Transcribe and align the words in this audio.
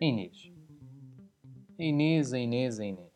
Inês. 0.00 0.52
Inês, 1.78 2.32
a 2.32 2.38
Inês, 2.38 2.78
a 2.78 2.84
Inês. 2.84 3.06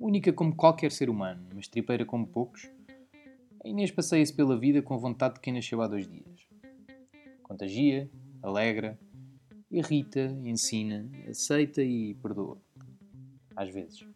Única 0.00 0.32
como 0.32 0.54
qualquer 0.54 0.90
ser 0.90 1.08
humano, 1.10 1.46
mas 1.54 1.68
tripeira 1.68 2.04
como 2.04 2.26
poucos, 2.26 2.68
a 3.62 3.68
Inês 3.68 3.90
passeia-se 3.90 4.32
pela 4.32 4.58
vida 4.58 4.80
com 4.80 4.94
a 4.94 4.98
vontade 4.98 5.34
de 5.34 5.40
quem 5.40 5.52
nasceu 5.52 5.82
há 5.82 5.86
dois 5.86 6.08
dias. 6.08 6.48
Contagia, 7.42 8.10
alegra, 8.42 8.98
irrita, 9.70 10.36
ensina, 10.44 11.08
aceita 11.28 11.82
e 11.82 12.14
perdoa. 12.14 12.58
Às 13.54 13.68
vezes. 13.68 14.07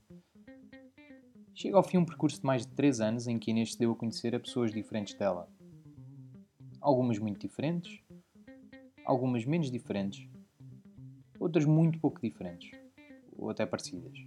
Chega 1.54 1.76
ao 1.76 1.82
fim 1.82 1.98
um 1.98 2.04
percurso 2.04 2.40
de 2.40 2.46
mais 2.46 2.64
de 2.64 2.72
três 2.72 2.98
anos 3.00 3.26
em 3.26 3.38
que 3.38 3.50
Inês 3.50 3.72
se 3.72 3.78
deu 3.78 3.92
a 3.92 3.94
conhecer 3.94 4.34
a 4.34 4.40
pessoas 4.40 4.72
diferentes 4.72 5.14
dela. 5.14 5.48
Algumas 6.80 7.18
muito 7.18 7.46
diferentes, 7.46 8.00
algumas 9.04 9.44
menos 9.44 9.70
diferentes, 9.70 10.26
outras 11.38 11.66
muito 11.66 11.98
pouco 12.00 12.20
diferentes, 12.22 12.70
ou 13.36 13.50
até 13.50 13.66
parecidas. 13.66 14.18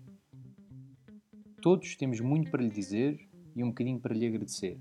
Todos 1.62 1.96
temos 1.96 2.20
muito 2.20 2.52
para 2.52 2.62
lhe 2.62 2.70
dizer 2.70 3.28
e 3.56 3.64
um 3.64 3.70
bocadinho 3.70 4.00
para 4.00 4.14
lhe 4.14 4.28
agradecer. 4.28 4.80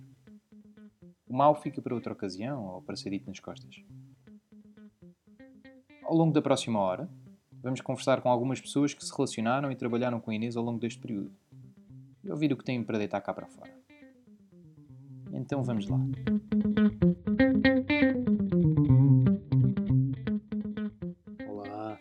O 1.27 1.35
mal 1.35 1.55
fica 1.55 1.81
para 1.81 1.95
outra 1.95 2.13
ocasião 2.13 2.63
ou 2.75 2.83
para 2.83 2.95
ser 2.95 3.09
dito 3.09 3.27
nas 3.27 3.41
costas. 3.41 3.83
Ao 6.03 6.15
longo 6.15 6.35
da 6.35 6.43
próxima 6.43 6.79
hora, 6.79 7.09
vamos 7.63 7.81
conversar 7.81 8.21
com 8.21 8.29
algumas 8.29 8.61
pessoas 8.61 8.93
que 8.93 9.03
se 9.03 9.11
relacionaram 9.17 9.73
e 9.73 9.77
trabalharam 9.77 10.21
com 10.21 10.31
Inês 10.31 10.59
ao 10.59 10.63
longo 10.63 10.79
deste 10.79 11.01
período 11.01 11.33
e 12.25 12.31
ouvir 12.31 12.53
o 12.53 12.57
que 12.57 12.65
têm 12.65 12.83
para 12.83 12.99
deitar 12.99 13.21
cá 13.21 13.35
para 13.35 13.47
fora. 13.47 13.73
Então 15.33 15.63
vamos 15.63 15.87
lá. 15.89 15.99
Olá. 21.47 22.01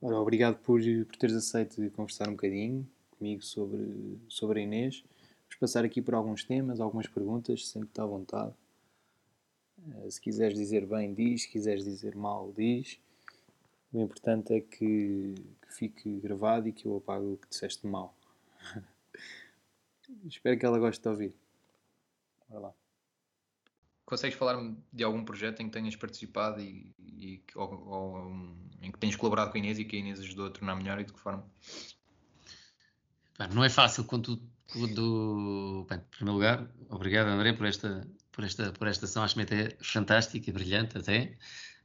Ora, 0.00 0.20
obrigado 0.20 0.56
por, 0.58 0.80
por 0.80 1.16
teres 1.16 1.36
aceito 1.36 1.90
conversar 1.90 2.28
um 2.28 2.32
bocadinho 2.32 2.88
comigo 3.10 3.42
sobre, 3.42 4.18
sobre 4.28 4.60
a 4.60 4.62
Inês. 4.62 5.04
Vamos 5.42 5.56
passar 5.60 5.84
aqui 5.84 6.00
por 6.00 6.14
alguns 6.14 6.44
temas, 6.44 6.80
algumas 6.80 7.06
perguntas, 7.06 7.68
sempre 7.68 7.88
está 7.88 8.02
à 8.04 8.06
vontade. 8.06 8.54
Uh, 9.78 10.10
se 10.10 10.20
quiseres 10.20 10.56
dizer 10.56 10.86
bem, 10.86 11.12
diz. 11.12 11.42
Se 11.42 11.48
quiseres 11.48 11.84
dizer 11.84 12.16
mal, 12.16 12.52
diz. 12.56 12.98
O 13.92 14.00
importante 14.00 14.54
é 14.54 14.60
que, 14.60 15.34
que 15.60 15.72
fique 15.72 16.20
gravado 16.20 16.68
e 16.68 16.72
que 16.72 16.86
eu 16.86 16.96
apague 16.96 17.26
o 17.26 17.36
que 17.36 17.48
disseste 17.48 17.86
mal. 17.86 18.16
Espero 20.24 20.58
que 20.58 20.66
ela 20.66 20.78
goste 20.78 21.02
de 21.02 21.08
ouvir. 21.08 21.34
Bora 22.48 22.60
lá. 22.60 22.72
Consegues 24.04 24.36
falar-me 24.36 24.76
de 24.92 25.04
algum 25.04 25.24
projeto 25.24 25.60
em 25.60 25.66
que 25.66 25.72
tenhas 25.72 25.96
participado 25.96 26.60
e, 26.60 26.94
e 26.98 27.42
ou, 27.54 27.88
ou, 27.88 28.32
em 28.82 28.90
que 28.90 28.98
tenhas 28.98 29.16
colaborado 29.16 29.50
com 29.50 29.56
a 29.56 29.60
Inês 29.60 29.78
e 29.78 29.84
que 29.84 29.96
a 29.96 29.98
Inês 29.98 30.20
ajudou 30.20 30.46
a 30.46 30.50
tornar 30.50 30.76
melhor 30.76 31.00
e 31.00 31.04
de 31.04 31.12
que 31.12 31.20
forma? 31.20 31.44
não 33.54 33.64
é 33.64 33.68
fácil 33.68 34.04
quando, 34.04 34.40
quando 34.72 35.86
bem, 35.88 35.98
em 35.98 36.02
primeiro 36.10 36.34
lugar, 36.34 36.70
obrigado 36.88 37.28
André 37.28 37.52
por 37.54 37.66
esta, 37.66 38.06
por 38.30 38.44
esta, 38.44 38.72
por 38.72 38.86
esta 38.86 39.06
ação, 39.06 39.24
acho 39.24 39.34
que 39.34 39.54
é 39.54 39.76
fantástica 39.80 40.48
e 40.48 40.52
brilhante 40.52 40.98
até. 40.98 41.36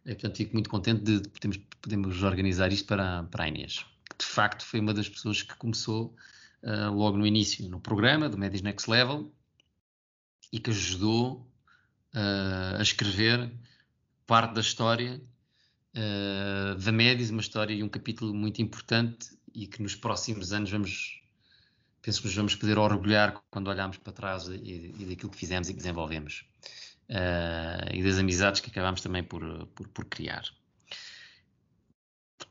É, 0.06 0.14
portanto, 0.14 0.38
fico 0.38 0.54
muito 0.54 0.70
contente 0.70 1.04
de 1.04 1.30
podermos, 1.30 1.58
podermos 1.82 2.24
organizar 2.24 2.72
isto 2.72 2.88
para, 2.88 3.24
para 3.24 3.46
a 3.46 3.48
Inês, 3.48 3.86
que 4.10 4.18
de 4.20 4.26
facto 4.26 4.66
foi 4.66 4.80
uma 4.80 4.94
das 4.94 5.10
pessoas 5.10 5.42
que 5.42 5.56
começou 5.56 6.16
uh, 6.64 6.92
logo 6.94 7.18
no 7.18 7.26
início 7.26 7.68
no 7.70 7.80
programa 7.80 8.30
do 8.30 8.38
Medis 8.38 8.62
Next 8.62 8.90
Level 8.90 9.32
e 10.52 10.60
que 10.60 10.70
ajudou 10.70 11.50
uh, 12.14 12.78
a 12.78 12.82
escrever 12.82 13.52
parte 14.26 14.54
da 14.54 14.62
história 14.62 15.22
uh, 15.96 16.76
da 16.76 16.92
Medis, 16.92 17.30
uma 17.30 17.42
história 17.42 17.74
e 17.74 17.84
um 17.84 17.90
capítulo 17.90 18.34
muito 18.34 18.62
importante 18.62 19.38
e 19.54 19.68
que 19.68 19.82
nos 19.82 19.96
próximos 19.96 20.54
anos 20.54 20.70
vamos, 20.70 21.22
penso 22.02 22.22
que 22.22 22.28
nos 22.28 22.36
vamos 22.36 22.56
poder 22.56 22.78
orgulhar 22.78 23.42
quando 23.50 23.70
olharmos 23.70 23.98
para 23.98 24.14
trás 24.14 24.48
e, 24.48 24.94
e 25.00 25.06
daquilo 25.06 25.32
que 25.32 25.38
fizemos 25.38 25.70
e 25.70 25.74
que 25.74 25.80
desenvolvemos. 25.80 26.46
Uh, 27.10 27.94
e 27.94 28.04
das 28.04 28.20
amizades 28.20 28.60
que 28.60 28.70
acabámos 28.70 29.00
também 29.00 29.24
por, 29.24 29.42
por, 29.68 29.88
por 29.88 30.06
criar. 30.06 30.44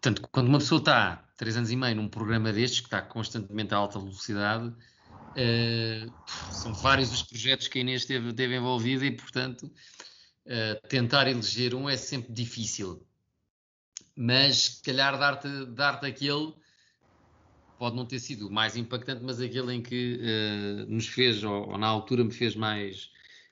Portanto, 0.06 0.28
quando 0.30 0.46
uma 0.46 0.58
pessoa 0.58 0.78
está 0.78 1.16
três 1.36 1.56
anos 1.56 1.68
e 1.72 1.74
meio 1.74 1.96
num 1.96 2.06
programa 2.06 2.52
destes, 2.52 2.78
que 2.78 2.86
está 2.86 3.02
constantemente 3.02 3.74
a 3.74 3.76
alta 3.76 3.98
velocidade, 3.98 4.68
uh, 4.68 6.12
são 6.52 6.72
vários 6.74 7.10
os 7.10 7.24
projetos 7.24 7.66
que 7.66 7.78
a 7.78 7.80
Inês 7.80 8.02
esteve, 8.02 8.28
esteve 8.28 8.54
envolvida 8.54 9.04
e, 9.04 9.10
portanto, 9.10 9.64
uh, 9.64 10.88
tentar 10.88 11.26
eleger 11.26 11.74
um 11.74 11.90
é 11.90 11.96
sempre 11.96 12.32
difícil. 12.32 13.04
Mas, 14.14 14.76
se 14.76 14.82
calhar, 14.84 15.18
dar-te 15.18 15.66
dar 15.74 15.94
aquele 16.04 16.54
pode 17.76 17.96
não 17.96 18.06
ter 18.06 18.20
sido 18.20 18.46
o 18.46 18.52
mais 18.52 18.76
impactante, 18.76 19.24
mas 19.24 19.40
aquele 19.40 19.74
em 19.74 19.82
que 19.82 20.20
uh, 20.20 20.88
nos 20.88 21.08
fez, 21.08 21.42
ou, 21.42 21.70
ou, 21.70 21.78
na 21.78 21.88
altura 21.88 22.22
me 22.22 22.32
fez 22.32 22.54
mais, 22.54 23.10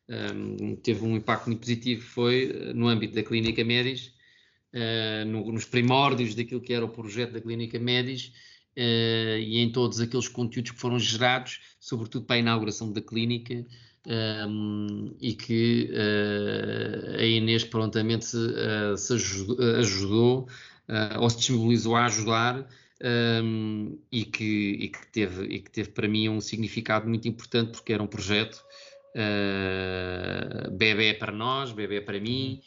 um, 0.08 0.76
teve 0.76 1.04
um 1.04 1.16
impacto 1.16 1.46
muito 1.48 1.58
positivo, 1.58 2.00
foi 2.00 2.72
no 2.76 2.86
âmbito 2.86 3.12
da 3.12 3.24
Clínica 3.24 3.64
Médis, 3.64 4.13
no, 5.26 5.52
nos 5.52 5.64
primórdios 5.64 6.34
daquilo 6.34 6.60
que 6.60 6.72
era 6.72 6.84
o 6.84 6.88
projeto 6.88 7.32
da 7.32 7.40
Clínica 7.40 7.78
Médis 7.78 8.32
uh, 8.76 9.38
e 9.38 9.58
em 9.58 9.70
todos 9.70 10.00
aqueles 10.00 10.28
conteúdos 10.28 10.72
que 10.72 10.80
foram 10.80 10.98
gerados, 10.98 11.60
sobretudo 11.78 12.26
para 12.26 12.36
a 12.36 12.38
inauguração 12.40 12.92
da 12.92 13.00
clínica, 13.00 13.64
um, 14.06 15.14
e 15.18 15.32
que 15.32 15.90
a 17.18 17.24
Inês 17.24 17.64
prontamente 17.64 18.26
se, 18.26 19.12
ajudou, 19.14 19.56
ajudou 19.78 20.48
ou 21.18 21.30
se 21.30 21.38
disponibilizou 21.38 21.96
a 21.96 22.04
ajudar. 22.04 22.68
Um, 23.42 23.98
e, 24.10 24.24
que, 24.24 24.44
e, 24.44 24.88
que 24.88 25.06
teve, 25.08 25.44
e 25.46 25.60
que 25.60 25.70
teve 25.70 25.90
para 25.90 26.06
mim 26.06 26.28
um 26.28 26.40
significado 26.40 27.08
muito 27.08 27.26
importante 27.26 27.72
porque 27.72 27.92
era 27.92 28.02
um 28.02 28.06
projeto 28.06 28.62
bebê 30.72 31.12
para 31.14 31.32
nós, 31.32 31.72
bebê 31.72 32.00
para 32.00 32.20
mim, 32.20 32.62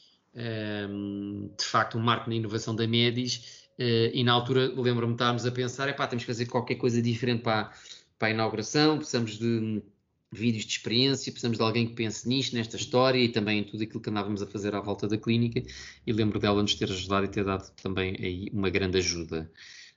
de 1.57 1.65
facto 1.65 1.97
um 1.97 2.01
marco 2.01 2.29
na 2.29 2.35
inovação 2.35 2.75
da 2.75 2.87
Medis 2.87 3.69
uh, 3.79 4.11
e 4.13 4.23
na 4.23 4.33
altura 4.33 4.67
lembro-me 4.67 5.13
de 5.13 5.15
estarmos 5.15 5.45
a 5.45 5.51
pensar, 5.51 5.89
epá, 5.89 6.05
temos 6.07 6.23
que 6.23 6.27
fazer 6.31 6.45
qualquer 6.45 6.75
coisa 6.75 7.01
diferente 7.01 7.41
para, 7.41 7.71
para 8.19 8.27
a 8.27 8.31
inauguração, 8.31 8.97
precisamos 8.97 9.37
de 9.39 9.81
vídeos 10.31 10.65
de 10.65 10.73
experiência, 10.73 11.31
precisamos 11.31 11.57
de 11.57 11.63
alguém 11.63 11.87
que 11.87 11.93
pense 11.93 12.27
nisto, 12.27 12.55
nesta 12.55 12.75
história 12.75 13.17
e 13.17 13.29
também 13.29 13.59
em 13.59 13.63
tudo 13.63 13.81
aquilo 13.81 14.01
que 14.01 14.09
andávamos 14.09 14.41
a 14.41 14.47
fazer 14.47 14.75
à 14.75 14.81
volta 14.81 15.07
da 15.07 15.17
clínica 15.17 15.63
e 16.05 16.13
lembro 16.13 16.37
dela 16.37 16.61
nos 16.61 16.75
ter 16.75 16.91
ajudado 16.91 17.25
e 17.25 17.29
ter 17.29 17.43
dado 17.43 17.71
também 17.81 18.15
aí 18.19 18.49
uma 18.53 18.69
grande 18.69 18.97
ajuda. 18.97 19.49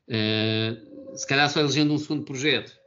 Uh, 0.08 1.16
se 1.16 1.26
calhar 1.26 1.50
só 1.50 1.60
elegendo 1.60 1.92
um 1.92 1.98
segundo 1.98 2.24
projeto, 2.24 2.79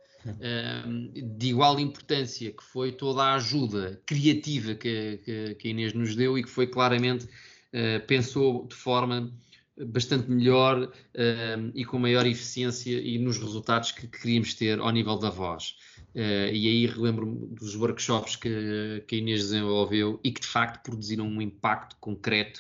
de 1.38 1.48
igual 1.48 1.80
importância, 1.80 2.52
que 2.52 2.64
foi 2.64 2.92
toda 2.92 3.24
a 3.24 3.36
ajuda 3.36 4.02
criativa 4.06 4.74
que, 4.74 5.20
que, 5.24 5.56
que 5.56 5.68
a 5.68 5.72
Inês 5.72 5.94
nos 5.94 6.16
deu 6.16 6.38
e 6.38 6.44
que 6.44 6.50
foi 6.50 6.68
claramente, 6.68 7.26
uh, 7.26 8.06
pensou 8.08 8.66
de 8.68 8.76
forma 8.76 9.32
bastante 9.78 10.30
melhor 10.30 10.84
uh, 10.84 11.72
e 11.74 11.84
com 11.84 11.98
maior 11.98 12.26
eficiência 12.26 13.00
e 13.00 13.18
nos 13.18 13.38
resultados 13.38 13.92
que, 13.92 14.08
que 14.08 14.20
queríamos 14.20 14.54
ter 14.54 14.80
ao 14.80 14.92
nível 14.92 15.18
da 15.18 15.30
voz. 15.30 15.76
Uh, 16.16 16.54
e 16.54 16.68
aí 16.68 16.86
relembro-me 16.86 17.48
dos 17.48 17.76
workshops 17.76 18.36
que, 18.36 19.04
que 19.08 19.16
a 19.16 19.18
Inês 19.18 19.42
desenvolveu 19.42 20.20
e 20.24 20.32
que 20.32 20.42
de 20.42 20.48
facto 20.48 20.84
produziram 20.84 21.28
um 21.28 21.42
impacto 21.42 21.96
concreto 22.00 22.60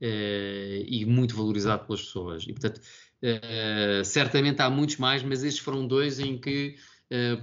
uh, 0.00 0.84
e 0.86 1.04
muito 1.04 1.34
valorizado 1.34 1.84
pelas 1.84 2.02
pessoas. 2.02 2.44
E 2.44 2.52
portanto, 2.52 2.80
certamente 4.04 4.60
há 4.60 4.68
muitos 4.68 4.96
mais, 4.96 5.22
mas 5.22 5.44
estes 5.44 5.62
foram 5.62 5.86
dois 5.86 6.18
em 6.18 6.36
que 6.36 6.74
Uh, 6.74 6.91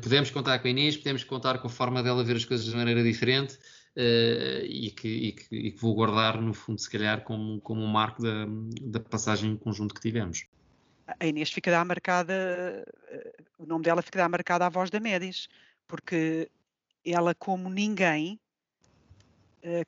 podemos 0.01 0.31
contar 0.31 0.59
com 0.59 0.67
a 0.67 0.71
Inês, 0.71 0.97
podemos 0.97 1.23
contar 1.23 1.59
com 1.59 1.67
a 1.67 1.69
forma 1.69 2.01
dela 2.01 2.23
ver 2.23 2.35
as 2.35 2.45
coisas 2.45 2.65
de 2.65 2.75
maneira 2.75 3.03
diferente 3.03 3.55
uh, 3.95 4.65
e, 4.65 4.91
que, 4.91 5.07
e, 5.07 5.31
que, 5.31 5.55
e, 5.55 5.71
que, 5.71 5.79
vou 5.79 5.93
guardar, 5.93 6.41
no 6.41 6.53
fundo, 6.53 6.79
se 6.79 6.89
calhar, 6.89 7.23
como, 7.23 7.61
como 7.61 7.81
um 7.81 7.87
marco 7.87 8.21
da, 8.21 8.45
da 8.81 8.99
passagem 8.99 9.51
em 9.51 9.57
conjunto 9.57 9.93
que 9.93 10.01
tivemos. 10.01 10.45
A 11.19 11.25
Inês 11.25 11.51
fica 11.51 11.83
marcada, 11.85 12.83
uh, 13.11 13.63
o 13.63 13.65
nome 13.65 13.83
dela 13.83 14.01
fica 14.01 14.27
marcado 14.27 14.63
à 14.63 14.69
voz 14.69 14.89
da 14.89 14.99
Médis, 14.99 15.47
porque 15.87 16.49
ela, 17.05 17.33
como 17.33 17.69
ninguém, 17.69 18.39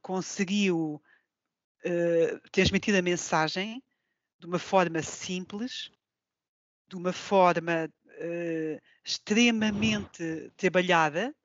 conseguiu 0.02 1.02
transmitir 2.52 2.94
a 2.96 3.02
mensagem 3.02 3.82
de 4.40 4.48
uma 4.48 4.60
forma 4.60 5.02
simples, 5.02 5.92
de 6.90 6.96
uma 6.96 7.14
forma 7.14 7.90
uh, 8.22 8.82
extremamente 9.04 10.52
trabalhada, 10.56 11.36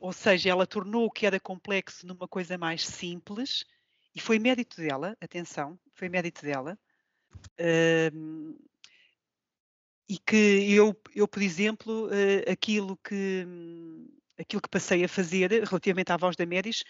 ou 0.00 0.12
seja, 0.12 0.50
ela 0.50 0.66
tornou 0.66 1.06
o 1.06 1.10
que 1.10 1.26
era 1.26 1.38
complexo 1.38 2.06
numa 2.06 2.26
coisa 2.26 2.56
mais 2.56 2.86
simples, 2.86 3.64
e 4.14 4.20
foi 4.20 4.38
mérito 4.38 4.80
dela, 4.80 5.16
atenção, 5.20 5.78
foi 5.94 6.08
mérito 6.08 6.42
dela. 6.42 6.78
Uh, 7.60 8.58
e 10.08 10.18
que 10.18 10.72
eu, 10.72 10.98
eu 11.14 11.28
por 11.28 11.42
exemplo, 11.42 12.06
uh, 12.06 12.50
aquilo, 12.50 12.96
que, 12.96 13.46
aquilo 14.38 14.62
que 14.62 14.68
passei 14.68 15.04
a 15.04 15.08
fazer 15.08 15.50
relativamente 15.64 16.10
à 16.10 16.16
voz 16.16 16.34
da 16.34 16.46
Médis 16.46 16.82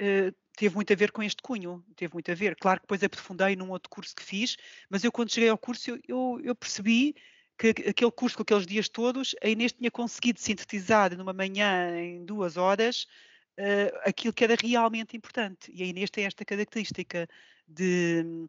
uh, 0.00 0.34
teve 0.56 0.74
muito 0.74 0.92
a 0.92 0.96
ver 0.96 1.12
com 1.12 1.22
este 1.22 1.42
cunho, 1.42 1.84
teve 1.94 2.14
muito 2.14 2.30
a 2.30 2.34
ver. 2.34 2.56
Claro 2.56 2.80
que 2.80 2.86
depois 2.86 3.04
aprofundei 3.04 3.54
num 3.54 3.70
outro 3.70 3.90
curso 3.90 4.14
que 4.16 4.22
fiz, 4.22 4.56
mas 4.88 5.04
eu 5.04 5.12
quando 5.12 5.32
cheguei 5.32 5.50
ao 5.50 5.58
curso 5.58 5.90
eu, 5.90 6.00
eu, 6.08 6.40
eu 6.42 6.54
percebi 6.54 7.14
que 7.56 7.68
aquele 7.68 8.10
curso 8.10 8.36
com 8.36 8.42
aqueles 8.42 8.66
dias 8.66 8.88
todos, 8.88 9.34
a 9.42 9.48
Inês 9.48 9.72
tinha 9.72 9.90
conseguido 9.90 10.40
sintetizar 10.40 11.16
numa 11.16 11.32
manhã 11.32 11.96
em 11.96 12.24
duas 12.24 12.56
horas 12.56 13.06
uh, 13.58 13.98
aquilo 14.04 14.32
que 14.32 14.44
era 14.44 14.56
realmente 14.60 15.16
importante. 15.16 15.70
E 15.72 15.82
a 15.82 15.86
Inês 15.86 16.10
tem 16.10 16.24
esta 16.24 16.44
característica 16.44 17.28
de, 17.66 18.48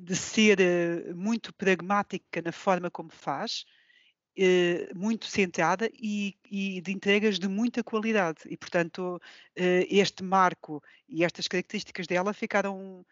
de 0.00 0.16
ser 0.16 0.58
uh, 0.60 1.16
muito 1.16 1.52
pragmática 1.54 2.40
na 2.42 2.52
forma 2.52 2.90
como 2.90 3.10
faz, 3.10 3.64
uh, 4.38 4.98
muito 4.98 5.26
centrada 5.26 5.90
e, 5.92 6.36
e, 6.48 6.80
de 6.80 6.92
entregas 6.92 7.38
de 7.38 7.48
muita 7.48 7.82
qualidade. 7.82 8.40
E, 8.46 8.56
portanto, 8.56 9.20
este 9.56 10.22
marco 10.22 10.82
e 11.08 11.24
estas 11.24 11.48
características 11.48 12.06
dela 12.06 12.32
ficaram, 12.32 13.04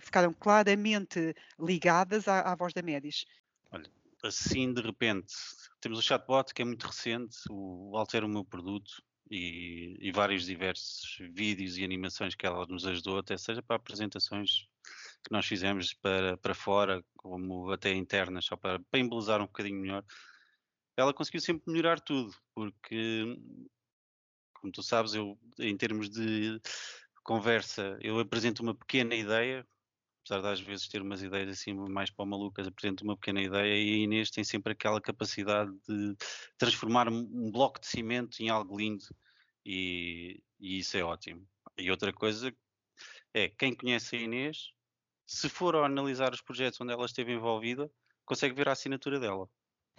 ficaram 0.00 0.32
claramente 0.32 1.34
ligadas 1.58 2.26
à, 2.26 2.40
à 2.40 2.54
voz 2.54 2.72
da 2.72 2.80
Médis. 2.82 3.26
Olha, 3.70 3.90
assim 4.24 4.72
de 4.72 4.80
repente, 4.80 5.34
temos 5.80 5.98
o 5.98 6.02
chatbot 6.02 6.52
que 6.52 6.62
é 6.62 6.64
muito 6.64 6.86
recente, 6.86 7.36
o 7.50 7.96
Altera 7.96 8.26
o 8.26 8.28
meu 8.28 8.44
produto, 8.44 9.02
e, 9.30 9.96
e, 10.00 10.12
vários 10.12 10.44
diversos 10.44 11.16
vídeos 11.32 11.78
e 11.78 11.84
animações 11.84 12.34
que 12.34 12.46
ela 12.46 12.66
nos 12.66 12.86
ajudou, 12.86 13.18
até 13.18 13.36
seja 13.36 13.62
para 13.62 13.76
apresentações 13.76 14.68
que 15.22 15.32
nós 15.32 15.46
fizemos 15.46 15.94
para, 15.94 16.36
para 16.36 16.54
fora, 16.54 17.02
como 17.16 17.70
até 17.70 17.92
internas, 17.92 18.44
só 18.44 18.56
para, 18.56 18.78
para 18.78 19.00
embelezar 19.00 19.40
um 19.40 19.46
bocadinho 19.46 19.80
melhor. 19.80 20.04
Ela 20.96 21.14
conseguiu 21.14 21.40
sempre 21.40 21.72
melhorar 21.72 22.00
tudo, 22.00 22.34
porque, 22.54 23.24
como 24.52 24.72
tu 24.72 24.82
sabes, 24.82 25.14
eu, 25.14 25.38
em 25.58 25.76
termos 25.76 26.10
de 26.10 26.60
conversa, 27.22 27.96
eu 28.02 28.18
apresento 28.18 28.62
uma 28.62 28.74
pequena 28.74 29.14
ideia, 29.14 29.66
apesar 30.24 30.40
de 30.40 30.48
às 30.48 30.60
vezes 30.60 30.88
ter 30.88 31.02
umas 31.02 31.22
ideias 31.22 31.50
assim 31.50 31.74
mais 31.74 32.10
para 32.10 32.24
malucas, 32.24 32.66
apresento 32.66 33.04
uma 33.04 33.16
pequena 33.16 33.42
ideia 33.42 33.74
e 33.74 33.94
a 33.94 33.98
Inês 33.98 34.30
tem 34.30 34.42
sempre 34.42 34.72
aquela 34.72 35.00
capacidade 35.00 35.70
de 35.86 36.16
transformar 36.56 37.08
um 37.08 37.50
bloco 37.50 37.78
de 37.78 37.86
cimento 37.86 38.40
em 38.40 38.48
algo 38.48 38.76
lindo 38.76 39.04
e, 39.64 40.40
e 40.58 40.78
isso 40.78 40.96
é 40.96 41.04
ótimo. 41.04 41.46
E 41.76 41.90
outra 41.90 42.12
coisa 42.12 42.54
é, 43.34 43.48
quem 43.48 43.74
conhece 43.74 44.16
a 44.16 44.20
Inês, 44.20 44.70
se 45.26 45.48
for 45.48 45.76
a 45.76 45.84
analisar 45.84 46.32
os 46.32 46.40
projetos 46.40 46.80
onde 46.80 46.92
ela 46.92 47.04
esteve 47.04 47.32
envolvida, 47.32 47.90
consegue 48.24 48.54
ver 48.54 48.68
a 48.68 48.72
assinatura 48.72 49.20
dela. 49.20 49.48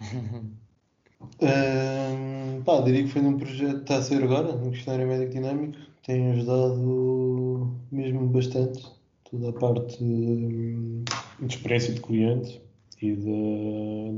um, 1.40 2.62
pá, 2.64 2.80
diria 2.80 3.04
que 3.04 3.10
foi 3.10 3.22
num 3.22 3.38
projeto 3.38 3.76
que 3.76 3.82
está 3.82 3.96
a 3.98 4.02
ser 4.02 4.22
agora, 4.22 4.52
no 4.52 4.72
questionário 4.72 5.06
médico 5.06 5.32
dinâmico, 5.32 5.78
tem 6.02 6.32
ajudado 6.32 7.80
mesmo 7.90 8.26
bastante 8.28 8.95
toda 9.30 9.50
a 9.50 9.52
parte 9.52 10.02
hum, 10.02 11.04
de 11.40 11.54
experiência 11.54 11.94
de 11.94 12.00
cliente 12.00 12.60
e 13.02 13.14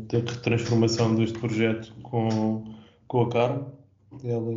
da, 0.08 0.20
transformação 0.42 1.14
deste 1.14 1.38
projeto 1.38 1.92
com, 2.02 2.64
com 3.06 3.22
a 3.22 3.30
Carmen. 3.30 3.66
Ela, 4.24 4.52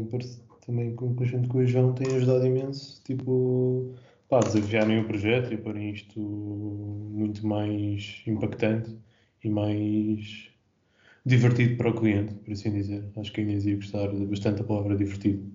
também 0.66 0.96
com 0.96 1.14
conjunto 1.16 1.50
com 1.50 1.58
o 1.60 1.66
João, 1.66 1.94
tem 1.94 2.16
ajudado 2.16 2.46
imenso, 2.46 3.02
tipo, 3.04 3.94
pá, 4.30 4.40
desafiarem 4.40 5.00
o 5.00 5.06
projeto 5.06 5.54
e 5.54 5.58
porem 5.58 5.92
isto 5.92 6.20
muito 6.20 7.46
mais 7.46 8.22
impactante 8.28 8.96
e 9.44 9.50
mais 9.50 10.50
divertido 11.26 11.78
para 11.78 11.90
o 11.90 11.94
cliente, 11.94 12.34
por 12.36 12.54
assim 12.54 12.72
dizer. 12.72 13.04
Acho 13.18 13.32
que 13.32 13.42
a 13.42 13.44
Inês 13.44 13.66
ia 13.66 13.76
gostar 13.76 14.08
bastante 14.10 14.60
da 14.60 14.64
palavra 14.64 14.96
divertido. 14.96 15.52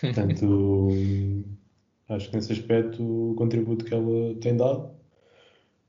Portanto, 0.00 0.88
Acho 2.08 2.30
que 2.30 2.36
nesse 2.36 2.52
aspecto 2.52 3.02
o 3.02 3.34
contributo 3.34 3.84
que 3.84 3.92
ela 3.92 4.34
tem 4.40 4.56
dado 4.56 4.90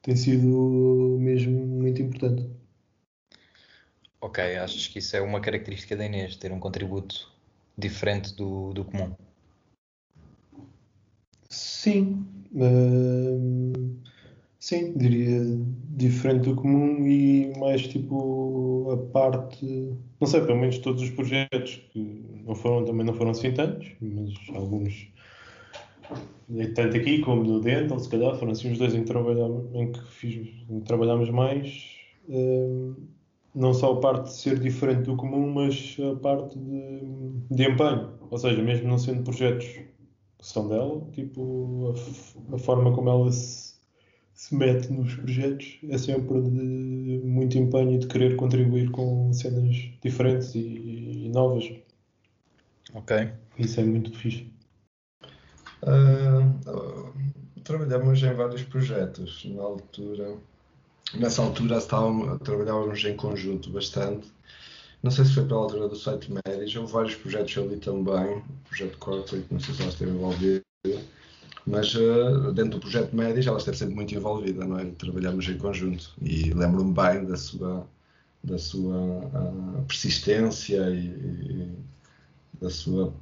tem 0.02 0.16
sido 0.16 1.18
mesmo 1.20 1.66
muito 1.66 2.02
importante. 2.02 2.50
Ok, 4.22 4.44
achas 4.58 4.88
que 4.88 5.00
isso 5.00 5.16
é 5.16 5.22
uma 5.22 5.40
característica 5.40 5.96
da 5.96 6.06
Inês, 6.06 6.36
ter 6.36 6.52
um 6.52 6.60
contributo 6.60 7.32
diferente 7.78 8.36
do, 8.36 8.74
do 8.74 8.84
comum? 8.84 9.16
Sim, 11.50 12.26
uh, 12.54 13.98
sim, 14.60 14.98
diria 14.98 15.40
diferente 15.96 16.50
do 16.50 16.56
comum 16.56 17.08
e 17.08 17.58
mais 17.58 17.88
tipo 17.88 18.92
a 18.92 18.98
parte, 19.12 19.96
não 20.20 20.28
sei, 20.28 20.42
pelo 20.42 20.60
menos 20.60 20.78
todos 20.80 21.02
os 21.02 21.10
projetos 21.12 21.78
que 21.92 22.44
não 22.46 22.56
foram, 22.56 22.86
também 22.86 23.06
não 23.06 23.14
foram 23.14 23.32
assim 23.32 23.54
tantos, 23.54 23.90
mas 24.02 24.34
alguns 24.54 25.10
tanto 26.74 26.98
aqui 26.98 27.20
como 27.20 27.44
no 27.44 27.60
Dental, 27.60 28.00
se 28.00 28.10
calhar 28.10 28.36
foram 28.36 28.52
assim 28.52 28.72
os 28.72 28.78
dois 28.78 28.94
em 28.94 29.04
que, 29.04 29.14
em 29.74 29.92
que, 29.92 30.12
fiz, 30.12 30.48
em 30.70 30.80
que 30.80 30.86
trabalhámos 30.86 31.30
mais. 31.30 31.98
Um, 32.28 32.96
não 33.54 33.74
só 33.74 33.94
a 33.94 34.00
parte 34.00 34.26
de 34.26 34.34
ser 34.34 34.60
diferente 34.60 35.04
do 35.04 35.16
comum, 35.16 35.52
mas 35.52 35.98
a 36.00 36.16
parte 36.20 36.58
de, 36.58 37.32
de 37.52 37.64
empenho. 37.64 38.14
Ou 38.30 38.38
seja, 38.38 38.62
mesmo 38.62 38.88
não 38.88 38.98
sendo 38.98 39.24
projetos 39.24 39.66
que 39.66 40.46
são 40.46 40.68
dela, 40.68 41.02
tipo, 41.12 41.94
a, 42.52 42.56
a 42.56 42.58
forma 42.58 42.94
como 42.94 43.10
ela 43.10 43.32
se, 43.32 43.76
se, 44.34 44.56
mete 44.56 44.92
nos 44.92 45.16
projetos 45.16 45.80
é 45.90 45.98
sempre 45.98 46.42
de 46.42 47.22
muito 47.26 47.58
empenho 47.58 47.94
e 47.94 47.98
de 47.98 48.08
querer 48.08 48.36
contribuir 48.36 48.90
com 48.92 49.32
cenas 49.34 49.76
diferentes 50.02 50.56
e, 50.56 51.26
e 51.26 51.30
novas. 51.30 51.72
Ok. 52.94 53.30
Isso 53.58 53.80
é 53.80 53.84
muito 53.84 54.18
fixe. 54.18 54.48
Uh, 55.84 57.14
trabalhamos 57.64 58.22
em 58.22 58.34
vários 58.34 58.64
projetos. 58.64 59.46
Na 59.46 59.64
altura, 59.64 60.36
nessa 61.14 61.42
altura 61.42 61.78
estávamos, 61.78 62.40
trabalhávamos 62.42 63.04
em 63.06 63.16
conjunto 63.16 63.70
bastante. 63.70 64.28
Não 65.02 65.12
sei 65.12 65.24
se 65.24 65.34
foi 65.36 65.46
pela 65.46 65.62
altura 65.62 65.88
do 65.88 65.96
site 65.96 66.30
Médis, 66.46 66.76
houve 66.76 66.92
vários 66.92 67.16
projetos 67.16 67.58
ali 67.58 67.78
também, 67.78 68.38
o 68.38 68.44
projeto 68.68 68.98
Corporate, 68.98 69.46
não 69.50 69.60
sei 69.60 69.74
se 69.74 69.82
ela 69.82 69.92
esteve 69.92 70.12
envolvida, 70.12 70.64
mas 71.66 71.96
uh, 71.96 72.52
dentro 72.52 72.72
do 72.72 72.80
projeto 72.80 73.16
Médis 73.16 73.48
ela 73.48 73.58
esteve 73.58 73.78
sempre 73.78 73.96
muito 73.96 74.14
envolvida, 74.14 74.66
não 74.66 74.78
é? 74.78 74.86
Trabalhamos 74.98 75.48
em 75.48 75.58
conjunto 75.58 76.12
e 76.22 76.52
lembro-me 76.52 76.94
bem 76.94 77.24
da 77.24 77.38
sua, 77.38 77.88
da 78.44 78.58
sua 78.58 78.96
uh, 78.98 79.86
persistência 79.88 80.90
e, 80.90 81.06
e 81.06 81.70
da 82.62 82.70
sua 82.70 83.14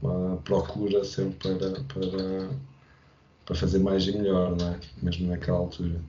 procura 0.43 1.03
sempre 1.03 1.55
para, 1.55 1.71
para, 1.83 2.49
para 3.45 3.55
fazer 3.55 3.79
mais 3.79 4.07
e 4.07 4.11
melhor, 4.11 4.55
não 4.55 4.73
é? 4.73 4.79
mesmo 5.01 5.27
naquela 5.27 5.57
altura. 5.57 6.01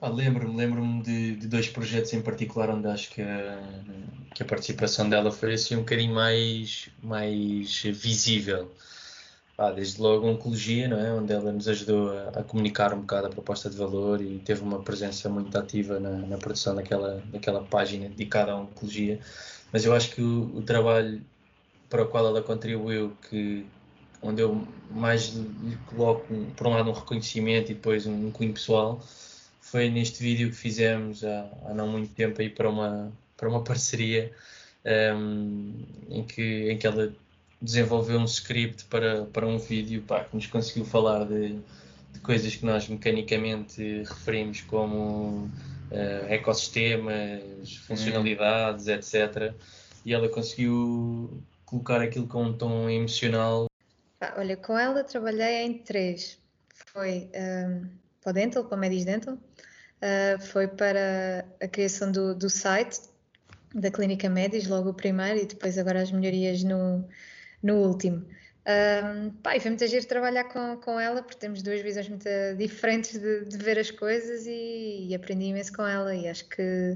Ah, 0.00 0.08
lembro-me, 0.08 0.56
lembro-me 0.56 1.02
de, 1.02 1.36
de, 1.36 1.48
dois 1.48 1.68
projetos 1.68 2.12
em 2.12 2.22
particular 2.22 2.70
onde 2.70 2.86
acho 2.86 3.10
que 3.10 3.20
a, 3.20 3.60
que 4.32 4.42
a 4.44 4.46
participação 4.46 5.08
dela 5.08 5.32
foi 5.32 5.54
assim 5.54 5.74
um 5.74 5.80
bocadinho 5.80 6.14
mais, 6.14 6.88
mais 7.02 7.82
visível. 7.82 8.70
Ah, 9.56 9.72
desde 9.72 10.00
logo 10.00 10.28
a 10.28 10.30
Oncologia, 10.30 10.86
não 10.86 11.00
é? 11.00 11.12
onde 11.12 11.32
ela 11.32 11.50
nos 11.50 11.66
ajudou 11.66 12.16
a, 12.16 12.28
a, 12.28 12.44
comunicar 12.44 12.94
um 12.94 13.00
bocado 13.00 13.26
a 13.26 13.30
proposta 13.30 13.68
de 13.68 13.76
valor 13.76 14.22
e 14.22 14.38
teve 14.38 14.62
uma 14.62 14.80
presença 14.80 15.28
muito 15.28 15.58
ativa 15.58 15.98
na, 15.98 16.10
na 16.10 16.38
produção 16.38 16.76
daquela, 16.76 17.20
daquela 17.32 17.64
página 17.64 18.08
dedicada 18.08 18.52
à 18.52 18.56
Oncologia. 18.56 19.18
Mas 19.72 19.84
eu 19.84 19.92
acho 19.92 20.14
que 20.14 20.22
o, 20.22 20.58
o 20.58 20.62
trabalho 20.62 21.20
para 21.88 22.02
o 22.02 22.06
qual 22.06 22.26
ela 22.26 22.42
contribuiu, 22.42 23.16
que, 23.28 23.64
onde 24.22 24.42
eu 24.42 24.66
mais 24.90 25.28
lhe 25.34 25.76
coloco, 25.86 26.26
por 26.56 26.66
um 26.66 26.70
lado, 26.70 26.90
um 26.90 26.92
reconhecimento 26.92 27.70
e 27.70 27.74
depois 27.74 28.06
um 28.06 28.30
cunho 28.30 28.52
pessoal, 28.52 29.00
foi 29.60 29.90
neste 29.90 30.22
vídeo 30.22 30.48
que 30.48 30.56
fizemos 30.56 31.24
há, 31.24 31.48
há 31.66 31.74
não 31.74 31.88
muito 31.88 32.14
tempo 32.14 32.40
aí 32.40 32.48
para 32.48 32.68
uma, 32.68 33.12
para 33.36 33.48
uma 33.48 33.62
parceria 33.62 34.32
um, 35.14 35.74
em, 36.08 36.24
que, 36.24 36.70
em 36.70 36.78
que 36.78 36.86
ela 36.86 37.12
desenvolveu 37.60 38.18
um 38.18 38.24
script 38.24 38.84
para, 38.86 39.24
para 39.26 39.46
um 39.46 39.58
vídeo 39.58 40.02
pá, 40.02 40.24
que 40.24 40.34
nos 40.34 40.46
conseguiu 40.46 40.84
falar 40.84 41.24
de, 41.24 41.58
de 42.12 42.20
coisas 42.22 42.54
que 42.54 42.64
nós 42.64 42.88
mecanicamente 42.88 44.02
referimos 44.04 44.60
como 44.62 45.50
uh, 45.90 46.26
ecossistemas, 46.28 47.76
funcionalidades, 47.86 48.86
etc. 48.86 49.52
E 50.04 50.14
ela 50.14 50.28
conseguiu 50.28 51.42
colocar 51.68 52.00
aquilo 52.00 52.26
com 52.26 52.44
um 52.44 52.56
tom 52.56 52.88
emocional? 52.88 53.66
Ah, 54.20 54.34
olha, 54.38 54.56
com 54.56 54.78
ela 54.78 55.04
trabalhei 55.04 55.62
em 55.62 55.78
três. 55.78 56.38
Foi 56.92 57.30
um, 57.34 57.88
para 58.20 58.30
o 58.30 58.32
Dental, 58.32 58.64
para 58.64 58.76
o 58.76 58.80
Medis 58.80 59.04
Dental, 59.04 59.34
uh, 59.34 60.40
foi 60.46 60.66
para 60.66 61.46
a 61.60 61.68
criação 61.68 62.10
do, 62.10 62.34
do 62.34 62.48
site 62.48 63.00
da 63.74 63.90
Clínica 63.90 64.28
Medis, 64.28 64.66
logo 64.66 64.90
o 64.90 64.94
primeiro, 64.94 65.38
e 65.40 65.46
depois 65.46 65.76
agora 65.76 66.00
as 66.00 66.10
melhorias 66.10 66.62
no, 66.62 67.06
no 67.62 67.76
último. 67.76 68.26
Um, 68.68 69.30
pá, 69.30 69.56
e 69.56 69.60
foi 69.60 69.70
muito 69.70 69.84
agir 69.84 70.04
trabalhar 70.04 70.44
com, 70.44 70.76
com 70.78 71.00
ela, 71.00 71.22
porque 71.22 71.38
temos 71.38 71.62
duas 71.62 71.80
visões 71.80 72.08
muito 72.08 72.28
diferentes 72.56 73.18
de, 73.18 73.44
de 73.44 73.56
ver 73.56 73.78
as 73.78 73.90
coisas 73.90 74.46
e, 74.46 75.08
e, 75.08 75.14
aprendi 75.14 75.46
imenso 75.46 75.72
com 75.72 75.86
ela. 75.86 76.14
E 76.14 76.28
acho 76.28 76.46
que 76.48 76.94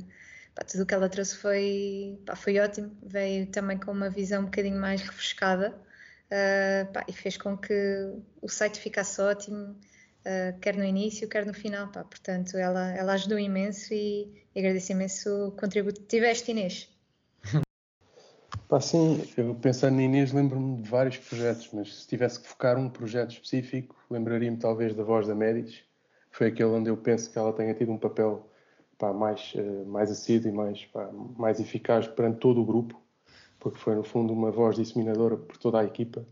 pá, 0.54 0.64
tudo 0.64 0.82
o 0.82 0.86
que 0.86 0.94
ela 0.94 1.08
trouxe 1.08 1.36
foi, 1.36 2.18
pá, 2.26 2.36
foi 2.36 2.58
ótimo. 2.58 2.96
Veio 3.02 3.46
também 3.46 3.78
com 3.78 3.90
uma 3.92 4.10
visão 4.10 4.42
um 4.42 4.44
bocadinho 4.46 4.80
mais 4.80 5.02
refrescada 5.02 5.70
uh, 5.70 6.92
pá, 6.92 7.04
e 7.08 7.12
fez 7.12 7.36
com 7.36 7.56
que 7.56 8.12
o 8.40 8.48
site 8.48 8.78
ficasse 8.78 9.20
ótimo, 9.20 9.72
uh, 9.72 10.58
quer 10.60 10.76
no 10.76 10.84
início, 10.84 11.28
quer 11.28 11.46
no 11.46 11.54
final. 11.54 11.88
Pá. 11.88 12.04
Portanto, 12.04 12.56
ela, 12.56 12.92
ela 12.96 13.12
ajudou 13.14 13.38
imenso 13.38 13.92
e, 13.92 14.30
e 14.54 14.58
agradeço 14.58 14.92
imenso 14.92 15.48
o 15.48 15.52
contributo 15.52 16.00
que 16.00 16.06
tiveste, 16.06 16.50
Inês. 16.50 16.88
Sim, 18.80 19.22
eu 19.36 19.54
pensando 19.54 19.96
na 19.96 20.02
Inês 20.02 20.32
lembro-me 20.32 20.80
de 20.80 20.88
vários 20.88 21.18
projetos, 21.18 21.68
mas 21.74 21.94
se 21.94 22.08
tivesse 22.08 22.40
que 22.40 22.48
focar 22.48 22.78
um 22.78 22.88
projeto 22.88 23.32
específico, 23.32 23.94
lembraria-me 24.10 24.56
talvez 24.56 24.94
da 24.94 25.02
Voz 25.02 25.26
da 25.26 25.34
Médis. 25.34 25.84
Foi 26.30 26.46
aquele 26.46 26.70
onde 26.70 26.88
eu 26.88 26.96
penso 26.96 27.30
que 27.30 27.36
ela 27.36 27.52
tenha 27.52 27.74
tido 27.74 27.92
um 27.92 27.98
papel 27.98 28.50
pá, 29.02 29.12
mais, 29.12 29.52
uh, 29.56 29.84
mais 29.84 30.12
assíduo 30.12 30.48
e 30.48 30.54
mais, 30.54 30.84
pá, 30.84 31.10
mais 31.36 31.58
eficaz 31.58 32.06
perante 32.06 32.38
todo 32.38 32.62
o 32.62 32.64
grupo, 32.64 33.02
porque 33.58 33.76
foi 33.76 33.96
no 33.96 34.04
fundo 34.04 34.32
uma 34.32 34.52
voz 34.52 34.76
disseminadora 34.76 35.36
por 35.36 35.56
toda 35.56 35.80
a 35.80 35.84
equipa 35.84 36.24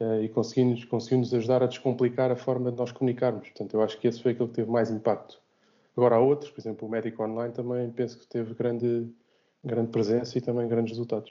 uh, 0.00 0.22
e 0.22 0.28
conseguiu-nos 0.30 0.86
conseguiu 0.86 1.20
ajudar 1.20 1.62
a 1.62 1.66
descomplicar 1.66 2.30
a 2.30 2.36
forma 2.36 2.72
de 2.72 2.78
nós 2.78 2.92
comunicarmos. 2.92 3.46
Portanto, 3.50 3.74
eu 3.74 3.82
acho 3.82 4.00
que 4.00 4.08
esse 4.08 4.22
foi 4.22 4.32
aquele 4.32 4.48
que 4.48 4.54
teve 4.54 4.70
mais 4.70 4.90
impacto. 4.90 5.38
Agora 5.94 6.16
há 6.16 6.18
outros, 6.18 6.50
por 6.50 6.62
exemplo, 6.62 6.88
o 6.88 6.90
Médico 6.90 7.22
Online 7.22 7.52
também 7.52 7.90
penso 7.90 8.18
que 8.18 8.26
teve 8.26 8.54
grande, 8.54 9.06
grande 9.62 9.90
presença 9.90 10.38
e 10.38 10.40
também 10.40 10.66
grandes 10.66 10.92
resultados. 10.92 11.30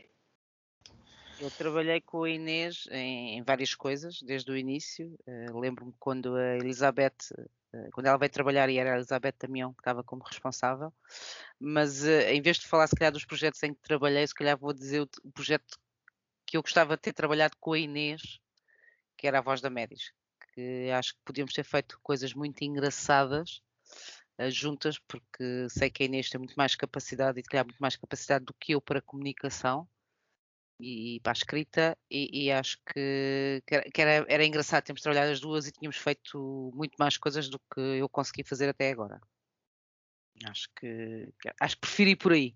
Eu 1.39 1.49
trabalhei 1.49 2.01
com 2.01 2.21
a 2.21 2.29
Inês 2.29 2.87
em, 2.91 3.41
várias 3.41 3.73
coisas, 3.73 4.21
desde 4.21 4.51
o 4.51 4.55
início. 4.55 5.17
Uh, 5.25 5.57
Lembro-me 5.57 5.91
quando 5.99 6.35
a 6.35 6.57
Elizabeth, 6.57 7.33
quando 7.93 8.07
ela 8.07 8.17
veio 8.17 8.31
trabalhar 8.31 8.69
e 8.69 8.77
era 8.77 8.93
a 8.93 8.95
Elizabeth 8.95 9.35
Damião 9.39 9.73
que 9.73 9.81
estava 9.81 10.03
como 10.03 10.23
responsável, 10.23 10.93
mas 11.59 12.03
uh, 12.03 12.29
em 12.29 12.41
vez 12.41 12.57
de 12.57 12.67
falar 12.67 12.87
se 12.87 12.95
calhar 12.95 13.11
dos 13.11 13.25
projetos 13.25 13.61
em 13.63 13.73
que 13.73 13.81
trabalhei, 13.81 14.25
se 14.27 14.35
calhar 14.35 14.57
vou 14.57 14.73
dizer 14.73 15.01
o, 15.01 15.31
projeto 15.31 15.77
que 16.45 16.57
eu 16.57 16.61
gostava 16.61 16.95
de 16.95 17.01
ter 17.01 17.13
trabalhado 17.13 17.55
com 17.59 17.73
a 17.73 17.79
Inês, 17.79 18.39
que 19.17 19.27
era 19.27 19.39
a 19.39 19.41
Voz 19.41 19.61
da 19.61 19.69
Médis, 19.69 20.11
que 20.53 20.89
acho 20.91 21.13
que 21.13 21.19
podíamos 21.23 21.53
ter 21.53 21.63
feito 21.63 21.99
coisas 22.03 22.33
muito 22.33 22.61
engraçadas 22.63 23.61
juntas, 24.49 24.97
porque 25.07 25.67
sei 25.69 25.89
que 25.89 26.03
a 26.03 26.05
Inês 26.07 26.29
tem 26.29 26.39
muito 26.39 26.55
mais 26.55 26.75
capacidade 26.75 27.39
e, 27.39 27.43
se 27.43 27.49
calhar, 27.49 27.65
muito 27.65 27.77
mais 27.77 27.95
capacidade 27.95 28.45
do 28.45 28.53
que 28.53 28.73
eu 28.73 28.81
para 28.81 29.01
comunicação 29.01 29.87
e, 30.81 31.19
para 31.21 31.31
a 31.31 31.33
escrita 31.33 31.97
e, 32.09 32.45
e 32.45 32.51
acho 32.51 32.77
que, 32.93 33.61
que, 33.65 34.01
era, 34.01 34.25
era, 34.27 34.45
engraçado 34.45 34.83
termos 34.83 35.01
trabalhado 35.01 35.31
as 35.31 35.39
duas 35.39 35.67
e 35.67 35.71
tínhamos 35.71 35.97
feito 35.97 36.71
muito 36.73 36.95
mais 36.97 37.17
coisas 37.17 37.49
do 37.49 37.59
que 37.73 37.79
eu 37.79 38.09
consegui 38.09 38.43
fazer 38.43 38.69
até 38.69 38.91
agora. 38.91 39.21
Acho 40.45 40.67
que 40.79 41.29
acho 41.59 41.75
que 41.75 41.81
prefiro 41.81 42.09
ir 42.09 42.15
por 42.15 42.31
aí. 42.33 42.55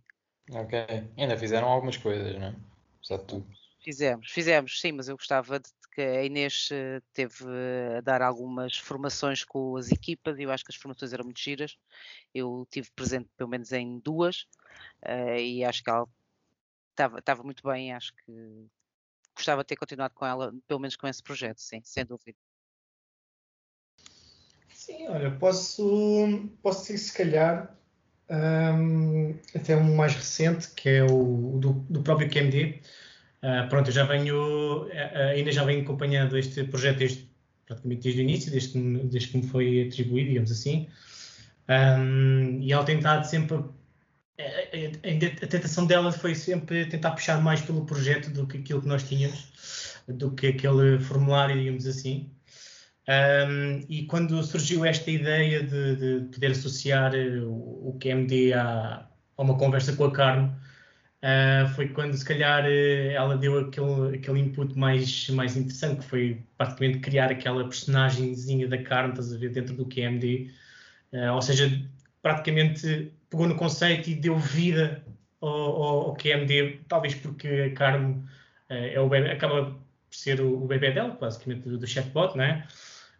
Ok. 0.51 0.77
Ainda 1.17 1.37
fizeram 1.37 1.67
algumas 1.67 1.97
coisas, 1.97 2.33
não 2.35 2.47
é? 2.47 2.55
Apesar 2.97 3.17
de 3.17 3.25
tudo. 3.25 3.47
Fizemos, 3.83 4.31
fizemos, 4.31 4.81
sim, 4.81 4.91
mas 4.91 5.07
eu 5.07 5.15
gostava 5.15 5.59
de 5.59 5.69
que 5.93 6.01
a 6.01 6.23
Inês 6.23 6.69
eh, 6.71 6.99
teve 7.13 7.45
a 7.97 8.01
dar 8.01 8.21
algumas 8.21 8.75
formações 8.77 9.43
com 9.43 9.77
as 9.77 9.91
equipas 9.91 10.37
e 10.37 10.43
eu 10.43 10.51
acho 10.51 10.65
que 10.65 10.71
as 10.71 10.75
formações 10.75 11.13
eram 11.13 11.23
muito 11.23 11.39
giras. 11.39 11.77
Eu 12.33 12.67
tive 12.69 12.89
presente 12.95 13.29
pelo 13.37 13.49
menos 13.49 13.71
em 13.71 13.99
duas 13.99 14.41
uh, 15.05 15.37
e 15.39 15.63
acho 15.63 15.83
que 15.83 15.89
ela 15.89 16.05
estava 16.95 17.43
muito 17.43 17.63
bem, 17.63 17.93
acho 17.93 18.13
que 18.15 18.67
gostava 19.35 19.63
de 19.63 19.67
ter 19.67 19.75
continuado 19.75 20.13
com 20.13 20.25
ela, 20.25 20.53
pelo 20.67 20.79
menos 20.79 20.95
com 20.95 21.07
esse 21.07 21.21
projeto, 21.21 21.59
sim, 21.59 21.81
sem 21.83 22.05
dúvida. 22.05 22.37
Sim, 24.73 25.07
olha, 25.07 25.31
posso, 25.31 26.49
posso 26.61 26.97
se 26.97 27.13
calhar 27.13 27.75
um, 28.29 29.37
até 29.53 29.75
um 29.75 29.95
mais 29.95 30.15
recente, 30.15 30.69
que 30.71 30.89
é 30.89 31.03
o 31.03 31.57
do, 31.59 31.73
do 31.89 32.01
próprio 32.01 32.29
QMD. 32.29 32.81
Uh, 33.41 33.47
ah, 33.47 33.67
pronto, 33.69 33.89
eu 33.89 33.93
já 33.93 34.05
venho, 34.05 34.87
ainda 35.33 35.51
já 35.51 35.63
venho 35.63 35.81
acompanhando 35.81 36.37
este 36.37 36.63
projeto 36.63 36.97
desde, 36.97 37.29
praticamente 37.65 38.03
desde 38.03 38.21
o 38.21 38.23
início, 38.23 38.51
desde, 38.51 38.79
desde 39.07 39.29
que 39.29 39.37
me 39.37 39.47
foi 39.47 39.87
atribuído, 39.87 40.29
digamos 40.29 40.51
assim. 40.51 40.87
Um, 41.67 42.61
e 42.61 42.71
ao 42.71 42.85
tentar 42.85 43.23
sempre 43.23 43.57
a 44.37 45.47
tentação 45.47 45.85
dela 45.85 46.11
foi 46.11 46.35
sempre 46.35 46.85
tentar 46.85 47.11
puxar 47.11 47.41
mais 47.41 47.61
pelo 47.61 47.85
projeto 47.85 48.29
do 48.29 48.45
que 48.45 48.57
aquilo 48.57 48.81
que 48.81 48.87
nós 48.87 49.07
tínhamos, 49.07 49.95
do 50.07 50.31
que 50.31 50.47
aquele 50.47 50.99
formulário, 50.99 51.57
digamos 51.57 51.87
assim. 51.87 52.29
Um, 53.07 53.85
e 53.87 54.05
quando 54.07 54.41
surgiu 54.43 54.83
esta 54.83 55.11
ideia 55.11 55.61
de, 55.63 55.95
de 55.95 56.25
poder 56.33 56.51
associar 56.51 57.13
eh, 57.13 57.39
o, 57.39 57.89
o 57.89 57.99
QMD 58.01 58.53
a, 58.53 59.07
uma 59.37 59.57
conversa 59.57 59.95
com 59.95 60.05
a 60.05 60.11
Carmo, 60.11 60.47
uh, 61.21 61.67
foi 61.75 61.89
quando 61.89 62.17
se 62.17 62.25
calhar 62.25 62.65
eh, 62.65 63.13
ela 63.13 63.37
deu 63.37 63.59
aquele, 63.59 64.17
aquele 64.17 64.39
input 64.39 64.75
mais, 64.77 65.29
mais 65.29 65.55
interessante, 65.55 65.99
que 65.99 66.05
foi 66.05 66.43
praticamente 66.57 66.99
criar 66.99 67.31
aquela 67.31 67.63
personagemzinha 67.63 68.67
da 68.67 68.81
Carmo, 68.81 69.11
estás 69.11 69.31
a 69.33 69.37
ver, 69.37 69.51
dentro 69.51 69.75
do 69.75 69.85
QMD. 69.85 70.51
Uh, 71.13 71.33
ou 71.33 71.41
seja, 71.41 71.69
praticamente 72.25 73.13
pegou 73.29 73.47
no 73.47 73.55
conceito 73.55 74.09
e 74.09 74.15
deu 74.15 74.35
vida 74.35 75.05
ao, 75.39 75.47
ao, 75.47 76.01
ao 76.07 76.15
QMD, 76.15 76.79
talvez 76.87 77.13
porque 77.13 77.71
a 77.71 77.77
Carmo 77.77 78.27
uh, 78.67 78.73
é 78.73 78.99
o 78.99 79.07
bebê, 79.07 79.29
acaba 79.29 79.65
por 79.65 79.77
ser 80.09 80.41
o, 80.41 80.63
o 80.63 80.65
bebê 80.65 80.91
dela, 80.91 81.15
basicamente, 81.21 81.69
do, 81.69 81.77
do 81.77 81.85
chatbot, 81.85 82.35
né? 82.35 82.67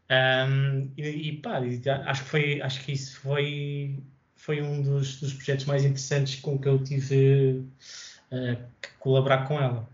Um, 0.09 0.91
e, 0.97 1.03
e 1.03 1.37
pá, 1.37 1.61
acho 2.07 2.23
que, 2.23 2.29
foi, 2.29 2.61
acho 2.63 2.83
que 2.83 2.93
isso 2.93 3.19
foi, 3.19 3.99
foi 4.35 4.63
um 4.63 4.81
dos, 4.81 5.19
dos 5.19 5.33
projetos 5.33 5.65
mais 5.65 5.85
interessantes 5.85 6.39
com 6.39 6.57
que 6.57 6.67
eu 6.67 6.83
tive 6.83 7.63
uh, 8.31 8.57
que 8.81 8.89
colaborar 8.97 9.47
com 9.47 9.61
ela. 9.61 9.87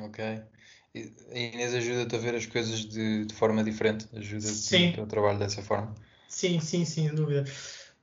Ok. 0.00 0.22
A 0.24 1.36
Inês 1.36 1.74
ajuda-te 1.74 2.14
a 2.14 2.18
ver 2.20 2.36
as 2.36 2.46
coisas 2.46 2.84
de, 2.84 3.24
de 3.24 3.34
forma 3.34 3.64
diferente? 3.64 4.06
Ajuda-te 4.14 5.00
o 5.00 5.06
trabalho 5.06 5.40
dessa 5.40 5.60
forma? 5.60 5.92
Sim, 6.28 6.60
sim, 6.60 6.84
sim, 6.84 7.08
sem 7.08 7.14
dúvida. 7.14 7.44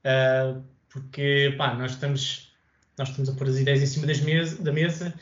Uh, 0.05 0.63
porque 0.89 1.53
pá, 1.57 1.73
nós 1.73 1.91
estamos 1.91 2.51
nós 2.97 3.09
estamos 3.09 3.29
a 3.29 3.33
pôr 3.33 3.47
as 3.47 3.57
ideias 3.57 3.81
em 3.81 3.85
cima 3.85 4.05
mesa, 4.05 4.61
da 4.61 4.71
mesa 4.71 5.13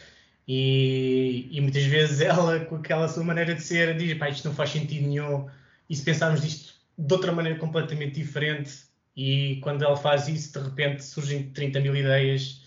e, 0.51 1.47
e, 1.51 1.61
muitas 1.61 1.83
vezes 1.83 2.21
ela, 2.21 2.59
com 2.61 2.77
aquela 2.77 3.07
sua 3.07 3.23
maneira 3.23 3.53
de 3.53 3.61
ser, 3.61 3.95
diz: 3.95 4.17
pá, 4.17 4.29
isto 4.29 4.47
não 4.47 4.55
faz 4.55 4.71
sentido 4.71 5.07
nenhum. 5.07 5.47
E 5.87 5.95
se 5.95 6.03
pensarmos 6.03 6.41
disto 6.41 6.73
de 6.97 7.13
outra 7.13 7.31
maneira 7.31 7.59
completamente 7.59 8.15
diferente, 8.15 8.71
e 9.15 9.59
quando 9.61 9.83
ela 9.83 9.95
faz 9.95 10.27
isso, 10.27 10.51
de 10.57 10.65
repente 10.65 11.03
surgem 11.03 11.51
30 11.51 11.79
mil 11.81 11.95
ideias 11.95 12.63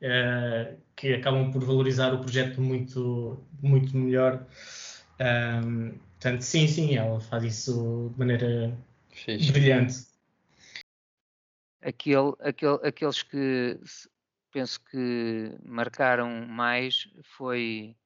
uh, 0.00 0.76
que 0.94 1.14
acabam 1.14 1.50
por 1.50 1.64
valorizar 1.64 2.14
o 2.14 2.20
projeto 2.20 2.60
muito, 2.60 3.42
muito 3.60 3.96
melhor. 3.96 4.46
Um, 5.20 5.94
portanto, 6.12 6.42
sim, 6.42 6.68
sim, 6.68 6.96
ela 6.96 7.20
faz 7.20 7.42
isso 7.42 8.10
de 8.12 8.18
maneira 8.18 8.72
Fixe. 9.10 9.50
brilhante 9.50 10.13
aquele, 11.84 12.34
aquele, 12.40 12.80
aqueles 12.82 13.22
que 13.22 13.78
penso 14.50 14.80
que 14.84 15.56
marcaram 15.64 16.46
mais 16.46 17.08
foi 17.22 17.96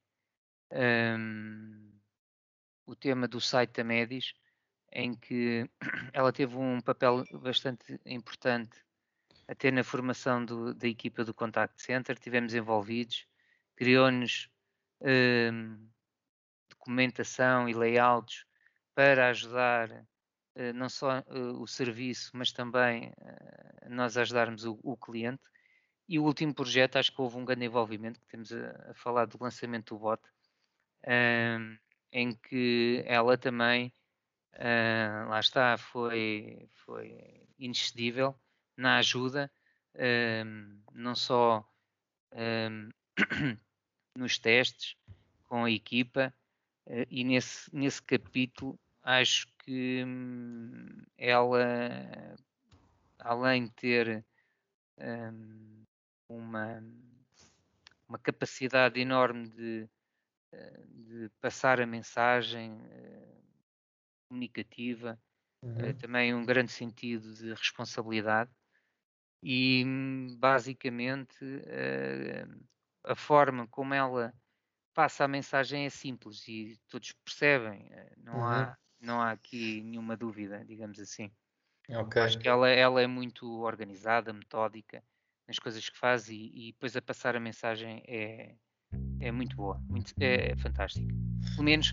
um, 0.72 1.92
o 2.86 2.96
tema 2.96 3.28
do 3.28 3.40
site 3.40 3.72
da 3.74 3.84
Medis, 3.84 4.34
em 4.92 5.14
que 5.14 5.68
ela 6.12 6.32
teve 6.32 6.56
um 6.56 6.80
papel 6.80 7.24
bastante 7.40 8.00
importante 8.04 8.82
até 9.46 9.70
na 9.70 9.84
formação 9.84 10.44
do, 10.44 10.74
da 10.74 10.88
equipa 10.88 11.24
do 11.24 11.32
Contact 11.32 11.80
Center, 11.80 12.18
tivemos 12.18 12.54
envolvidos, 12.54 13.26
criou-nos 13.76 14.50
um, 15.00 15.88
documentação 16.68 17.68
e 17.68 17.74
layouts 17.74 18.44
para 18.94 19.28
ajudar 19.28 20.06
não 20.74 20.88
só 20.88 21.18
eh, 21.18 21.24
o 21.58 21.66
serviço, 21.66 22.30
mas 22.34 22.52
também 22.52 23.12
eh, 23.20 23.88
nós 23.88 24.16
ajudarmos 24.16 24.64
o, 24.64 24.78
o, 24.82 24.96
cliente. 24.96 25.42
E 26.08 26.18
o 26.18 26.24
último 26.24 26.54
projeto, 26.54 26.96
acho 26.96 27.14
que 27.14 27.20
houve 27.20 27.36
um 27.36 27.44
grande 27.44 27.66
envolvimento, 27.66 28.20
que 28.20 28.26
temos 28.26 28.52
a, 28.52 28.90
a 28.90 28.94
falar 28.94 29.26
do 29.26 29.38
lançamento 29.40 29.94
do 29.94 30.00
bot, 30.00 30.22
um, 31.06 31.10
ehm, 31.10 31.78
em 32.12 32.32
que 32.34 33.02
ela 33.06 33.36
também, 33.38 33.92
uh, 34.54 35.28
lá 35.28 35.40
está, 35.40 35.76
foi, 35.76 36.68
foi 36.84 37.46
inexcedível 37.58 38.34
na 38.76 38.98
ajuda, 38.98 39.50
um, 39.94 40.00
ehm, 40.00 40.82
não 40.92 41.14
só 41.14 41.68
um, 42.32 42.38
ehm, 42.38 42.90
nos 44.16 44.38
testes 44.38 44.96
com 45.44 45.64
a 45.64 45.70
equipa, 45.70 46.34
uh, 46.86 47.06
e 47.10 47.24
nesse, 47.24 47.74
nesse 47.74 48.02
capítulo 48.02 48.78
acho 49.02 49.46
que 49.68 50.02
hum, 50.02 51.02
ela, 51.18 51.58
além 53.18 53.66
de 53.66 53.72
ter 53.72 54.24
hum, 54.98 55.84
uma, 56.26 56.82
uma 58.08 58.18
capacidade 58.18 58.98
enorme 58.98 59.46
de, 59.50 59.86
eh, 60.54 60.84
de 60.88 61.30
passar 61.42 61.82
a 61.82 61.86
mensagem 61.86 62.82
eh, 62.86 63.42
comunicativa, 64.30 65.20
eh, 65.76 65.92
uhum. 65.92 65.94
também 65.94 66.34
um 66.34 66.46
grande 66.46 66.72
sentido 66.72 67.34
de 67.34 67.50
responsabilidade. 67.50 68.50
E 69.42 69.84
basicamente 70.38 71.44
uh, 71.44 72.66
a 73.04 73.14
forma 73.14 73.68
como 73.68 73.94
ela 73.94 74.34
passa 74.94 75.24
a 75.24 75.28
mensagem 75.28 75.86
é 75.86 75.90
simples 75.90 76.48
e 76.48 76.78
todos 76.88 77.12
percebem, 77.24 77.86
uh, 77.88 78.12
não, 78.18 78.34
uhum. 78.34 78.42
há, 78.44 78.78
não 79.00 79.20
há 79.20 79.30
aqui 79.30 79.82
nenhuma 79.82 80.16
dúvida, 80.16 80.64
digamos 80.66 80.98
assim. 80.98 81.30
Okay. 81.88 82.22
Acho 82.22 82.38
que 82.38 82.48
ela, 82.48 82.68
ela 82.68 83.00
é 83.00 83.06
muito 83.06 83.60
organizada, 83.62 84.32
metódica 84.32 85.02
nas 85.46 85.58
coisas 85.58 85.88
que 85.88 85.96
faz 85.96 86.28
e, 86.28 86.52
e 86.54 86.72
depois 86.72 86.94
a 86.94 87.00
passar 87.00 87.34
a 87.34 87.40
mensagem 87.40 88.02
é, 88.06 88.54
é 89.20 89.32
muito 89.32 89.56
boa, 89.56 89.80
muito, 89.88 90.12
é, 90.20 90.52
é 90.52 90.56
fantástica. 90.56 91.08
Pelo 91.54 91.64
menos 91.64 91.92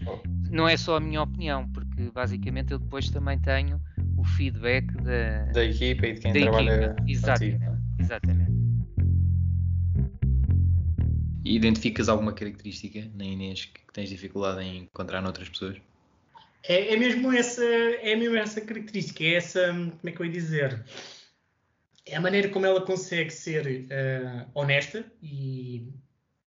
não 0.52 0.68
é 0.68 0.76
só 0.76 0.98
a 0.98 1.00
minha 1.00 1.22
opinião, 1.22 1.72
porque 1.72 2.12
basicamente 2.12 2.74
eu 2.74 2.80
depois 2.80 3.10
também 3.10 3.40
tenho 3.40 3.82
o 4.18 4.24
feedback 4.24 4.88
da, 4.98 5.46
da 5.54 5.64
equipa 5.64 6.08
e 6.08 6.14
de 6.14 6.20
quem 6.20 6.34
trabalha 6.34 6.72
equipa. 6.72 7.04
Exatamente, 7.08 7.64
é? 7.64 8.02
exatamente. 8.02 8.52
E 11.46 11.56
identificas 11.56 12.10
alguma 12.10 12.34
característica 12.34 13.08
na 13.14 13.24
Inês 13.24 13.66
que 13.66 13.82
tens 13.94 14.10
dificuldade 14.10 14.64
em 14.64 14.84
encontrar 14.84 15.22
noutras 15.22 15.48
pessoas? 15.48 15.78
É, 16.68 16.94
é, 16.94 16.98
mesmo 16.98 17.32
essa, 17.32 17.64
é 17.64 18.16
mesmo 18.16 18.36
essa 18.38 18.62
característica, 18.62 19.24
é 19.24 19.36
essa, 19.36 19.68
como 19.68 20.00
é 20.04 20.12
que 20.12 20.20
eu 20.20 20.26
ia 20.26 20.32
dizer? 20.32 20.84
É 22.06 22.16
a 22.16 22.22
maneira 22.22 22.50
como 22.50 22.66
ela 22.66 22.86
consegue 22.86 23.32
ser 23.32 23.66
uh, 23.66 24.50
honesta 24.54 25.06
e 25.22 25.88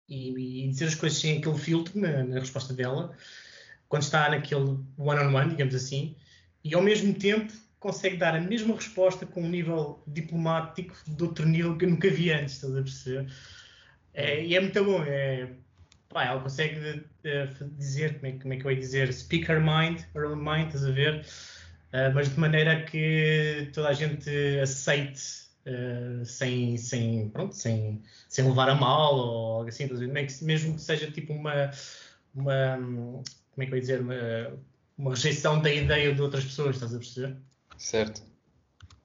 e, 0.08 0.64
e, 0.64 0.68
dizer 0.68 0.86
as 0.86 0.94
coisas 0.94 1.18
sem 1.18 1.38
aquele 1.38 1.58
filtro 1.58 2.00
na, 2.00 2.24
na 2.24 2.40
resposta 2.40 2.72
dela, 2.72 3.14
quando 3.88 4.02
está 4.02 4.30
naquele 4.30 4.78
one-on-one, 4.96 5.28
-on 5.28 5.32
-one, 5.32 5.50
digamos 5.50 5.74
assim, 5.74 6.16
e 6.64 6.74
ao 6.74 6.82
mesmo 6.82 7.12
tempo 7.14 7.52
consegue 7.78 8.16
dar 8.16 8.34
a 8.34 8.40
mesma 8.40 8.74
resposta 8.74 9.24
com 9.26 9.42
um 9.42 9.48
nível 9.48 10.02
diplomático 10.06 10.96
de 11.06 11.22
outro 11.22 11.46
nível 11.46 11.76
que 11.76 11.86
nunca 11.86 12.10
vi 12.10 12.32
antes, 12.32 12.54
estás 12.54 12.74
a 12.74 12.82
perceber? 12.82 13.32
É, 14.14 14.44
e 14.44 14.56
é 14.56 14.60
muito 14.60 14.84
bom, 14.84 15.02
é, 15.04 15.50
pá, 16.08 16.24
ela 16.24 16.40
consegue 16.40 16.78
uh, 16.78 17.68
dizer, 17.76 18.18
como 18.18 18.26
é, 18.26 18.32
como 18.38 18.54
é, 18.54 18.56
que 18.56 18.66
eu 18.66 18.70
ia 18.70 18.78
dizer, 18.78 19.12
speak 19.12 19.50
her 19.50 19.60
mind, 19.60 20.00
her 20.14 20.24
own 20.24 20.36
mind, 20.36 20.68
estás 20.68 20.84
a 20.84 20.90
ver? 20.90 21.26
Uh, 21.92 22.12
mas 22.14 22.28
de 22.28 22.38
maneira 22.38 22.82
que 22.84 23.70
toda 23.72 23.88
a 23.88 23.92
gente 23.92 24.30
aceite 24.60 25.22
uh, 25.66 26.24
sem, 26.24 26.76
sem, 26.76 27.28
pronto, 27.30 27.54
sem, 27.54 28.02
sem 28.28 28.46
levar 28.46 28.68
a 28.68 28.74
mal 28.74 29.14
ou 29.14 29.56
algo 29.58 29.68
assim, 29.68 29.88
mesmo 30.42 30.74
que 30.74 30.82
seja 30.82 31.10
tipo 31.10 31.32
uma, 31.32 31.70
uma 32.34 32.76
como 32.76 33.64
é 33.64 33.66
que 33.66 33.72
eu 33.72 33.76
ia 33.76 33.80
dizer, 33.80 34.00
uma, 34.00 34.14
uma 34.96 35.10
rejeição 35.10 35.60
da 35.60 35.72
ideia 35.72 36.14
de 36.14 36.22
outras 36.22 36.44
pessoas, 36.44 36.76
estás 36.76 36.94
a 36.94 36.98
perceber? 36.98 37.36
Certo. 37.76 38.22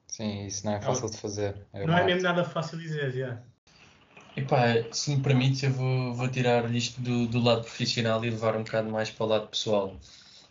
Sim, 0.06 0.46
isso 0.46 0.64
não 0.64 0.74
é 0.74 0.80
fácil 0.80 1.10
de 1.10 1.16
fazer. 1.16 1.56
É 1.72 1.84
não 1.84 1.98
é 1.98 2.04
mesmo 2.04 2.22
nada 2.22 2.44
fácil 2.44 2.78
de 2.78 2.84
dizer, 2.84 3.12
já. 3.12 3.42
Epá, 4.36 4.82
se 4.92 5.14
me 5.14 5.22
permites, 5.22 5.62
eu 5.62 5.70
vou, 5.70 6.14
vou 6.14 6.28
tirar 6.28 6.72
isto 6.74 7.00
do, 7.00 7.26
do 7.28 7.38
lado 7.38 7.62
profissional 7.62 8.24
e 8.24 8.30
levar 8.30 8.56
um 8.56 8.64
bocado 8.64 8.90
mais 8.90 9.10
para 9.10 9.24
o 9.24 9.28
lado 9.28 9.48
pessoal. 9.48 9.96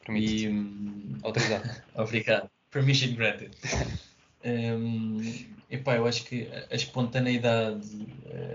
Permite. 0.05 0.47
Hum, 0.47 1.19
Autorizado. 1.21 1.69
Obrigado. 1.95 2.49
Permission 2.71 3.13
granted. 3.15 3.51
Um, 4.45 5.21
epá, 5.69 5.95
eu 5.95 6.07
acho 6.07 6.23
que 6.25 6.47
a 6.71 6.75
espontaneidade, 6.75 7.87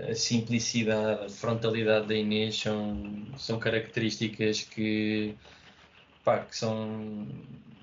a 0.09 0.15
simplicidade, 0.15 1.25
a 1.25 1.29
frontalidade 1.29 2.07
da 2.07 2.15
Inês 2.15 2.59
são, 2.59 3.25
são 3.37 3.59
características 3.59 4.61
que, 4.61 5.35
epá, 6.21 6.45
que 6.45 6.55
são, 6.55 7.27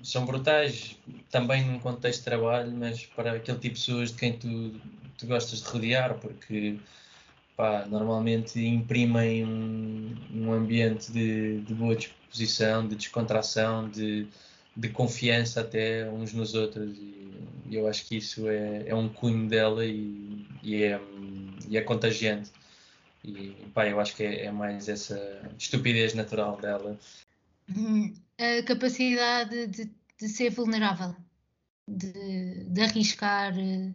são 0.03 0.25
brutais 0.25 0.97
também 1.29 1.65
num 1.65 1.79
contexto 1.79 2.19
de 2.19 2.25
trabalho, 2.25 2.71
mas 2.71 3.05
para 3.05 3.33
aquele 3.33 3.57
tipo 3.59 3.75
de 3.75 3.81
pessoas 3.81 4.11
de 4.11 4.17
quem 4.17 4.37
tu, 4.37 4.81
tu 5.17 5.27
gostas 5.27 5.61
de 5.61 5.69
rodear, 5.69 6.19
porque 6.19 6.77
epá, 7.57 7.85
normalmente 7.87 8.59
imprimem 8.59 9.45
um, 9.45 10.15
um 10.33 10.53
ambiente 10.53 11.11
de, 11.11 11.61
de 11.61 11.73
boa 11.73 11.95
disposição, 11.95 12.87
de 12.87 12.95
descontração, 12.95 13.89
de 13.89 14.27
de 14.77 14.89
confiança 14.89 15.61
até 15.61 16.07
uns 16.09 16.33
nos 16.33 16.53
outros. 16.53 16.95
E, 16.95 17.25
eu 17.69 17.87
acho 17.87 18.05
que 18.05 18.15
isso 18.17 18.47
é, 18.47 18.87
é 18.87 18.95
um 18.95 19.09
cunho 19.09 19.49
dela 19.49 19.83
e, 19.83 20.47
e, 20.63 20.83
é, 20.83 21.01
e 21.67 21.75
é 21.75 21.81
contagiante. 21.81 22.51
E 23.25 23.49
pá, 23.73 23.87
eu 23.87 23.99
acho 23.99 24.15
que 24.15 24.23
é, 24.23 24.45
é, 24.45 24.51
mais 24.51 24.87
essa 24.87 25.19
estupidez 25.57 26.13
natural 26.13 26.55
dela. 26.61 26.97
Hum, 27.75 28.13
a 28.37 28.63
capacidade 28.63 29.67
de, 29.67 29.91
de 30.17 30.29
ser 30.29 30.51
vulnerável 30.51 31.13
de, 31.89 32.65
de 32.69 32.81
arriscar 32.81 33.53
uh, 33.57 33.93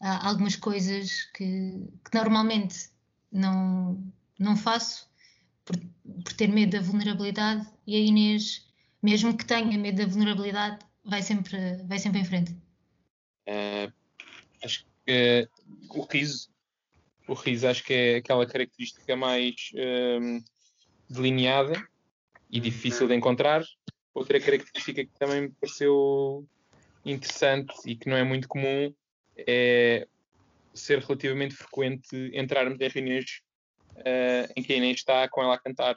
algumas 0.00 0.56
coisas 0.56 1.24
que, 1.34 1.86
que, 2.04 2.16
normalmente 2.16 2.91
não, 3.32 3.98
não 4.38 4.56
faço 4.56 5.08
por, 5.64 5.76
por 6.22 6.32
ter 6.34 6.48
medo 6.48 6.72
da 6.72 6.80
vulnerabilidade 6.80 7.66
e 7.86 7.96
a 7.96 7.98
Inês 7.98 8.70
mesmo 9.02 9.36
que 9.36 9.44
tenha 9.44 9.76
medo 9.76 9.96
da 9.96 10.06
vulnerabilidade, 10.06 10.78
vai 11.04 11.20
sempre, 11.20 11.58
vai 11.88 11.98
sempre 11.98 12.20
em 12.20 12.24
frente. 12.24 12.52
Uh, 13.48 13.92
acho 14.64 14.86
que 15.04 15.48
uh, 15.90 15.98
o 15.98 16.04
riso, 16.04 16.48
o 17.26 17.34
riso 17.34 17.66
acho 17.66 17.82
que 17.82 17.92
é 17.92 18.16
aquela 18.16 18.46
característica 18.46 19.16
mais 19.16 19.72
uh, 19.74 20.44
delineada 21.10 21.84
e 22.48 22.60
difícil 22.60 23.08
de 23.08 23.14
encontrar. 23.14 23.64
Outra 24.14 24.38
característica 24.38 25.04
que 25.04 25.18
também 25.18 25.42
me 25.42 25.50
pareceu 25.50 26.46
interessante 27.04 27.74
e 27.84 27.96
que 27.96 28.08
não 28.08 28.16
é 28.16 28.22
muito 28.22 28.46
comum 28.46 28.94
é 29.36 30.06
ser 30.74 31.00
relativamente 31.00 31.54
frequente 31.54 32.30
entrarmos 32.34 32.80
em 32.80 32.88
reuniões 32.88 33.42
uh, 33.96 34.52
em 34.56 34.62
que 34.62 34.72
a 34.72 34.76
Inês 34.76 34.98
está 34.98 35.28
com 35.28 35.42
ela 35.42 35.54
a 35.54 35.58
cantar 35.58 35.96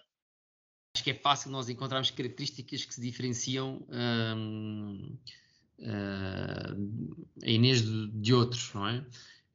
acho 0.96 1.04
que 1.04 1.12
é 1.12 1.14
fácil 1.14 1.52
nós 1.52 1.68
encontrarmos 1.68 2.10
características 2.10 2.86
que 2.86 2.94
se 2.94 3.02
diferenciam 3.02 3.86
um, 3.90 5.18
uh, 5.80 7.44
a 7.44 7.50
Inês 7.50 7.82
de, 7.82 8.12
de, 8.12 8.34
outros, 8.34 8.74
não 8.74 8.88
é? 8.88 9.06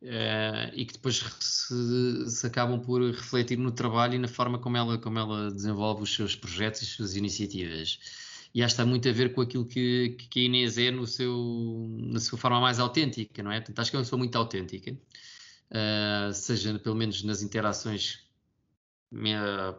Uh, 0.03 0.75
e 0.75 0.85
que 0.85 0.95
depois 0.95 1.17
se, 1.41 2.31
se, 2.31 2.47
acabam 2.47 2.81
por 2.81 3.03
refletir 3.03 3.59
no 3.59 3.73
trabalho 3.73 4.15
e 4.15 4.19
na 4.19 4.29
forma 4.29 4.59
como 4.59 4.77
ela, 4.77 4.99
como 4.99 5.19
ela 5.19 5.51
desenvolve 5.51 6.03
os 6.03 6.15
seus 6.15 6.37
projetos 6.37 6.83
e 6.83 6.85
as 6.85 6.91
suas 6.91 7.17
iniciativas. 7.17 7.99
E 8.55 8.63
acho 8.63 8.75
que 8.75 8.83
está 8.83 8.87
muito 8.89 9.09
a 9.09 9.13
ver 9.13 9.33
com 9.33 9.41
aquilo 9.41 9.65
que, 9.65 10.17
que 10.29 10.41
a 10.41 10.43
Inês 10.45 10.77
é 10.77 10.91
no 10.91 11.07
seu, 11.07 11.89
na 12.01 12.19
sua 12.19 12.39
forma 12.39 12.61
mais 12.61 12.81
autêntica, 12.81 13.43
não 13.43 13.53
é? 13.53 13.61
Portanto, 13.61 13.79
acho 13.79 13.91
que 13.91 13.97
é 13.97 13.99
uma 13.99 14.05
pessoa 14.05 14.19
muito 14.19 14.37
autêntica, 14.37 14.93
uh, 14.93 16.33
seja 16.33 16.79
pelo 16.79 16.97
menos 16.97 17.23
nas 17.23 17.43
interações 17.43 18.29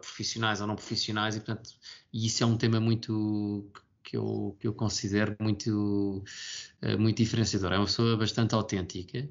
profissionais 0.00 0.60
ou 0.60 0.66
não 0.66 0.76
profissionais 0.76 1.36
e 1.36 1.40
portanto 1.40 1.70
e 2.12 2.26
isso 2.26 2.42
é 2.42 2.46
um 2.46 2.56
tema 2.56 2.78
muito 2.78 3.66
que 4.04 4.14
eu, 4.16 4.54
que 4.60 4.66
eu 4.66 4.74
considero 4.74 5.34
muito 5.40 6.22
uh, 6.82 6.98
muito 6.98 7.16
diferenciador 7.16 7.72
é 7.72 7.78
uma 7.78 7.86
pessoa 7.86 8.14
bastante 8.14 8.54
autêntica 8.54 9.26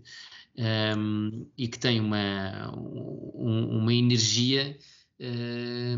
um, 0.97 1.45
e 1.55 1.67
que 1.67 1.77
tem 1.77 1.99
uma 1.99 2.75
um, 2.75 3.77
uma 3.77 3.93
energia 3.93 4.75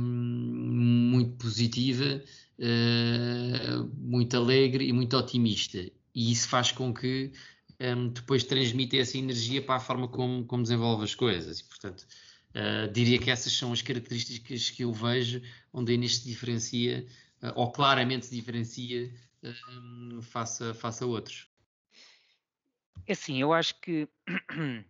muito 0.01 1.37
positiva 1.37 2.21
uh, 2.63 3.91
muito 3.97 4.35
alegre 4.37 4.87
e 4.87 4.93
muito 4.93 5.17
otimista 5.17 5.79
e 6.15 6.31
isso 6.31 6.47
faz 6.47 6.71
com 6.71 6.93
que 6.93 7.31
um, 7.79 7.85
ehm, 7.85 8.07
depois 8.09 8.43
transmita 8.43 8.97
essa 8.97 9.17
energia 9.17 9.61
para 9.61 9.75
a 9.75 9.79
forma 9.79 10.07
como, 10.07 10.45
como 10.45 10.63
desenvolve 10.63 11.03
as 11.03 11.15
coisas 11.15 11.59
e 11.59 11.63
portanto 11.65 12.05
Uh, 12.53 12.87
diria 12.91 13.17
que 13.17 13.31
essas 13.31 13.51
são 13.51 13.73
as 13.73 13.81
características 13.81 14.69
que 14.69 14.83
eu 14.83 14.93
vejo 14.93 15.41
onde 15.73 15.91
a 15.91 15.95
Inês 15.95 16.17
se 16.17 16.27
diferencia, 16.27 17.03
uh, 17.41 17.51
ou 17.55 17.71
claramente 17.71 18.27
se 18.27 18.35
diferencia, 18.35 19.11
uh, 19.41 20.21
face, 20.21 20.63
a, 20.63 20.73
face 20.75 21.03
a 21.03 21.07
outros. 21.07 21.49
É 23.07 23.13
assim, 23.13 23.41
eu 23.41 23.53
acho 23.53 23.81
que 23.81 24.07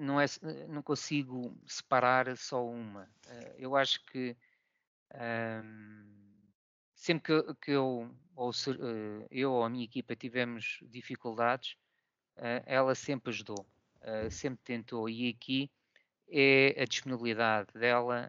não, 0.00 0.18
é, 0.18 0.24
não 0.68 0.82
consigo 0.82 1.54
separar 1.66 2.34
só 2.38 2.66
uma. 2.66 3.06
eu 3.58 3.76
acho 3.76 4.02
que 4.06 4.34
um, 5.14 6.29
sempre 7.00 7.42
que, 7.42 7.54
que 7.54 7.70
eu, 7.70 8.14
ou 8.36 8.52
se, 8.52 8.70
eu 9.30 9.52
ou 9.52 9.64
a 9.64 9.70
minha 9.70 9.84
equipa 9.84 10.14
tivemos 10.14 10.78
dificuldades, 10.82 11.76
ela 12.66 12.94
sempre 12.94 13.30
ajudou, 13.30 13.66
sempre 14.30 14.62
tentou. 14.62 15.08
E 15.08 15.30
aqui 15.30 15.70
é 16.28 16.82
a 16.82 16.84
disponibilidade 16.84 17.72
dela, 17.72 18.28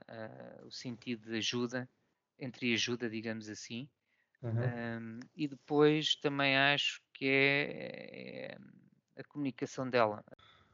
o 0.64 0.72
sentido 0.72 1.30
de 1.30 1.38
ajuda, 1.38 1.90
entre 2.40 2.74
ajuda, 2.74 3.10
digamos 3.10 3.50
assim. 3.50 3.90
Uhum. 4.42 4.52
Um, 4.54 5.20
e 5.36 5.48
depois 5.50 6.16
também 6.16 6.58
acho 6.58 7.02
que 7.14 7.28
é, 7.28 8.58
é 9.18 9.22
a 9.22 9.24
comunicação 9.26 9.90
dela. 9.90 10.24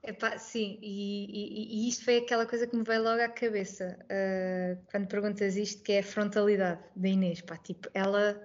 Epá, 0.03 0.37
sim, 0.37 0.79
e, 0.81 1.25
e, 1.25 1.85
e, 1.85 1.89
isto 1.89 2.05
foi 2.05 2.17
aquela 2.17 2.45
coisa 2.45 2.65
que 2.65 2.75
me 2.75 2.83
veio 2.83 3.03
logo 3.03 3.21
à 3.21 3.27
cabeça 3.27 3.99
uh, 4.03 4.81
quando 4.89 5.07
perguntas 5.07 5.57
isto, 5.57 5.83
que 5.83 5.93
é 5.93 5.99
a 5.99 6.03
frontalidade 6.03 6.81
da 6.95 7.07
Inês. 7.07 7.41
Pá, 7.41 7.57
tipo, 7.57 7.89
ela, 7.93 8.41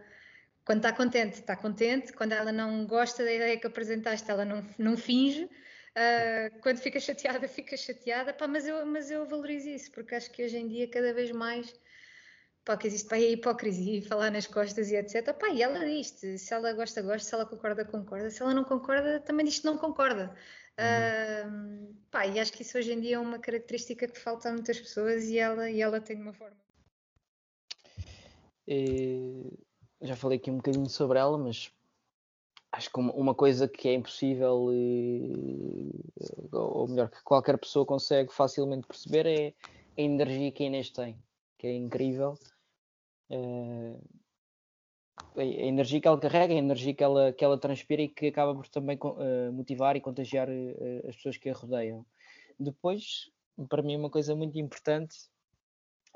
quando 0.64 0.78
está 0.78 0.92
contente, 0.92 1.34
está 1.34 1.54
contente, 1.56 2.12
quando 2.12 2.32
ela 2.32 2.50
não 2.50 2.86
gosta 2.86 3.24
da 3.24 3.32
ideia 3.32 3.58
que 3.58 3.66
apresentaste, 3.66 4.30
ela 4.30 4.44
não, 4.44 4.66
não 4.78 4.96
finge, 4.96 5.48
Uh, 5.92 6.58
quando 6.62 6.78
fica 6.78 6.98
chateada, 6.98 7.46
fica 7.48 7.76
chateada, 7.76 8.32
pá, 8.32 8.48
mas, 8.48 8.66
eu, 8.66 8.84
mas 8.86 9.10
eu 9.10 9.26
valorizo 9.26 9.68
isso, 9.68 9.90
porque 9.92 10.14
acho 10.14 10.30
que 10.30 10.42
hoje 10.42 10.56
em 10.56 10.66
dia, 10.66 10.88
cada 10.88 11.12
vez 11.12 11.30
mais, 11.32 11.74
pá, 12.64 12.76
que 12.78 12.86
existe 12.86 13.08
pá, 13.08 13.16
a 13.16 13.20
hipocrisia 13.20 13.98
e 13.98 14.02
falar 14.02 14.30
nas 14.30 14.46
costas 14.46 14.90
e 14.90 14.96
etc. 14.96 15.34
Pá, 15.34 15.48
e 15.50 15.62
ela 15.62 15.84
diz 15.84 16.08
se 16.08 16.54
ela 16.54 16.72
gosta, 16.72 17.02
gosta, 17.02 17.28
se 17.28 17.34
ela 17.34 17.44
concorda, 17.44 17.84
concorda, 17.84 18.30
se 18.30 18.42
ela 18.42 18.54
não 18.54 18.64
concorda, 18.64 19.20
também 19.20 19.44
diz 19.44 19.58
que 19.58 19.66
não 19.66 19.76
concorda. 19.76 20.34
Uhum. 20.78 21.90
Uh, 21.90 21.94
pá, 22.10 22.26
e 22.26 22.40
acho 22.40 22.52
que 22.52 22.62
isso 22.62 22.78
hoje 22.78 22.92
em 22.92 23.00
dia 23.00 23.16
é 23.16 23.18
uma 23.18 23.38
característica 23.38 24.08
que 24.08 24.18
falta 24.18 24.48
a 24.48 24.52
muitas 24.52 24.80
pessoas 24.80 25.24
e 25.24 25.38
ela, 25.38 25.70
e 25.70 25.80
ela 25.80 26.00
tem 26.00 26.16
de 26.16 26.22
uma 26.22 26.32
forma. 26.32 26.56
E, 28.66 29.52
já 30.00 30.16
falei 30.16 30.38
aqui 30.38 30.50
um 30.50 30.56
bocadinho 30.56 30.88
sobre 30.88 31.18
ela, 31.18 31.36
mas 31.36 31.70
acho 32.72 32.90
que 32.90 32.98
uma 32.98 33.34
coisa 33.34 33.68
que 33.68 33.88
é 33.88 33.94
impossível, 33.94 34.70
ou 36.52 36.88
melhor, 36.88 37.10
que 37.10 37.22
qualquer 37.22 37.58
pessoa 37.58 37.84
consegue 37.84 38.32
facilmente 38.32 38.86
perceber 38.86 39.26
é 39.26 39.54
a 39.98 40.02
energia 40.02 40.50
que 40.50 40.62
a 40.62 40.66
Inês 40.66 40.90
tem, 40.90 41.22
que 41.58 41.66
é 41.66 41.74
incrível. 41.74 42.38
Uh, 43.30 44.02
a 45.36 45.44
energia 45.44 46.00
que 46.00 46.08
ela 46.08 46.18
carrega, 46.18 46.52
a 46.52 46.58
energia 46.58 46.94
que 46.94 47.02
ela, 47.02 47.32
que 47.32 47.44
ela 47.44 47.58
transpira 47.58 48.02
e 48.02 48.08
que 48.08 48.26
acaba 48.26 48.54
por 48.54 48.68
também 48.68 48.98
uh, 49.02 49.52
motivar 49.52 49.96
e 49.96 50.00
contagiar 50.00 50.48
uh, 50.48 51.08
as 51.08 51.16
pessoas 51.16 51.36
que 51.36 51.48
a 51.48 51.54
rodeiam. 51.54 52.04
Depois, 52.58 53.30
para 53.68 53.82
mim, 53.82 53.96
uma 53.96 54.10
coisa 54.10 54.34
muito 54.34 54.58
importante 54.58 55.16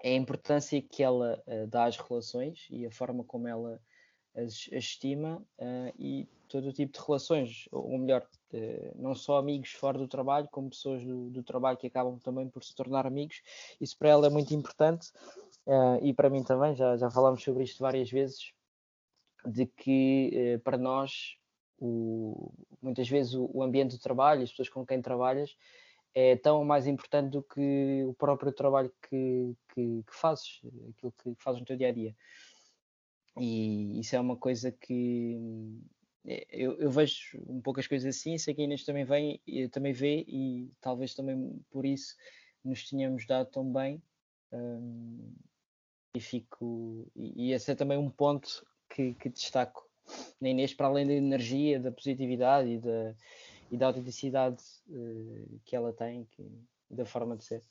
é 0.03 0.11
a 0.11 0.17
importância 0.17 0.81
que 0.83 1.03
ela 1.03 1.43
uh, 1.47 1.67
dá 1.67 1.85
às 1.85 1.97
relações 1.97 2.67
e 2.71 2.85
a 2.85 2.91
forma 2.91 3.25
como 3.25 3.49
ela 3.49 3.81
as, 4.35 4.69
as 4.71 4.85
estima 4.85 5.43
e 5.99 6.29
todo 6.47 6.69
o 6.69 6.73
tipo 6.73 6.93
de 6.93 7.07
relações, 7.07 7.67
ou 7.73 7.97
melhor, 7.97 8.29
não 8.95 9.15
só 9.15 9.39
amigos 9.39 9.71
fora 9.71 9.97
do 9.97 10.07
trabalho, 10.07 10.47
como 10.53 10.69
pessoas 10.69 11.03
do, 11.03 11.31
do, 11.31 11.43
trabalho 11.43 11.79
que 11.79 11.87
acabam 11.87 12.19
também 12.19 12.47
por 12.47 12.63
se 12.63 12.75
tornar 12.75 13.07
amigos. 13.07 13.41
Isso 13.81 13.97
para 13.97 14.11
ela 14.11 14.27
é 14.27 14.31
muito 14.31 14.53
importante 14.53 15.11
e 16.03 16.13
para 16.13 16.29
mim 16.29 16.45
também, 16.45 16.77
já, 16.77 16.99
já 16.99 17.11
falámos 17.11 17.43
sobre 17.43 17.65
isto 17.65 17.79
várias 17.79 18.11
vezes 18.11 18.53
de 19.47 19.67
que 19.67 20.31
eh, 20.33 20.59
para 20.59 20.77
nós 20.77 21.37
o, 21.79 22.53
muitas 22.83 23.09
vezes 23.09 23.35
o, 23.35 23.49
o, 23.53 23.63
ambiente 23.63 23.97
do 23.97 24.01
trabalho, 24.01 24.43
as 24.43 24.51
pessoas 24.51 24.69
com 24.69 24.85
quem 24.85 25.01
trabalhas, 25.01 25.57
é 26.15 26.37
tão 26.37 26.65
mais 26.65 26.87
importante 26.87 27.31
do 27.31 27.43
que 27.43 28.05
o 28.07 28.15
próprio 28.15 28.53
trabalho 28.53 28.93
que, 29.09 29.55
que, 29.75 30.03
que 30.03 30.15
fazes, 30.15 30.61
aquilo 30.91 31.13
que 31.13 31.35
fazes 31.39 31.61
no 31.61 31.67
teu 31.67 31.77
dia 31.77 31.89
a 31.89 31.93
dia. 31.93 32.17
E 33.39 34.01
isso 34.01 34.17
é 34.17 34.21
uma 34.21 34.37
coisa 34.37 34.73
que 34.73 35.39
eh, 36.27 36.47
eu, 36.51 36.79
eu, 36.79 36.91
vejo 36.91 37.39
um 37.47 37.61
pouco 37.61 37.81
as 37.81 37.87
coisas 37.87 38.17
assim, 38.17 38.39
sei 38.39 38.55
que 38.55 38.63
a 38.63 38.65
Inês 38.65 38.85
também 38.85 39.05
vem, 39.05 39.41
também 39.71 39.93
vê, 39.93 40.25
e 40.27 40.73
talvez 40.81 41.15
também 41.15 41.61
por 41.71 41.85
isso 41.85 42.17
nos 42.65 42.85
tínhamos 42.85 43.27
dado 43.27 43.51
tão 43.51 43.71
bem. 43.73 44.03
Um, 44.53 45.35
e 46.17 46.21
fico. 46.21 47.07
E, 47.15 47.49
e 47.49 47.53
esse 47.53 47.71
é 47.71 47.75
também 47.75 47.99
um 47.99 48.11
ponto 48.11 48.67
que, 48.89 49.15
que 49.15 49.29
destaco 49.29 49.87
na 50.41 50.49
Inês, 50.49 50.73
para 50.75 50.87
além 50.87 51.07
da 51.07 51.13
energia, 51.13 51.81
da 51.81 51.91
positividade 51.91 52.69
e 52.69 52.79
da, 52.79 53.15
e 53.71 53.77
da 53.77 53.87
autenticidade 53.87 54.63
uh, 54.89 55.61
que 55.65 55.75
ela 55.75 55.93
tem 55.93 56.27
que, 56.31 56.43
e 56.91 56.95
da 56.95 57.05
forma 57.05 57.37
de 57.37 57.45
ser? 57.45 57.63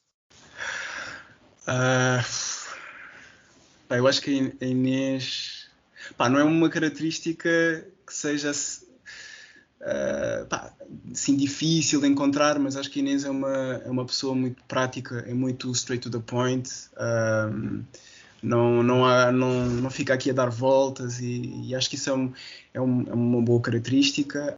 Uh, 1.61 2.21
pá, 3.87 3.97
eu 3.97 4.07
acho 4.07 4.21
que 4.21 4.55
a 4.61 4.65
Inês 4.65 5.69
pá, 6.17 6.29
não 6.29 6.39
é 6.39 6.43
uma 6.43 6.69
característica 6.69 7.49
que 8.05 8.13
seja 8.13 8.51
uh, 8.51 10.45
pá, 10.47 10.75
assim, 11.11 11.35
difícil 11.37 12.01
de 12.01 12.07
encontrar, 12.07 12.59
mas 12.59 12.75
acho 12.75 12.89
que 12.89 12.99
a 12.99 13.01
Inês 13.01 13.23
é 13.23 13.29
uma, 13.29 13.81
é 13.85 13.89
uma 13.89 14.05
pessoa 14.05 14.35
muito 14.35 14.63
prática, 14.65 15.19
é 15.27 15.33
muito 15.33 15.71
straight 15.71 16.09
to 16.09 16.19
the 16.19 16.23
point. 16.25 16.69
Um, 16.97 17.83
não, 18.45 18.83
não, 18.83 19.05
há, 19.05 19.31
não, 19.31 19.65
não 19.65 19.89
fica 19.89 20.13
aqui 20.13 20.29
a 20.29 20.33
dar 20.33 20.49
voltas 20.49 21.19
e, 21.19 21.67
e 21.67 21.75
acho 21.75 21.89
que 21.89 21.95
isso 21.95 22.09
é, 22.11 22.13
um, 22.13 22.33
é, 22.73 22.79
um, 22.81 23.01
é, 23.01 23.13
uma 23.13 23.41
boa 23.41 23.59
característica. 23.59 24.55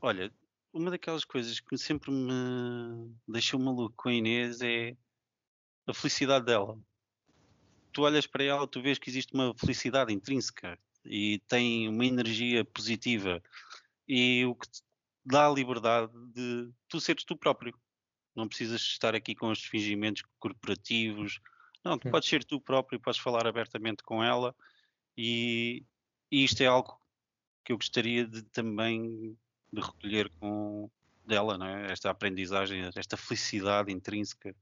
Olha, 0.00 0.32
uma 0.72 0.90
daquelas 0.90 1.24
coisas 1.24 1.60
que 1.60 1.76
sempre 1.76 2.10
me 2.10 3.14
deixou 3.26 3.60
maluco 3.60 3.94
com 3.96 4.08
a 4.08 4.14
Inês 4.14 4.62
é 4.62 4.96
a 5.86 5.92
felicidade 5.92 6.46
dela. 6.46 6.78
Tu 7.92 8.02
olhas 8.02 8.26
para 8.26 8.44
ela, 8.44 8.66
tu 8.66 8.80
vês 8.80 8.98
que 8.98 9.10
existe 9.10 9.34
uma 9.34 9.54
felicidade 9.54 10.12
intrínseca 10.12 10.78
e 11.04 11.42
tem 11.48 11.86
uma 11.86 12.06
energia 12.06 12.64
positiva 12.64 13.42
e 14.06 14.44
o 14.46 14.54
que 14.54 14.68
te 14.68 14.82
dá 15.24 15.46
a 15.46 15.52
liberdade 15.52 16.12
de 16.32 16.70
tu 16.88 16.98
seres 16.98 17.24
tu 17.24 17.36
próprio. 17.36 17.78
Não 18.34 18.48
precisas 18.48 18.80
estar 18.80 19.14
aqui 19.14 19.34
com 19.34 19.50
os 19.50 19.62
fingimentos 19.64 20.22
corporativos, 20.38 21.40
não, 21.88 21.98
tu 21.98 22.10
podes 22.10 22.28
ser 22.28 22.44
tu 22.44 22.60
próprio, 22.60 23.00
podes 23.00 23.20
falar 23.20 23.46
abertamente 23.46 24.02
com 24.02 24.22
ela 24.22 24.54
e, 25.16 25.84
e 26.30 26.44
isto 26.44 26.62
é 26.62 26.66
algo 26.66 27.00
que 27.64 27.72
eu 27.72 27.76
gostaria 27.76 28.26
de 28.26 28.42
também 28.42 29.36
de 29.72 29.80
recolher 29.80 30.30
com 30.38 30.90
dela, 31.24 31.58
não 31.58 31.66
é? 31.66 31.92
Esta 31.92 32.10
aprendizagem, 32.10 32.82
esta 32.94 33.16
felicidade 33.16 33.92
intrínseca 33.92 34.54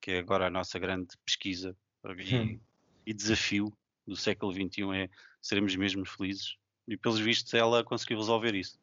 que 0.00 0.12
é 0.12 0.18
agora 0.18 0.46
a 0.46 0.50
nossa 0.50 0.78
grande 0.78 1.08
pesquisa 1.24 1.76
e, 2.18 2.36
hum. 2.36 2.60
e 3.04 3.12
desafio 3.12 3.72
do 4.06 4.16
século 4.16 4.52
XXI 4.52 4.82
é 4.94 5.10
seremos 5.40 5.76
mesmo 5.76 6.06
felizes 6.06 6.56
e 6.88 6.96
pelos 6.96 7.20
vistos 7.20 7.52
ela 7.54 7.84
conseguiu 7.84 8.16
resolver 8.18 8.54
isso. 8.54 8.78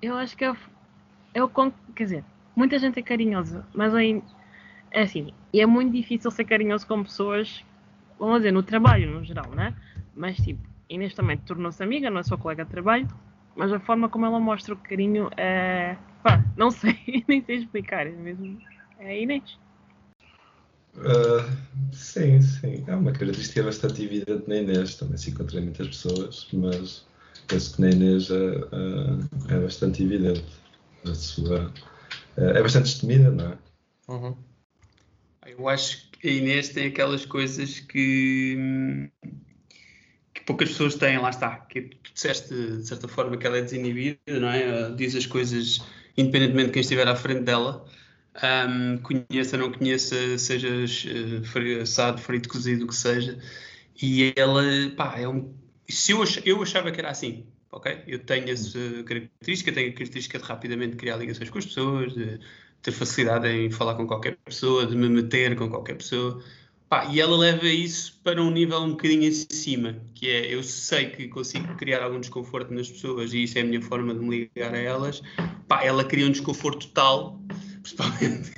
Eu 0.00 0.16
acho 0.16 0.36
que 0.36 0.44
é, 0.44 0.56
é 1.34 1.42
o 1.42 1.48
quer 1.94 2.04
dizer, 2.04 2.24
muita 2.56 2.78
gente 2.78 2.98
é 2.98 3.02
carinhosa, 3.02 3.66
mas 3.74 3.94
aí 3.94 4.22
é 4.94 5.02
assim, 5.02 5.34
é 5.52 5.66
muito 5.66 5.92
difícil 5.92 6.30
ser 6.30 6.44
carinhoso 6.44 6.86
com 6.86 7.02
pessoas, 7.02 7.64
vamos 8.18 8.38
dizer, 8.38 8.52
no 8.52 8.62
trabalho 8.62 9.10
no 9.10 9.24
geral, 9.24 9.50
né? 9.50 9.74
Mas 10.14 10.36
tipo, 10.36 10.60
Inês 10.88 11.12
também 11.14 11.36
tornou-se 11.36 11.82
amiga, 11.82 12.08
não 12.08 12.20
é 12.20 12.22
só 12.22 12.36
colega 12.36 12.64
de 12.64 12.70
trabalho, 12.70 13.08
mas 13.56 13.72
a 13.72 13.80
forma 13.80 14.08
como 14.08 14.24
ela 14.24 14.38
mostra 14.38 14.72
o 14.72 14.76
carinho 14.76 15.28
é. 15.36 15.96
pá, 16.22 16.44
não 16.56 16.70
sei, 16.70 16.96
nem 17.26 17.44
sei 17.44 17.56
explicar, 17.56 18.06
é 18.06 18.10
mesmo. 18.10 18.56
É 19.00 19.20
Inês. 19.20 19.58
Uh, 20.96 21.92
sim, 21.92 22.40
sim. 22.40 22.84
É 22.86 22.94
uma 22.94 23.10
característica 23.10 23.64
bastante 23.64 24.04
evidente 24.04 24.48
na 24.48 24.58
Inês. 24.58 24.94
Também 24.94 25.16
se 25.16 25.30
encontrei 25.30 25.60
muitas 25.60 25.88
pessoas, 25.88 26.46
mas 26.52 27.04
penso 27.48 27.74
que 27.74 27.80
na 27.80 27.90
Inês 27.90 28.30
é, 28.30 28.36
é, 29.50 29.56
é 29.56 29.60
bastante 29.60 30.04
evidente. 30.04 30.46
A 31.04 31.14
sua, 31.14 31.72
é, 32.36 32.58
é 32.58 32.62
bastante 32.62 32.84
destemida, 32.84 33.30
não 33.32 33.46
é? 33.50 33.58
Uhum. 34.08 34.53
Eu 35.46 35.68
acho 35.68 36.10
que 36.10 36.28
a 36.28 36.30
Inês 36.30 36.70
tem 36.70 36.86
aquelas 36.86 37.24
coisas 37.24 37.80
que, 37.80 39.10
que 40.32 40.42
poucas 40.44 40.70
pessoas 40.70 40.94
têm, 40.94 41.18
lá 41.18 41.30
está. 41.30 41.56
Que 41.56 41.82
tu 41.82 42.12
disseste, 42.12 42.54
de 42.54 42.86
certa 42.86 43.08
forma, 43.08 43.36
que 43.36 43.46
ela 43.46 43.58
é 43.58 43.62
desinibida, 43.62 44.18
não 44.26 44.48
é? 44.48 44.90
Diz 44.92 45.14
as 45.14 45.26
coisas 45.26 45.80
independentemente 46.16 46.66
de 46.66 46.72
quem 46.72 46.80
estiver 46.80 47.06
à 47.06 47.16
frente 47.16 47.42
dela. 47.42 47.84
Um, 48.42 48.98
conheça, 48.98 49.56
não 49.56 49.70
conheça, 49.70 50.38
sejas 50.38 51.04
uh, 51.04 51.82
assado, 51.82 52.20
frito, 52.20 52.48
cozido, 52.48 52.84
o 52.84 52.88
que 52.88 52.94
seja. 52.94 53.38
E 54.00 54.32
ela, 54.36 54.62
pá, 54.96 55.18
é 55.18 55.28
um. 55.28 55.54
Se 55.88 56.12
eu, 56.12 56.22
ach, 56.22 56.40
eu 56.44 56.60
achava 56.62 56.90
que 56.90 56.98
era 57.00 57.10
assim, 57.10 57.46
ok? 57.70 58.02
Eu 58.06 58.18
tenho 58.20 58.50
essa 58.50 58.78
característica, 59.04 59.72
tenho 59.72 59.90
a 59.90 59.92
característica 59.92 60.38
de 60.38 60.44
rapidamente 60.44 60.96
criar 60.96 61.16
ligações 61.16 61.50
com 61.50 61.58
as 61.58 61.66
pessoas, 61.66 62.14
de 62.14 62.40
ter 62.84 62.92
facilidade 62.92 63.48
em 63.48 63.70
falar 63.70 63.94
com 63.94 64.06
qualquer 64.06 64.36
pessoa, 64.44 64.86
de 64.86 64.94
me 64.94 65.08
meter 65.08 65.56
com 65.56 65.68
qualquer 65.68 65.96
pessoa. 65.96 66.40
Pá, 66.86 67.06
e 67.06 67.18
ela 67.18 67.36
leva 67.36 67.66
isso 67.66 68.20
para 68.22 68.42
um 68.42 68.50
nível 68.50 68.78
um 68.80 68.90
bocadinho 68.90 69.28
acima, 69.28 69.96
que 70.14 70.28
é, 70.28 70.54
eu 70.54 70.62
sei 70.62 71.08
que 71.08 71.26
consigo 71.28 71.74
criar 71.76 72.02
algum 72.02 72.20
desconforto 72.20 72.72
nas 72.74 72.90
pessoas 72.90 73.32
e 73.32 73.42
isso 73.42 73.58
é 73.58 73.62
a 73.62 73.64
minha 73.64 73.80
forma 73.80 74.14
de 74.14 74.20
me 74.20 74.50
ligar 74.54 74.74
a 74.74 74.78
elas. 74.78 75.22
Pá, 75.66 75.82
ela 75.82 76.04
cria 76.04 76.26
um 76.26 76.30
desconforto 76.30 76.86
total, 76.88 77.40
principalmente 77.82 78.52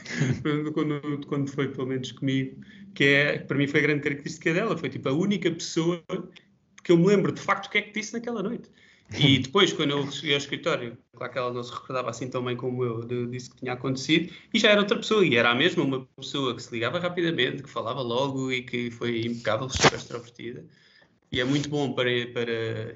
quando, 0.74 1.26
quando 1.28 1.50
foi, 1.50 1.68
pelo 1.68 1.86
menos 1.86 2.10
comigo, 2.10 2.60
que 2.94 3.04
é, 3.04 3.38
para 3.38 3.56
mim 3.56 3.68
foi 3.68 3.78
a 3.78 3.82
grande 3.84 4.00
característica 4.00 4.52
dela, 4.52 4.76
foi 4.76 4.88
tipo 4.88 5.08
a 5.08 5.12
única 5.12 5.48
pessoa 5.52 6.02
que 6.82 6.90
eu 6.90 6.98
me 6.98 7.06
lembro 7.06 7.30
de 7.30 7.40
facto 7.40 7.66
o 7.66 7.70
que 7.70 7.78
é 7.78 7.82
que 7.82 7.92
disse 7.92 8.12
naquela 8.12 8.42
noite. 8.42 8.68
E 9.18 9.38
depois, 9.38 9.72
quando 9.72 9.90
eu 9.92 10.10
cheguei 10.10 10.32
ao 10.32 10.38
escritório, 10.38 10.98
claro 11.14 11.32
que 11.32 11.38
ela 11.38 11.52
não 11.52 11.62
se 11.62 11.72
recordava 11.72 12.10
assim 12.10 12.28
tão 12.28 12.44
bem 12.44 12.56
como 12.56 12.84
eu 12.84 13.04
de, 13.04 13.26
disso 13.26 13.50
que 13.50 13.58
tinha 13.58 13.72
acontecido, 13.72 14.32
e 14.52 14.58
já 14.58 14.70
era 14.70 14.80
outra 14.80 14.96
pessoa, 14.96 15.24
e 15.24 15.36
era 15.36 15.50
a 15.50 15.54
mesma 15.54 15.84
uma 15.84 16.06
pessoa 16.16 16.54
que 16.54 16.62
se 16.62 16.72
ligava 16.72 16.98
rapidamente, 16.98 17.62
que 17.62 17.70
falava 17.70 18.02
logo 18.02 18.50
e 18.50 18.62
que 18.62 18.90
foi 18.90 19.20
impecável, 19.20 19.68
super 19.68 19.94
extrovertida. 19.94 20.64
E 21.30 21.40
é 21.40 21.44
muito 21.44 21.68
bom 21.68 21.92
para, 21.92 22.10
para, 22.32 22.92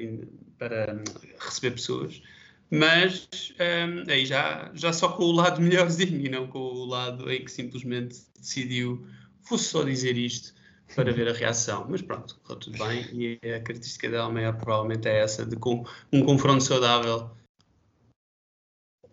para 0.59 1.03
receber 1.39 1.73
pessoas, 1.73 2.23
mas 2.71 3.29
um, 3.59 4.11
aí 4.11 4.25
já, 4.25 4.71
já 4.75 4.93
só 4.93 5.11
com 5.11 5.25
o 5.25 5.33
lado 5.33 5.61
melhorzinho 5.61 6.25
e 6.25 6.29
não 6.29 6.47
com 6.47 6.59
o 6.59 6.85
lado 6.87 7.31
em 7.31 7.45
que 7.45 7.51
simplesmente 7.51 8.17
decidiu, 8.39 9.07
fosse 9.43 9.65
só 9.65 9.83
dizer 9.83 10.17
isto 10.17 10.55
para 10.95 11.13
ver 11.13 11.29
a 11.29 11.33
reação. 11.33 11.87
Mas 11.89 12.03
pronto, 12.03 12.39
correu 12.43 12.59
tudo 12.59 12.79
bem 12.79 13.07
e 13.13 13.35
a 13.47 13.61
característica 13.61 14.09
dela 14.09 14.31
maior 14.31 14.57
provavelmente 14.57 15.09
é 15.09 15.23
essa, 15.23 15.45
de 15.47 15.57
com 15.57 15.85
um 16.13 16.25
confronto 16.25 16.63
saudável. 16.63 17.31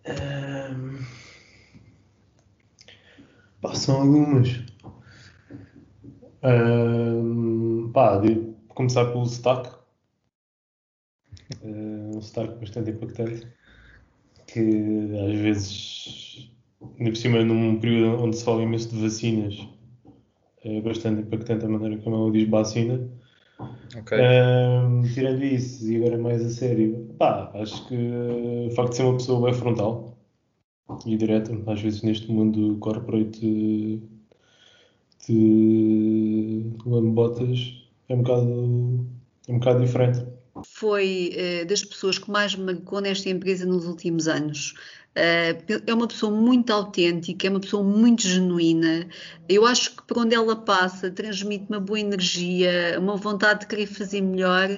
Um... 0.07 1.05
Pá, 3.61 3.75
são 3.75 4.01
algumas. 4.01 4.63
Um, 6.43 7.91
pá, 7.91 8.17
de 8.19 8.53
começar 8.69 9.05
pelo 9.05 9.25
sotaque. 9.25 9.75
Um 11.63 12.21
sotaque 12.21 12.59
bastante 12.59 12.91
impactante. 12.91 13.47
Que 14.45 14.61
às 15.29 15.39
vezes, 15.39 16.51
ainda 16.97 17.11
por 17.11 17.17
cima, 17.17 17.43
num 17.43 17.79
período 17.79 18.23
onde 18.23 18.37
se 18.37 18.45
fala 18.45 18.63
imenso 18.63 18.89
de 18.89 19.01
vacinas 19.01 19.76
é 20.67 20.81
bastante 20.81 21.21
impactante 21.21 21.65
a 21.65 21.69
maneira 21.69 21.97
como 21.97 22.15
ela 22.15 22.31
diz 22.31 22.49
vacina. 22.49 23.09
Ok. 23.95 24.17
Ahm, 24.17 25.03
tirando 25.13 25.43
isso, 25.43 25.89
e 25.89 25.97
agora 25.97 26.17
mais 26.17 26.45
a 26.45 26.49
sério, 26.49 27.15
pá, 27.17 27.51
acho 27.55 27.87
que 27.87 27.95
o 27.95 28.71
facto 28.71 28.91
de 28.91 28.95
ser 28.97 29.03
uma 29.03 29.17
pessoa 29.17 29.45
bem 29.45 29.53
frontal 29.53 30.17
e 31.05 31.17
direta, 31.17 31.51
às 31.67 31.81
vezes 31.81 32.01
neste 32.01 32.31
mundo 32.31 32.77
corporate 32.79 33.39
de, 33.39 34.01
de 35.27 36.63
lambotas, 36.85 37.83
é 38.09 38.13
um 38.13 38.21
bocado, 38.21 39.07
é 39.47 39.51
um 39.51 39.59
bocado 39.59 39.85
diferente. 39.85 40.25
Foi 40.65 41.31
eh, 41.35 41.65
das 41.65 41.83
pessoas 41.83 42.17
que 42.17 42.31
mais 42.31 42.55
me 42.55 42.65
marcou 42.65 42.99
nesta 42.99 43.29
empresa 43.29 43.65
nos 43.65 43.85
últimos 43.85 44.27
anos. 44.27 44.73
Eh, 45.17 45.57
é 45.87 45.93
uma 45.93 46.07
pessoa 46.07 46.31
muito 46.31 46.71
autêntica, 46.71 47.47
é 47.47 47.49
uma 47.49 47.59
pessoa 47.59 47.83
muito 47.83 48.21
genuína. 48.21 49.09
Eu 49.49 49.65
acho 49.65 49.95
que 49.95 50.03
por 50.03 50.19
onde 50.19 50.35
ela 50.35 50.55
passa 50.55 51.09
transmite 51.09 51.65
uma 51.69 51.79
boa 51.79 51.99
energia, 51.99 52.97
uma 52.99 53.15
vontade 53.17 53.61
de 53.61 53.67
querer 53.67 53.87
fazer 53.87 54.21
melhor. 54.21 54.69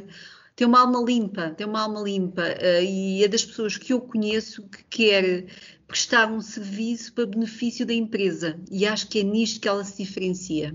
Tem 0.55 0.65
uma 0.67 0.79
alma 0.81 1.01
limpa, 1.05 1.51
tem 1.51 1.67
uma 1.67 1.81
alma 1.81 2.01
limpa 2.01 2.43
eh, 2.43 2.83
e 2.85 3.23
é 3.23 3.27
das 3.27 3.43
pessoas 3.45 3.77
que 3.77 3.91
eu 3.93 3.99
conheço 4.01 4.63
que 4.69 4.83
quer 4.85 5.45
prestar 5.87 6.31
um 6.31 6.39
serviço 6.41 7.13
para 7.13 7.25
benefício 7.25 7.85
da 7.85 7.93
empresa 7.93 8.57
e 8.71 8.85
acho 8.85 9.07
que 9.09 9.19
é 9.19 9.23
nisto 9.23 9.59
que 9.59 9.67
ela 9.67 9.83
se 9.83 10.03
diferencia. 10.03 10.73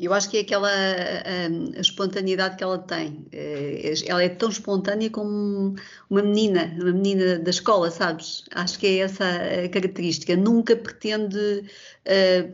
Eu 0.00 0.14
acho 0.14 0.30
que 0.30 0.38
é 0.38 0.40
aquela 0.40 0.68
a, 0.70 1.76
a 1.76 1.80
espontaneidade 1.80 2.56
que 2.56 2.64
ela 2.64 2.78
tem. 2.78 3.26
Eh, 3.32 3.92
Ela 4.06 4.22
é 4.24 4.28
tão 4.30 4.48
espontânea 4.48 5.10
como 5.10 5.74
uma 6.08 6.22
menina, 6.22 6.74
uma 6.80 6.92
menina 6.92 7.38
da 7.38 7.50
escola, 7.50 7.90
sabes? 7.90 8.44
Acho 8.54 8.78
que 8.78 8.86
é 8.86 8.98
essa 8.98 9.24
a 9.24 9.68
característica. 9.68 10.36
Nunca 10.36 10.76
pretende 10.76 11.64
eh, 12.04 12.52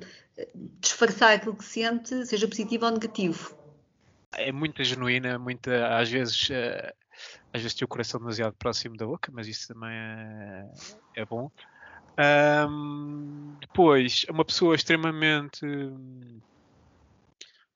disfarçar 0.81 1.35
aquilo 1.35 1.57
que 1.57 1.65
sente, 1.65 2.27
seja 2.27 2.49
positivo 2.49 2.87
ou 2.87 2.93
negativo. 2.93 3.57
é 4.33 4.53
muito 4.53 4.83
genuína, 4.85 5.39
muita, 5.39 5.97
às 5.99 6.11
vezes, 6.11 6.51
eh, 6.51 6.93
às 7.53 7.63
vezes 7.63 7.75
tem 7.75 7.85
o 7.85 7.89
coração 7.89 8.21
demasiado 8.21 8.55
próximo 8.57 8.97
da 8.97 9.07
boca, 9.07 9.31
mas 9.33 9.49
isso 9.49 9.69
também 9.69 9.91
é, 9.91 10.67
é 11.17 11.25
bom. 11.25 11.51
Ahm, 12.19 13.57
depois, 13.61 14.25
uma 14.31 14.45
pessoa 14.45 14.75
extremamente 14.75 15.65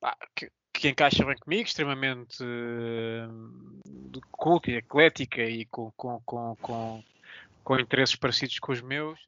pá, 0.00 0.16
que, 0.34 0.50
que 0.72 0.88
encaixa 0.88 1.24
bem 1.24 1.36
comigo, 1.36 1.62
extremamente 1.62 2.42
eh, 2.42 3.28
de 3.86 4.20
culta 4.32 4.70
e 4.70 4.76
eclética 4.76 5.42
e 5.42 5.66
com, 5.66 5.92
com, 5.92 6.20
com, 6.22 6.56
com, 6.56 7.04
com 7.62 7.78
interesses 7.78 8.16
parecidos 8.16 8.58
com 8.58 8.72
os 8.72 8.80
meus. 8.80 9.20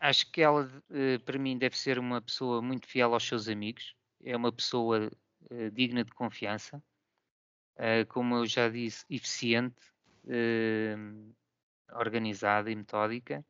Acho 0.00 0.30
que 0.30 0.40
ela, 0.40 0.70
eh, 0.90 1.18
para 1.18 1.38
mim, 1.38 1.58
deve 1.58 1.76
ser 1.76 1.98
uma 1.98 2.22
pessoa 2.22 2.62
muito 2.62 2.86
fiel 2.86 3.12
aos 3.12 3.26
seus 3.26 3.48
amigos. 3.48 3.94
É 4.24 4.36
uma 4.36 4.52
pessoa 4.52 5.10
eh, 5.50 5.70
digna 5.70 6.04
de 6.04 6.12
confiança. 6.12 6.82
Eh, 7.76 8.04
como 8.06 8.36
eu 8.36 8.46
já 8.46 8.68
disse, 8.68 9.04
eficiente, 9.10 9.76
eh, 10.28 10.96
organizada 11.92 12.70
e 12.70 12.76
metódica. 12.76 13.44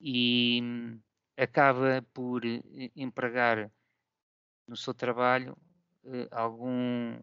E 0.00 0.60
hum, 0.62 1.00
acaba 1.36 2.02
por 2.14 2.44
eh, 2.44 2.60
empregar 2.96 3.70
no 4.66 4.76
seu 4.76 4.94
trabalho 4.94 5.56
eh, 5.56 5.65
algum 6.30 7.18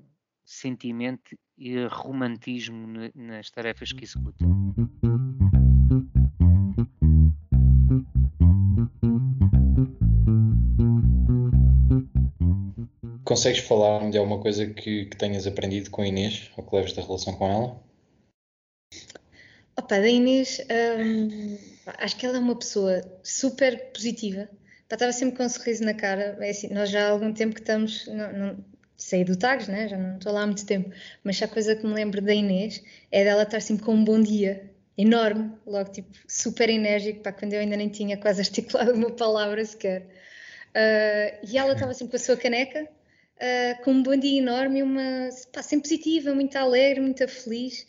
sentimento 0.45 1.37
e 1.57 1.85
romantismo 1.85 2.87
nas 3.15 3.49
tarefas 3.49 3.91
que 3.91 4.03
executa. 4.03 4.45
Consegues 13.23 13.59
falar-me 13.59 14.11
de 14.11 14.17
alguma 14.17 14.39
coisa 14.41 14.67
que, 14.67 15.05
que 15.05 15.17
tenhas 15.17 15.47
aprendido 15.47 15.89
com 15.89 16.01
a 16.01 16.07
Inês 16.07 16.51
ou 16.57 16.63
que 16.63 16.75
leves 16.75 16.93
da 16.93 17.01
relação 17.01 17.33
com 17.33 17.47
ela? 17.47 17.83
Opa, 19.77 19.99
da 19.99 20.07
Inês, 20.07 20.59
hum, 20.99 21.57
acho 21.97 22.17
que 22.17 22.25
ela 22.25 22.37
é 22.37 22.39
uma 22.39 22.55
pessoa 22.55 23.01
super 23.23 23.91
positiva. 23.91 24.49
Estava 24.83 25.11
sempre 25.11 25.37
com 25.37 25.43
um 25.43 25.49
sorriso 25.49 25.83
na 25.83 25.93
cara. 25.93 26.37
É 26.39 26.49
assim, 26.49 26.67
nós 26.67 26.89
já 26.89 27.07
há 27.07 27.11
algum 27.11 27.33
tempo 27.33 27.55
que 27.55 27.61
estamos. 27.61 28.05
Não, 28.07 28.33
não, 28.33 28.65
saí 28.97 29.23
do 29.23 29.35
Tags, 29.35 29.67
né? 29.67 29.87
já 29.87 29.97
não 29.97 30.17
estou 30.17 30.31
lá 30.31 30.43
há 30.43 30.45
muito 30.45 30.65
tempo. 30.65 30.91
Mas 31.23 31.41
há 31.41 31.47
coisa 31.47 31.75
que 31.75 31.85
me 31.85 31.93
lembro 31.93 32.21
da 32.21 32.33
Inês 32.33 32.83
é 33.11 33.23
dela 33.23 33.43
estar 33.43 33.59
sempre 33.59 33.83
com 33.85 33.93
um 33.93 34.03
bom 34.03 34.21
dia 34.21 34.69
enorme, 34.97 35.51
logo 35.65 35.91
tipo 35.91 36.09
super 36.27 36.69
enérgico, 36.69 37.21
pá, 37.21 37.31
quando 37.31 37.53
eu 37.53 37.59
ainda 37.59 37.75
nem 37.75 37.89
tinha 37.89 38.17
quase 38.17 38.41
articulado 38.41 38.93
uma 38.93 39.11
palavra 39.11 39.63
sequer. 39.65 40.07
Ah, 40.75 41.39
e 41.43 41.57
ela 41.57 41.73
estava 41.73 41.93
sempre 41.93 42.11
com 42.11 42.17
a 42.17 42.19
sua 42.19 42.37
caneca, 42.37 42.87
ah, 43.39 43.81
com 43.83 43.91
um 43.91 44.03
bom 44.03 44.15
dia 44.15 44.39
enorme 44.39 44.83
uma. 44.83 45.29
Pá, 45.51 45.61
sempre 45.61 45.89
positiva, 45.89 46.33
muito 46.33 46.55
alegre, 46.57 47.01
muito 47.01 47.27
feliz. 47.27 47.85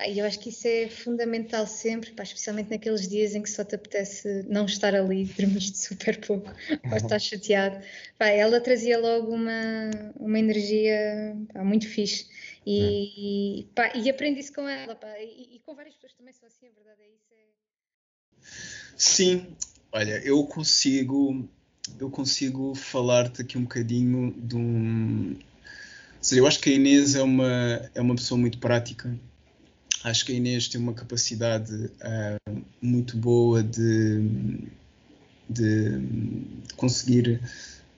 E 0.00 0.18
eu 0.18 0.26
acho 0.26 0.40
que 0.40 0.48
isso 0.48 0.66
é 0.66 0.88
fundamental 0.88 1.66
sempre, 1.66 2.10
pá, 2.12 2.24
especialmente 2.24 2.68
naqueles 2.68 3.08
dias 3.08 3.34
em 3.34 3.42
que 3.42 3.48
só 3.48 3.64
te 3.64 3.76
apetece 3.76 4.44
não 4.48 4.66
estar 4.66 4.94
ali, 4.94 5.24
dormiste 5.24 5.78
super 5.78 6.20
pouco, 6.20 6.50
ou 6.90 6.96
estás 6.96 7.22
chateado. 7.24 7.84
Pá, 8.18 8.26
ela 8.26 8.60
trazia 8.60 8.98
logo 8.98 9.32
uma, 9.32 9.90
uma 10.18 10.38
energia 10.38 11.36
pá, 11.52 11.62
muito 11.62 11.88
fixe. 11.88 12.26
E, 12.66 13.60
e, 13.60 13.64
pá, 13.74 13.92
e 13.94 14.10
aprendi 14.10 14.40
isso 14.40 14.52
com 14.52 14.68
ela, 14.68 14.96
pá, 14.96 15.08
e, 15.18 15.56
e 15.56 15.60
com 15.60 15.74
várias 15.74 15.94
pessoas 15.94 16.14
também 16.14 16.32
são 16.32 16.48
assim, 16.48 16.66
a 16.66 16.72
verdade 16.72 17.00
é 17.00 17.08
isso. 17.08 17.32
É... 17.32 17.54
Sim, 18.96 19.46
olha, 19.92 20.20
eu 20.24 20.44
consigo, 20.44 21.48
eu 22.00 22.10
consigo 22.10 22.74
falar-te 22.74 23.42
aqui 23.42 23.56
um 23.56 23.62
bocadinho 23.62 24.32
de 24.32 24.56
um. 24.56 25.36
Ou 25.36 26.22
seja, 26.26 26.40
eu 26.40 26.46
acho 26.46 26.58
que 26.58 26.70
a 26.70 26.72
Inês 26.72 27.14
é 27.14 27.22
uma, 27.22 27.90
é 27.94 28.00
uma 28.00 28.14
pessoa 28.16 28.40
muito 28.40 28.58
prática. 28.58 29.14
Acho 30.04 30.24
que 30.26 30.32
a 30.32 30.36
Inês 30.36 30.68
tem 30.68 30.80
uma 30.80 30.92
capacidade 30.92 31.90
ah, 32.02 32.36
muito 32.80 33.16
boa 33.16 33.62
de, 33.62 34.20
de, 35.48 35.98
de 35.98 36.74
conseguir 36.76 37.40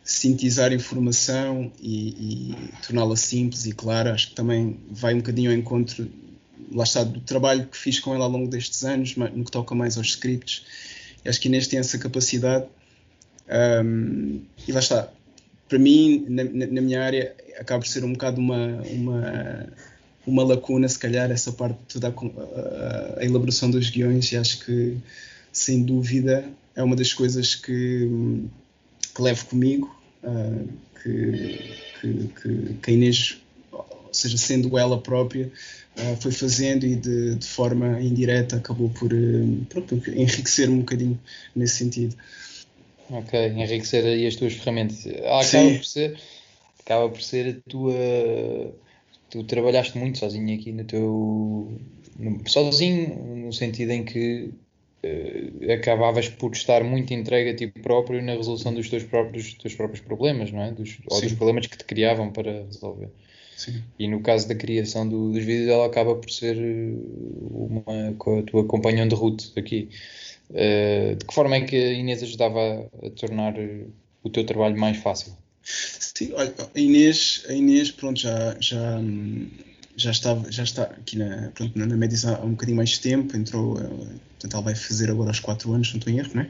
sintetizar 0.05 0.73
informação 0.73 1.73
e, 1.81 2.53
e 2.53 2.55
torná-la 2.87 3.17
simples 3.17 3.67
e 3.67 3.73
clara. 3.73 4.15
Acho 4.15 4.29
que 4.29 4.35
também 4.37 4.79
vai 4.89 5.15
um 5.15 5.19
bocadinho 5.19 5.51
ao 5.51 5.57
encontro, 5.57 6.09
lá 6.71 6.85
está, 6.85 7.03
do 7.03 7.21
trabalho 7.21 7.67
que 7.67 7.77
fiz 7.77 7.99
com 7.99 8.15
ela 8.15 8.25
ao 8.25 8.31
longo 8.31 8.49
destes 8.49 8.85
anos, 8.85 9.17
no 9.17 9.45
que 9.45 9.51
toca 9.51 9.75
mais 9.75 9.97
aos 9.97 10.07
scripts. 10.11 10.65
Acho 11.27 11.41
que 11.41 11.49
a 11.49 11.51
Inês 11.51 11.67
tem 11.67 11.81
essa 11.81 11.99
capacidade. 11.99 12.67
Um, 13.85 14.43
e 14.67 14.71
lá 14.73 14.79
está, 14.79 15.13
para 15.69 15.79
mim, 15.79 16.25
na- 16.29 16.45
na 16.45 16.81
minha 16.81 17.03
área, 17.03 17.35
acaba 17.59 17.81
por 17.83 17.89
ser 17.89 18.05
um 18.05 18.13
bocado 18.13 18.41
uma, 18.41 18.81
uma, 18.83 19.69
uma 20.27 20.43
lacuna, 20.45 20.89
se 20.89 20.99
calhar, 20.99 21.31
essa 21.31 21.53
parte 21.53 21.79
de 21.79 22.01
toda 22.01 22.09
a, 22.09 23.21
a- 23.21 23.25
elaboração 23.25 23.71
dos 23.71 23.89
guiões. 23.91 24.33
E 24.33 24.37
acho 24.37 24.65
que, 24.65 24.97
sem 25.53 25.83
dúvida, 25.83 26.45
é 26.75 26.83
uma 26.83 26.97
das 26.97 27.13
coisas 27.13 27.55
que, 27.55 28.09
que 29.15 29.23
levo 29.23 29.47
comigo, 29.47 29.97
ah, 30.25 30.65
que, 31.03 31.59
que, 32.01 32.29
que, 32.43 32.75
que 32.83 32.91
a 32.91 32.95
Inês, 32.95 33.41
ou 33.73 34.09
seja, 34.13 34.37
sendo 34.37 34.77
ela 34.77 35.01
própria, 35.01 35.51
ah, 35.97 36.17
foi 36.21 36.33
fazendo 36.33 36.85
e 36.87 36.97
de, 36.97 37.37
de 37.37 37.47
forma 37.47 38.01
indireta 38.01 38.57
acabou 38.57 38.91
por, 38.91 39.13
eh, 39.13 39.45
pronto, 39.69 39.95
enriquecer-me 40.11 40.75
um 40.75 40.81
bocadinho 40.81 41.19
nesse 41.55 41.77
sentido. 41.77 42.17
Ok, 43.09 43.33
enriquecer 43.51 44.05
aí 44.05 44.27
as 44.27 44.35
tuas 44.35 44.55
ferramentas. 44.55 45.07
Ah, 45.25 45.41
acaba 45.41 45.45
Sim. 45.45 45.77
por 45.77 45.85
ser, 45.85 46.19
acaba 46.81 47.09
por 47.09 47.23
ser 47.23 47.63
a 47.67 47.71
tua. 47.71 47.95
Tu 49.31 49.43
trabalhaste 49.45 49.99
muito 49.99 50.19
sozinho 50.19 50.59
aqui 50.59 50.73
no 50.73 50.85
teu. 50.85 51.79
no- 52.19 52.49
sozinho, 52.49 53.37
no 53.37 53.53
sentido 53.53 53.91
em 53.93 54.05
que 54.05 54.51
eh, 55.03 55.75
acabavas 55.75 56.29
por 56.29 56.53
estar 56.53 56.83
muito 56.85 57.13
entregue 57.13 57.51
a 57.51 57.57
ti 57.57 57.67
próprio 57.83 58.23
na 58.23 58.33
resolução 58.35 58.73
dos 58.73 58.89
teus 58.89 59.05
próprios, 59.05 59.45
dos 59.45 59.55
teus 59.55 59.75
próprios 59.75 60.01
problemas, 60.01 60.51
não 60.53 60.63
é? 60.63 60.71
Dos, 60.73 60.99
ou 61.11 61.21
dos 61.21 61.33
problemas 61.33 61.67
que 61.67 61.77
te 61.77 61.85
criavam 61.85 62.31
para 62.33 62.65
resolver. 62.65 63.09
Sim. 63.57 63.83
E 63.99 64.07
no 64.07 64.21
caso 64.21 64.47
da 64.49 64.55
criação 64.55 65.09
do- 65.09 65.33
dos 65.33 65.45
vídeos, 65.45 65.69
ela 65.69 65.87
acaba 65.87 66.15
por 66.15 66.31
ser 66.31 66.57
eh, 66.57 66.95
uma, 67.51 67.83
a 68.41 68.43
tua 68.43 68.65
companhão 68.67 69.09
de 69.09 69.15
route 69.15 69.53
aqui. 69.59 69.89
Eh, 70.55 71.17
de 71.19 71.25
que 71.25 71.35
forma 71.35 71.57
é 71.57 71.61
que 71.63 71.77
a 71.77 71.93
Inês 71.93 72.23
ajudava 72.23 72.89
a, 73.03 73.11
tornar 73.11 73.55
o 74.23 74.31
teu 74.31 74.45
trabalho 74.45 74.79
mais 74.79 74.97
fácil? 74.99 75.33
Sim, 76.17 76.33
olha, 76.33 76.55
a 76.75 76.81
Inês, 76.81 77.45
a 77.47 77.53
Inês 77.53 77.91
pronto, 77.91 78.19
já, 78.19 78.57
já, 78.59 78.99
já, 79.95 80.11
estava, 80.11 80.51
já 80.51 80.63
está 80.63 80.85
aqui 80.85 81.19
na, 81.19 81.51
pronto, 81.55 81.79
na 81.79 81.95
Médis 81.95 82.25
há 82.25 82.43
um 82.43 82.53
bocadinho 82.53 82.79
mais 82.79 82.97
tempo, 82.97 83.37
entrou, 83.37 83.79
eh, 83.79 83.83
portanto 83.83 84.55
ela 84.55 84.63
vai 84.63 84.75
fazer 84.75 85.11
agora 85.11 85.29
aos 85.29 85.41
4 85.41 85.71
anos, 85.75 85.91
não 85.91 85.99
estou 85.99 86.11
em 86.11 86.19
erro, 86.19 86.31
não 86.33 86.41
é? 86.41 86.49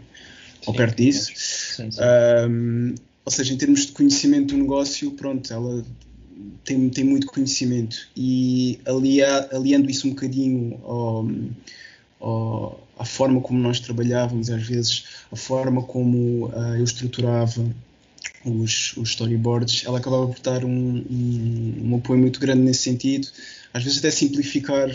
Ou 0.67 0.73
Sim, 0.73 0.77
perto 0.77 0.97
disso. 0.97 1.33
Sim, 1.35 1.91
sim. 1.91 2.01
Um, 2.49 2.95
ou 3.25 3.33
seja, 3.33 3.53
em 3.53 3.57
termos 3.57 3.87
de 3.87 3.93
conhecimento 3.93 4.55
do 4.55 4.63
negócio, 4.63 5.11
pronto, 5.11 5.53
ela 5.53 5.85
tem, 6.65 6.89
tem 6.89 7.03
muito 7.03 7.27
conhecimento 7.27 8.09
e 8.17 8.79
alia, 8.87 9.49
aliando 9.53 9.91
isso 9.91 10.07
um 10.07 10.11
bocadinho 10.11 10.81
ao, 10.85 11.29
ao, 12.21 12.89
à 12.97 13.05
forma 13.05 13.41
como 13.41 13.59
nós 13.59 13.81
trabalhávamos, 13.81 14.49
às 14.49 14.63
vezes 14.63 15.07
a 15.33 15.35
forma 15.35 15.83
como 15.83 16.47
uh, 16.51 16.77
eu 16.77 16.85
estruturava 16.85 17.69
os, 18.47 18.97
os, 18.97 19.11
storyboards, 19.11 19.85
ela 19.85 19.99
acabava 19.99 20.27
por 20.29 20.41
dar 20.41 20.65
um, 20.65 21.05
um, 21.11 21.91
um, 21.91 21.97
apoio 21.97 22.19
muito 22.19 22.41
grande 22.41 22.63
nesse 22.63 22.83
sentido, 22.83 23.29
às 23.75 23.83
vezes 23.83 23.99
até 23.99 24.11
simplificar 24.11 24.91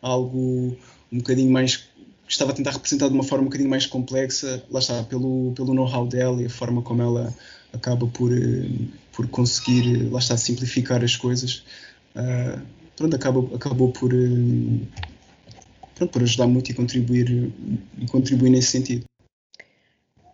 algo 0.00 0.76
um 1.12 1.18
bocadinho 1.18 1.50
mais 1.50 1.88
estava 2.28 2.52
a 2.52 2.54
tentar 2.54 2.72
representar 2.72 3.08
de 3.08 3.14
uma 3.14 3.22
forma 3.22 3.42
um 3.42 3.46
bocadinho 3.46 3.70
mais 3.70 3.86
complexa, 3.86 4.62
lá 4.70 4.80
está, 4.80 5.02
pelo, 5.04 5.52
pelo 5.52 5.74
know-how 5.74 6.06
dela 6.06 6.42
e 6.42 6.46
a 6.46 6.50
forma 6.50 6.82
como 6.82 7.02
ela 7.02 7.34
acaba 7.72 8.06
por, 8.06 8.32
eh, 8.32 8.68
por 9.12 9.28
conseguir, 9.28 10.10
lá 10.10 10.18
está, 10.18 10.36
simplificar 10.36 11.04
as 11.04 11.16
coisas. 11.16 11.64
Uh, 12.14 12.60
pronto, 12.96 13.16
acabou, 13.16 13.50
acabou 13.54 13.92
por, 13.92 14.12
uh, 14.12 14.80
pronto, 15.94 16.22
ajudar 16.22 16.46
muito 16.46 16.70
e 16.70 16.74
contribuir, 16.74 17.52
e 17.98 18.06
contribuir 18.06 18.50
nesse 18.50 18.70
sentido. 18.70 19.04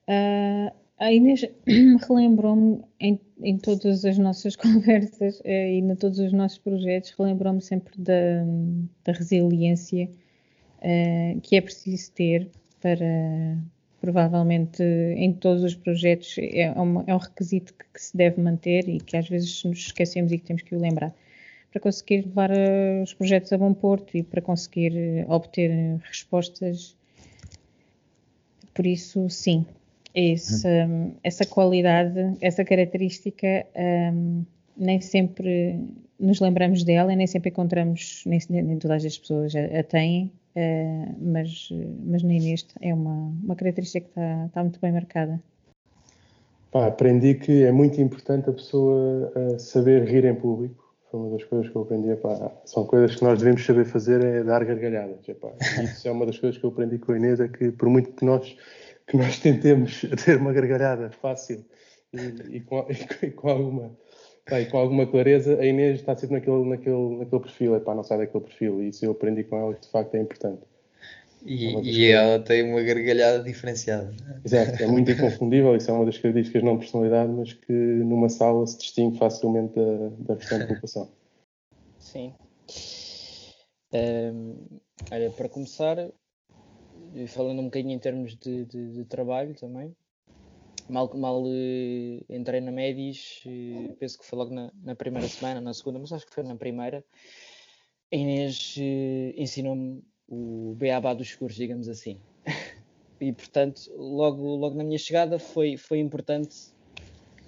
Uh, 0.08 0.70
a 1.00 1.12
Inês 1.12 1.44
relembrou-me 2.06 2.82
em, 3.00 3.18
em 3.42 3.58
todas 3.58 4.04
as 4.04 4.18
nossas 4.18 4.54
conversas 4.56 5.40
e 5.44 5.78
em 5.78 5.96
todos 5.96 6.18
os 6.20 6.32
nossos 6.32 6.58
projetos, 6.58 7.14
relembrou-me 7.18 7.60
sempre 7.60 8.00
da, 8.00 8.44
da 9.04 9.12
resiliência 9.12 10.08
que 11.42 11.56
é 11.56 11.60
preciso 11.60 12.12
ter 12.12 12.48
para, 12.80 13.58
provavelmente 14.00 14.82
em 14.82 15.32
todos 15.32 15.62
os 15.62 15.74
projetos 15.74 16.36
é, 16.38 16.70
um, 16.72 17.02
é 17.06 17.14
um 17.14 17.18
requisito 17.18 17.74
que, 17.74 17.84
que, 17.92 18.00
se 18.00 18.16
deve 18.16 18.40
manter 18.40 18.88
e 18.88 18.98
que 18.98 19.16
às 19.16 19.28
vezes 19.28 19.62
nos 19.64 19.78
esquecemos 19.78 20.32
e 20.32 20.38
que 20.38 20.44
temos 20.44 20.62
que 20.62 20.74
o 20.74 20.80
lembrar 20.80 21.14
para 21.70 21.80
conseguir 21.80 22.26
levar 22.26 22.50
uh, 22.50 23.02
os 23.02 23.14
projetos 23.14 23.52
a 23.52 23.58
bom 23.58 23.72
porto 23.72 24.16
e 24.16 24.22
para 24.22 24.40
conseguir 24.40 24.92
uh, 24.92 25.30
obter 25.30 25.70
respostas. 26.02 26.96
Por 28.74 28.86
isso, 28.86 29.28
sim, 29.28 29.64
esse, 30.14 30.66
um, 30.66 31.14
essa 31.22 31.46
qualidade, 31.46 32.36
essa 32.40 32.64
característica, 32.64 33.66
um, 34.12 34.44
nem 34.76 35.00
sempre 35.00 35.78
nos 36.18 36.40
lembramos 36.40 36.84
dela 36.84 37.12
e 37.12 37.16
nem 37.16 37.26
sempre 37.26 37.50
encontramos, 37.50 38.22
nem, 38.26 38.40
nem 38.48 38.78
todas 38.78 39.04
as 39.04 39.16
pessoas 39.16 39.54
a, 39.54 39.80
a 39.80 39.82
têm 39.82 40.30
Uh, 40.50 41.14
mas, 41.20 41.68
mas 42.04 42.24
na 42.24 42.34
Inês 42.34 42.66
é 42.80 42.92
uma, 42.92 43.32
uma 43.42 43.54
característica 43.54 44.00
que 44.00 44.10
está, 44.10 44.46
está 44.46 44.62
muito 44.62 44.80
bem 44.80 44.90
marcada. 44.90 45.40
Pá, 46.72 46.86
aprendi 46.86 47.34
que 47.34 47.62
é 47.62 47.70
muito 47.70 48.00
importante 48.00 48.50
a 48.50 48.52
pessoa 48.52 49.32
uh, 49.36 49.58
saber 49.60 50.04
rir 50.08 50.24
em 50.24 50.34
público. 50.34 50.92
Foi 51.08 51.20
uma 51.20 51.30
das 51.30 51.44
coisas 51.44 51.70
que 51.70 51.76
eu 51.76 51.82
aprendi. 51.82 52.10
Epá, 52.10 52.50
são 52.64 52.84
coisas 52.84 53.16
que 53.16 53.22
nós 53.22 53.38
devemos 53.38 53.64
saber 53.64 53.84
fazer, 53.84 54.24
é 54.24 54.42
dar 54.42 54.64
gargalhadas. 54.64 55.28
Epá. 55.28 55.50
Isso 55.82 56.06
é 56.08 56.10
uma 56.10 56.26
das 56.26 56.38
coisas 56.38 56.58
que 56.58 56.64
eu 56.64 56.70
aprendi 56.70 56.98
com 56.98 57.12
a 57.12 57.16
Inês, 57.16 57.38
é 57.38 57.46
que 57.46 57.70
por 57.70 57.88
muito 57.88 58.12
que 58.12 58.24
nós, 58.24 58.56
que 59.10 59.16
nós 59.16 59.38
tentemos 59.38 60.02
ter 60.24 60.38
uma 60.38 60.52
gargalhada 60.52 61.10
fácil 61.10 61.64
e, 62.12 62.56
e, 62.56 62.60
com, 62.60 62.86
e 63.22 63.30
com 63.30 63.48
alguma 63.48 63.96
Bem, 64.48 64.68
com 64.68 64.78
alguma 64.78 65.06
clareza, 65.06 65.60
a 65.60 65.64
Inês 65.64 66.00
está 66.00 66.16
sempre 66.16 66.36
naquele, 66.36 66.64
naquele, 66.64 67.18
naquele 67.18 67.42
perfil, 67.42 67.76
é 67.76 67.78
pá, 67.78 67.94
não 67.94 68.02
sai 68.02 68.18
daquele 68.18 68.42
perfil, 68.42 68.82
e 68.82 68.88
isso 68.88 69.04
eu 69.04 69.12
aprendi 69.12 69.44
com 69.44 69.56
ela 69.56 69.74
que 69.74 69.82
de 69.82 69.88
facto 69.88 70.14
é 70.16 70.20
importante. 70.20 70.62
E, 71.44 71.66
é 71.66 71.82
e 71.82 72.06
ela 72.10 72.40
tem 72.40 72.68
uma 72.68 72.82
gargalhada 72.82 73.44
diferenciada. 73.44 74.12
Exato, 74.44 74.82
é 74.82 74.86
muito 74.88 75.08
inconfundível, 75.12 75.76
isso 75.76 75.88
é 75.90 75.94
uma 75.94 76.04
das 76.04 76.18
características 76.18 76.64
não 76.64 76.78
personalidade, 76.78 77.30
mas 77.30 77.52
que 77.52 77.72
numa 77.72 78.28
sala 78.28 78.66
se 78.66 78.78
distingue 78.78 79.18
facilmente 79.18 79.74
da, 79.74 80.08
da 80.18 80.34
restante 80.34 80.66
população. 80.66 81.08
Sim. 81.98 82.34
Um, 83.92 84.56
olha, 85.12 85.30
para 85.30 85.48
começar, 85.48 85.96
falando 87.28 87.60
um 87.60 87.64
bocadinho 87.64 87.94
em 87.94 87.98
termos 87.98 88.36
de, 88.36 88.64
de, 88.64 88.92
de 88.92 89.04
trabalho 89.04 89.54
também, 89.54 89.94
mal, 90.90 91.10
mal 91.14 91.42
uh, 91.42 92.24
entrei 92.28 92.60
na 92.60 92.72
Médis, 92.72 93.42
uh, 93.46 93.94
penso 93.94 94.18
que 94.18 94.26
foi 94.26 94.38
logo 94.38 94.52
na, 94.52 94.72
na, 94.82 94.94
primeira 94.94 95.28
semana, 95.28 95.60
na 95.60 95.72
segunda, 95.72 95.98
mas 95.98 96.12
acho 96.12 96.26
que 96.26 96.34
foi 96.34 96.42
na 96.42 96.56
primeira. 96.56 97.04
A 98.12 98.16
Inês 98.16 98.76
uh, 98.76 99.40
ensinou-me 99.40 100.02
o 100.28 100.74
beabá 100.76 101.14
dos 101.14 101.30
seguros, 101.30 101.56
digamos 101.56 101.88
assim. 101.88 102.20
e 103.20 103.32
portanto, 103.32 103.90
logo, 103.96 104.56
logo 104.56 104.76
na 104.76 104.84
minha 104.84 104.98
chegada 104.98 105.38
foi, 105.38 105.76
foi 105.76 105.98
importante 105.98 106.72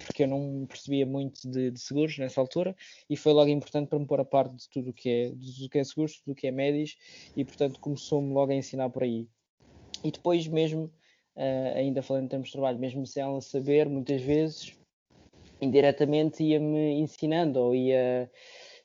porque 0.05 0.23
eu 0.23 0.27
não 0.27 0.65
percebia 0.67 1.05
muito 1.05 1.49
de, 1.49 1.71
de, 1.71 1.79
seguros 1.79 2.17
nessa 2.17 2.41
altura 2.41 2.75
e 3.09 3.15
foi 3.15 3.31
logo 3.31 3.49
importante 3.49 3.87
para 3.87 3.97
me 3.97 4.05
pôr 4.05 4.19
a 4.19 4.25
parte 4.25 4.53
de 4.53 4.67
tudo 4.67 4.89
o 4.89 4.93
que 4.93 5.09
é, 5.09 5.29
de 5.29 5.69
que 5.69 5.79
é 5.79 5.83
seguros, 5.83 6.19
tudo 6.19 6.33
o 6.33 6.35
que 6.35 6.45
é 6.45 6.51
médios 6.51 6.97
e 7.37 7.45
portanto 7.45 7.79
começou-me 7.79 8.33
logo 8.33 8.51
a 8.51 8.55
ensinar 8.55 8.89
por 8.89 9.03
aí. 9.03 9.29
E 10.03 10.11
depois 10.11 10.45
mesmo 10.47 10.91
uh, 11.35 11.77
ainda 11.77 12.01
falando 12.01 12.25
em 12.25 12.29
termos 12.29 12.47
de 12.47 12.53
trabalho, 12.53 12.79
mesmo 12.79 13.05
sem 13.05 13.23
ela 13.23 13.41
saber, 13.41 13.87
muitas 13.87 14.21
vezes, 14.21 14.77
indiretamente 15.61 16.43
ia-me 16.43 16.99
ensinando 16.99 17.59
ou 17.59 17.75
ia. 17.75 18.29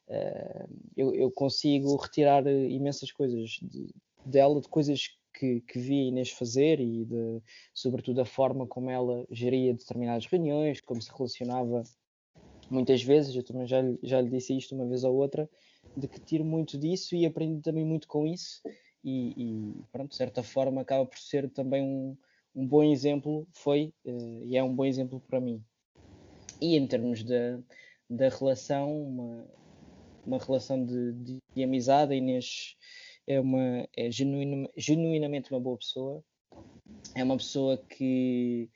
Uh, 0.09 0.69
eu, 0.97 1.15
eu, 1.15 1.31
consigo 1.31 1.95
retirar 1.97 2.47
imensas 2.47 3.13
coisas 3.13 3.59
de, 3.61 3.95
dela, 4.25 4.59
de 4.59 4.67
coisas 4.67 5.11
que, 5.35 5.61
que 5.61 5.79
vi 5.79 6.01
a 6.01 6.05
Inês 6.05 6.31
fazer 6.31 6.81
e 6.81 7.05
de, 7.05 7.43
sobretudo 7.75 8.23
a 8.23 8.25
forma 8.25 8.67
como 8.67 8.91
ela 8.91 9.27
geria 9.31 9.75
determinadas 9.75 10.25
reuniões, 10.25 10.81
como 10.81 11.03
se 11.03 11.11
relacionava 11.15 11.83
muitas 12.71 13.03
vezes, 13.03 13.37
eu 13.37 13.43
também 13.43 13.67
já, 13.67 13.83
já 14.03 14.21
lhe 14.21 14.31
disse 14.31 14.57
isto 14.57 14.75
uma 14.75 14.87
vez 14.87 15.05
ou 15.05 15.15
outra, 15.15 15.49
de 15.95 16.09
que 16.09 16.21
tiro 16.21 16.45
muito 16.45 16.79
disso 16.79 17.15
e 17.15 17.27
aprendi 17.27 17.61
também 17.61 17.85
muito 17.85 18.09
com 18.09 18.27
isso 18.27 18.63
e, 19.09 19.35
e 19.37 19.85
pronto, 19.91 20.11
de 20.11 20.17
certa 20.17 20.43
forma 20.43 20.83
acaba 20.83 21.07
por 21.07 21.19
ser 21.19 21.49
também 21.51 21.83
um, 21.83 22.17
um 22.55 22.67
bom 22.67 22.83
exemplo 22.83 23.47
foi 23.53 23.93
uh, 24.05 24.45
e 24.45 24.57
é 24.57 24.63
um 24.63 24.75
bom 24.75 24.85
exemplo 24.85 25.21
para 25.21 25.41
mim. 25.41 25.63
E 26.61 26.77
em 26.77 26.87
termos 26.87 27.23
da, 27.23 27.61
da 28.11 28.29
relação, 28.29 29.03
uma, 29.03 29.47
uma 30.27 30.39
relação 30.39 30.85
de, 30.85 31.13
de, 31.13 31.39
de 31.55 31.65
amizade, 31.65 32.13
a 32.13 32.17
Inês 32.17 32.77
é, 33.27 33.41
uma, 33.41 33.89
é 33.97 34.11
genuinamente 34.11 35.53
uma 35.53 35.61
boa 35.61 35.79
pessoa, 35.79 36.25
é 37.15 37.23
uma 37.23 37.37
pessoa 37.37 37.79
que, 37.79 38.69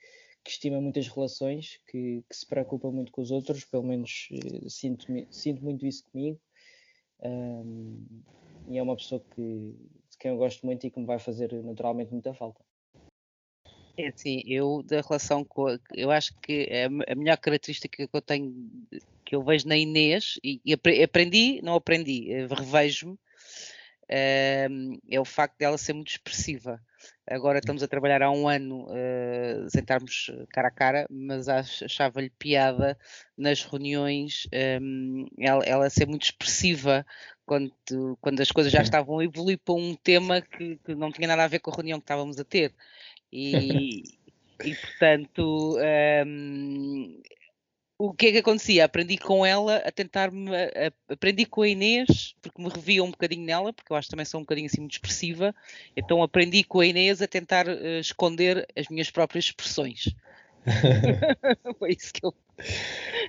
que 0.43 0.51
estima 0.51 0.79
muitas 0.79 1.07
relações, 1.07 1.79
que, 1.87 2.23
que, 2.29 2.35
se 2.35 2.45
preocupa 2.45 2.89
muito 2.89 3.11
com 3.11 3.21
os 3.21 3.31
outros, 3.31 3.65
pelo 3.65 3.83
menos 3.83 4.29
uh, 4.31 4.69
sinto, 4.69 5.05
sinto 5.29 5.63
muito 5.63 5.85
isso 5.85 6.03
comigo. 6.09 6.39
Um, 7.21 8.05
e 8.67 8.77
é 8.77 8.83
uma 8.83 8.95
pessoa 8.95 9.21
que, 9.35 9.75
quem 10.23 10.31
eu 10.31 10.37
gosto 10.37 10.65
muito 10.65 10.87
e 10.87 10.89
que 10.89 10.97
me 10.97 11.05
vai 11.05 11.19
fazer 11.19 11.51
naturalmente 11.63 12.13
muita 12.13 12.33
falta. 12.33 12.63
É 13.97 14.07
assim, 14.07 14.41
eu 14.47 14.81
da 14.81 15.01
relação 15.01 15.43
com 15.43 15.67
a, 15.67 15.77
eu 15.93 16.09
acho 16.09 16.33
que 16.39 16.65
é 16.69 16.85
a 16.85 17.15
melhor 17.15 17.37
característica 17.37 18.07
que 18.07 18.15
eu 18.15 18.21
tenho, 18.21 18.55
que 19.25 19.35
eu 19.35 19.43
vejo 19.43 19.67
na 19.67 19.75
Inês, 19.75 20.39
e, 20.41 20.61
e 20.65 20.73
aprendi, 21.03 21.61
não 21.61 21.75
aprendi, 21.75 22.31
eh, 22.31 22.47
revejo-me, 22.47 23.13
uh, 23.13 24.99
é 25.11 25.19
o 25.19 25.25
facto 25.25 25.57
dela 25.57 25.77
ser 25.77 25.93
muito 25.93 26.09
expressiva. 26.09 26.81
Agora 27.27 27.59
estamos 27.59 27.83
a 27.83 27.87
trabalhar 27.87 28.21
há 28.21 28.31
um 28.31 28.47
ano 28.47 28.85
uh, 28.85 29.69
sem 29.69 29.81
estarmos 29.81 30.31
cara 30.49 30.69
a 30.69 30.71
cara, 30.71 31.07
mas 31.09 31.47
achava-lhe 31.47 32.29
piada 32.29 32.97
nas 33.37 33.63
reuniões 33.63 34.47
um, 34.81 35.27
ela, 35.37 35.63
ela, 35.65 35.89
ser 35.89 36.07
muito 36.07 36.23
expressiva 36.23 37.05
quando, 37.45 37.73
quando 38.21 38.39
as 38.41 38.51
coisas 38.51 38.71
já 38.71 38.81
estavam 38.81 39.19
a 39.19 39.23
evoluir 39.23 39.59
para 39.59 39.75
um 39.75 39.95
tema 39.95 40.41
que, 40.41 40.77
que 40.77 40.95
não 40.95 41.11
tinha 41.11 41.27
nada 41.27 41.43
a 41.43 41.47
ver 41.47 41.59
com 41.59 41.71
a 41.71 41.75
reunião 41.75 41.99
que 41.99 42.03
estávamos 42.03 42.39
a 42.39 42.43
ter. 42.43 42.73
E, 43.31 44.03
e 44.63 44.75
portanto, 44.75 45.77
um, 46.25 47.21
o 47.97 48.13
que 48.13 48.27
é 48.27 48.31
que 48.33 48.37
acontecia? 48.39 48.85
Aprendi 48.85 49.17
com 49.17 49.45
ela 49.45 49.77
a 49.77 49.91
tentar-me. 49.91 50.49
Aprendi 51.07 51.45
com 51.45 51.61
a 51.61 51.67
Inês, 51.67 52.35
porque 52.41 52.61
me 52.61 52.69
revia 52.69 53.03
um 53.03 53.11
bocadinho 53.11 53.45
nela, 53.45 53.71
porque 53.71 53.91
eu 53.91 53.95
acho 53.95 54.07
que 54.07 54.11
também 54.11 54.25
sou 54.25 54.39
um 54.39 54.43
bocadinho 54.43 54.65
assim 54.65 54.81
muito 54.81 54.93
expressiva. 54.93 55.55
Então 55.95 56.21
aprendi 56.21 56.63
com 56.63 56.79
a 56.79 56.85
Inês 56.85 57.21
a 57.21 57.27
tentar 57.27 57.67
uh, 57.67 57.99
esconder 57.99 58.67
as 58.75 58.87
minhas 58.89 59.09
próprias 59.09 59.45
expressões. 59.45 60.13
Foi 61.79 61.91
isso 61.91 62.13
que 62.13 62.25
eu, 62.25 62.33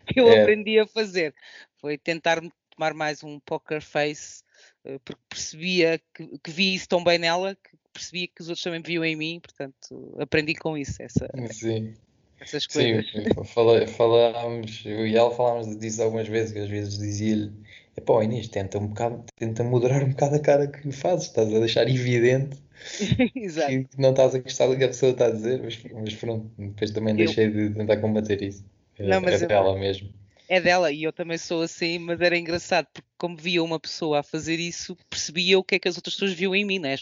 que 0.06 0.20
eu 0.20 0.28
é. 0.28 0.42
aprendi 0.42 0.78
a 0.78 0.86
fazer. 0.86 1.34
Foi 1.76 1.98
tentar 1.98 2.40
tomar 2.76 2.94
mais 2.94 3.22
um 3.22 3.38
poker 3.40 3.80
face, 3.80 4.42
uh, 4.84 4.98
porque 5.04 5.22
percebia 5.28 6.00
que, 6.14 6.38
que 6.38 6.50
vi 6.50 6.74
isso 6.74 6.88
tão 6.88 7.02
bem 7.02 7.18
nela 7.18 7.54
que 7.56 7.76
percebia 7.92 8.26
que 8.26 8.42
os 8.42 8.48
outros 8.48 8.62
também 8.62 8.82
viam 8.82 9.04
em 9.04 9.16
mim, 9.16 9.40
portanto 9.40 10.16
aprendi 10.18 10.54
com 10.54 10.76
isso 10.76 11.00
essa, 11.00 11.28
Sim. 11.52 11.94
essas 12.40 12.66
coisas. 12.66 13.06
Sim, 13.10 13.44
fala, 13.44 13.86
falámos, 13.86 14.82
eu 14.84 15.06
e 15.06 15.16
ela 15.16 15.30
falámos 15.30 15.76
disso 15.78 16.02
algumas 16.02 16.28
vezes, 16.28 16.52
que 16.52 16.58
às 16.58 16.68
vezes 16.68 16.98
dizia-lhe 16.98 17.52
é 17.96 18.00
pá, 18.00 18.24
Inês, 18.24 18.48
tenta 18.48 18.78
um 18.78 18.88
bocado, 18.88 19.24
tenta 19.36 19.62
moderar 19.62 20.02
um 20.02 20.10
bocado 20.10 20.34
a 20.34 20.40
cara 20.40 20.66
que 20.66 20.90
fazes, 20.90 21.26
estás 21.28 21.52
a 21.54 21.60
deixar 21.60 21.88
evidente 21.88 22.58
que 23.32 23.88
não 23.96 24.10
estás 24.10 24.34
a 24.34 24.38
gostar 24.40 24.66
do 24.66 24.76
que 24.76 24.84
a 24.84 24.88
pessoa 24.88 25.12
está 25.12 25.26
a 25.26 25.30
dizer, 25.30 25.62
mas, 25.62 25.80
mas 25.92 26.14
pronto, 26.16 26.50
depois 26.58 26.90
também 26.90 27.14
Eu- 27.14 27.26
deixei 27.26 27.50
de 27.50 27.70
tentar 27.70 27.98
combater 27.98 28.42
isso. 28.42 28.64
Não, 28.98 29.20
mas 29.20 29.42
eu- 29.42 29.48
dela 29.48 29.78
mesmo. 29.78 30.12
É 30.48 30.60
dela 30.60 30.92
e 30.92 31.02
eu 31.02 31.12
também 31.12 31.38
sou 31.38 31.62
assim, 31.62 31.98
mas 31.98 32.20
era 32.20 32.36
engraçado 32.36 32.86
porque 32.92 33.08
como 33.16 33.36
via 33.36 33.62
uma 33.62 33.80
pessoa 33.80 34.20
a 34.20 34.22
fazer 34.22 34.58
isso, 34.58 34.96
percebia 35.08 35.58
o 35.58 35.64
que 35.64 35.76
é 35.76 35.78
que 35.78 35.88
as 35.88 35.96
outras 35.96 36.14
pessoas 36.14 36.34
viam 36.34 36.54
em 36.54 36.64
mim, 36.64 36.78
né? 36.78 36.96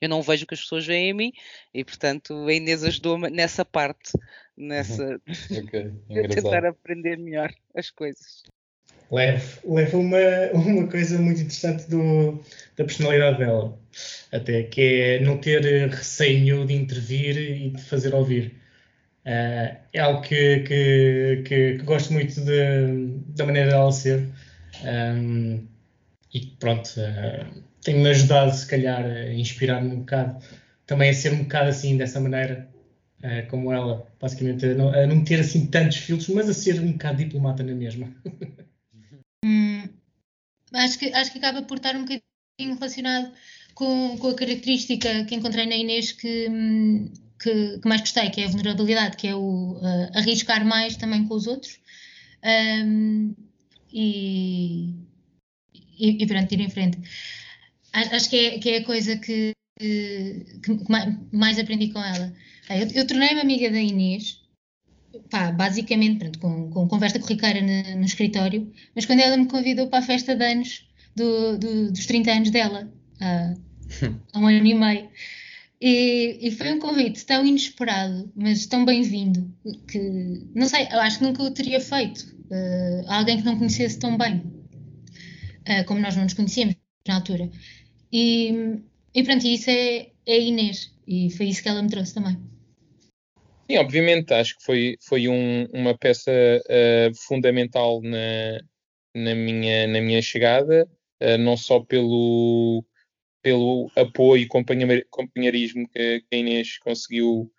Eu 0.00 0.08
não 0.08 0.22
vejo 0.22 0.44
o 0.44 0.46
que 0.46 0.54
as 0.54 0.60
pessoas 0.60 0.86
veem 0.86 1.10
em 1.10 1.14
mim 1.14 1.32
e 1.72 1.84
portanto 1.84 2.46
a 2.46 2.52
Inês 2.52 2.84
ajudou-me 2.84 3.28
nessa 3.30 3.64
parte, 3.64 4.12
nessa 4.56 5.20
Ok, 5.50 5.90
de 6.08 6.28
tentar 6.28 6.58
engraçado. 6.58 6.66
aprender 6.66 7.18
melhor 7.18 7.52
as 7.74 7.90
coisas. 7.90 8.44
Leva, 9.10 9.96
uma, 9.96 10.18
uma 10.54 10.88
coisa 10.88 11.18
muito 11.18 11.40
interessante 11.40 11.88
do, 11.88 12.40
da 12.76 12.84
personalidade 12.84 13.38
dela, 13.38 13.78
até 14.32 14.62
que 14.62 14.80
é 14.80 15.20
não 15.20 15.38
ter 15.38 15.62
receio 15.88 16.64
de 16.66 16.74
intervir 16.74 17.36
e 17.36 17.70
de 17.70 17.82
fazer 17.82 18.14
ouvir. 18.14 18.63
Ah, 19.26 19.76
é 19.92 20.00
algo 20.00 20.20
que, 20.22 20.60
que, 20.60 21.42
que, 21.46 21.78
que 21.78 21.84
gosto 21.84 22.12
muito 22.12 22.40
de- 22.44 23.18
da 23.34 23.46
maneira 23.46 23.70
dela 23.70 23.92
ser. 23.92 24.28
Ahm, 24.84 25.66
e 26.32 26.40
pronto, 26.58 26.90
ah, 27.00 27.46
tem-me 27.82 28.08
ajudado, 28.10 28.54
se 28.54 28.66
calhar, 28.66 29.04
a 29.04 29.32
inspirar-me 29.32 29.90
um 29.94 30.00
bocado, 30.00 30.44
também 30.86 31.10
a 31.10 31.14
ser 31.14 31.32
um 31.32 31.44
bocado 31.44 31.70
assim, 31.70 31.96
dessa 31.96 32.20
maneira, 32.20 32.68
ah, 33.22 33.42
como 33.50 33.72
ela, 33.72 34.06
basicamente, 34.20 34.66
a 34.66 34.74
não, 34.74 34.88
a 34.90 35.06
não 35.06 35.24
ter 35.24 35.40
assim 35.40 35.66
tantos 35.66 35.98
filtros, 35.98 36.28
mas 36.30 36.48
a 36.48 36.54
ser 36.54 36.80
um 36.80 36.92
bocado 36.92 37.18
diplomata 37.18 37.62
na 37.62 37.74
mesma. 37.74 38.12
Hum, 39.46 39.86
acho 40.72 40.98
que, 40.98 41.12
acho 41.12 41.30
que 41.32 41.38
acaba 41.38 41.62
por 41.62 41.76
estar 41.76 41.94
um 41.96 42.00
bocadinho 42.04 42.74
relacionado 42.76 43.32
com, 43.74 44.16
com 44.18 44.28
a 44.28 44.34
característica 44.34 45.24
que 45.26 45.34
encontrei 45.34 45.66
na 45.66 45.76
Inês 45.76 46.12
que, 46.12 46.48
hum, 46.48 47.12
que, 47.44 47.78
que 47.80 47.88
mais 47.88 48.00
gostei, 48.00 48.30
que 48.30 48.40
é 48.40 48.46
a 48.46 48.48
vulnerabilidade, 48.48 49.16
que 49.16 49.28
é 49.28 49.34
o 49.34 49.72
uh, 49.74 50.10
arriscar 50.18 50.64
mais 50.66 50.96
também 50.96 51.26
com 51.28 51.34
os 51.34 51.46
outros. 51.46 51.78
Um, 52.44 53.34
e, 53.92 54.94
e, 55.98 56.22
e 56.22 56.26
pronto, 56.26 56.52
ir 56.52 56.60
em 56.60 56.70
frente. 56.70 56.98
Acho 57.92 58.28
que 58.30 58.36
é, 58.36 58.58
que 58.58 58.70
é 58.70 58.78
a 58.78 58.84
coisa 58.84 59.16
que, 59.16 59.52
que, 59.78 60.44
que 60.62 60.90
ma- 60.90 61.16
mais 61.32 61.58
aprendi 61.58 61.92
com 61.92 62.02
ela. 62.02 62.34
Eu, 62.70 62.88
eu 63.02 63.06
tornei-me 63.06 63.40
amiga 63.40 63.70
da 63.70 63.78
Inês, 63.80 64.40
pá, 65.30 65.52
basicamente 65.52 66.18
pronto, 66.18 66.38
com, 66.40 66.70
com 66.70 66.88
conversa 66.88 67.20
corriqueira 67.20 67.60
no, 67.60 67.98
no 68.00 68.04
escritório, 68.04 68.72
mas 68.96 69.06
quando 69.06 69.20
ela 69.20 69.36
me 69.36 69.46
convidou 69.46 69.86
para 69.88 70.00
a 70.00 70.06
festa 70.06 70.34
de 70.34 70.44
anos 70.44 70.84
do, 71.14 71.56
do- 71.58 71.92
dos 71.92 72.06
30 72.06 72.32
anos 72.32 72.50
dela, 72.50 72.92
há, 73.20 73.54
há 74.32 74.38
um 74.38 74.46
ano 74.48 74.66
e 74.66 74.74
meio. 74.74 75.08
E, 75.80 76.38
e 76.40 76.50
foi 76.52 76.72
um 76.72 76.78
convite 76.78 77.26
tão 77.26 77.44
inesperado, 77.44 78.32
mas 78.34 78.66
tão 78.66 78.84
bem-vindo, 78.84 79.52
que 79.88 79.98
não 80.54 80.66
sei, 80.66 80.86
eu 80.90 81.00
acho 81.00 81.18
que 81.18 81.24
nunca 81.24 81.42
o 81.42 81.50
teria 81.50 81.80
feito 81.80 82.34
eh, 82.50 83.04
a 83.06 83.18
alguém 83.18 83.38
que 83.38 83.44
não 83.44 83.58
conhecesse 83.58 83.98
tão 83.98 84.16
bem, 84.16 84.42
eh, 85.66 85.84
como 85.84 86.00
nós 86.00 86.16
não 86.16 86.22
nos 86.24 86.32
conhecíamos 86.34 86.76
na 87.06 87.16
altura. 87.16 87.50
E, 88.12 88.78
e 89.14 89.22
pronto, 89.24 89.46
isso 89.46 89.68
é, 89.68 90.10
é 90.26 90.40
Inês, 90.40 90.94
e 91.06 91.30
foi 91.30 91.46
isso 91.46 91.62
que 91.62 91.68
ela 91.68 91.82
me 91.82 91.90
trouxe 91.90 92.14
também. 92.14 92.38
Sim, 93.70 93.78
obviamente, 93.78 94.32
acho 94.32 94.56
que 94.56 94.64
foi, 94.64 94.96
foi 95.00 95.28
um- 95.28 95.66
uma 95.72 95.96
peça 95.98 96.30
eh, 96.68 97.10
fundamental 97.26 98.00
na, 98.02 98.60
na, 99.14 99.34
minha, 99.34 99.86
na 99.86 100.00
minha 100.00 100.22
chegada, 100.22 100.88
não 101.40 101.56
só 101.56 101.80
pelo, 101.80 102.84
pelo 103.44 103.90
apoio 103.94 104.42
e 104.42 104.48
companheirismo 104.48 105.86
que, 105.90 106.24
a 106.32 106.36
Inês 106.36 106.78
conseguiu 106.78 107.52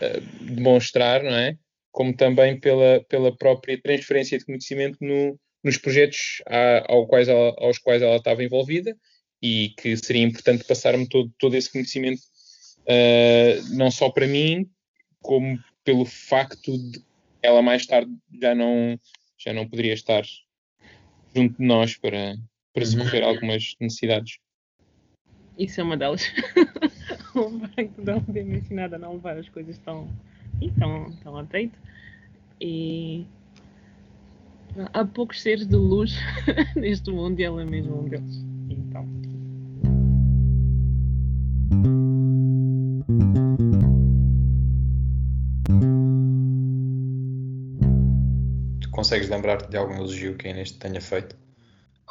eh, 0.00 0.20
demonstrar, 0.40 1.22
não 1.22 1.34
é? 1.34 1.56
Como 1.92 2.16
também 2.16 2.58
pela, 2.58 3.04
pela 3.10 3.36
própria 3.36 3.80
transferência 3.80 4.38
de 4.38 4.46
conhecimento 4.46 4.96
no- 5.02 5.38
nos 5.62 5.76
projetos 5.76 6.42
a- 6.46 6.90
ao 6.90 7.06
quais 7.06 7.28
ela- 7.28 7.54
aos 7.58 7.76
quais 7.78 8.00
ela 8.00 8.16
estava 8.16 8.42
envolvida 8.42 8.96
e 9.42 9.74
que 9.78 9.94
seria 9.98 10.22
importante 10.22 10.64
passar-me 10.64 11.06
todo, 11.06 11.30
todo 11.38 11.54
esse 11.54 11.70
conhecimento, 11.70 12.22
eh, 12.86 13.60
não 13.74 13.90
só 13.90 14.08
para 14.08 14.26
mim, 14.26 14.66
como 15.20 15.58
pelo 15.84 16.06
facto 16.06 16.72
de 16.72 17.04
ela 17.42 17.60
mais 17.60 17.84
tarde 17.84 18.10
já 18.40 18.54
não, 18.54 18.98
já 19.36 19.52
não 19.52 19.68
poderia 19.68 19.92
estar 19.92 20.24
junto 21.36 21.58
de 21.58 21.66
nós 21.66 21.98
para, 21.98 22.34
para 22.72 22.86
socorrer 22.86 23.22
algumas 23.24 23.74
necessidades. 23.78 24.38
Isso 25.62 25.80
é 25.80 25.84
uma 25.84 25.96
delas. 25.96 26.28
o 27.36 27.60
facto 27.68 28.02
de 28.02 28.10
ela 28.10 28.20
ter 28.20 28.44
me 28.44 28.58
ensinado 28.58 28.96
a 28.96 28.98
não 28.98 29.12
levar 29.12 29.38
as 29.38 29.48
coisas 29.48 29.78
tão, 29.78 30.08
tão, 30.76 31.12
tão 31.22 31.38
a 31.38 31.44
peito. 31.44 31.78
E 32.60 33.24
há 34.92 35.04
poucos 35.04 35.40
seres 35.40 35.64
de 35.64 35.76
luz 35.76 36.16
neste 36.74 37.12
mundo 37.12 37.38
e 37.38 37.44
ela 37.44 37.62
é 37.62 37.64
mesmo 37.64 38.00
um 38.00 38.08
deles. 38.08 38.44
Então. 38.68 39.08
Tu 48.80 48.90
consegues 48.90 49.28
lembrar-te 49.28 49.70
de 49.70 49.76
algum 49.76 49.94
elogio 49.94 50.36
que 50.36 50.48
a 50.48 50.50
Inês 50.50 50.72
te 50.72 50.78
tenha 50.80 51.00
feito? 51.00 51.36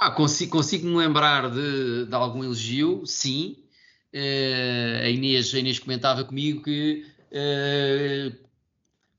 Ah, 0.03 0.09
consigo, 0.09 0.51
consigo 0.53 0.87
me 0.87 0.95
lembrar 0.97 1.51
de, 1.51 2.05
de 2.07 2.15
algum 2.15 2.43
elogio, 2.43 3.05
sim. 3.05 3.57
Eh, 4.11 5.01
a, 5.05 5.09
Inês, 5.09 5.53
a 5.53 5.59
Inês 5.59 5.77
comentava 5.77 6.23
comigo 6.23 6.63
que 6.63 7.05
eh, 7.31 8.31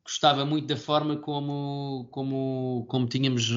gostava 0.04 0.44
muito 0.44 0.66
da 0.66 0.76
forma 0.76 1.16
como, 1.16 2.08
como, 2.10 2.84
como 2.88 3.06
tínhamos 3.08 3.48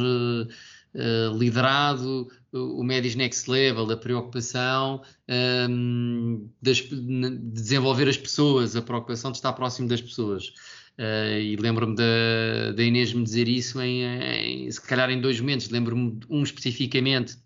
eh, 0.93 1.29
liderado 1.37 2.27
o 2.53 2.83
Medis 2.83 3.15
Next 3.15 3.49
Level, 3.49 3.89
a 3.91 3.97
preocupação 3.97 5.01
ehm, 5.27 6.47
das- 6.61 6.77
de 6.81 7.37
desenvolver 7.51 8.07
as 8.07 8.17
pessoas, 8.17 8.75
a 8.75 8.81
preocupação 8.83 9.31
de 9.31 9.37
estar 9.37 9.51
próximo 9.53 9.87
das 9.89 10.01
pessoas. 10.01 10.53
Eh, 10.97 11.41
e 11.41 11.55
lembro-me 11.57 11.95
da, 11.95 12.83
Inês 12.83 13.13
me 13.13 13.23
dizer 13.23 13.47
isso 13.47 13.81
em, 13.81 14.03
em- 14.03 14.71
se 14.71 14.81
calhar 14.81 15.09
em 15.09 15.19
dois 15.21 15.39
momentos. 15.39 15.69
Lembro-me 15.69 16.19
um 16.29 16.43
especificamente 16.43 17.37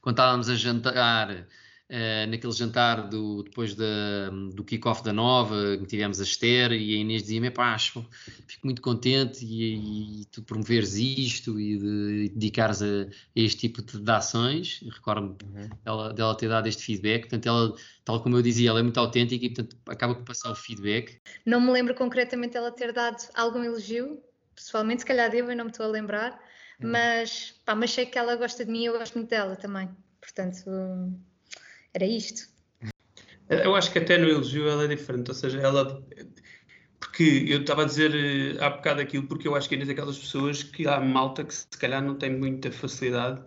quando 0.00 0.14
estávamos 0.16 0.48
a 0.48 0.54
jantar, 0.56 1.46
eh, 1.88 2.26
naquele 2.26 2.52
jantar 2.52 3.08
do, 3.08 3.42
depois 3.42 3.74
da, 3.74 4.30
do 4.54 4.64
kick-off 4.64 5.02
da 5.04 5.12
Nova, 5.12 5.76
que 5.78 5.86
tivemos 5.86 6.18
a 6.20 6.22
Esther, 6.22 6.72
e 6.72 6.94
a 6.94 6.98
Inês 6.98 7.22
dizia-me, 7.22 7.48
"Epá, 7.48 7.74
acho, 7.74 8.04
fico 8.46 8.66
muito 8.66 8.80
contente 8.80 9.44
e, 9.44 10.22
e 10.22 10.24
tu 10.26 10.42
promoveres 10.42 10.94
isto 10.94 11.60
e 11.60 11.78
de 11.78 12.28
dedicares 12.30 12.82
a, 12.82 12.86
a 12.86 13.08
este 13.34 13.60
tipo 13.60 13.82
de, 13.82 14.00
de 14.00 14.10
ações. 14.10 14.80
E 14.82 14.88
Recordo-me 14.88 15.36
dela, 15.84 16.12
dela 16.12 16.34
ter 16.36 16.48
dado 16.48 16.66
este 16.66 16.82
feedback. 16.82 17.22
Portanto, 17.22 17.46
ela, 17.46 17.74
tal 18.04 18.22
como 18.22 18.36
eu 18.36 18.42
dizia, 18.42 18.70
ela 18.70 18.80
é 18.80 18.82
muito 18.82 18.98
autêntica 18.98 19.44
e 19.44 19.50
portanto 19.50 19.76
acaba 19.86 20.14
por 20.14 20.24
passar 20.24 20.50
o 20.50 20.54
feedback. 20.54 21.20
Não 21.44 21.60
me 21.60 21.70
lembro 21.70 21.94
concretamente 21.94 22.56
ela 22.56 22.70
ter 22.70 22.92
dado 22.92 23.22
algum 23.34 23.62
elogio, 23.62 24.22
pessoalmente, 24.54 25.02
se 25.02 25.06
calhar 25.06 25.30
devo, 25.30 25.50
eu 25.50 25.56
não 25.56 25.64
me 25.64 25.70
estou 25.70 25.84
a 25.84 25.88
lembrar, 25.88 26.40
mas, 26.80 27.54
pá, 27.64 27.74
mas 27.74 27.92
sei 27.92 28.06
que 28.06 28.18
ela 28.18 28.36
gosta 28.36 28.64
de 28.64 28.70
mim 28.70 28.82
e 28.82 28.86
eu 28.86 28.98
gosto 28.98 29.14
muito 29.14 29.28
dela 29.28 29.56
também. 29.56 29.88
Portanto, 30.20 30.64
era 31.94 32.04
isto. 32.04 32.48
Eu 33.48 33.74
acho 33.76 33.92
que 33.92 33.98
até 33.98 34.18
no 34.18 34.28
elogio 34.28 34.68
ela 34.68 34.84
é 34.84 34.88
diferente, 34.88 35.28
ou 35.30 35.34
seja, 35.34 35.60
ela. 35.60 36.02
Porque 36.98 37.44
eu 37.48 37.60
estava 37.60 37.82
a 37.82 37.84
dizer 37.84 38.14
eh, 38.14 38.64
há 38.64 38.70
bocado 38.70 39.00
aquilo, 39.00 39.26
porque 39.26 39.46
eu 39.46 39.54
acho 39.54 39.68
que 39.68 39.74
é 39.74 39.84
daquelas 39.84 40.18
pessoas 40.18 40.62
que 40.62 40.88
há 40.88 40.98
malta 40.98 41.44
que 41.44 41.54
se 41.54 41.66
calhar 41.78 42.02
não 42.02 42.16
tem 42.16 42.30
muita 42.34 42.72
facilidade, 42.72 43.42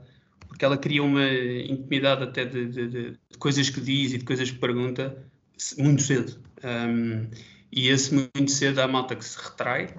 porque 0.47 0.63
ela 0.63 0.77
cria 0.77 1.01
uma 1.03 1.27
intimidade 1.27 2.23
até 2.23 2.45
de, 2.45 2.67
de- 2.67 2.87
de- 2.87 3.19
coisas 3.39 3.69
que 3.69 3.81
diz 3.81 4.13
e 4.13 4.19
de 4.19 4.25
coisas 4.25 4.51
que 4.51 4.59
pergunta 4.59 5.27
muito 5.77 6.03
cedo. 6.03 6.39
Um, 6.63 7.27
e 7.71 7.89
esse 7.89 8.13
muito 8.13 8.51
cedo 8.51 8.79
há 8.79 8.87
malta 8.87 9.15
que 9.15 9.25
se 9.25 9.37
retrai 9.37 9.93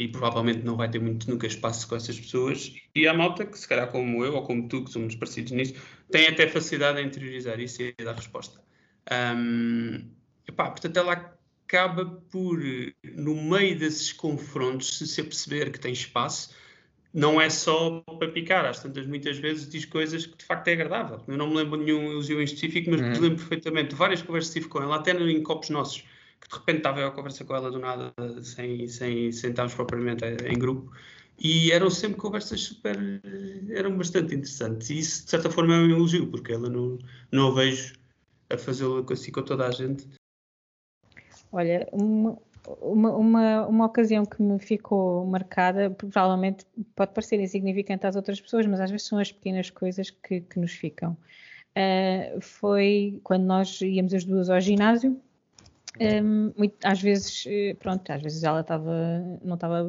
e 0.00 0.08
provavelmente 0.08 0.64
não 0.64 0.78
vai 0.78 0.90
ter 0.90 0.98
muito 0.98 1.30
nunca 1.30 1.46
espaço 1.46 1.86
com 1.86 1.94
essas 1.94 2.18
pessoas. 2.18 2.74
E 2.94 3.06
há 3.06 3.12
malta 3.12 3.44
que, 3.44 3.58
se 3.58 3.68
calhar 3.68 3.86
como 3.90 4.24
eu 4.24 4.34
ou 4.34 4.42
como 4.42 4.66
tu, 4.66 4.82
que 4.82 4.90
somos 4.90 5.14
parecidos 5.14 5.52
nisso, 5.52 5.74
tem 6.10 6.26
até 6.26 6.48
facilidade 6.48 6.98
em 7.02 7.06
interiorizar 7.06 7.60
isso 7.60 7.82
e 7.82 7.94
a 8.00 8.04
dar 8.04 8.14
resposta. 8.14 8.62
Um, 9.36 10.10
epá, 10.48 10.70
portanto, 10.70 10.96
ela 10.96 11.36
acaba 11.66 12.06
por, 12.30 12.58
no 13.04 13.42
meio 13.42 13.78
desses 13.78 14.10
confrontos, 14.10 14.96
se 14.96 15.06
se 15.06 15.20
aperceber 15.20 15.70
que 15.70 15.78
tem 15.78 15.92
espaço, 15.92 16.54
não 17.12 17.38
é 17.38 17.50
só 17.50 18.00
para 18.18 18.32
picar, 18.32 18.64
às 18.64 18.80
tantas 18.80 19.06
muitas 19.06 19.36
vezes 19.36 19.68
diz 19.68 19.84
coisas 19.84 20.24
que 20.24 20.38
de 20.38 20.44
facto 20.46 20.66
é 20.68 20.72
agradável. 20.72 21.22
Eu 21.28 21.36
não 21.36 21.48
me 21.48 21.56
lembro 21.56 21.78
de 21.78 21.84
nenhum 21.84 22.10
elogio 22.10 22.40
em 22.40 22.44
específico, 22.44 22.90
mas 22.90 23.02
Uhum. 23.02 23.20
lembro 23.20 23.36
perfeitamente 23.36 23.90
de 23.90 23.96
várias 23.96 24.22
conversas 24.22 24.54
que 24.54 24.60
tive 24.60 24.70
com 24.70 24.80
ela, 24.82 24.96
até 24.96 25.12
em 25.12 25.42
copos 25.42 25.68
nossos, 25.68 26.04
que 26.40 26.48
de 26.48 26.56
repente 26.56 26.78
estava 26.78 27.00
eu 27.00 27.08
a 27.08 27.12
conversar 27.12 27.44
com 27.44 27.54
ela 27.54 27.70
do 27.70 27.78
nada, 27.78 28.12
sem, 28.42 28.88
sem, 28.88 29.30
sem 29.32 29.50
estarmos 29.50 29.74
propriamente 29.74 30.24
em 30.24 30.58
grupo, 30.58 30.92
E 31.38 31.72
eram 31.72 31.88
sempre 31.88 32.18
conversas 32.18 32.60
super. 32.60 32.96
eram 33.70 33.96
bastante 33.96 34.34
interessantes. 34.34 34.90
E 34.90 34.98
isso, 34.98 35.24
de 35.24 35.30
certa 35.30 35.50
forma, 35.50 35.74
é 35.74 35.78
um 35.78 35.90
elogio, 35.90 36.30
porque 36.30 36.52
ela 36.52 36.68
não, 36.68 36.98
não 37.32 37.48
a 37.48 37.54
vejo 37.54 37.94
a 38.50 38.58
fazê-lo 38.58 39.06
assim 39.10 39.32
com 39.32 39.42
toda 39.42 39.66
a 39.66 39.70
gente. 39.70 40.06
Olha, 41.50 41.88
uma, 41.92 42.38
uma, 42.80 43.16
uma, 43.16 43.66
uma 43.66 43.86
ocasião 43.86 44.24
que 44.26 44.42
me 44.42 44.58
ficou 44.58 45.24
marcada, 45.26 45.90
provavelmente 45.90 46.66
pode 46.94 47.14
parecer 47.14 47.40
insignificante 47.40 48.06
às 48.06 48.16
outras 48.16 48.40
pessoas, 48.40 48.66
mas 48.66 48.80
às 48.80 48.90
vezes 48.90 49.06
são 49.06 49.18
as 49.18 49.32
pequenas 49.32 49.70
coisas 49.70 50.10
que, 50.10 50.42
que 50.42 50.58
nos 50.58 50.72
ficam. 50.72 51.16
Uh, 51.70 52.40
foi 52.40 53.20
quando 53.24 53.44
nós 53.44 53.80
íamos 53.80 54.12
as 54.12 54.24
duas 54.24 54.50
ao 54.50 54.60
ginásio. 54.60 55.20
Um, 55.98 56.52
muito, 56.56 56.76
às 56.84 57.00
vezes, 57.00 57.44
eh, 57.48 57.74
pronto, 57.78 58.10
às 58.10 58.22
vezes 58.22 58.44
ela 58.44 58.60
estava, 58.60 58.92
não 59.42 59.54
estava, 59.54 59.84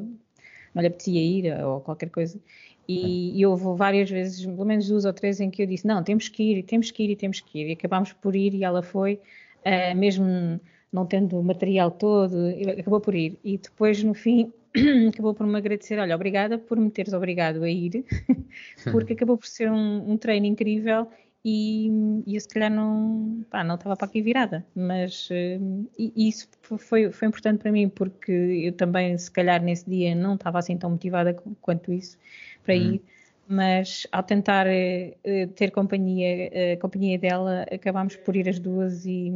não 0.73 0.81
lhe 0.81 0.87
apetecia 0.87 1.21
ir 1.21 1.63
ou 1.63 1.81
qualquer 1.81 2.09
coisa. 2.09 2.39
E, 2.87 3.39
e 3.39 3.45
houve 3.45 3.77
várias 3.77 4.09
vezes, 4.09 4.45
pelo 4.45 4.65
menos 4.65 4.87
duas 4.87 5.05
ou 5.05 5.13
três, 5.13 5.39
em 5.39 5.49
que 5.49 5.61
eu 5.61 5.67
disse: 5.67 5.85
Não, 5.85 6.03
temos 6.03 6.27
que 6.27 6.43
ir, 6.43 6.63
temos 6.63 6.91
que 6.91 7.03
ir 7.03 7.11
e 7.11 7.15
temos 7.15 7.39
que 7.39 7.59
ir. 7.59 7.69
E 7.69 7.71
acabámos 7.73 8.11
por 8.13 8.35
ir 8.35 8.53
e 8.53 8.63
ela 8.63 8.81
foi, 8.81 9.19
uh, 9.65 9.95
mesmo 9.95 10.59
não 10.91 11.05
tendo 11.05 11.39
o 11.39 11.43
material 11.43 11.91
todo, 11.91 12.35
acabou 12.77 12.99
por 12.99 13.15
ir. 13.15 13.37
E 13.43 13.57
depois, 13.57 14.03
no 14.03 14.13
fim, 14.13 14.51
acabou 15.09 15.33
por 15.33 15.45
me 15.45 15.57
agradecer: 15.57 15.99
Olha, 15.99 16.15
obrigada 16.15 16.57
por 16.57 16.77
me 16.77 16.89
teres 16.89 17.13
obrigado 17.13 17.63
a 17.63 17.69
ir, 17.69 18.03
porque 18.91 19.13
acabou 19.13 19.37
por 19.37 19.47
ser 19.47 19.71
um, 19.71 20.11
um 20.11 20.17
treino 20.17 20.47
incrível 20.47 21.07
e, 21.43 21.89
e 22.27 22.35
eu 22.35 22.41
se 22.41 22.47
calhar 22.47 22.71
não, 22.71 23.43
pá, 23.49 23.63
não 23.63 23.75
estava 23.75 23.95
para 23.95 24.05
aqui 24.07 24.21
virada, 24.21 24.65
mas 24.75 25.29
uh, 25.29 25.89
e, 25.97 26.29
isso 26.29 26.47
foi, 26.61 27.11
foi 27.11 27.27
importante 27.27 27.59
para 27.59 27.71
mim 27.71 27.89
porque 27.89 28.31
eu 28.31 28.73
também 28.73 29.17
se 29.17 29.31
calhar 29.31 29.61
nesse 29.61 29.89
dia 29.89 30.13
não 30.13 30.35
estava 30.35 30.59
assim 30.59 30.77
tão 30.77 30.91
motivada 30.91 31.33
quanto 31.59 31.91
isso 31.91 32.17
para 32.63 32.75
uhum. 32.75 32.93
ir, 32.93 33.01
mas 33.47 34.05
ao 34.11 34.21
tentar 34.21 34.67
uh, 34.67 35.47
ter 35.55 35.71
companhia, 35.71 36.73
a 36.73 36.77
companhia 36.77 37.17
dela 37.17 37.65
acabámos 37.71 38.15
por 38.15 38.35
ir 38.35 38.47
as 38.47 38.59
duas 38.59 39.05
e, 39.05 39.33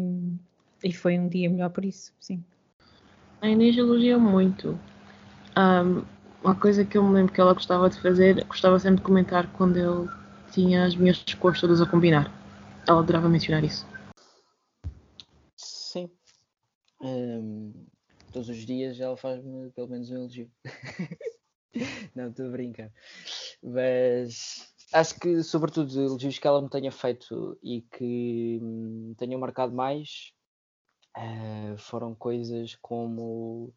e 0.83 0.93
foi 0.93 1.17
um 1.17 1.27
dia 1.27 1.49
melhor 1.49 1.71
por 1.71 1.83
isso, 1.83 2.13
sim. 2.19 2.43
A 3.41 3.49
Inês 3.49 3.77
elogia 3.77 4.17
muito. 4.17 4.79
Um, 5.57 6.03
uma 6.43 6.53
coisa 6.55 6.85
que 6.85 6.97
eu 6.97 7.03
me 7.03 7.13
lembro 7.13 7.33
que 7.33 7.41
ela 7.41 7.53
gostava 7.53 7.89
de 7.89 7.99
fazer, 7.99 8.43
gostava 8.45 8.77
sempre 8.79 8.97
de 8.97 9.01
comentar 9.01 9.47
quando 9.53 9.77
eu 9.77 10.07
tinha 10.55 10.85
as 10.85 10.95
minhas 10.95 11.21
cores 11.33 11.59
todas 11.59 11.81
a 11.81 11.85
combinar. 11.85 12.31
Ela 12.87 12.99
adorava 12.99 13.27
mencionar 13.27 13.63
isso. 13.63 13.85
Sim. 15.57 16.09
Um, 17.01 17.73
todos 18.31 18.47
os 18.47 18.65
dias 18.65 18.99
ela 18.99 19.17
faz-me 19.17 19.69
pelo 19.71 19.89
menos 19.89 20.09
um 20.09 20.15
elogio. 20.15 20.49
Não, 22.15 22.29
estou 22.29 22.47
a 22.47 22.51
brincar. 22.51 22.89
Mas 23.61 24.73
acho 24.93 25.19
que, 25.19 25.43
sobretudo, 25.43 26.01
elogios 26.01 26.39
que 26.39 26.47
ela 26.47 26.61
me 26.61 26.69
tenha 26.69 26.91
feito 26.91 27.59
e 27.61 27.81
que 27.81 28.59
me 28.61 29.13
tenham 29.15 29.39
marcado 29.39 29.75
mais 29.75 30.31
uh, 31.17 31.77
foram 31.77 32.15
coisas 32.15 32.77
como. 32.81 33.73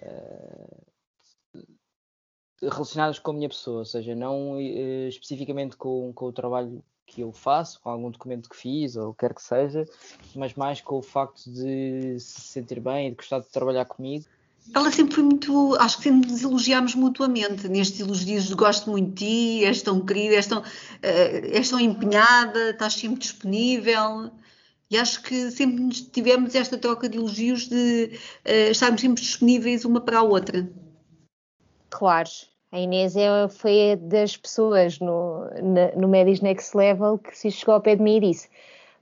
Uh, 0.00 0.91
relacionadas 2.62 3.18
com 3.18 3.30
a 3.30 3.34
minha 3.34 3.48
pessoa, 3.48 3.78
ou 3.78 3.84
seja, 3.84 4.14
não 4.14 4.54
uh, 4.54 5.08
especificamente 5.08 5.76
com, 5.76 6.12
com 6.14 6.26
o 6.26 6.32
trabalho 6.32 6.82
que 7.06 7.20
eu 7.20 7.32
faço, 7.32 7.80
com 7.80 7.90
algum 7.90 8.10
documento 8.10 8.48
que 8.48 8.56
fiz 8.56 8.96
ou 8.96 9.10
o 9.10 9.14
que 9.14 9.20
quer 9.20 9.34
que 9.34 9.42
seja, 9.42 9.86
mas 10.34 10.54
mais 10.54 10.80
com 10.80 10.96
o 10.96 11.02
facto 11.02 11.50
de 11.50 12.18
se 12.18 12.40
sentir 12.40 12.80
bem 12.80 13.08
e 13.08 13.10
de 13.10 13.16
gostar 13.16 13.40
de 13.40 13.48
trabalhar 13.48 13.84
comigo. 13.84 14.24
Ela 14.72 14.90
sempre 14.92 15.16
foi 15.16 15.24
muito, 15.24 15.74
acho 15.80 15.96
que 15.96 16.04
sempre 16.04 16.30
nos 16.30 16.42
elogiámos 16.42 16.94
mutuamente 16.94 17.68
nestes 17.68 18.00
elogios 18.00 18.44
de 18.44 18.54
gosto 18.54 18.90
muito 18.90 19.08
de 19.08 19.14
ti, 19.14 19.64
és 19.64 19.82
tão 19.82 20.00
querida, 20.00 20.36
és 20.36 20.46
tão, 20.46 20.60
uh, 20.60 20.64
és 21.02 21.68
tão 21.68 21.80
empenhada, 21.80 22.70
estás 22.70 22.94
sempre 22.94 23.18
disponível. 23.18 24.30
E 24.88 24.96
acho 24.96 25.22
que 25.22 25.50
sempre 25.50 25.90
tivemos 25.90 26.54
esta 26.54 26.78
troca 26.78 27.08
de 27.08 27.18
elogios 27.18 27.66
de 27.66 28.12
uh, 28.46 28.70
estarmos 28.70 29.00
sempre 29.00 29.20
disponíveis 29.20 29.84
uma 29.84 30.00
para 30.00 30.18
a 30.18 30.22
outra. 30.22 30.70
Claro, 31.90 32.30
a 32.72 32.80
Inês 32.80 33.14
é, 33.16 33.48
foi 33.48 33.96
das 33.96 34.34
pessoas 34.34 34.98
no, 34.98 35.44
no, 35.62 36.00
no 36.00 36.08
Medis 36.08 36.40
Next 36.40 36.74
Level 36.74 37.18
que 37.18 37.36
se 37.36 37.50
chegou 37.50 37.74
ao 37.74 37.82
pé 37.82 37.94
de 37.94 38.02
mim 38.02 38.16
e 38.16 38.20
disse: 38.20 38.48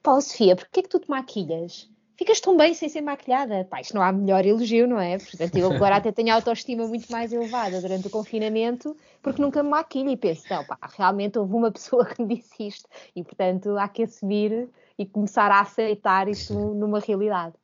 Paulo 0.03 0.21
Sofia, 0.21 0.57
porquê 0.57 0.81
é 0.81 0.83
que 0.83 0.89
tu 0.89 0.99
te 0.99 1.09
maquilhas? 1.09 1.89
Ficas 2.17 2.41
tão 2.41 2.55
bem 2.55 2.75
sem 2.75 2.89
ser 2.89 3.01
maquilhada. 3.01 3.67
Pá, 3.71 3.81
isto 3.81 3.95
não 3.95 4.03
há 4.03 4.13
melhor 4.13 4.45
elogio, 4.45 4.87
não 4.87 5.01
é? 5.01 5.17
Portanto, 5.17 5.57
eu 5.57 5.73
agora 5.73 5.97
até 5.97 6.13
tenho 6.13 6.33
a 6.33 6.35
autoestima 6.35 6.87
muito 6.87 7.11
mais 7.11 7.33
elevada 7.33 7.81
durante 7.81 8.09
o 8.09 8.11
confinamento 8.11 8.95
porque 9.23 9.41
nunca 9.41 9.63
me 9.63 9.71
maquilho 9.71 10.11
e 10.11 10.17
penso: 10.17 10.45
não, 10.51 10.65
pá, 10.65 10.77
realmente 10.99 11.39
houve 11.39 11.55
uma 11.55 11.71
pessoa 11.71 12.05
que 12.05 12.21
me 12.23 12.35
disse 12.35 12.67
isto 12.67 12.89
e, 13.15 13.23
portanto, 13.23 13.79
há 13.79 13.89
que 13.89 14.03
assumir 14.03 14.69
e 14.99 15.07
começar 15.07 15.51
a 15.51 15.61
aceitar 15.61 16.29
isto 16.29 16.53
numa 16.53 16.99
realidade. 16.99 17.55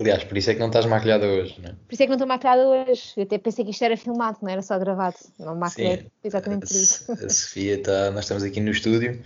Aliás, 0.00 0.24
por 0.24 0.36
isso 0.36 0.50
é 0.50 0.54
que 0.54 0.60
não 0.60 0.68
estás 0.68 0.86
maquilhada 0.86 1.26
hoje, 1.26 1.60
não 1.60 1.70
é? 1.70 1.72
Por 1.72 1.92
isso 1.92 2.02
é 2.02 2.06
que 2.06 2.10
não 2.10 2.16
estou 2.16 2.26
maquilhada 2.26 2.66
hoje. 2.66 3.12
Eu 3.16 3.22
até 3.24 3.38
pensei 3.38 3.64
que 3.64 3.70
isto 3.70 3.84
era 3.84 3.96
filmado, 3.96 4.38
não 4.42 4.48
era 4.48 4.62
só 4.62 4.78
gravado. 4.78 5.16
Não 5.38 5.54
maquilhei 5.54 6.06
exatamente 6.22 6.66
por 6.66 6.74
isso. 6.74 7.12
A 7.12 7.28
Sofia 7.28 7.76
está. 7.76 8.10
Nós 8.10 8.24
estamos 8.24 8.42
aqui 8.42 8.60
no 8.60 8.70
estúdio 8.70 9.22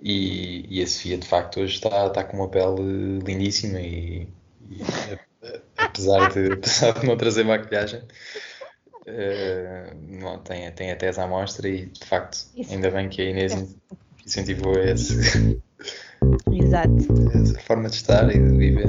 e, 0.00 0.64
e, 0.68 0.82
a 0.82 0.86
Sofia, 0.86 1.18
de 1.18 1.26
facto, 1.26 1.60
hoje 1.60 1.74
está, 1.74 2.06
está 2.06 2.24
com 2.24 2.38
uma 2.38 2.48
pele 2.48 3.20
lindíssima 3.24 3.80
e, 3.80 4.28
e 4.70 4.80
apesar, 5.76 6.32
de, 6.32 6.52
apesar 6.54 6.92
de 6.92 7.06
não 7.06 7.16
trazer 7.16 7.44
maquilhagem. 7.44 8.00
Uh, 9.06 9.94
não, 10.20 10.38
tem, 10.38 10.70
tem 10.72 10.90
a 10.90 10.96
tese 10.96 11.18
à 11.20 11.26
mostra 11.26 11.66
e 11.66 11.86
de 11.86 12.04
facto 12.04 12.46
isso. 12.54 12.72
ainda 12.72 12.90
bem 12.90 13.08
que 13.08 13.22
a 13.22 13.24
Inês 13.24 13.54
incentivou 14.26 14.78
esse, 14.78 15.58
Exato. 16.52 16.90
essa 17.34 17.58
forma 17.60 17.88
de 17.88 17.96
estar 17.96 18.28
e 18.28 18.38
de 18.38 18.56
viver. 18.56 18.88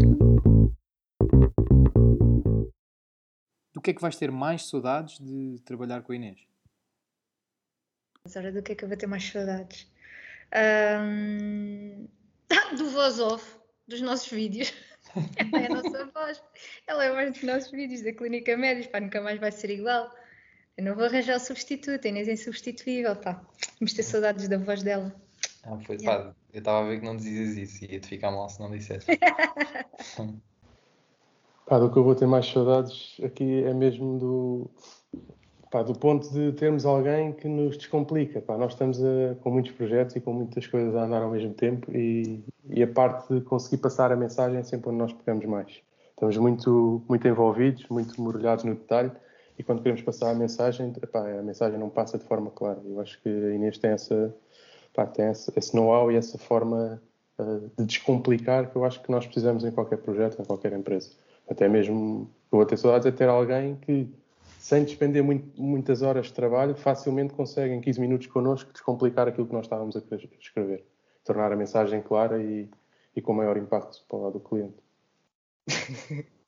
Do 3.79 3.81
que 3.81 3.91
é 3.91 3.93
que 3.93 4.01
vais 4.01 4.17
ter 4.17 4.29
mais 4.29 4.67
saudades 4.67 5.17
de 5.19 5.57
trabalhar 5.63 6.01
com 6.01 6.11
a 6.11 6.15
Inês? 6.17 6.37
Mas 8.21 8.35
olha, 8.35 8.51
do 8.51 8.61
que 8.61 8.73
é 8.73 8.75
que 8.75 8.83
eu 8.83 8.89
vou 8.89 8.97
ter 8.97 9.07
mais 9.07 9.23
saudades? 9.23 9.89
Um... 11.01 12.05
Do 12.77 12.89
voz 12.89 13.21
off, 13.21 13.57
dos 13.87 14.01
nossos 14.01 14.29
vídeos. 14.29 14.73
Ela 15.37 15.63
é 15.63 15.65
a 15.67 15.69
nossa 15.69 16.05
voz. 16.07 16.43
Ela 16.87 17.05
é 17.05 17.07
a 17.07 17.13
voz 17.13 17.31
dos 17.31 17.43
nossos 17.43 17.71
vídeos 17.71 18.01
da 18.01 18.11
Clínica 18.11 18.57
Médios. 18.57 18.87
Pá, 18.87 18.99
nunca 18.99 19.21
mais 19.21 19.39
vai 19.39 19.49
ser 19.53 19.69
igual. 19.69 20.13
Eu 20.75 20.83
não 20.83 20.93
vou 20.93 21.05
arranjar 21.05 21.37
o 21.37 21.39
substituto, 21.39 22.05
a 22.05 22.09
Inês 22.09 22.27
é 22.27 22.33
insubstituível. 22.33 23.15
Pá. 23.15 23.41
Vamos 23.79 23.93
ter 23.93 24.03
saudades 24.03 24.49
da 24.49 24.57
voz 24.57 24.83
dela. 24.83 25.15
Ah, 25.63 25.79
foi, 25.85 25.95
yeah. 25.95 26.25
pá, 26.25 26.35
eu 26.51 26.59
estava 26.59 26.85
a 26.85 26.89
ver 26.89 26.99
que 26.99 27.05
não 27.05 27.15
dizias 27.15 27.55
isso 27.55 27.85
e 27.85 27.93
ia-te 27.93 28.09
ficar 28.09 28.29
mal 28.29 28.49
se 28.49 28.59
não 28.59 28.69
dissesse. 28.69 29.07
Pá, 31.69 31.77
do 31.77 31.87
que 31.91 31.97
eu 31.97 32.03
vou 32.03 32.15
ter 32.15 32.25
mais 32.25 32.47
saudades 32.47 33.15
aqui 33.23 33.63
é 33.63 33.71
mesmo 33.75 34.17
do, 34.17 34.71
pá, 35.69 35.83
do 35.83 35.93
ponto 35.93 36.27
de 36.33 36.51
termos 36.53 36.83
alguém 36.83 37.31
que 37.31 37.47
nos 37.47 37.77
descomplica. 37.77 38.41
Pá, 38.41 38.57
nós 38.57 38.71
estamos 38.73 38.99
a, 39.03 39.35
com 39.41 39.51
muitos 39.51 39.73
projetos 39.73 40.15
e 40.15 40.19
com 40.19 40.33
muitas 40.33 40.65
coisas 40.65 40.95
a 40.95 41.03
andar 41.03 41.21
ao 41.21 41.29
mesmo 41.29 41.53
tempo 41.53 41.95
e, 41.95 42.43
e 42.71 42.81
a 42.81 42.87
parte 42.87 43.31
de 43.35 43.41
conseguir 43.41 43.77
passar 43.77 44.11
a 44.11 44.15
mensagem 44.15 44.57
é 44.57 44.63
sempre 44.63 44.89
onde 44.89 44.97
nós 44.97 45.13
pegamos 45.13 45.45
mais. 45.45 45.79
Estamos 46.09 46.35
muito, 46.37 47.03
muito 47.07 47.27
envolvidos, 47.27 47.87
muito 47.87 48.19
mergulhados 48.19 48.63
no 48.63 48.73
detalhe 48.73 49.11
e 49.55 49.61
quando 49.61 49.83
queremos 49.83 50.01
passar 50.01 50.31
a 50.31 50.33
mensagem, 50.33 50.91
pá, 51.11 51.19
a 51.19 51.43
mensagem 51.43 51.77
não 51.77 51.91
passa 51.91 52.17
de 52.17 52.23
forma 52.23 52.49
clara. 52.49 52.81
Eu 52.83 52.99
acho 52.99 53.21
que 53.21 53.29
a 53.29 53.53
Inês 53.53 53.77
tem, 53.77 53.91
essa, 53.91 54.35
pá, 54.91 55.05
tem 55.05 55.29
esse, 55.29 55.53
esse 55.55 55.75
know-how 55.75 56.11
e 56.11 56.15
essa 56.15 56.39
forma 56.39 56.99
uh, 57.37 57.71
de 57.77 57.85
descomplicar 57.85 58.71
que 58.71 58.75
eu 58.75 58.83
acho 58.83 59.03
que 59.03 59.11
nós 59.11 59.27
precisamos 59.27 59.63
em 59.63 59.69
qualquer 59.69 59.97
projeto, 59.97 60.41
em 60.41 60.45
qualquer 60.45 60.73
empresa 60.73 61.11
até 61.49 61.67
mesmo 61.67 62.29
eu 62.51 62.65
ter 62.65 62.77
saudades 62.77 63.07
é 63.07 63.11
ter 63.11 63.27
alguém 63.27 63.75
que, 63.75 64.07
sem 64.59 64.83
despender 64.83 65.23
muito, 65.23 65.59
muitas 65.61 66.01
horas 66.01 66.27
de 66.27 66.33
trabalho, 66.33 66.75
facilmente 66.75 67.33
consegue 67.33 67.73
em 67.73 67.81
15 67.81 67.99
minutos 67.99 68.27
connosco 68.27 68.71
descomplicar 68.71 69.27
aquilo 69.27 69.47
que 69.47 69.53
nós 69.53 69.65
estávamos 69.65 69.95
a 69.95 70.01
escrever, 70.39 70.85
tornar 71.23 71.51
a 71.51 71.55
mensagem 71.55 72.01
clara 72.01 72.41
e, 72.41 72.69
e 73.15 73.21
com 73.21 73.33
maior 73.33 73.57
impacto 73.57 74.03
para 74.07 74.17
o 74.17 74.23
lado 74.23 74.33
do 74.33 74.39
cliente. 74.39 74.77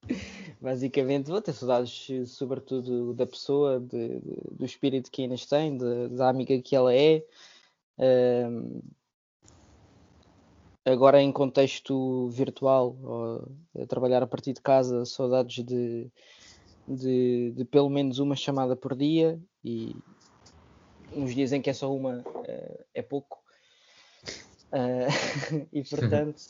Basicamente, 0.60 1.30
vou 1.30 1.42
ter 1.42 1.54
saudades, 1.54 2.08
sobretudo, 2.30 3.14
da 3.14 3.26
pessoa, 3.26 3.80
de, 3.80 4.20
de, 4.20 4.36
do 4.52 4.66
espírito 4.66 5.12
que 5.12 5.24
Inês 5.24 5.46
tem, 5.46 5.78
de, 5.78 6.10
da 6.10 6.30
amiga 6.30 6.60
que 6.60 6.76
ela 6.76 6.94
é. 6.94 7.24
Um, 7.98 8.82
agora 10.86 11.22
em 11.22 11.32
contexto 11.32 12.30
virtual, 12.30 12.96
a 13.80 13.86
trabalhar 13.86 14.24
a 14.24 14.28
partir 14.28 14.54
de 14.54 14.62
casa, 14.62 15.06
saudades 15.06 15.64
de, 15.64 16.12
de, 16.88 17.52
de, 17.52 17.66
pelo 17.66 17.90
menos 17.90 18.20
uma 18.20 18.36
chamada 18.36 18.76
por 18.76 18.96
dia 18.96 19.40
e 19.64 19.96
uns 21.16 21.36
dias 21.36 21.52
em 21.52 21.62
que 21.62 21.70
é 21.70 21.74
só 21.74 21.94
uma 21.94 22.20
uh, 22.20 22.86
é 22.94 23.02
pouco. 23.02 23.40
Uh, 24.72 25.68
e 25.72 25.84
portanto, 25.84 26.42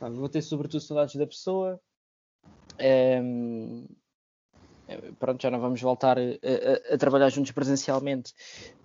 vou 0.00 0.28
ter 0.28 0.42
sobretudo 0.42 0.80
saudades 0.80 1.16
da 1.16 1.26
pessoa. 1.26 1.80
Um, 2.80 2.84
ehm, 2.84 3.86
pronto, 5.18 5.42
já 5.42 5.50
não 5.50 5.60
vamos 5.60 5.80
voltar 5.80 6.18
a, 6.18 6.22
a, 6.22 6.94
a 6.94 6.98
trabalhar 6.98 7.28
juntos 7.30 7.52
presencialmente, 7.52 8.34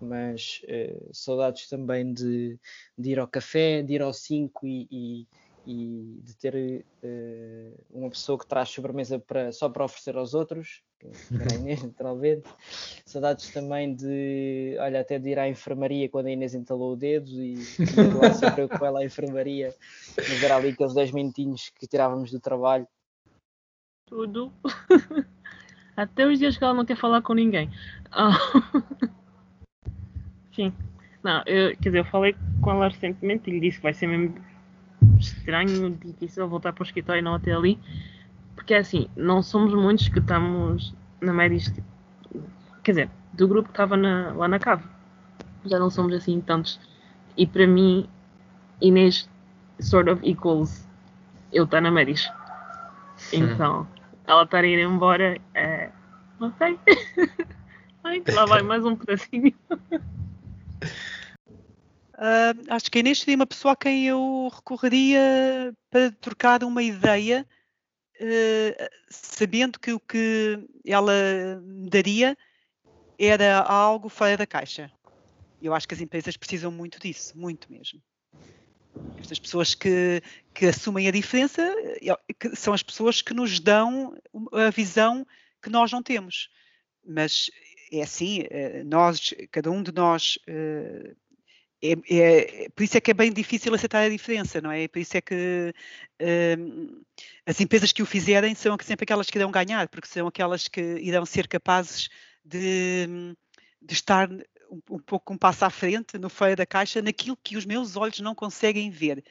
mas 0.02 0.62
uh, 0.64 1.10
saudades 1.14 1.68
também 1.68 2.14
de, 2.14 2.58
de, 2.98 3.12
ir 3.12 3.20
ao 3.20 3.28
café, 3.28 3.82
de 3.82 3.94
ir 3.94 4.02
ao 4.02 4.14
5 4.14 4.66
e, 4.66 4.88
e, 4.90 5.28
e, 5.68 6.22
de 6.24 6.36
ter 6.38 6.86
uh, 7.04 7.84
uma 7.92 8.10
pessoa 8.10 8.38
que 8.40 8.48
traz 8.48 8.70
sobremesa 8.70 9.20
para, 9.20 9.52
só 9.52 9.68
para 9.68 9.84
oferecer 9.84 10.16
aos 10.16 10.34
outros, 10.34 10.82
era 11.34 11.54
a 11.54 11.56
Inês, 11.56 11.84
naturalmente. 11.84 12.50
Saudades 13.06 13.52
também 13.52 13.94
de, 13.94 14.78
olha, 14.80 15.02
até 15.02 15.18
de 15.20 15.30
ir 15.30 15.40
à 15.40 15.48
enfermaria 15.48 16.10
quando 16.10 16.28
a 16.28 16.32
Inês 16.32 16.54
entalou 16.54 16.94
o 16.94 16.98
dedo 16.98 17.30
e, 17.30 17.56
e 17.56 18.18
lá 18.22 18.34
sempre 18.34 18.68
com 18.68 18.86
ela 18.86 19.00
à 19.00 19.06
enfermaria, 19.06 19.74
mas 20.18 20.44
era 20.44 20.56
ali 20.56 20.70
aqueles 20.70 20.94
10 20.94 21.12
minutinhos 21.12 21.70
que 21.70 21.88
tirávamos 21.88 22.32
do 22.32 22.40
trabalho. 22.40 22.88
Tudo. 24.06 24.52
Até 26.00 26.26
os 26.26 26.40
dias 26.40 26.58
que 26.58 26.64
ela 26.64 26.74
não 26.74 26.86
quer 26.86 26.96
falar 26.96 27.22
com 27.22 27.34
ninguém. 27.34 27.70
Ah. 28.10 28.38
Sim. 30.56 30.72
Não, 31.22 31.44
eu, 31.46 31.76
quer 31.76 31.90
dizer, 31.90 32.00
eu 32.00 32.06
falei 32.06 32.38
com 32.62 32.72
ela 32.72 32.88
recentemente 32.88 33.50
e 33.50 33.54
lhe 33.54 33.60
disse 33.60 33.78
que 33.78 33.84
vai 33.84 33.94
ser 33.94 34.08
mesmo 34.08 34.36
estranho, 35.20 35.90
difícil 35.92 36.48
voltar 36.48 36.72
para 36.72 36.84
o 36.84 36.86
escritório 36.86 37.20
e 37.20 37.22
não 37.22 37.36
até 37.36 37.52
ali. 37.52 37.78
Porque 38.56 38.74
assim, 38.74 39.10
não 39.14 39.44
somos 39.44 39.74
muitos 39.74 40.08
que 40.08 40.20
estamos 40.20 40.96
na 41.20 41.34
média. 41.34 41.60
Quer 42.82 42.92
dizer, 42.92 43.10
do 43.34 43.46
grupo 43.46 43.68
que 43.68 43.74
estava 43.74 43.98
na, 43.98 44.32
lá 44.32 44.48
na 44.48 44.58
cave. 44.58 44.86
Já 45.66 45.78
não 45.78 45.90
somos 45.90 46.14
assim 46.14 46.40
tantos. 46.40 46.80
E 47.36 47.46
para 47.46 47.68
mim, 47.68 48.08
Inês 48.82 49.30
sort 49.82 50.08
of 50.08 50.26
equals 50.26 50.88
eu 51.52 51.66
estar 51.66 51.82
na 51.82 51.92
Médis. 51.92 52.32
Então, 53.34 53.86
ela 54.30 54.44
estar 54.44 54.64
a 54.64 54.68
ir 54.68 54.80
embora 54.80 55.38
é. 55.54 55.79
Sei. 56.58 56.80
Ai, 58.04 58.24
lá 58.34 58.46
vai 58.46 58.62
mais 58.62 58.86
um 58.86 58.96
pedacinho. 58.96 59.54
Uh, 62.16 62.56
acho 62.70 62.90
que 62.90 62.98
a 62.98 63.02
Inês 63.02 63.20
seria 63.20 63.36
uma 63.36 63.46
pessoa 63.46 63.74
a 63.74 63.76
quem 63.76 64.06
eu 64.06 64.50
recorreria 64.54 65.74
para 65.90 66.12
trocar 66.12 66.64
uma 66.64 66.82
ideia, 66.82 67.46
uh, 68.22 68.90
sabendo 69.10 69.78
que 69.78 69.92
o 69.92 70.00
que 70.00 70.66
ela 70.86 71.14
me 71.62 71.90
daria 71.90 72.38
era 73.18 73.60
algo 73.60 74.08
fora 74.08 74.38
da 74.38 74.48
caixa. 74.48 74.90
Eu 75.62 75.74
acho 75.74 75.88
que 75.88 75.94
as 75.94 76.02
empresas 76.02 76.38
precisam 76.38 76.72
muito 76.72 77.00
disso, 77.02 77.38
muito 77.38 77.70
mesmo. 77.70 78.02
Estas 79.18 79.40
pessoas 79.40 79.76
que, 79.76 80.22
que 80.54 80.68
assumem 80.68 81.08
a 81.10 81.12
diferença 81.12 81.62
que 82.40 82.56
são 82.56 82.74
as 82.74 82.82
pessoas 82.82 83.22
que 83.22 83.34
nos 83.34 83.60
dão 83.60 84.18
a 84.54 84.70
visão 84.70 85.28
que 85.62 85.70
nós 85.70 85.92
não 85.92 86.04
temos. 86.04 86.50
Mas 87.06 87.50
é 87.92 88.02
assim, 88.02 88.44
eh, 88.50 88.84
nós, 88.84 89.34
cada 89.52 89.72
um 89.72 89.82
de 89.82 89.92
nós 89.92 90.38
eh, 90.48 91.16
é, 91.82 91.94
é, 92.66 92.70
por 92.70 92.84
isso 92.84 92.98
é 92.98 93.02
que 93.02 93.12
é 93.12 93.14
bem 93.14 93.32
difícil 93.32 93.74
aceitar 93.74 94.04
a 94.04 94.10
diferença, 94.10 94.60
não 94.60 94.72
é? 94.72 94.88
Por 94.88 95.00
isso 95.00 95.16
é 95.16 95.22
que 95.22 95.74
um, 96.60 97.02
as 97.46 97.62
empresas 97.62 97.94
que 97.94 98.04
o 98.04 98.06
fizerem 98.06 98.54
são 98.54 98.76
sempre 98.84 99.06
aquelas 99.06 99.30
que 99.30 99.38
irão 99.38 99.50
ganhar, 99.50 99.88
porque 99.88 100.08
são 100.08 100.28
aquelas 100.28 100.68
que 100.68 100.82
irão 100.82 101.26
ser 101.26 101.48
capazes 101.48 102.10
de, 102.44 103.08
de 103.82 103.94
estar 103.94 104.30
um, 104.30 104.42
um 104.90 105.00
pouco 105.00 105.34
um 105.34 105.38
passo 105.38 105.64
à 105.64 105.70
frente, 105.70 106.18
no 106.18 106.30
feio 106.30 106.56
da 106.56 106.66
caixa, 106.66 107.02
naquilo 107.02 107.38
que 107.42 107.56
os 107.56 107.66
meus 107.66 107.96
olhos 107.96 108.20
não 108.20 108.36
conseguem 108.36 108.90
ver. 108.90 109.24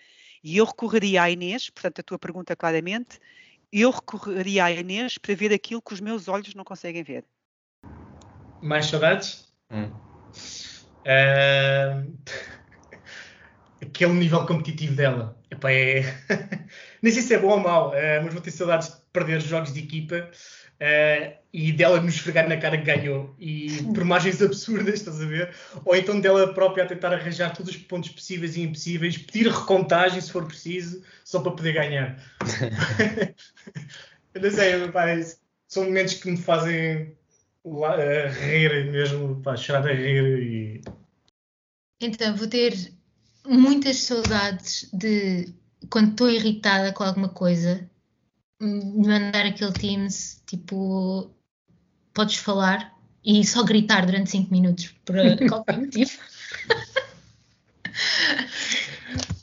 E 0.43 0.57
eu 0.57 0.65
recorreria 0.65 1.23
à 1.25 1.31
Inês, 1.31 1.69
portanto, 1.69 2.01
a 2.01 2.03
tua 2.03 2.19
pergunta 2.19 2.57
claramente, 2.57 3.19
eu 3.73 3.91
recorreria 3.91 4.65
à 4.65 4.71
Inês 4.71 5.19
para 5.19 5.35
ver 5.35 5.53
aquilo 5.53 5.83
que 5.83 5.95
os 5.95 6.01
meus 6.01 6.29
olhos 6.29 6.55
não 6.55 6.65
conseguem 6.65 7.03
ver. 7.03 7.25
Mais 8.63 8.87
saudades? 8.87 9.53
Hum. 9.71 9.91
Uh, 11.05 12.13
aquele 13.83 14.13
nível 14.15 14.45
competitivo 14.47 14.95
dela. 14.95 15.39
Epá, 15.51 15.71
é... 15.71 16.03
Nem 17.03 17.13
sei 17.13 17.23
se 17.23 17.35
é 17.35 17.39
bom 17.39 17.51
ou 17.51 17.61
mau, 17.61 17.91
uh, 17.91 18.23
mas 18.25 18.33
vou 18.33 18.43
ter 18.43 18.51
saudades 18.51 18.89
de 18.89 18.97
perder 19.13 19.41
jogos 19.41 19.73
de 19.73 19.81
equipa 19.81 20.31
uh, 20.81 21.39
e 21.53 21.73
dela 21.73 22.01
nos 22.01 22.15
esfregar 22.15 22.49
na 22.49 22.57
cara 22.57 22.79
que 22.79 22.85
ganhou. 22.85 23.35
E 23.39 23.83
por 23.95 24.05
margens 24.05 24.41
absurdas, 24.43 24.95
estás 24.95 25.21
a 25.21 25.27
ver? 25.27 25.55
Ou 25.85 25.97
então 25.97 26.21
dela 26.21 26.53
própria 26.53 26.85
a 26.85 26.87
tentar 26.87 27.13
arranjar 27.13 27.55
todos 27.55 27.75
os 27.75 27.79
pontos 27.79 28.11
possíveis 28.11 28.57
e 28.57 28.63
impossíveis, 28.63 29.17
pedir 29.17 29.49
recontagem 29.49 30.21
se 30.21 30.31
for 30.31 30.47
preciso, 30.47 31.03
só 31.25 31.41
para 31.41 31.53
poder 31.53 31.73
ganhar. 31.73 32.23
Eu 34.35 34.43
não 34.43 34.51
sei, 34.51 34.89
pá, 34.89 35.07
são 35.67 35.85
momentos 35.85 36.15
que 36.15 36.31
me 36.31 36.37
fazem 36.37 37.17
uh, 37.65 37.85
rir 38.41 38.91
mesmo, 38.91 39.41
pá, 39.43 39.57
chorar 39.57 39.89
a 39.89 39.93
rir 39.93 40.43
e 40.43 40.83
então, 42.01 42.37
vou 42.37 42.47
ter 42.47 42.75
muitas 43.45 43.97
saudades 43.97 44.89
de 44.93 45.53
quando 45.91 46.11
estou 46.11 46.31
irritada 46.31 46.93
com 46.93 47.03
alguma 47.03 47.29
coisa, 47.29 47.89
mandar 48.61 49.47
aquele 49.47 49.73
Teams 49.73 50.43
tipo, 50.47 51.31
podes 52.13 52.37
falar 52.37 52.95
e 53.25 53.45
só 53.45 53.63
gritar 53.63 54.07
durante 54.07 54.31
5 54.31 54.51
minutos 54.51 54.95
por 55.05 55.17
qualquer 55.49 55.79
motivo. 55.79 56.11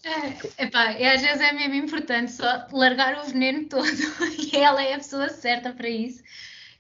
É, 0.04 0.64
epá, 0.66 0.92
e 0.94 1.06
às 1.06 1.22
vezes 1.22 1.42
é 1.42 1.52
mesmo 1.52 1.76
importante 1.76 2.32
só 2.32 2.68
largar 2.72 3.18
o 3.20 3.28
veneno 3.28 3.66
todo 3.68 3.86
e 4.38 4.56
ela 4.56 4.84
é 4.84 4.94
a 4.94 4.98
pessoa 4.98 5.30
certa 5.30 5.74
para 5.74 5.90
isso 5.90 6.24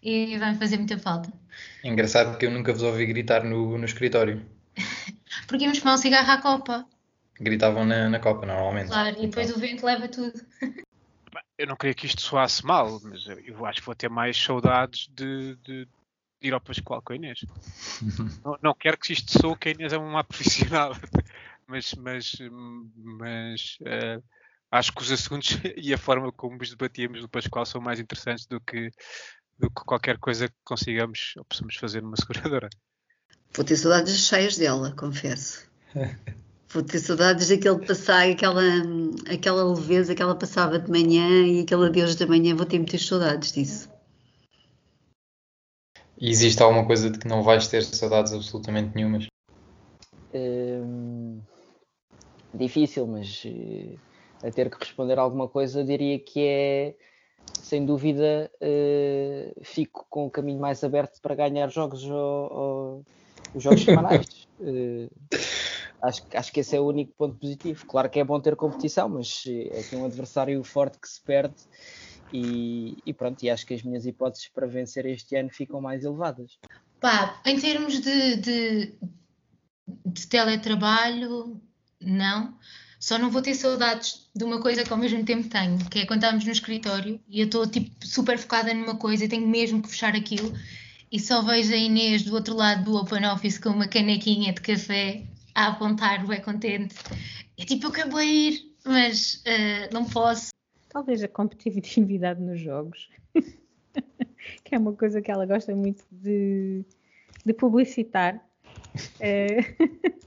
e 0.01 0.37
vai 0.37 0.53
fazer 0.55 0.77
muita 0.77 0.97
falta. 0.99 1.33
É 1.83 1.89
engraçado 1.89 2.37
que 2.37 2.45
eu 2.45 2.51
nunca 2.51 2.71
vos 2.71 2.83
ouvi 2.83 3.05
gritar 3.05 3.43
no, 3.43 3.77
no 3.77 3.85
escritório. 3.85 4.45
Porque 5.47 5.63
íamos 5.63 5.79
fumar 5.79 5.95
um 5.95 5.97
cigarro 5.97 6.31
à 6.31 6.41
copa. 6.41 6.85
Gritavam 7.39 7.83
na, 7.83 8.09
na 8.09 8.19
copa, 8.19 8.45
normalmente. 8.45 8.87
Claro, 8.87 9.17
e 9.17 9.27
depois 9.27 9.47
então. 9.47 9.57
o 9.57 9.61
vento 9.61 9.85
leva 9.85 10.07
tudo. 10.07 10.39
Eu 11.57 11.67
não 11.67 11.75
queria 11.75 11.93
que 11.93 12.05
isto 12.05 12.21
soasse 12.21 12.65
mal, 12.65 12.99
mas 13.03 13.25
eu 13.45 13.65
acho 13.65 13.79
que 13.79 13.85
vou 13.85 13.95
ter 13.95 14.09
mais 14.09 14.37
saudades 14.37 15.07
de, 15.13 15.55
de, 15.57 15.85
de 15.85 16.47
ir 16.47 16.53
ao 16.53 16.59
Pascoal 16.59 17.01
com 17.01 17.13
a 17.13 17.15
Inês. 17.15 17.45
não, 18.43 18.57
não, 18.61 18.73
quero 18.73 18.97
que 18.97 19.13
isto 19.13 19.31
soe 19.39 19.57
que 19.57 19.69
a 19.69 19.71
Inês 19.71 19.93
é 19.93 19.97
uma 19.97 20.23
profissional, 20.23 20.91
mas, 21.67 21.93
mas, 21.93 22.33
mas 22.95 23.77
uh, 23.81 24.23
acho 24.69 24.91
que 24.91 25.01
os 25.01 25.11
assuntos 25.11 25.57
e 25.77 25.93
a 25.93 25.97
forma 25.97 26.31
como 26.31 26.61
os 26.61 26.69
debatíamos 26.69 27.21
no 27.21 27.29
Pascoal 27.29 27.65
são 27.65 27.79
mais 27.79 27.99
interessantes 27.99 28.45
do 28.45 28.59
que, 28.59 28.91
do 29.57 29.69
que 29.69 29.85
qualquer 29.85 30.17
coisa 30.17 30.49
que 30.49 30.55
consigamos 30.63 31.33
ou 31.37 31.45
possamos 31.45 31.75
fazer 31.77 32.01
numa 32.01 32.17
seguradora. 32.17 32.69
Vou 33.53 33.63
ter 33.63 33.77
saudades 33.77 34.27
cheias 34.27 34.57
dela, 34.57 34.91
confesso. 34.91 35.69
Vou 36.75 36.83
ter 36.83 36.99
saudades 36.99 37.47
daquele 37.47 37.87
passar, 37.87 38.29
aquela, 38.29 38.61
aquela 39.33 39.63
leveza 39.63 40.13
que 40.13 40.21
ela 40.21 40.35
passava 40.35 40.77
de 40.77 40.91
manhã 40.91 41.47
e 41.47 41.61
aquele 41.61 41.85
adeus 41.85 42.17
da 42.17 42.27
manhã. 42.27 42.53
Vou 42.53 42.65
ter 42.65 42.77
muitas 42.79 43.05
saudades 43.05 43.53
disso. 43.53 43.89
E 46.19 46.29
existe 46.29 46.61
alguma 46.61 46.85
coisa 46.85 47.09
de 47.09 47.17
que 47.17 47.29
não 47.29 47.41
vais 47.43 47.69
ter 47.69 47.81
saudades 47.81 48.33
absolutamente 48.33 48.93
nenhumas? 48.93 49.25
Hum, 50.33 51.39
difícil, 52.53 53.07
mas 53.07 53.45
uh, 53.45 53.97
a 54.45 54.51
ter 54.51 54.69
que 54.69 54.77
responder 54.77 55.17
alguma 55.17 55.47
coisa, 55.47 55.81
diria 55.81 56.19
que 56.19 56.41
é 56.41 56.95
sem 57.53 57.85
dúvida 57.85 58.51
uh, 58.61 59.63
fico 59.63 60.05
com 60.09 60.25
o 60.25 60.29
caminho 60.29 60.59
mais 60.59 60.83
aberto 60.83 61.21
para 61.21 61.35
ganhar 61.35 61.69
jogos 61.69 62.03
ou 62.03 63.01
os 63.53 63.63
jogos 63.63 63.79
semanais. 63.85 64.45
uh, 64.59 65.09
acho, 66.05 66.23
acho 66.33 66.51
que 66.51 66.59
esse 66.59 66.75
é 66.75 66.79
o 66.79 66.87
único 66.87 67.13
ponto 67.17 67.35
positivo. 67.37 67.85
Claro 67.85 68.09
que 68.09 68.19
é 68.19 68.23
bom 68.23 68.39
ter 68.39 68.55
competição, 68.55 69.09
mas 69.09 69.43
é 69.47 69.79
aqui 69.79 69.95
um 69.95 70.05
adversário 70.05 70.63
forte 70.63 70.99
que 70.99 71.07
se 71.07 71.21
perde. 71.21 71.55
E, 72.31 72.97
e, 73.05 73.13
pronto, 73.13 73.43
e 73.43 73.49
acho 73.49 73.65
que 73.65 73.73
as 73.73 73.83
minhas 73.83 74.05
hipóteses 74.05 74.47
para 74.47 74.67
vencer 74.67 75.05
este 75.05 75.35
ano 75.35 75.49
ficam 75.49 75.79
mais 75.79 76.03
elevadas. 76.03 76.57
Pá, 76.99 77.39
em 77.45 77.59
termos 77.59 77.99
de, 77.99 78.35
de, 78.37 78.93
de 80.05 80.27
teletrabalho, 80.27 81.61
não. 82.01 82.57
Só 82.99 83.17
não 83.17 83.29
vou 83.29 83.41
ter 83.41 83.53
saudades 83.53 84.29
de 84.35 84.43
uma 84.43 84.59
coisa 84.59 84.83
que 84.83 84.91
ao 84.91 84.97
mesmo 84.97 85.23
tempo 85.23 85.47
tenho, 85.47 85.77
que 85.89 85.99
é 85.99 86.05
quando 86.05 86.23
estamos 86.23 86.43
no 86.43 86.51
escritório 86.51 87.19
e 87.27 87.39
eu 87.39 87.45
estou 87.45 87.67
tipo 87.67 87.91
super 88.05 88.37
focada 88.37 88.73
numa 88.73 88.95
coisa 88.95 89.25
e 89.25 89.27
tenho 89.27 89.47
mesmo 89.47 89.81
que 89.81 89.89
fechar 89.89 90.15
aquilo 90.15 90.51
e 91.11 91.19
só 91.19 91.41
vejo 91.41 91.71
a 91.71 91.77
Inês 91.77 92.23
do 92.23 92.33
outro 92.33 92.55
lado 92.55 92.85
do 92.85 92.95
Open 92.95 93.25
Office 93.27 93.59
com 93.59 93.69
uma 93.69 93.87
canequinha 93.87 94.51
de 94.53 94.61
café 94.61 95.23
a 95.55 95.67
apontar, 95.67 96.27
bem 96.27 96.41
contente. 96.41 96.95
É 97.57 97.63
tipo, 97.63 97.87
eu 97.87 97.91
quero 97.91 98.21
ir, 98.21 98.73
mas 98.85 99.41
uh, 99.47 99.93
não 99.93 100.05
posso. 100.05 100.49
Talvez 100.89 101.23
a 101.23 101.27
competitividade 101.27 102.41
nos 102.41 102.59
jogos, 102.59 103.09
que 104.63 104.75
é 104.75 104.77
uma 104.77 104.93
coisa 104.93 105.21
que 105.21 105.31
ela 105.31 105.45
gosta 105.45 105.73
muito 105.75 106.03
de, 106.11 106.85
de 107.45 107.53
publicitar. 107.53 108.39
É... 109.19 109.57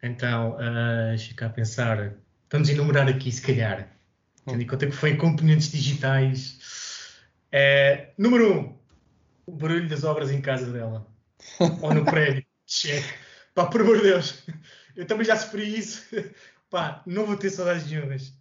Então, 0.00 0.52
uh, 0.52 1.18
fica 1.18 1.46
a 1.46 1.50
pensar, 1.50 2.14
vamos 2.48 2.68
enumerar 2.68 3.08
aqui, 3.08 3.32
se 3.32 3.42
calhar, 3.42 3.90
tendo 4.46 4.62
em 4.62 4.66
conta 4.66 4.86
que 4.86 4.92
foi 4.92 5.10
em 5.10 5.16
componentes 5.16 5.72
digitais 5.72 6.56
É, 7.50 8.12
número 8.16 8.52
1. 8.52 8.58
Um, 8.58 8.78
o 9.46 9.52
barulho 9.52 9.88
das 9.88 10.04
obras 10.04 10.30
em 10.30 10.40
casa 10.40 10.70
dela. 10.70 11.04
Ou 11.82 11.92
no 11.92 12.04
prédio. 12.04 12.47
Check. 12.68 13.04
Pá, 13.54 13.66
por 13.66 13.80
amor 13.80 13.96
de 13.96 14.04
Deus. 14.04 14.44
Eu 14.94 15.06
também 15.06 15.26
já 15.26 15.36
sofri 15.36 15.76
isso. 15.76 16.06
Pá, 16.70 17.02
não 17.06 17.24
vou 17.24 17.36
ter 17.36 17.50
saudades 17.50 17.90
nenhumas. 17.90 18.32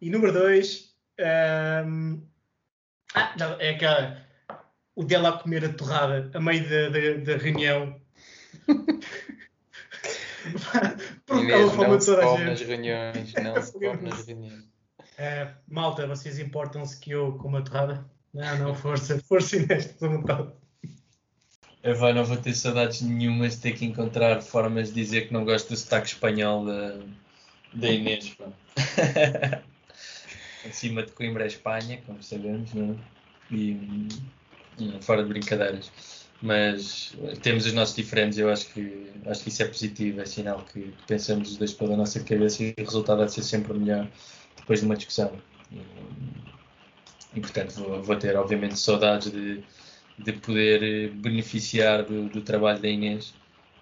E 0.00 0.10
número 0.10 0.32
2. 0.32 0.96
Um... 1.86 2.22
Ah, 3.14 3.34
não, 3.38 3.60
é 3.60 3.70
aquela. 3.70 4.26
O 4.96 5.04
dela 5.04 5.28
a 5.28 5.38
comer 5.38 5.64
a 5.64 5.72
torrada 5.72 6.30
a 6.34 6.40
meio 6.40 6.68
da, 6.68 6.88
da, 6.88 7.32
da 7.32 7.42
reunião. 7.42 8.00
Fome 11.26 11.98
de 11.98 12.06
toda 12.06 12.24
a 12.24 12.36
gente. 12.36 12.46
nas 12.46 12.60
reuniões. 12.62 13.34
Não 13.42 13.62
se 13.62 13.72
come 13.72 14.08
nas 14.08 14.26
reuniões. 14.26 14.64
Malta, 15.68 16.06
vocês 16.06 16.38
importam-se 16.38 16.98
que 16.98 17.10
eu 17.10 17.36
como 17.38 17.58
a 17.58 17.62
torrada? 17.62 18.08
Não, 18.32 18.58
não, 18.58 18.74
força, 18.74 19.18
força 19.20 19.56
Inês, 19.56 19.86
estou 19.86 20.10
vontade. 20.10 20.52
Eu 21.82 22.14
não 22.14 22.24
vou 22.24 22.36
ter 22.36 22.54
saudades 22.54 23.00
nenhumas 23.02 23.54
de 23.54 23.60
ter 23.60 23.72
que 23.72 23.84
encontrar 23.84 24.42
formas 24.42 24.88
de 24.88 24.94
dizer 24.94 25.28
que 25.28 25.32
não 25.32 25.44
gosto 25.44 25.68
do 25.68 25.76
sotaque 25.76 26.08
espanhol 26.08 26.64
da, 26.64 26.98
da 27.72 27.88
Inês. 27.88 28.36
Acima 30.68 31.04
de 31.04 31.12
Coimbra 31.12 31.44
é 31.44 31.46
Espanha, 31.46 32.02
como 32.04 32.22
sabemos, 32.22 32.74
não 32.74 32.92
é? 32.92 33.54
E 33.54 34.08
fora 35.00 35.22
de 35.22 35.28
brincadeiras. 35.28 35.90
Mas 36.40 37.16
temos 37.42 37.66
os 37.66 37.72
nossos 37.72 37.96
diferentes, 37.96 38.38
eu 38.38 38.50
acho 38.50 38.68
que, 38.72 39.10
acho 39.26 39.42
que 39.42 39.48
isso 39.48 39.62
é 39.62 39.66
positivo, 39.66 40.20
é 40.20 40.24
sinal 40.24 40.64
que 40.72 40.94
pensamos 41.06 41.50
os 41.50 41.56
dois 41.56 41.72
pela 41.72 41.96
nossa 41.96 42.20
cabeça 42.20 42.62
e 42.62 42.74
o 42.78 42.84
resultado 42.84 43.18
vai 43.18 43.28
ser 43.28 43.42
sempre 43.42 43.76
melhor 43.76 44.08
depois 44.56 44.80
de 44.80 44.86
uma 44.86 44.96
discussão. 44.96 45.32
E, 45.72 45.80
e 47.34 47.40
portanto 47.40 47.74
vou, 47.74 48.02
vou, 48.02 48.16
ter 48.16 48.36
obviamente 48.36 48.78
saudades 48.78 49.32
de, 49.32 49.64
de 50.18 50.32
poder 50.32 51.10
beneficiar 51.10 52.02
do, 52.02 52.28
do 52.28 52.40
trabalho 52.40 52.80
da 52.80 52.88
Inês. 52.88 53.34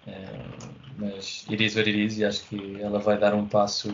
Uh, 0.05 0.87
mas 0.97 1.45
iris 1.49 1.75
or 1.75 1.87
iris 1.87 2.17
e 2.17 2.25
acho 2.25 2.43
que 2.47 2.81
ela 2.81 2.99
vai 2.99 3.17
dar 3.17 3.35
um 3.35 3.45
passo 3.47 3.89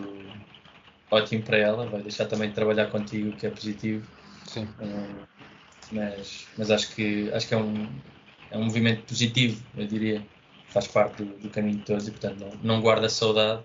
ótimo 1.09 1.43
para 1.43 1.57
ela, 1.57 1.85
vai 1.87 2.01
deixar 2.01 2.25
também 2.25 2.49
de 2.49 2.55
trabalhar 2.55 2.87
contigo, 2.87 3.31
que 3.33 3.47
é 3.47 3.49
positivo. 3.49 4.07
Sim. 4.45 4.67
Uh, 4.79 5.25
mas, 5.91 6.47
mas 6.57 6.71
acho 6.71 6.93
que 6.95 7.31
acho 7.31 7.47
que 7.47 7.53
é 7.53 7.57
um, 7.57 7.87
é 8.51 8.57
um 8.57 8.65
movimento 8.65 9.03
positivo, 9.03 9.63
eu 9.77 9.87
diria. 9.87 10.25
Faz 10.69 10.87
parte 10.87 11.23
do, 11.23 11.37
do 11.37 11.49
caminho 11.51 11.77
de 11.77 11.83
todos 11.83 12.07
e, 12.07 12.11
portanto, 12.11 12.39
não, 12.39 12.75
não 12.75 12.81
guarda 12.81 13.07
saudade, 13.07 13.61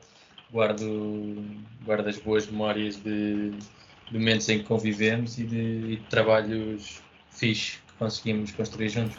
guardo, 0.52 1.42
guardo 1.82 2.06
as 2.06 2.18
boas 2.18 2.46
memórias 2.46 2.96
de, 2.96 3.50
de 3.50 4.18
momentos 4.18 4.46
em 4.50 4.58
que 4.58 4.64
convivemos 4.64 5.38
e 5.38 5.44
de, 5.44 5.56
e 5.56 5.96
de 5.96 6.04
trabalhos 6.10 7.02
fixos 7.30 7.80
conseguimos 7.98 8.52
construir 8.52 8.88
juntos. 8.88 9.16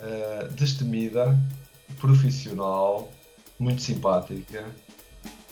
Uh, 0.00 0.48
destemida, 0.52 1.36
profissional, 1.98 3.10
muito 3.58 3.82
simpática, 3.82 4.64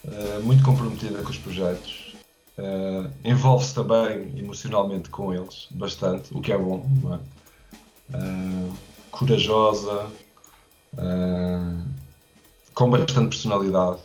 uh, 0.05 0.43
muito 0.43 0.63
comprometida 0.63 1.23
com 1.23 1.31
os 1.31 1.39
projetos. 1.39 2.15
Uh, 2.57 3.11
Envolve-se 3.25 3.75
também 3.75 4.39
emocionalmente 4.39 5.11
com 5.11 5.35
eles, 5.35 5.67
bastante, 5.73 6.33
o 6.33 6.41
que 6.41 6.53
é 6.53 6.59
bom, 6.59 6.87
é? 7.13 7.37
corajosa, 9.11 10.09
com 12.73 12.91
bastante 12.91 13.31
personalidade 13.31 14.01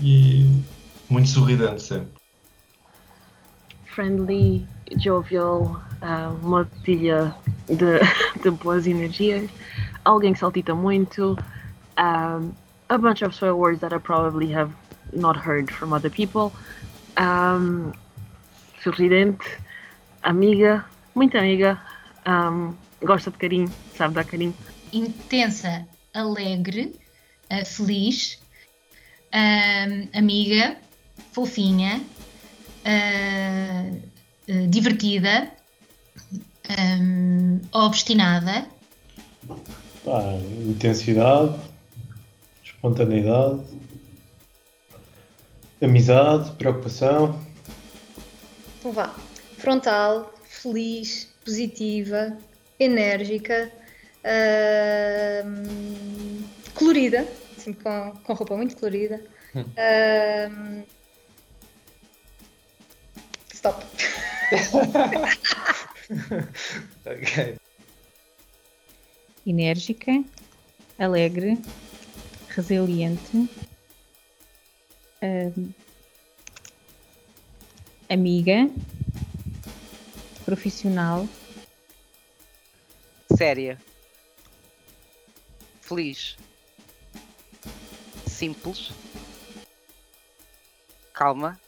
e 0.00 0.62
muito 1.08 1.28
sorridente 1.28 1.82
sempre. 1.82 2.08
Friendly, 3.86 4.66
jovial, 4.98 5.80
uma 6.42 6.64
pilha 6.82 7.34
de, 7.66 8.00
de 8.42 8.50
boas 8.50 8.86
energias. 8.86 9.48
Alguém 10.04 10.32
que 10.32 10.38
saltita 10.38 10.74
muito, 10.74 11.38
um, 11.98 12.52
a 12.88 12.98
bunch 12.98 13.22
of 13.24 13.34
swear 13.34 13.54
words 13.54 13.80
that 13.80 13.94
I 13.94 13.98
probably 13.98 14.52
have 14.52 14.72
not 15.12 15.38
heard 15.38 15.70
from 15.70 15.92
other 15.92 16.10
people, 16.10 16.52
um, 17.16 17.92
sorridente, 18.82 19.44
amiga, 20.22 20.84
muito 21.14 21.38
amiga, 21.38 21.80
um, 22.26 22.74
gosta 23.02 23.30
de 23.30 23.38
carinho, 23.38 23.72
sabe 23.96 24.14
dar 24.14 24.24
carinho. 24.24 24.54
Intensa, 24.92 25.86
alegre, 26.12 26.94
feliz, 27.64 28.38
um, 29.34 30.08
amiga, 30.16 30.76
fofinha, 31.32 32.00
uh, 32.86 34.00
uh, 34.48 34.66
divertida, 34.68 35.50
um, 37.00 37.60
obstinada. 37.72 38.66
Pá, 40.04 40.22
intensidade, 40.66 41.58
espontaneidade, 42.64 43.62
amizade, 45.82 46.52
preocupação. 46.52 47.40
Então 48.78 48.92
vá. 48.92 49.14
Frontal, 49.58 50.32
feliz, 50.44 51.32
positiva, 51.42 52.36
enérgica, 52.78 53.72
uh, 54.24 55.44
colorida, 56.74 57.26
assim, 57.64 57.72
com, 57.72 58.12
com 58.22 58.32
roupa 58.34 58.56
muito 58.56 58.76
colorida. 58.76 59.24
Uh, 59.54 60.84
stop. 63.52 63.84
ok 67.06 67.56
enérgica, 69.46 70.24
alegre, 70.98 71.58
resiliente, 72.48 73.36
uh, 75.22 75.74
amiga, 78.08 78.70
profissional, 80.44 81.28
séria, 83.36 83.78
feliz, 85.82 86.36
simples, 88.44 88.92
calma, 91.14 91.58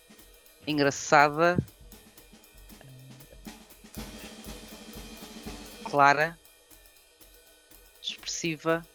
engraçada, 0.66 1.56
clara. 5.84 6.38
Expressiva. 8.02 8.86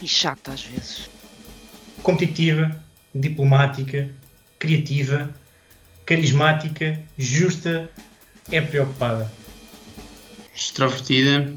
E 0.00 0.08
chata 0.08 0.52
às 0.52 0.62
vezes. 0.62 1.10
Competitiva, 2.02 2.82
diplomática, 3.14 4.10
criativa, 4.58 5.34
carismática, 6.06 7.04
justa, 7.18 7.90
é 8.50 8.62
preocupada. 8.62 9.30
Extrovertida, 10.54 11.54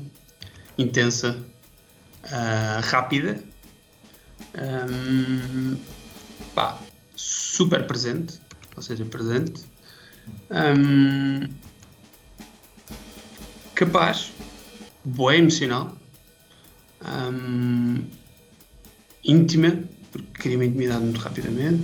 intensa, 0.77 1.41
uh, 2.25 2.81
rápida, 2.81 3.50
um, 4.55 5.77
pá, 6.53 6.79
super 7.15 7.85
presente, 7.87 8.39
ou 8.75 8.81
seja, 8.81 9.05
presente, 9.05 9.63
um, 10.49 11.47
capaz, 13.75 14.31
boa 15.03 15.35
emocional, 15.35 15.95
um, 17.03 18.03
íntima, 19.23 19.83
porque 20.11 20.27
cria 20.33 20.57
uma 20.57 20.65
intimidade 20.65 21.03
muito 21.03 21.19
rapidamente. 21.19 21.83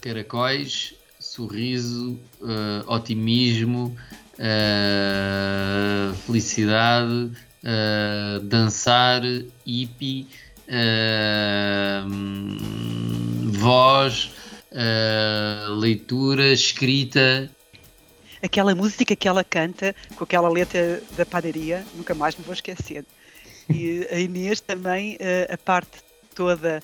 Caracóis, 0.00 0.94
sorriso, 1.18 2.18
uh, 2.40 2.84
otimismo, 2.86 3.96
uh, 4.34 6.14
felicidade, 6.26 7.32
uh, 7.64 8.40
dançar, 8.40 9.22
hippie, 9.66 10.28
voz, 13.52 14.30
leitura, 15.78 16.52
escrita, 16.52 17.50
aquela 18.42 18.74
música 18.74 19.16
que 19.16 19.26
ela 19.26 19.42
canta 19.42 19.94
com 20.16 20.24
aquela 20.24 20.48
letra 20.50 21.02
da 21.16 21.24
padaria, 21.24 21.84
nunca 21.94 22.14
mais 22.14 22.36
me 22.36 22.44
vou 22.44 22.52
esquecer. 22.52 23.04
E 23.70 24.06
a 24.10 24.18
Inês 24.18 24.60
também, 24.60 25.16
a 25.48 25.56
parte 25.56 25.98
toda 26.34 26.82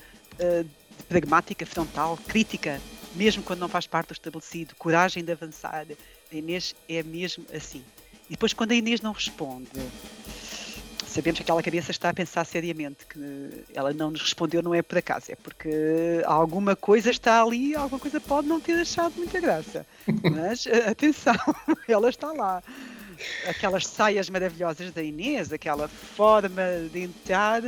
pragmática, 1.07 1.65
frontal, 1.65 2.17
crítica, 2.27 2.81
mesmo 3.15 3.43
quando 3.43 3.59
não 3.59 3.67
faz 3.67 3.85
parte 3.85 4.07
do 4.07 4.13
estabelecido, 4.13 4.75
coragem 4.75 5.23
de 5.23 5.31
avançar. 5.31 5.85
A 6.31 6.35
Inês 6.35 6.73
é 6.89 7.03
mesmo 7.03 7.45
assim. 7.53 7.83
E 8.27 8.31
depois, 8.31 8.53
quando 8.53 8.71
a 8.71 8.75
Inês 8.75 9.01
não 9.01 9.11
responde, 9.11 9.69
sabemos 11.11 11.39
que 11.39 11.43
aquela 11.43 11.61
cabeça 11.61 11.91
está 11.91 12.09
a 12.09 12.13
pensar 12.13 12.45
seriamente, 12.45 13.05
que 13.05 13.65
ela 13.73 13.93
não 13.93 14.11
nos 14.11 14.21
respondeu 14.21 14.63
não 14.63 14.73
é 14.73 14.81
por 14.81 14.97
acaso, 14.97 15.31
é 15.31 15.35
porque 15.35 16.21
alguma 16.25 16.75
coisa 16.75 17.11
está 17.11 17.43
ali, 17.43 17.75
alguma 17.75 17.99
coisa 17.99 18.19
pode 18.19 18.47
não 18.47 18.59
ter 18.59 18.79
achado 18.79 19.13
muita 19.15 19.39
graça. 19.39 19.85
Mas 20.07 20.65
atenção, 20.89 21.35
ela 21.87 22.09
está 22.09 22.31
lá. 22.31 22.63
Aquelas 23.47 23.85
saias 23.85 24.29
maravilhosas 24.29 24.91
da 24.91 25.03
Inês, 25.03 25.53
aquela 25.53 25.87
forma 25.87 26.63
de 26.91 27.01
entrar 27.01 27.61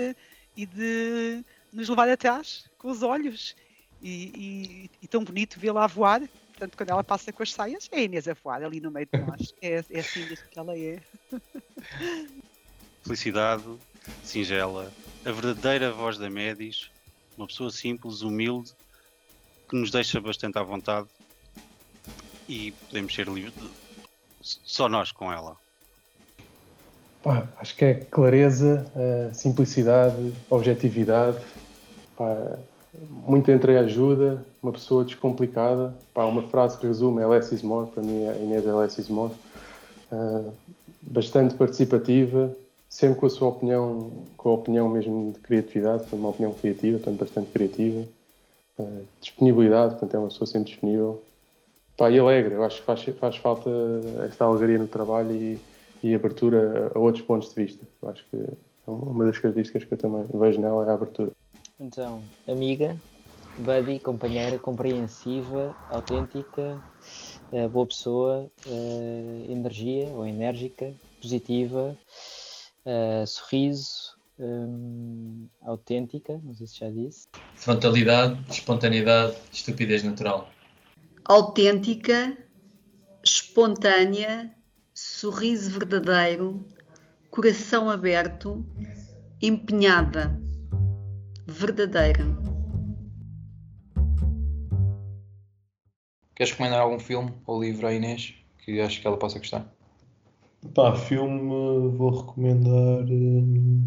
e 0.55 0.65
de 0.65 1.43
nos 1.71 1.89
levar 1.89 2.09
atrás 2.09 2.65
com 2.77 2.89
os 2.89 3.03
olhos. 3.03 3.55
E, 4.01 4.31
e, 4.35 4.91
e 5.01 5.07
tão 5.07 5.23
bonito 5.23 5.59
vê-la 5.59 5.85
voar. 5.87 6.21
Portanto, 6.51 6.75
quando 6.75 6.89
ela 6.89 7.03
passa 7.03 7.31
com 7.31 7.43
as 7.43 7.53
saias, 7.53 7.89
é 7.91 7.97
a 7.97 8.01
Inês 8.01 8.27
a 8.27 8.33
voar 8.33 8.63
ali 8.63 8.79
no 8.79 8.89
meio 8.89 9.07
de 9.11 9.19
nós. 9.19 9.53
É, 9.61 9.83
é 9.89 9.99
assim 9.99 10.25
que 10.27 10.59
ela 10.59 10.77
é. 10.77 10.99
Felicidade, 13.03 13.63
singela, 14.23 14.91
a 15.25 15.31
verdadeira 15.31 15.91
voz 15.91 16.17
da 16.17 16.29
Médis, 16.29 16.89
uma 17.37 17.47
pessoa 17.47 17.69
simples, 17.69 18.21
humilde, 18.21 18.71
que 19.67 19.75
nos 19.75 19.91
deixa 19.91 20.21
bastante 20.21 20.57
à 20.57 20.63
vontade 20.63 21.07
e 22.47 22.71
podemos 22.87 23.13
ser 23.13 23.27
livres, 23.27 23.69
só 24.41 24.87
nós 24.87 25.11
com 25.11 25.31
ela. 25.31 25.57
Pá, 27.21 27.47
acho 27.57 27.75
que 27.75 27.85
é 27.85 27.93
clareza, 27.93 28.85
uh, 28.95 29.33
simplicidade, 29.33 30.33
objetividade, 30.49 31.37
pá, 32.17 32.57
muita 33.09 33.51
entreajuda, 33.51 34.45
uma 34.61 34.71
pessoa 34.71 35.03
descomplicada. 35.03 35.93
Pá, 36.13 36.25
uma 36.25 36.43
frase 36.43 36.77
que 36.77 36.87
resume 36.87 37.21
é 37.21 37.27
less 37.27 37.53
is 37.53 37.61
more, 37.61 37.89
para 37.89 38.03
mim 38.03 38.27
a 38.27 38.35
Inês 38.35 38.65
é 38.65 38.73
less 38.73 38.99
is 38.99 39.09
more. 39.09 39.33
Uh, 40.11 40.53
bastante 41.01 41.55
participativa, 41.55 42.55
sempre 42.93 43.19
com 43.19 43.25
a 43.25 43.29
sua 43.31 43.47
opinião, 43.47 44.11
com 44.37 44.49
a 44.49 44.53
opinião 44.53 44.87
mesmo 44.87 45.31
de 45.33 45.39
criatividade, 45.39 46.05
uma 46.13 46.29
opinião 46.29 46.53
criativa, 46.53 46.99
portanto 46.99 47.19
bastante 47.19 47.49
criativa. 47.49 48.07
Uh, 48.77 49.03
disponibilidade, 49.19 49.93
portanto 49.93 50.13
é 50.13 50.19
uma 50.19 50.27
pessoa 50.27 50.45
sempre 50.45 50.71
disponível. 50.71 51.23
Pá, 51.97 52.11
e 52.11 52.19
alegre, 52.19 52.53
eu 52.53 52.63
acho 52.63 52.81
que 52.81 52.85
faz, 52.85 53.03
faz 53.03 53.35
falta 53.37 53.71
esta 54.29 54.45
alegria 54.45 54.77
no 54.77 54.87
trabalho 54.87 55.31
e, 55.31 55.59
e 56.03 56.13
abertura 56.13 56.91
a, 56.93 56.99
outros 56.99 57.25
pontos 57.25 57.49
de 57.49 57.63
vista. 57.63 57.83
Eu 57.99 58.09
acho 58.09 58.23
que 58.29 58.37
é 58.37 58.47
uma 58.85 59.25
das 59.25 59.39
características 59.39 59.85
que 59.85 59.93
eu 59.95 59.97
também 59.97 60.25
vejo 60.31 60.61
nela 60.61 60.85
é 60.85 60.91
a 60.91 60.93
abertura. 60.93 61.31
Então, 61.79 62.21
amiga, 62.47 62.95
buddy, 63.57 63.97
companheira, 64.01 64.59
compreensiva, 64.59 65.75
autêntica, 65.89 66.79
uh, 67.51 67.69
boa 67.69 67.87
pessoa, 67.87 68.51
uh, 68.67 69.51
energia 69.51 70.09
ou 70.09 70.27
enérgica, 70.27 70.93
positiva, 71.19 71.97
uh, 72.85 73.25
sorriso, 73.25 74.17
um, 74.39 75.47
autêntica, 75.61 76.39
não 76.43 76.53
sei 76.53 76.67
se 76.67 76.79
já 76.79 76.89
disse. 76.89 77.27
Frontalidade, 77.55 78.39
espontaneidade, 78.49 79.35
estupidez 79.51 80.03
natural. 80.03 80.49
Autêntica, 81.25 82.37
espontânea, 83.23 84.53
sorriso 84.93 85.71
verdadeiro, 85.71 86.65
coração 87.29 87.89
aberto, 87.89 88.65
empenhada, 89.41 90.39
verdadeira. 91.47 92.25
Queres 96.35 96.51
recomendar 96.51 96.81
algum 96.81 96.99
filme 96.99 97.33
ou 97.45 97.63
livro 97.63 97.87
à 97.87 97.93
Inês 97.93 98.35
que 98.57 98.81
acho 98.81 98.99
que 98.99 99.07
ela 99.07 99.17
possa 99.17 99.39
gostar? 99.39 99.72
Pá, 100.71 100.95
filme 100.95 101.89
vou 101.91 102.21
recomendar 102.21 103.05
hum, 103.09 103.83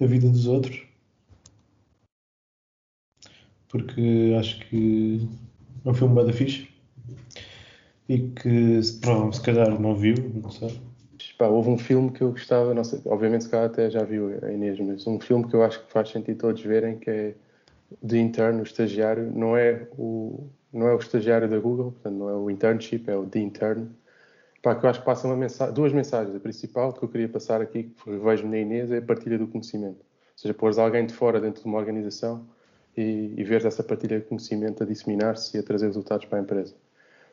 A 0.00 0.06
Vida 0.06 0.28
dos 0.28 0.46
Outros. 0.46 0.82
Porque 3.68 4.34
acho 4.38 4.58
que 4.68 5.28
é 5.84 5.88
um 5.88 5.94
filme 5.94 6.14
bem 6.14 6.26
da 6.26 6.32
fixe. 6.32 6.68
E 8.08 8.18
que 8.30 8.80
pronto, 9.00 9.36
se 9.36 9.42
calhar 9.42 9.80
não 9.80 9.94
viu, 9.94 10.14
não 10.42 10.50
sei. 10.50 10.80
Pá, 11.38 11.46
houve 11.46 11.70
um 11.70 11.78
filme 11.78 12.10
que 12.10 12.22
eu 12.22 12.30
gostava, 12.30 12.74
não 12.74 12.84
sei, 12.84 13.00
obviamente 13.06 13.44
se 13.44 13.50
calhar 13.50 13.66
até 13.66 13.90
já 13.90 14.04
viu 14.04 14.38
a 14.42 14.52
Inês, 14.52 14.78
mas 14.78 15.06
um 15.06 15.18
filme 15.18 15.48
que 15.48 15.54
eu 15.54 15.62
acho 15.62 15.84
que 15.84 15.92
faz 15.92 16.10
sentido 16.10 16.38
todos 16.38 16.62
verem, 16.62 16.98
que 16.98 17.10
é 17.10 17.34
The 18.06 18.18
Intern, 18.18 18.60
o 18.60 18.62
estagiário, 18.62 19.30
não 19.34 19.56
é 19.56 19.88
o, 19.98 20.48
não 20.72 20.86
é 20.86 20.94
o 20.94 20.98
estagiário 20.98 21.48
da 21.48 21.58
Google, 21.58 21.92
portanto 21.92 22.14
não 22.14 22.28
é 22.28 22.34
o 22.34 22.50
internship, 22.50 23.08
é 23.08 23.16
o 23.16 23.26
The 23.26 23.40
Intern. 23.40 23.88
Pá, 24.64 24.74
que 24.74 24.86
eu 24.86 24.88
acho 24.88 25.00
que 25.00 25.04
passa 25.04 25.28
mensagem, 25.36 25.74
duas 25.74 25.92
mensagens. 25.92 26.34
A 26.34 26.40
principal 26.40 26.90
que 26.90 27.04
eu 27.04 27.08
queria 27.10 27.28
passar 27.28 27.60
aqui, 27.60 27.82
que 27.82 28.10
vejo 28.16 28.48
na 28.48 28.56
Inês, 28.56 28.90
é 28.90 28.96
a 28.96 29.02
partilha 29.02 29.36
do 29.36 29.46
conhecimento. 29.46 29.98
Ou 29.98 30.38
seja, 30.38 30.54
pôres 30.54 30.78
alguém 30.78 31.04
de 31.04 31.12
fora 31.12 31.38
dentro 31.38 31.60
de 31.60 31.68
uma 31.68 31.76
organização 31.76 32.46
e, 32.96 33.34
e 33.36 33.44
ver 33.44 33.62
essa 33.66 33.84
partilha 33.84 34.18
de 34.18 34.24
conhecimento 34.24 34.82
a 34.82 34.86
disseminar-se 34.86 35.54
e 35.54 35.60
a 35.60 35.62
trazer 35.62 35.84
resultados 35.84 36.24
para 36.24 36.38
a 36.38 36.40
empresa. 36.40 36.74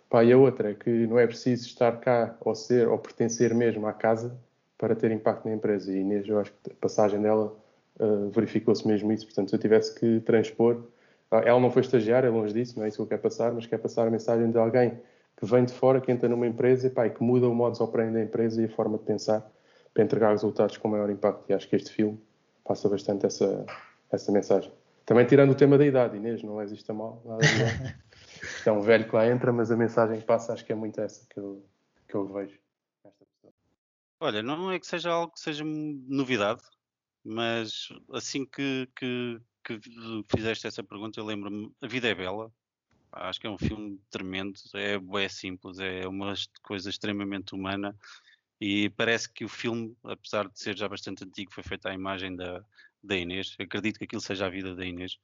Pá, 0.10 0.26
e 0.26 0.34
a 0.34 0.38
outra 0.38 0.72
é 0.72 0.74
que 0.74 0.90
não 1.08 1.18
é 1.18 1.26
preciso 1.26 1.68
estar 1.68 2.02
cá 2.02 2.36
ou 2.42 2.54
ser 2.54 2.90
ou 2.90 2.98
pertencer 2.98 3.54
mesmo 3.54 3.88
à 3.88 3.94
casa 3.94 4.38
para 4.78 4.94
ter 4.94 5.10
impacto 5.10 5.48
na 5.48 5.54
empresa. 5.54 5.90
E 5.90 6.02
Inês, 6.02 6.28
eu 6.28 6.38
acho 6.38 6.52
que 6.52 6.70
a 6.70 6.76
passagem 6.82 7.22
dela 7.22 7.56
uh, 7.98 8.30
verificou-se 8.30 8.86
mesmo 8.86 9.10
isso. 9.10 9.26
Portanto, 9.26 9.52
se 9.52 9.56
eu 9.56 9.60
tivesse 9.60 9.98
que 9.98 10.20
transpor, 10.20 10.84
ela 11.32 11.62
não 11.62 11.72
foi 11.72 11.82
estagiária, 11.82 12.30
longe 12.30 12.54
disso, 12.54 12.78
não 12.78 12.84
é 12.84 12.90
isso 12.90 12.98
que 12.98 13.04
eu 13.04 13.08
quero 13.08 13.22
passar, 13.22 13.54
mas 13.54 13.66
quer 13.66 13.78
passar 13.78 14.06
a 14.06 14.12
mensagem 14.12 14.52
de 14.52 14.58
alguém 14.58 15.00
que 15.42 15.46
vem 15.48 15.66
de 15.66 15.74
fora, 15.74 16.00
que 16.00 16.12
entra 16.12 16.30
numa 16.30 16.46
empresa 16.46 16.88
pá, 16.92 17.08
e 17.08 17.10
que 17.10 17.24
muda 17.24 17.50
o 17.50 17.56
modus 17.56 17.82
operandi 17.82 18.14
da 18.14 18.22
empresa 18.22 18.62
e 18.62 18.66
a 18.66 18.70
forma 18.70 19.00
de 19.00 19.06
pensar 19.06 19.52
para 19.92 20.04
entregar 20.04 20.30
resultados 20.30 20.78
com 20.78 20.88
maior 20.88 21.10
impacto. 21.10 21.44
E 21.50 21.54
acho 21.54 21.68
que 21.68 21.76
este 21.76 21.92
filme 21.92 22.22
passa 22.64 22.88
bastante 22.88 23.26
essa, 23.26 23.66
essa 24.12 24.32
mensagem. 24.32 24.72
Também 25.04 25.26
tirando 25.26 25.50
o 25.50 25.56
tema 25.56 25.80
da 25.80 25.86
idade, 25.86 26.16
Inês, 26.16 26.44
não 26.44 26.62
és 26.62 26.72
isto 26.72 26.92
a 26.92 26.94
mal, 26.94 27.24
nada 27.26 27.42
de 27.42 27.58
mal. 27.58 27.92
Isto 28.44 28.70
é 28.70 28.72
um 28.72 28.82
velho 28.82 29.08
que 29.08 29.16
lá 29.16 29.28
entra, 29.28 29.52
mas 29.52 29.72
a 29.72 29.76
mensagem 29.76 30.20
que 30.20 30.26
passa 30.26 30.54
acho 30.54 30.64
que 30.64 30.72
é 30.72 30.76
muito 30.76 31.02
essa 31.02 31.28
que 31.28 31.40
eu, 31.40 31.64
que 32.08 32.16
eu 32.16 32.26
vejo. 32.28 32.60
Olha, 34.20 34.44
não 34.44 34.72
é 34.72 34.80
que 34.80 34.86
seja 34.86 35.12
algo 35.12 35.34
que 35.34 35.40
seja 35.40 35.64
novidade, 35.64 36.62
mas 37.24 37.90
assim 38.14 38.46
que, 38.46 38.88
que, 38.96 39.40
que 39.64 39.80
fizeste 40.36 40.68
essa 40.68 40.84
pergunta, 40.84 41.20
eu 41.20 41.26
lembro-me: 41.26 41.72
A 41.82 41.88
Vida 41.88 42.08
é 42.08 42.16
Bela. 42.16 42.52
Acho 43.12 43.40
que 43.40 43.48
é 43.48 43.50
um 43.50 43.58
filme 43.58 44.00
tremendo, 44.10 44.58
é, 44.76 45.24
é 45.24 45.30
simples, 45.30 45.80
é 45.80 46.08
uma 46.08 46.34
coisa 46.64 46.90
extremamente 46.90 47.54
humana 47.54 47.96
e 48.60 48.92
parece 48.92 49.28
que 49.28 49.44
o 49.44 49.50
filme, 49.50 49.98
apesar 50.04 50.48
de 50.48 50.60
ser 50.60 50.78
já 50.78 50.88
bastante 50.88 51.24
antigo, 51.24 51.52
foi 51.52 51.64
feito 51.64 51.88
à 51.88 51.94
imagem 51.94 52.36
da, 52.36 52.64
da 53.04 53.18
Inês. 53.18 53.56
Acredito 53.60 53.98
que 53.98 54.04
aquilo 54.04 54.22
seja 54.22 54.46
a 54.46 54.50
vida 54.50 54.76
da 54.76 54.86
Inês, 54.86 55.18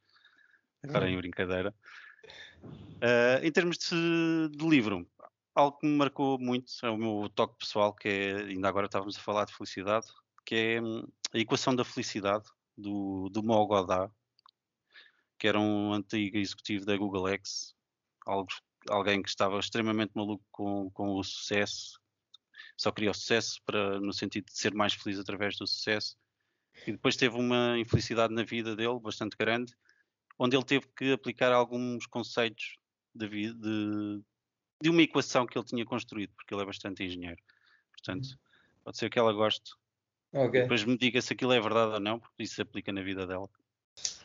agora 0.83 1.07
em 1.07 1.15
brincadeira. 1.15 1.73
Uh, 2.63 3.43
em 3.43 3.51
termos 3.51 3.77
de, 3.77 4.49
de, 4.57 4.67
livro, 4.67 5.07
algo 5.53 5.77
que 5.77 5.85
me 5.85 5.95
marcou 5.95 6.39
muito 6.39 6.71
é 6.81 6.89
o 6.89 6.97
meu 6.97 7.29
toque 7.29 7.59
pessoal, 7.59 7.93
que 7.93 8.09
é, 8.09 8.35
ainda 8.38 8.67
agora 8.67 8.88
estávamos 8.88 9.15
a 9.15 9.21
falar 9.21 9.45
de 9.45 9.53
felicidade, 9.53 10.07
que 10.43 10.55
é 10.55 10.81
hum, 10.81 11.07
a 11.31 11.38
equação 11.38 11.75
da 11.75 11.85
felicidade 11.85 12.49
do, 12.75 13.29
do 13.29 13.43
Mo 13.43 13.67
Godard, 13.67 14.11
que 15.38 15.47
era 15.47 15.59
um 15.59 15.93
antigo 15.93 16.38
executivo 16.38 16.85
da 16.88 16.97
Google 16.97 17.27
X, 17.29 17.76
algo, 18.28 18.49
alguém 18.89 19.21
que 19.21 19.30
estava 19.30 19.57
extremamente 19.59 20.11
maluco 20.13 20.43
com, 20.51 20.91
com 20.91 21.15
o 21.15 21.23
sucesso, 21.23 21.99
só 22.75 22.91
queria 22.91 23.11
o 23.11 23.13
sucesso 23.13 23.59
para, 23.65 23.99
no 23.99 24.13
sentido 24.13 24.45
de 24.45 24.57
ser 24.57 24.73
mais 24.73 24.93
feliz 24.93 25.19
através 25.19 25.57
do 25.57 25.65
sucesso, 25.65 26.15
e 26.86 26.91
depois 26.91 27.15
teve 27.15 27.36
uma 27.36 27.80
infelicidade 27.80 28.34
na 28.34 28.43
vida 28.43 28.75
dele 28.75 28.99
bastante 28.99 29.36
grande, 29.38 29.73
onde 30.38 30.55
ele 30.55 30.65
teve 30.65 30.88
que 30.95 31.11
aplicar 31.11 31.51
alguns 31.51 32.05
conceitos 32.05 32.78
de, 33.15 33.28
de, 33.53 34.21
de 34.82 34.89
uma 34.89 35.01
equação 35.01 35.47
que 35.47 35.57
ele 35.57 35.65
tinha 35.65 35.86
construído, 35.86 36.32
porque 36.36 36.53
ele 36.53 36.61
é 36.61 36.65
bastante 36.65 37.03
engenheiro. 37.03 37.41
Portanto, 37.91 38.38
pode 38.84 38.97
ser 38.97 39.09
que 39.09 39.17
ela 39.17 39.34
goste. 39.34 39.71
Okay. 40.32 40.61
Depois 40.61 40.84
me 40.84 40.97
diga 40.97 41.21
se 41.21 41.34
aquilo 41.34 41.53
é 41.53 41.59
verdade 41.59 41.93
ou 41.93 41.99
não, 41.99 42.19
porque 42.19 42.43
isso 42.43 42.55
se 42.55 42.61
aplica 42.61 42.91
na 42.91 43.01
vida 43.01 43.25
dela. 43.25 43.49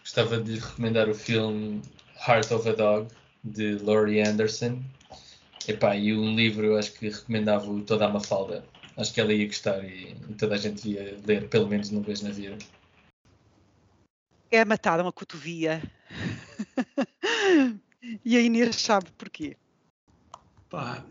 Gostava 0.01 0.39
de 0.39 0.53
lhe 0.53 0.59
recomendar 0.59 1.09
o 1.09 1.15
filme 1.15 1.81
Heart 2.29 2.51
of 2.51 2.69
a 2.69 2.73
Dog, 2.73 3.15
de 3.43 3.79
Laurie 3.79 4.21
Anderson. 4.21 4.83
Epá, 5.67 5.97
e 5.97 6.15
um 6.15 6.35
livro 6.35 6.67
eu 6.67 6.77
acho 6.77 6.93
que 6.93 7.09
recomendava 7.09 7.67
toda 7.83 8.07
a 8.07 8.09
Mafalda. 8.09 8.65
Acho 8.97 9.13
que 9.13 9.21
ela 9.21 9.33
ia 9.33 9.47
gostar 9.47 9.83
e, 9.85 10.17
e 10.29 10.35
toda 10.35 10.55
a 10.55 10.59
gente 10.59 10.89
ia 10.89 11.17
ler 11.27 11.49
pelo 11.49 11.69
menos 11.69 11.91
uma 11.91 12.03
vez 12.03 12.21
na 12.21 12.31
vida. 12.31 12.59
É 14.51 14.65
matar 14.65 15.01
uma 15.01 15.13
cotovia. 15.13 15.83
e 18.25 18.37
a 18.37 18.41
Inês 18.41 18.77
sabe 18.77 19.11
porquê. 19.17 19.57
Pá, 20.69 21.05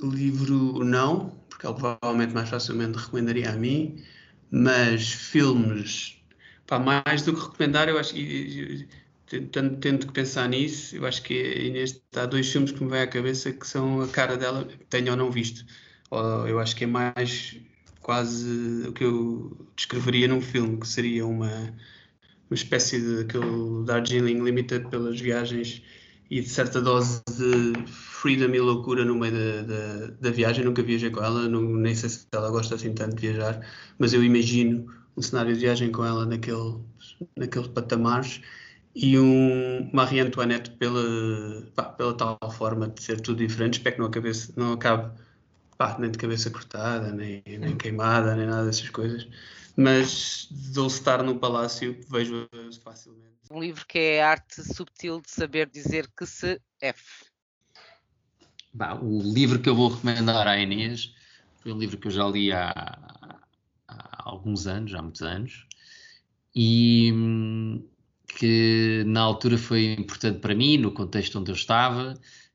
livro 0.00 0.84
não, 0.84 1.30
porque 1.48 1.66
ele 1.66 1.74
provavelmente 1.74 2.32
mais 2.32 2.48
facilmente 2.48 2.98
recomendaria 2.98 3.50
a 3.50 3.56
mim, 3.56 4.02
mas 4.50 5.10
filmes, 5.10 6.16
pá, 6.66 6.78
mais 6.78 7.22
do 7.22 7.34
que 7.34 7.40
recomendar, 7.40 7.88
eu 7.88 7.98
acho 7.98 8.14
que 8.14 8.88
tendo, 9.38 9.76
tendo 9.76 10.06
que 10.06 10.12
pensar 10.12 10.48
nisso, 10.48 10.96
eu 10.96 11.06
acho 11.06 11.22
que 11.22 11.34
Inês 11.34 12.02
há 12.16 12.26
dois 12.26 12.50
filmes 12.50 12.72
que 12.72 12.82
me 12.82 12.90
vêm 12.90 13.02
à 13.02 13.06
cabeça 13.06 13.52
que 13.52 13.66
são 13.66 14.02
a 14.02 14.08
cara 14.08 14.36
dela, 14.36 14.66
tenho 14.88 15.12
ou 15.12 15.16
não 15.16 15.30
visto. 15.30 15.64
Eu 16.48 16.58
acho 16.58 16.74
que 16.74 16.84
é 16.84 16.86
mais 16.86 17.56
quase 18.02 18.88
o 18.88 18.92
que 18.92 19.04
eu 19.04 19.56
descreveria 19.76 20.26
num 20.26 20.40
filme, 20.40 20.78
que 20.80 20.88
seria 20.88 21.24
uma, 21.24 21.48
uma 22.50 22.54
espécie 22.54 23.00
de 23.00 23.24
Darjeeling 23.84 24.42
Limited 24.42 24.88
pelas 24.90 25.20
viagens 25.20 25.82
e 26.28 26.40
de 26.40 26.48
certa 26.48 26.80
dose 26.80 27.22
de 27.28 27.86
freedom 27.86 28.54
e 28.54 28.60
loucura 28.60 29.04
no 29.04 29.14
meio 29.16 29.32
da, 29.32 29.62
da, 29.62 30.06
da 30.20 30.30
viagem. 30.30 30.64
Nunca 30.64 30.82
viajei 30.82 31.10
com 31.10 31.22
ela, 31.22 31.48
não, 31.48 31.62
nem 31.62 31.94
sei 31.94 32.08
se 32.08 32.26
ela 32.32 32.50
gosta 32.50 32.74
assim 32.74 32.92
tanto 32.92 33.14
de 33.16 33.28
viajar, 33.28 33.60
mas 33.98 34.12
eu 34.12 34.24
imagino 34.24 34.92
um 35.16 35.22
cenário 35.22 35.54
de 35.54 35.60
viagem 35.60 35.92
com 35.92 36.04
ela 36.04 36.26
naquele, 36.26 36.78
naqueles 37.36 37.68
patamares 37.68 38.40
e 38.94 39.18
um 39.18 39.90
Marie 39.92 40.20
Antoinette 40.20 40.70
pela, 40.72 41.02
pá, 41.74 41.84
pela 41.84 42.14
tal 42.16 42.38
forma 42.50 42.88
de 42.88 43.02
ser 43.02 43.20
tudo 43.20 43.38
diferente. 43.38 43.74
Espero 43.74 43.94
que 43.94 44.00
não, 44.00 44.08
acabe, 44.08 44.32
não 44.56 44.72
acabe 44.72 45.20
pá, 45.78 45.96
nem 45.98 46.10
de 46.10 46.18
cabeça 46.18 46.50
cortada, 46.50 47.12
nem, 47.12 47.42
nem 47.46 47.76
queimada, 47.76 48.34
nem 48.34 48.46
nada 48.46 48.66
dessas 48.66 48.90
coisas. 48.90 49.28
Mas 49.76 50.48
de 50.50 50.86
estar 50.86 51.22
no 51.22 51.38
palácio, 51.38 51.98
vejo 52.08 52.48
facilmente. 52.82 53.30
Um 53.50 53.60
livro 53.60 53.86
que 53.86 53.98
é 53.98 54.22
a 54.22 54.30
arte 54.30 54.62
subtil 54.62 55.20
de 55.20 55.30
saber 55.30 55.68
dizer 55.70 56.08
que 56.16 56.26
se 56.26 56.60
F. 56.80 57.24
Bah, 58.72 58.94
o 58.94 59.20
livro 59.22 59.60
que 59.60 59.68
eu 59.68 59.74
vou 59.74 59.88
recomendar 59.88 60.46
à 60.46 60.58
Inês 60.58 61.14
foi 61.56 61.72
um 61.72 61.78
livro 61.78 61.98
que 61.98 62.08
eu 62.08 62.12
já 62.12 62.26
li 62.26 62.52
há, 62.52 62.72
há 63.88 64.22
alguns 64.28 64.66
anos, 64.66 64.94
há 64.94 65.02
muitos 65.02 65.22
anos, 65.22 65.66
e 66.54 67.12
hum, 67.12 67.88
que 68.40 69.04
na 69.06 69.20
altura 69.20 69.58
foi 69.58 69.92
importante 69.92 70.38
para 70.38 70.54
mim, 70.54 70.78
no 70.78 70.92
contexto 70.92 71.38
onde 71.38 71.50
eu 71.50 71.54
estava, 71.54 72.14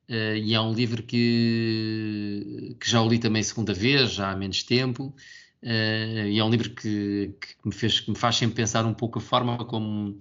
uh, 0.10 0.36
e 0.36 0.56
é 0.56 0.60
um 0.60 0.74
livro 0.74 1.04
que, 1.04 2.76
que 2.80 2.90
já 2.90 3.04
o 3.04 3.08
li 3.08 3.20
também 3.20 3.44
segunda 3.44 3.72
vez, 3.72 4.14
já 4.14 4.32
há 4.32 4.36
menos 4.36 4.64
tempo, 4.64 5.14
uh, 5.62 6.28
e 6.28 6.40
é 6.40 6.44
um 6.44 6.50
livro 6.50 6.72
que, 6.72 7.36
que, 7.40 7.56
me 7.64 7.72
fez, 7.72 8.00
que 8.00 8.10
me 8.10 8.18
faz 8.18 8.36
sempre 8.36 8.56
pensar 8.56 8.84
um 8.84 8.96
pouco 8.96 9.20
a 9.20 9.22
forma 9.22 9.64
como, 9.64 10.18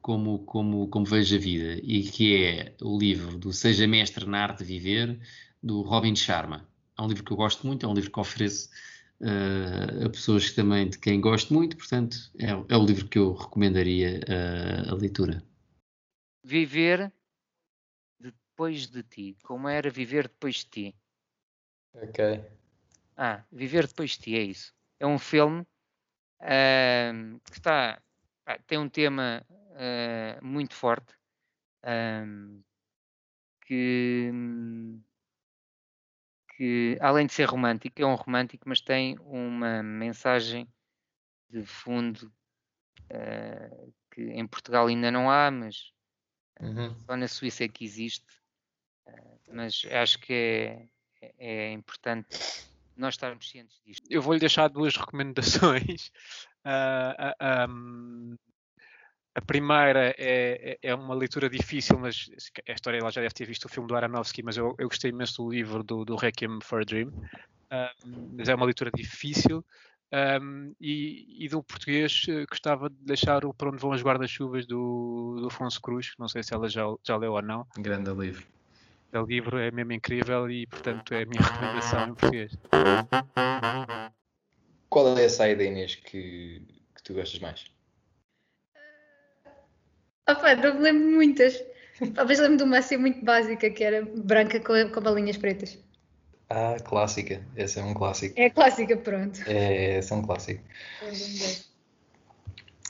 como, 0.00 0.38
como, 0.46 0.88
como 0.88 1.04
vejo 1.04 1.36
a 1.36 1.38
vida, 1.38 1.78
e 1.82 2.04
que 2.04 2.34
é 2.34 2.74
o 2.80 2.98
livro 2.98 3.36
do 3.36 3.52
Seja 3.52 3.86
Mestre 3.86 4.24
na 4.24 4.38
Arte 4.42 4.64
de 4.64 4.64
Viver, 4.64 5.18
do 5.62 5.82
Robin 5.82 6.16
Sharma. 6.16 6.66
É 6.98 7.02
um 7.02 7.06
livro 7.06 7.22
que 7.22 7.32
eu 7.32 7.36
gosto 7.36 7.66
muito, 7.66 7.84
é 7.84 7.88
um 7.88 7.92
livro 7.92 8.10
que 8.10 8.18
ofereço 8.18 8.70
uh, 9.22 10.06
a 10.06 10.10
pessoas 10.10 10.50
que 10.50 10.56
também 10.56 10.88
de 10.88 10.98
quem 10.98 11.20
gosto 11.20 11.54
muito, 11.54 11.76
portanto, 11.76 12.16
é, 12.38 12.50
é 12.50 12.76
o 12.76 12.84
livro 12.84 13.08
que 13.08 13.18
eu 13.18 13.32
recomendaria 13.34 14.20
uh, 14.20 14.92
a 14.92 14.94
leitura. 14.94 15.42
Viver 16.44 17.12
depois 18.18 18.86
de 18.88 19.02
ti. 19.02 19.36
Como 19.42 19.68
era 19.68 19.90
viver 19.90 20.28
depois 20.28 20.56
de 20.56 20.66
ti? 20.66 20.96
Ok. 21.94 22.44
Ah, 23.16 23.44
Viver 23.50 23.86
depois 23.86 24.12
de 24.12 24.18
ti, 24.18 24.36
é 24.36 24.42
isso. 24.42 24.74
É 24.98 25.06
um 25.06 25.18
filme 25.18 25.62
uh, 26.40 27.40
que 27.44 27.58
está, 27.58 28.00
tem 28.66 28.78
um 28.78 28.88
tema 28.88 29.44
uh, 29.50 30.44
muito 30.44 30.74
forte 30.74 31.14
uh, 31.84 32.62
que, 33.66 34.30
que, 36.62 36.96
além 37.00 37.26
de 37.26 37.32
ser 37.32 37.48
romântico, 37.48 38.00
é 38.00 38.06
um 38.06 38.14
romântico, 38.14 38.68
mas 38.68 38.80
tem 38.80 39.18
uma 39.24 39.82
mensagem 39.82 40.68
de 41.50 41.66
fundo 41.66 42.32
que 44.12 44.22
em 44.22 44.46
Portugal 44.46 44.86
ainda 44.86 45.10
não 45.10 45.28
há, 45.28 45.50
mas 45.50 45.92
uhum. 46.60 46.96
só 47.00 47.16
na 47.16 47.26
Suíça 47.26 47.64
é 47.64 47.68
que 47.68 47.84
existe. 47.84 48.24
mas 49.50 49.84
acho 49.90 50.20
que 50.20 50.32
é, 50.32 50.88
é 51.36 51.72
importante 51.72 52.28
nós 52.96 53.14
estarmos 53.14 53.50
cientes 53.50 53.82
disto. 53.84 54.06
Eu 54.08 54.22
vou-lhe 54.22 54.38
deixar 54.38 54.68
duas 54.68 54.94
recomendações. 54.96 56.12
Uh, 56.64 57.66
uh, 57.66 57.70
um, 57.70 58.38
a 59.34 59.40
primeira 59.40 60.14
é, 60.18 60.72
é, 60.72 60.78
é, 60.82 60.94
uma 60.94 61.14
leitura 61.14 61.48
difícil, 61.48 61.98
mas 61.98 62.30
a 62.68 62.72
história 62.72 62.98
ela 62.98 63.10
já 63.10 63.20
deve 63.20 63.32
ter 63.32 63.46
visto 63.46 63.64
o 63.64 63.68
filme 63.68 63.88
do 63.88 63.96
Aronofsky, 63.96 64.42
mas 64.42 64.56
eu, 64.56 64.74
eu 64.78 64.88
gostei 64.88 65.10
imenso 65.10 65.42
do 65.42 65.50
livro 65.50 65.82
do, 65.82 66.04
do 66.04 66.16
Requiem 66.16 66.58
for 66.62 66.82
a 66.82 66.84
Dream. 66.84 67.08
Um, 67.08 68.36
mas 68.36 68.48
é 68.48 68.54
uma 68.54 68.66
leitura 68.66 68.90
difícil. 68.94 69.64
Um, 70.12 70.74
e, 70.78 71.44
e, 71.46 71.48
do 71.48 71.62
português 71.62 72.26
eh, 72.28 72.44
gostava 72.46 72.90
de 72.90 72.96
deixar 72.96 73.46
o 73.46 73.54
Para 73.54 73.70
Onde 73.70 73.78
Vão 73.78 73.92
as 73.92 74.02
Guarda-Chuvas 74.02 74.66
do, 74.66 75.38
do 75.40 75.46
Afonso 75.46 75.80
Cruz, 75.80 76.12
não 76.18 76.28
sei 76.28 76.42
se 76.42 76.52
ela 76.52 76.68
já, 76.68 76.84
já 77.02 77.16
leu 77.16 77.32
ou 77.32 77.40
não. 77.40 77.66
Grande 77.78 78.12
livro. 78.12 78.46
O 79.14 79.22
livro 79.22 79.56
é 79.56 79.70
mesmo 79.70 79.92
incrível 79.92 80.50
e, 80.50 80.66
portanto, 80.66 81.14
é 81.14 81.22
a 81.22 81.26
minha 81.26 81.40
recomendação 81.40 82.08
em 82.08 82.14
português. 82.14 82.52
Qual 84.90 85.16
é 85.16 85.24
a 85.24 85.30
saída, 85.30 85.64
Inês, 85.64 85.94
que, 85.94 86.62
que 86.94 87.02
tu 87.02 87.14
gostas 87.14 87.40
mais? 87.40 87.64
Opa, 90.32 90.54
não 90.56 90.74
me 90.74 90.80
lembro 90.80 91.08
de 91.08 91.14
muitas. 91.14 91.64
Talvez 92.14 92.38
lembro 92.40 92.56
de 92.56 92.62
uma 92.64 92.78
assim 92.78 92.96
muito 92.96 93.24
básica, 93.24 93.70
que 93.70 93.84
era 93.84 94.04
branca 94.04 94.58
com, 94.60 94.74
com 94.90 95.00
balinhas 95.00 95.36
pretas. 95.36 95.78
Ah, 96.48 96.76
clássica. 96.84 97.42
Essa 97.56 97.80
é 97.80 97.82
um 97.82 97.94
clássico. 97.94 98.38
É 98.38 98.50
clássica, 98.50 98.96
pronto. 98.96 99.40
É, 99.46 99.98
esse 99.98 100.12
é 100.12 100.16
um 100.16 100.22
clássico. 100.22 100.62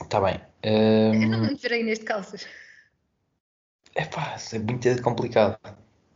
Está 0.01 0.19
bem. 0.19 0.41
Um... 0.65 1.23
Eu 1.23 1.29
não 1.29 1.41
me 1.41 1.55
verei 1.55 1.83
neste 1.83 2.05
calças. 2.05 2.47
É 3.95 4.05
pá, 4.05 4.35
é 4.51 4.59
muito 4.59 5.01
complicado. 5.01 5.57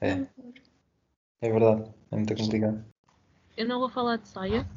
É. 0.02 0.26
É 1.42 1.50
verdade. 1.50 1.90
É 2.12 2.16
muito 2.16 2.36
complicado. 2.36 2.84
Eu 3.56 3.68
não 3.68 3.80
vou 3.80 3.90
falar 3.90 4.18
de 4.18 4.28
saia, 4.28 4.68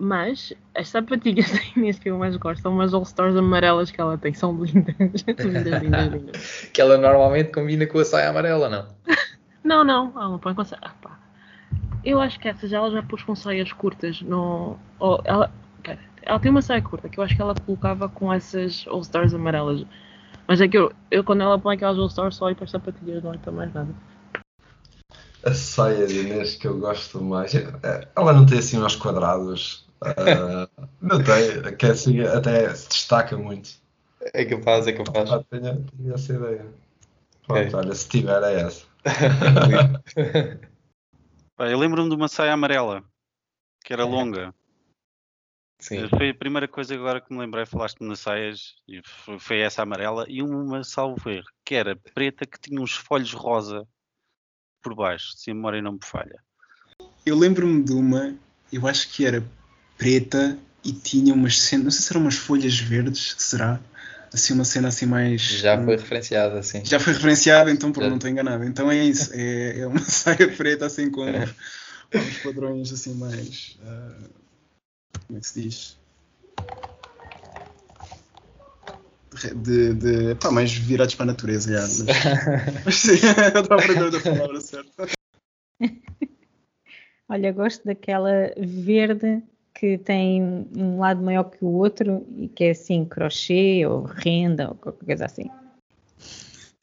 mas 0.00 0.54
as 0.74 0.88
sapatilhas 0.88 1.50
da 1.52 1.60
Inês 1.76 1.98
que 1.98 2.08
eu 2.08 2.18
mais 2.18 2.34
gosto 2.36 2.62
são 2.62 2.72
umas 2.72 2.94
All-Stars 2.94 3.36
amarelas 3.36 3.90
que 3.90 4.00
ela 4.00 4.16
tem, 4.16 4.32
são 4.32 4.64
lindas. 4.64 4.94
lindas, 5.28 5.82
lindas, 5.82 6.12
lindas. 6.12 6.70
que 6.72 6.80
ela 6.80 6.96
normalmente 6.96 7.52
combina 7.52 7.86
com 7.86 7.98
a 7.98 8.04
saia 8.04 8.30
amarela, 8.30 8.68
não? 8.70 8.86
não, 9.62 9.84
não, 9.84 10.12
ela 10.16 10.30
não 10.30 10.38
põe 10.38 10.54
com 10.54 10.62
a 10.62 10.64
saia. 10.64 10.80
Ah, 10.82 11.10
eu 12.02 12.18
acho 12.18 12.40
que 12.40 12.48
essas 12.48 12.72
ela 12.72 12.90
já 12.90 13.02
pôs 13.02 13.22
com 13.22 13.36
saias 13.36 13.70
curtas. 13.74 14.22
No, 14.22 14.78
oh, 14.98 15.18
ela, 15.22 15.52
pera, 15.82 16.00
ela 16.22 16.40
tem 16.40 16.50
uma 16.50 16.62
saia 16.62 16.80
curta 16.80 17.10
que 17.10 17.20
eu 17.20 17.24
acho 17.24 17.36
que 17.36 17.42
ela 17.42 17.54
colocava 17.54 18.08
com 18.08 18.32
essas 18.32 18.86
All-Stars 18.88 19.34
amarelas. 19.34 19.84
Mas 20.48 20.62
é 20.62 20.66
que 20.66 20.78
eu, 20.78 20.90
eu 21.10 21.22
quando 21.22 21.42
ela 21.42 21.58
põe 21.58 21.76
aquelas 21.76 21.98
All-Stars 21.98 22.36
só 22.36 22.46
olho 22.46 22.56
para 22.56 22.64
as 22.64 22.70
sapatilhas, 22.70 23.22
não 23.22 23.32
olho 23.32 23.52
mais 23.52 23.72
nada. 23.74 23.94
A 25.44 25.52
saia 25.52 26.06
de 26.06 26.20
Inês 26.20 26.56
que 26.56 26.66
eu 26.66 26.78
gosto 26.78 27.22
mais, 27.22 27.54
é, 27.54 28.08
ela 28.16 28.32
não 28.32 28.46
tem 28.46 28.58
assim 28.58 28.78
uns 28.78 28.96
quadrados 28.96 29.89
Uh, 30.02 30.86
não 31.00 31.22
tem, 31.22 31.76
que 31.76 31.86
é 31.86 31.90
assim, 31.90 32.20
até 32.20 32.74
se 32.74 32.88
destaca 32.88 33.36
muito. 33.36 33.70
É 34.32 34.44
capaz, 34.44 34.86
é 34.86 34.92
capaz. 34.92 35.30
Ah, 35.30 35.44
tenho, 35.50 35.84
tenho 35.84 36.14
essa 36.14 36.32
ideia. 36.32 36.66
Pronto, 37.46 37.66
okay. 37.66 37.74
olha, 37.74 37.94
se 37.94 38.08
tiver 38.08 38.42
é 38.42 38.60
essa. 38.62 38.86
eu 41.58 41.78
lembro-me 41.78 42.08
de 42.08 42.14
uma 42.14 42.28
saia 42.28 42.52
amarela, 42.52 43.02
que 43.84 43.92
era 43.92 44.02
é. 44.02 44.06
longa. 44.06 44.54
Sim. 45.80 46.08
Foi 46.08 46.30
a 46.30 46.34
primeira 46.34 46.68
coisa 46.68 46.94
agora 46.94 47.20
que 47.20 47.32
me 47.32 47.38
lembrei, 47.38 47.64
falaste-me 47.64 48.08
nas 48.08 48.20
saias, 48.20 48.76
e 48.86 49.00
foi 49.38 49.60
essa 49.60 49.82
amarela, 49.82 50.26
e 50.28 50.42
uma 50.42 50.84
salvo 50.84 51.30
erro, 51.30 51.48
que 51.64 51.74
era 51.74 51.96
preta, 51.96 52.44
que 52.44 52.60
tinha 52.60 52.80
uns 52.80 52.92
folhos 52.92 53.32
rosa 53.32 53.88
por 54.82 54.94
baixo, 54.94 55.32
se 55.36 55.50
a 55.50 55.54
memória 55.54 55.80
não 55.80 55.92
me 55.92 56.04
falha. 56.04 56.42
Eu 57.24 57.36
lembro-me 57.38 57.82
de 57.82 57.92
uma, 57.92 58.36
eu 58.70 58.86
acho 58.86 59.10
que 59.10 59.24
era 59.24 59.42
preta 60.00 60.56
e 60.82 60.92
tinha 60.92 61.34
umas 61.34 61.60
cenas, 61.60 61.84
não 61.84 61.90
sei 61.90 62.00
se 62.00 62.12
eram 62.12 62.22
umas 62.22 62.36
folhas 62.36 62.78
verdes, 62.78 63.34
será? 63.36 63.78
Assim, 64.32 64.54
uma 64.54 64.64
cena 64.64 64.88
assim 64.88 65.04
mais. 65.04 65.42
Já 65.42 65.82
foi 65.82 65.96
referenciada, 65.96 66.58
assim. 66.58 66.82
Já 66.84 66.98
foi 66.98 67.12
referenciada, 67.12 67.70
então 67.70 67.92
por 67.92 68.02
não 68.04 68.14
estou 68.14 68.30
enganado. 68.30 68.64
Então 68.64 68.90
é 68.90 69.04
isso, 69.04 69.30
é, 69.34 69.80
é 69.80 69.86
uma 69.86 69.98
saia 70.00 70.48
preta 70.56 70.86
assim 70.86 71.10
com, 71.10 71.28
é. 71.28 71.46
com 72.10 72.18
uns 72.18 72.38
padrões 72.38 72.92
assim 72.92 73.12
mais. 73.14 73.78
Uh, 73.82 74.30
como 75.26 75.38
é 75.38 75.40
que 75.40 75.46
se 75.46 75.60
diz? 75.60 76.00
De, 79.54 79.94
de 79.94 80.34
pá, 80.36 80.50
mais 80.50 80.72
virados 80.72 81.14
para 81.14 81.24
a 81.24 81.26
natureza, 81.26 81.72
já. 81.72 81.80
Mas, 81.82 82.04
mas 82.86 82.94
sim, 82.94 83.18
eu 83.54 83.60
estava 83.60 83.82
a 83.82 83.84
procurar 83.84 84.16
a 84.16 84.20
palavra 84.20 84.60
certa. 84.60 85.08
Olha, 87.28 87.52
gosto 87.52 87.84
daquela 87.84 88.52
verde 88.56 89.42
que 89.80 89.96
tem 89.96 90.68
um 90.76 90.98
lado 90.98 91.22
maior 91.22 91.44
que 91.44 91.64
o 91.64 91.68
outro 91.68 92.26
e 92.36 92.48
que 92.48 92.64
é 92.64 92.70
assim 92.72 93.02
crochê 93.06 93.86
ou 93.86 94.02
renda 94.02 94.68
ou 94.68 94.74
qualquer 94.74 95.06
coisa 95.06 95.24
assim. 95.24 95.50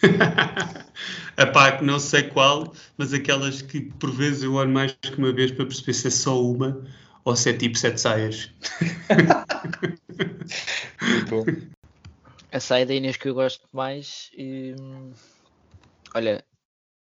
Epá, 1.37 1.79
não 1.83 1.99
sei 1.99 2.23
qual, 2.23 2.73
mas 2.97 3.13
aquelas 3.13 3.61
que 3.61 3.81
por 3.81 4.09
vezes 4.11 4.41
eu 4.41 4.55
olho 4.55 4.71
mais 4.71 4.93
que 4.93 5.15
uma 5.15 5.31
vez 5.31 5.51
para 5.51 5.67
perceber 5.67 5.93
se 5.93 6.07
é 6.07 6.09
só 6.09 6.41
uma 6.43 6.83
ou 7.23 7.35
se 7.35 7.51
é 7.51 7.53
tipo 7.53 7.77
sete 7.77 8.01
saias. 8.01 8.51
A 12.51 12.59
saia 12.59 12.83
da 12.83 12.95
Inês 12.95 13.15
que 13.15 13.29
eu 13.29 13.35
gosto 13.35 13.67
mais, 13.71 14.31
hum, 14.39 15.11
olha, 16.15 16.43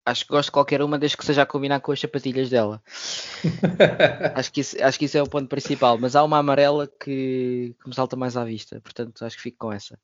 Acho 0.06 0.24
que 0.26 0.32
gosto 0.32 0.47
de 0.49 0.51
qualquer 0.51 0.82
uma, 0.84 0.99
desde 0.99 1.18
que 1.18 1.26
seja 1.26 1.41
a 1.41 1.45
combinar 1.45 1.80
com 1.82 1.91
as 1.91 1.99
sapatilhas 1.99 2.49
dela. 2.49 2.82
acho, 4.36 4.51
que 4.51 4.62
isso, 4.62 4.84
acho 4.84 4.99
que 4.99 5.06
isso 5.06 5.18
é 5.18 5.24
o 5.24 5.28
ponto 5.30 5.47
principal. 5.47 5.97
Mas 5.97 6.16
há 6.16 6.24
uma 6.24 6.38
amarela 6.38 6.88
que, 6.88 7.76
que 7.82 7.89
me 7.89 7.95
salta 7.95 8.16
mais 8.16 8.38
à 8.38 8.43
vista, 8.43 8.80
portanto 8.82 9.26
acho 9.26 9.36
que 9.36 9.41
fico 9.43 9.58
com 9.58 9.74
essa. 9.74 9.97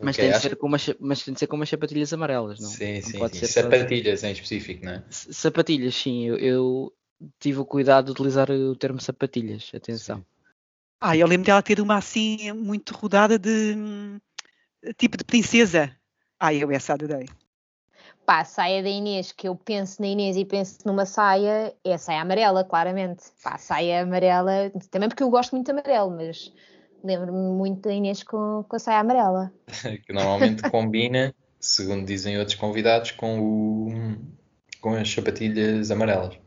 Mas, 0.00 0.14
Ok, 0.16 0.22
tem 0.24 0.30
de 0.30 0.36
acho- 0.36 0.48
ser 0.48 0.56
com 0.56 0.66
umas, 0.68 0.86
mas 1.00 1.22
tem 1.24 1.34
de 1.34 1.40
ser 1.40 1.46
com 1.48 1.56
umas 1.56 1.68
sapatilhas 1.68 2.12
amarelas, 2.12 2.60
não? 2.60 2.68
Sim, 2.70 3.00
não 3.02 3.10
sim, 3.10 3.18
pode 3.18 3.36
sim. 3.36 3.46
ser 3.46 3.48
Sapatilhas 3.48 4.22
em 4.22 4.30
específico, 4.32 4.84
não 4.84 4.92
é? 4.92 5.02
Sapatilhas, 5.10 5.94
sim. 5.96 6.26
Eu, 6.26 6.36
eu 6.38 6.92
tive 7.40 7.58
o 7.58 7.64
cuidado 7.64 8.06
de 8.06 8.12
utilizar 8.12 8.48
o 8.50 8.76
termo 8.76 9.00
sapatilhas. 9.00 9.68
Atenção. 9.74 10.24
Ah, 11.00 11.16
eu 11.16 11.26
lembro 11.26 11.46
dela 11.46 11.62
ter 11.62 11.80
uma 11.80 11.96
assim 11.96 12.52
muito 12.52 12.94
rodada 12.94 13.36
de 13.38 13.74
tipo 14.96 15.16
de 15.16 15.24
princesa. 15.24 15.94
Ah, 16.38 16.54
eu 16.54 16.70
essa 16.70 16.94
adorei. 16.94 17.28
Pá, 18.28 18.40
a 18.40 18.44
saia 18.44 18.82
da 18.82 18.90
Inês, 18.90 19.32
que 19.32 19.48
eu 19.48 19.56
penso 19.56 20.02
na 20.02 20.06
Inês 20.06 20.36
e 20.36 20.44
penso 20.44 20.80
numa 20.84 21.06
saia, 21.06 21.74
é 21.82 21.94
a 21.94 21.96
saia 21.96 22.20
amarela, 22.20 22.62
claramente. 22.62 23.22
Pá, 23.42 23.54
a 23.54 23.58
saia 23.58 24.02
amarela, 24.02 24.70
também 24.90 25.08
porque 25.08 25.22
eu 25.22 25.30
gosto 25.30 25.52
muito 25.52 25.64
de 25.64 25.72
amarelo, 25.72 26.10
mas 26.10 26.52
lembro-me 27.02 27.56
muito 27.56 27.88
da 27.88 27.94
Inês 27.94 28.22
com, 28.22 28.66
com 28.68 28.76
a 28.76 28.78
saia 28.78 29.00
amarela. 29.00 29.50
que 30.06 30.12
normalmente 30.12 30.62
combina, 30.70 31.34
segundo 31.58 32.04
dizem 32.04 32.38
outros 32.38 32.58
convidados, 32.58 33.12
com, 33.12 33.40
o, 33.40 34.18
com 34.82 34.90
as 34.90 35.10
sapatilhas 35.10 35.90
amarelas. 35.90 36.38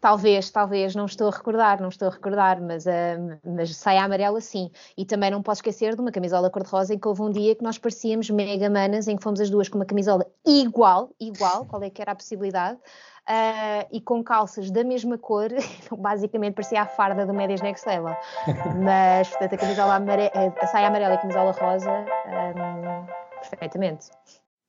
Talvez, 0.00 0.50
talvez, 0.50 0.94
não 0.94 1.04
estou 1.04 1.28
a 1.28 1.30
recordar, 1.30 1.80
não 1.80 1.90
estou 1.90 2.08
a 2.08 2.10
recordar, 2.10 2.60
mas, 2.62 2.86
ah, 2.86 3.18
mas 3.44 3.76
saia 3.76 4.02
amarela 4.02 4.40
sim. 4.40 4.70
E 4.96 5.04
também 5.04 5.30
não 5.30 5.42
posso 5.42 5.58
esquecer 5.58 5.94
de 5.94 6.00
uma 6.00 6.10
camisola 6.10 6.48
cor-de-rosa 6.48 6.94
em 6.94 6.98
que 6.98 7.06
houve 7.06 7.20
um 7.20 7.30
dia 7.30 7.54
que 7.54 7.62
nós 7.62 7.76
parecíamos 7.76 8.30
mega 8.30 8.70
manas, 8.70 9.08
em 9.08 9.16
que 9.16 9.22
fomos 9.22 9.40
as 9.40 9.50
duas 9.50 9.68
com 9.68 9.76
uma 9.78 9.84
camisola 9.84 10.24
igual, 10.46 11.10
igual, 11.20 11.66
qual 11.66 11.82
é 11.82 11.90
que 11.90 12.00
era 12.00 12.12
a 12.12 12.14
possibilidade, 12.14 12.78
ah, 13.26 13.86
e 13.92 14.00
com 14.00 14.24
calças 14.24 14.70
da 14.70 14.82
mesma 14.82 15.18
cor, 15.18 15.50
então 15.84 15.98
basicamente 15.98 16.54
parecia 16.54 16.80
a 16.80 16.86
farda 16.86 17.26
do 17.26 17.34
Médias 17.34 17.60
Next 17.60 17.86
Level. 17.86 18.16
Mas, 18.82 19.28
portanto, 19.28 19.52
a 19.52 19.58
camisola 19.58 19.94
amare- 19.96 20.32
a 20.34 20.66
saia 20.66 20.88
amarela 20.88 21.14
e 21.14 21.16
a 21.18 21.20
camisola 21.20 21.52
rosa, 21.52 22.06
ah, 22.26 23.06
perfeitamente. 23.50 24.08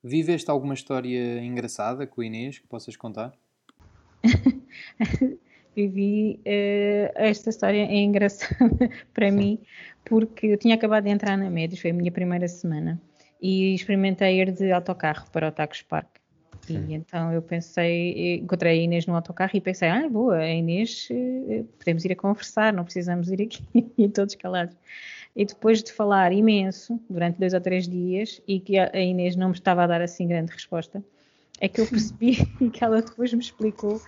Viveste 0.03 0.51
alguma 0.51 0.73
história 0.73 1.39
engraçada 1.39 2.05
com 2.05 2.19
a 2.19 2.25
Inês 2.25 2.59
que 2.59 2.67
possas 2.67 2.97
contar? 2.97 3.31
Vivi 5.75 6.39
eh, 6.43 7.11
esta 7.15 7.49
história 7.49 7.85
é 7.85 7.95
engraçada 7.95 8.89
para 9.13 9.31
mim 9.31 9.59
porque 10.03 10.47
eu 10.47 10.57
tinha 10.57 10.75
acabado 10.75 11.05
de 11.05 11.09
entrar 11.09 11.37
na 11.37 11.49
Médios, 11.49 11.79
foi 11.79 11.91
a 11.91 11.93
minha 11.93 12.11
primeira 12.11 12.47
semana 12.47 13.01
e 13.41 13.73
experimentei 13.73 14.41
ir 14.41 14.51
de 14.51 14.71
autocarro 14.71 15.29
para 15.31 15.47
o 15.47 15.51
Tacos 15.51 15.81
Park. 15.81 16.07
E 16.69 16.93
então 16.93 17.33
eu 17.33 17.41
pensei, 17.41 18.35
encontrei 18.35 18.79
a 18.79 18.83
Inês 18.83 19.05
no 19.07 19.15
autocarro 19.15 19.51
e 19.53 19.61
pensei, 19.61 19.89
ah, 19.89 20.07
boa, 20.07 20.37
a 20.37 20.47
Inês, 20.47 21.07
eh, 21.09 21.63
podemos 21.79 22.05
ir 22.05 22.11
a 22.11 22.15
conversar, 22.15 22.71
não 22.71 22.83
precisamos 22.83 23.29
ir 23.29 23.41
aqui 23.41 23.63
e 23.97 24.07
todos 24.07 24.35
calados. 24.35 24.75
E 25.35 25.45
depois 25.45 25.81
de 25.81 25.91
falar 25.91 26.31
imenso, 26.33 26.99
durante 27.09 27.39
dois 27.39 27.53
ou 27.53 27.61
três 27.61 27.87
dias, 27.87 28.41
e 28.47 28.59
que 28.59 28.77
a 28.77 28.99
Inês 28.99 29.35
não 29.35 29.49
me 29.49 29.55
estava 29.55 29.83
a 29.83 29.87
dar 29.87 30.01
assim 30.01 30.27
grande 30.27 30.51
resposta, 30.51 31.03
é 31.59 31.67
que 31.67 31.79
eu 31.79 31.87
percebi 31.87 32.35
que 32.71 32.83
ela 32.83 33.01
depois 33.01 33.33
me 33.33 33.39
explicou 33.39 34.01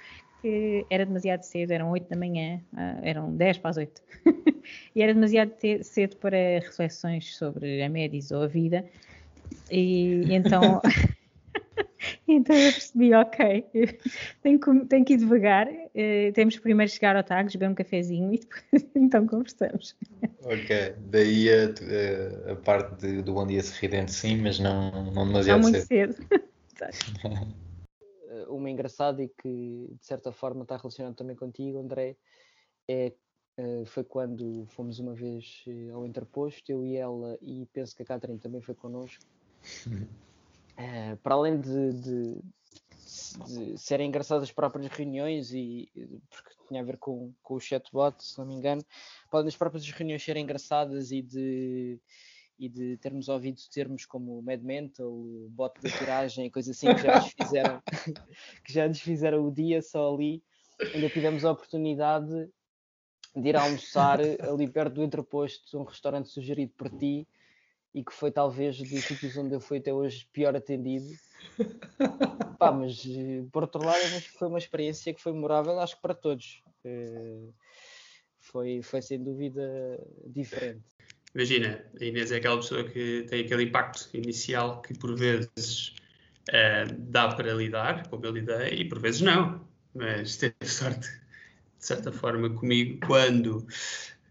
era 0.89 1.05
demasiado 1.05 1.43
cedo, 1.43 1.71
eram 1.71 1.89
8 1.91 2.09
da 2.09 2.15
manhã, 2.15 2.61
ah, 2.75 2.99
eram 3.01 3.35
10 3.35 3.57
para 3.57 3.69
as 3.71 3.77
8, 3.77 4.01
e 4.95 5.01
era 5.01 5.13
demasiado 5.13 5.53
cedo 5.83 6.17
para 6.17 6.37
reflexões 6.59 7.35
sobre 7.35 7.81
a 7.83 7.89
Médis 7.89 8.31
ou 8.31 8.43
a 8.43 8.47
vida, 8.47 8.85
e, 9.69 10.23
e 10.27 10.33
então, 10.33 10.81
então 12.27 12.55
eu 12.55 12.71
percebi, 12.71 13.13
ok, 13.13 13.65
tenho 14.41 14.59
que, 14.59 14.85
tenho 14.87 15.05
que 15.05 15.13
ir 15.13 15.17
devagar, 15.17 15.67
eh, 15.95 16.31
temos 16.33 16.57
primeiro 16.59 16.91
chegar 16.91 17.15
ao 17.15 17.23
Tagus, 17.23 17.53
beber 17.55 17.69
um 17.71 17.75
cafezinho 17.75 18.33
e 18.33 18.39
depois 18.39 18.85
então 18.95 19.25
conversamos. 19.27 19.95
Ok, 20.45 20.95
daí 21.09 21.49
a, 21.49 22.49
a- 22.49 22.51
a 22.51 22.55
parte 22.57 22.95
de- 22.99 23.21
do 23.21 23.33
Bom 23.33 23.47
Dia 23.47 23.63
Sorridente, 23.63 24.11
sim, 24.11 24.41
mas 24.41 24.59
não, 24.59 24.91
não 24.91 25.13
Não 25.13 25.25
demasiado 25.27 25.61
muito 25.61 25.79
cedo. 25.79 26.15
cedo. 26.15 26.27
Uma 28.55 28.69
engraçada 28.69 29.23
e 29.23 29.29
que 29.29 29.87
de 29.99 30.05
certa 30.05 30.31
forma 30.31 30.63
está 30.63 30.77
relacionado 30.77 31.15
também 31.15 31.35
contigo, 31.35 31.79
André, 31.79 32.15
é, 32.87 33.13
eh, 33.57 33.83
foi 33.85 34.03
quando 34.03 34.65
fomos 34.69 34.99
uma 34.99 35.13
vez 35.13 35.63
eh, 35.67 35.89
ao 35.91 36.05
Interposto, 36.05 36.71
eu 36.71 36.85
e 36.85 36.95
ela, 36.95 37.37
e 37.41 37.65
penso 37.73 37.95
que 37.95 38.03
a 38.03 38.05
Catherine 38.05 38.39
também 38.39 38.61
foi 38.61 38.75
connosco. 38.75 39.23
Eh, 40.77 41.15
para 41.21 41.35
além 41.35 41.59
de, 41.59 41.93
de- 41.93 42.41
de 43.47 43.77
serem 43.77 44.07
engraçadas 44.07 44.43
as 44.43 44.51
próprias 44.51 44.87
reuniões 44.91 45.53
e 45.53 45.89
e- 45.95 46.19
porque 46.29 46.49
tinha 46.67 46.81
a 46.81 46.85
ver 46.85 46.97
com, 46.97 47.31
com 47.43 47.55
o 47.55 47.59
chatbot, 47.59 48.23
se 48.23 48.37
não 48.39 48.45
me 48.47 48.55
engano, 48.55 48.83
podem 49.29 49.47
as 49.49 49.55
próprias 49.55 49.87
reuniões 49.91 50.23
serem 50.23 50.43
engraçadas 50.43 51.11
e 51.11 51.21
de 51.21 51.99
e 52.63 52.69
de 52.69 52.95
termos 52.97 53.27
ouvido 53.27 53.59
termos 53.73 54.05
como 54.05 54.41
Mad 54.41 54.61
Mental, 54.61 55.11
bot 55.49 55.73
da 55.81 55.89
tiragem, 55.89 56.49
coisa 56.49 56.71
assim 56.71 56.87
que 56.95 57.01
já 57.01 57.19
nos 57.19 57.33
fizeram 57.37 57.81
que 58.63 58.73
já 58.73 58.87
nos 58.87 59.01
fizeram 59.01 59.45
o 59.45 59.51
dia 59.51 59.81
só 59.81 60.13
ali. 60.13 60.41
Ainda 60.93 61.09
tivemos 61.09 61.43
a 61.43 61.51
oportunidade 61.51 62.49
de 63.35 63.49
ir 63.49 63.57
almoçar 63.57 64.19
ali 64.21 64.69
perto 64.69 64.93
do 64.93 65.03
Entreposto, 65.03 65.77
um 65.77 65.83
restaurante 65.83 66.29
sugerido 66.29 66.71
por 66.77 66.89
ti 66.89 67.27
e 67.93 68.01
que 68.01 68.13
foi 68.13 68.31
talvez 68.31 68.77
dos 68.77 69.03
sítios 69.03 69.35
onde 69.35 69.53
eu 69.53 69.59
fui 69.59 69.79
até 69.79 69.93
hoje 69.93 70.25
pior 70.31 70.55
atendido. 70.55 71.13
Pá, 72.57 72.71
mas 72.71 73.03
por 73.51 73.63
outro 73.63 73.83
lado, 73.83 73.99
eu 73.99 74.17
acho 74.17 74.31
que 74.31 74.37
foi 74.37 74.47
uma 74.47 74.57
experiência 74.57 75.13
que 75.13 75.21
foi 75.21 75.33
memorável, 75.33 75.77
acho 75.79 75.97
que 75.97 76.01
para 76.01 76.15
todos. 76.15 76.63
Eh, 76.85 77.49
Foi, 78.39 78.81
foi 78.81 79.01
sem 79.01 79.21
dúvida 79.21 79.61
diferente. 80.25 80.85
Imagina, 81.35 81.83
a 81.99 82.03
Inês 82.03 82.31
é 82.31 82.37
aquela 82.37 82.57
pessoa 82.57 82.83
que 82.83 83.25
tem 83.27 83.41
aquele 83.41 83.63
impacto 83.63 84.09
inicial 84.13 84.81
que 84.81 84.93
por 84.93 85.15
vezes 85.15 85.95
eh, 86.49 86.85
dá 86.85 87.29
para 87.29 87.53
lidar, 87.53 88.07
como 88.07 88.25
eu 88.25 88.31
lidei, 88.31 88.81
e 88.81 88.85
por 88.85 88.99
vezes 88.99 89.21
não. 89.21 89.67
Mas 89.95 90.37
teve 90.37 90.55
sorte, 90.63 91.07
de 91.07 91.85
certa 91.85 92.11
forma, 92.11 92.49
comigo, 92.51 92.99
quando 93.05 93.65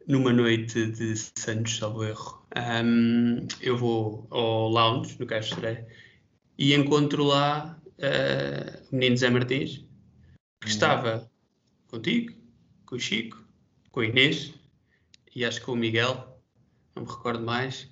numa 0.07 0.33
noite 0.33 0.87
de 0.87 1.17
Santos, 1.17 1.77
salvo 1.77 2.05
erro, 2.05 2.47
ahm, 2.55 3.47
eu 3.61 3.77
vou 3.77 4.27
ao 4.31 4.69
lounge, 4.69 5.17
no 5.19 5.27
Caixa 5.27 5.55
Estreia, 5.55 5.87
e 6.59 6.75
encontro 6.75 7.25
lá 7.25 7.81
eh, 7.99 8.81
o 8.91 8.95
menino 8.95 9.17
Zé 9.17 9.31
Martins, 9.31 9.85
que 10.61 10.69
estava 10.69 11.31
contigo, 11.89 12.33
com 12.87 12.97
o 12.97 13.01
Chico, 13.01 13.43
com 13.91 14.01
a 14.01 14.07
Inês, 14.07 14.55
e 15.35 15.45
acho 15.45 15.61
que 15.61 15.67
com 15.67 15.73
o 15.73 15.77
Miguel, 15.77 16.32
não 16.95 17.05
me 17.05 17.09
recordo 17.09 17.45
mais. 17.45 17.91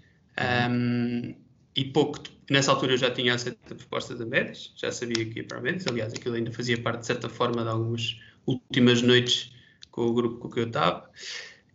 Um, 0.71 1.35
e 1.77 1.85
pouco, 1.85 2.18
nessa 2.51 2.72
altura 2.72 2.93
eu 2.93 2.99
já 2.99 3.11
tinha 3.11 3.35
aceito 3.35 3.59
a 3.71 3.75
proposta 3.75 4.14
da 4.14 4.27
Médis, 4.27 4.72
já 4.77 4.91
sabia 4.91 5.25
que 5.25 5.41
ia 5.41 5.45
para 5.45 5.59
a 5.59 5.61
Médis, 5.61 5.87
aliás, 5.87 6.13
aquilo 6.13 6.35
ainda 6.35 6.51
fazia 6.53 6.81
parte, 6.81 7.01
de 7.01 7.07
certa 7.07 7.29
forma, 7.29 7.63
de 7.63 7.68
algumas 7.68 8.18
últimas 8.47 9.03
noites 9.03 9.53
com 9.91 10.07
o 10.07 10.14
grupo 10.14 10.39
com 10.39 10.51
que 10.51 10.61
eu 10.61 10.67
estava. 10.67 11.09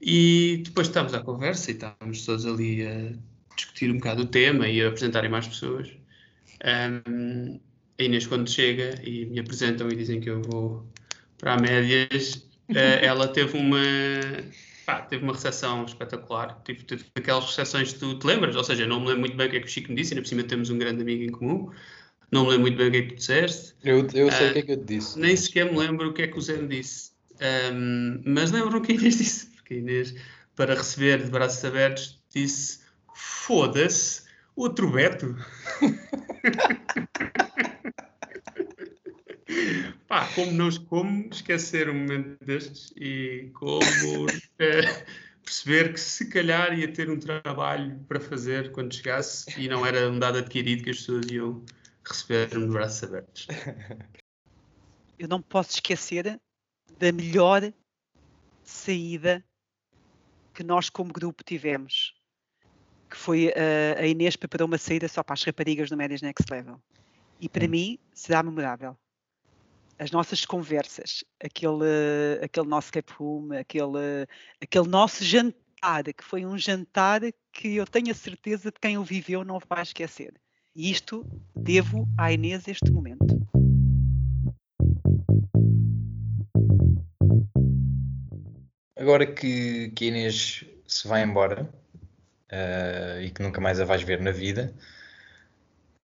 E 0.02 0.62
depois 0.66 0.88
estávamos 0.88 1.14
à 1.14 1.22
conversa 1.22 1.72
e 1.72 1.74
estávamos 1.74 2.26
todos 2.26 2.46
ali 2.46 2.86
a 2.86 3.14
discutir 3.56 3.90
um 3.90 3.96
bocado 3.96 4.24
o 4.24 4.26
tema 4.26 4.68
e 4.68 4.82
a 4.82 4.88
apresentarem 4.88 5.30
mais 5.30 5.48
pessoas. 5.48 5.90
Um, 6.64 7.60
a 7.98 8.04
Inês, 8.04 8.28
quando 8.28 8.50
chega 8.50 9.02
e 9.04 9.26
me 9.26 9.40
apresentam 9.40 9.90
e 9.90 9.96
dizem 9.96 10.20
que 10.20 10.30
eu 10.30 10.42
vou 10.42 10.86
para 11.38 11.54
a 11.54 11.60
Médias, 11.60 12.46
eh, 12.70 13.00
ela 13.06 13.28
teve 13.28 13.58
uma, 13.58 13.80
pá, 14.86 15.02
teve 15.02 15.24
uma 15.24 15.34
recepção 15.34 15.84
espetacular. 15.86 16.62
Tipo, 16.64 16.84
teve 16.84 17.06
aquelas 17.16 17.46
recepções 17.46 17.94
que 17.94 18.00
tu 18.00 18.20
te 18.20 18.28
lembras, 18.28 18.56
ou 18.56 18.64
seja, 18.64 18.86
não 18.86 19.00
me 19.00 19.08
lembro 19.08 19.22
muito 19.22 19.38
bem 19.38 19.48
o 19.48 19.50
que 19.50 19.58
é 19.58 19.60
que 19.60 19.66
o 19.66 19.70
Chico 19.70 19.90
me 19.90 19.96
disse, 19.96 20.14
ainda 20.14 20.22
por 20.22 20.28
cima 20.30 20.44
temos 20.44 20.70
um 20.70 20.78
grande 20.78 21.02
amigo 21.02 21.24
em 21.24 21.32
comum. 21.32 21.72
Não 22.32 22.44
me 22.44 22.50
lembro 22.52 22.62
muito 22.64 22.78
bem 22.78 22.88
o 22.88 22.92
que 22.92 22.98
é 22.98 23.02
que 23.04 23.08
tu 23.10 23.16
disseste. 23.16 23.74
Eu, 23.84 24.08
eu 24.14 24.32
sei 24.32 24.48
Ah, 24.48 24.50
o 24.50 24.54
que 24.54 24.60
é 24.60 24.62
que 24.62 24.72
eu 24.72 24.78
te 24.78 24.86
disse. 24.86 25.20
Nem 25.20 25.36
sequer 25.36 25.72
me 25.72 25.78
lembro 25.78 26.10
o 26.10 26.14
que 26.14 26.24
é 26.24 26.28
que 26.28 26.38
o 26.38 26.42
Zé 26.42 26.58
me 26.58 26.68
disse. 26.68 27.12
Ahm, 27.40 28.22
mas 28.26 28.52
lembro 28.52 28.78
o 28.78 28.82
que 28.82 28.92
a 28.94 28.96
Inês 28.96 29.18
disse, 29.18 29.48
porque 29.48 29.74
a 29.76 29.78
Inês, 29.78 30.16
para 30.56 30.74
receber 30.74 31.24
de 31.24 31.30
braços 31.30 31.64
abertos, 31.66 32.22
disse: 32.34 32.80
Foda-se, 33.14 34.24
outro 34.56 34.90
Beto. 34.90 35.36
Pá, 40.16 40.30
como, 40.34 40.50
não, 40.54 40.70
como 40.86 41.28
esquecer 41.30 41.90
um 41.90 41.94
momento 41.94 42.38
destes 42.46 42.94
e 42.96 43.52
como 43.54 43.82
eh, 44.60 45.06
perceber 45.44 45.92
que 45.92 46.00
se 46.00 46.30
calhar 46.30 46.72
ia 46.80 46.88
ter 46.88 47.10
um 47.10 47.20
trabalho 47.20 48.00
para 48.08 48.22
fazer 48.22 48.72
quando 48.72 48.96
chegasse 48.96 49.46
e 49.60 49.68
não 49.68 49.86
era 49.86 50.10
um 50.10 50.18
dado 50.18 50.38
adquirido 50.38 50.86
que 50.86 50.92
as 50.92 51.00
pessoas 51.00 51.26
iam 51.30 51.66
receber-me 52.08 52.66
de 52.66 52.72
braços 52.72 53.04
abertos. 53.04 53.48
Eu 55.20 55.28
não 55.28 55.42
posso 55.42 55.72
esquecer 55.72 56.40
da 56.98 57.12
melhor 57.12 57.74
saída 58.64 59.44
que 60.54 60.64
nós 60.64 60.90
como 60.90 61.12
grupo 61.12 61.44
tivemos, 61.44 62.16
que 63.10 63.18
foi 63.18 63.48
uh, 63.48 64.00
a 64.00 64.08
Inês 64.08 64.38
preparou 64.38 64.66
uma 64.66 64.78
saída 64.78 65.10
só 65.10 65.22
para 65.22 65.34
as 65.34 65.44
raparigas 65.44 65.90
do 65.90 65.98
Médias 65.98 66.22
Next 66.22 66.50
Level. 66.50 66.82
E 67.38 67.50
para 67.50 67.68
mim 67.68 68.00
será 68.14 68.42
memorável. 68.42 68.98
As 69.98 70.12
nossas 70.12 70.46
conversas, 70.46 71.24
aquele, 71.42 72.40
aquele 72.44 72.68
nosso 72.68 72.92
cap 72.92 73.14
room, 73.14 73.54
aquele, 73.54 74.28
aquele 74.62 74.88
nosso 74.90 75.24
jantar, 75.24 76.04
que 76.04 76.24
foi 76.24 76.46
um 76.46 76.58
jantar 76.58 77.22
que 77.54 77.76
eu 77.76 77.88
tenho 77.88 78.12
a 78.12 78.14
certeza 78.14 78.72
de 78.72 78.80
quem 78.80 78.98
o 78.98 79.04
viveu 79.04 79.46
não 79.46 79.58
vai 79.70 79.82
esquecer. 79.84 80.34
E 80.76 80.92
isto 80.92 81.26
devo 81.56 82.06
à 82.18 82.34
Inês 82.34 82.68
este 82.68 82.92
momento. 82.92 83.26
Agora 88.98 89.26
que, 89.26 89.92
que 89.92 90.06
a 90.06 90.08
Inês 90.08 90.66
se 90.86 91.08
vai 91.08 91.24
embora 91.24 91.70
uh, 92.52 93.22
e 93.22 93.32
que 93.32 93.42
nunca 93.42 93.62
mais 93.62 93.80
a 93.80 93.86
vais 93.86 94.02
ver 94.02 94.20
na 94.20 94.32
vida, 94.32 94.74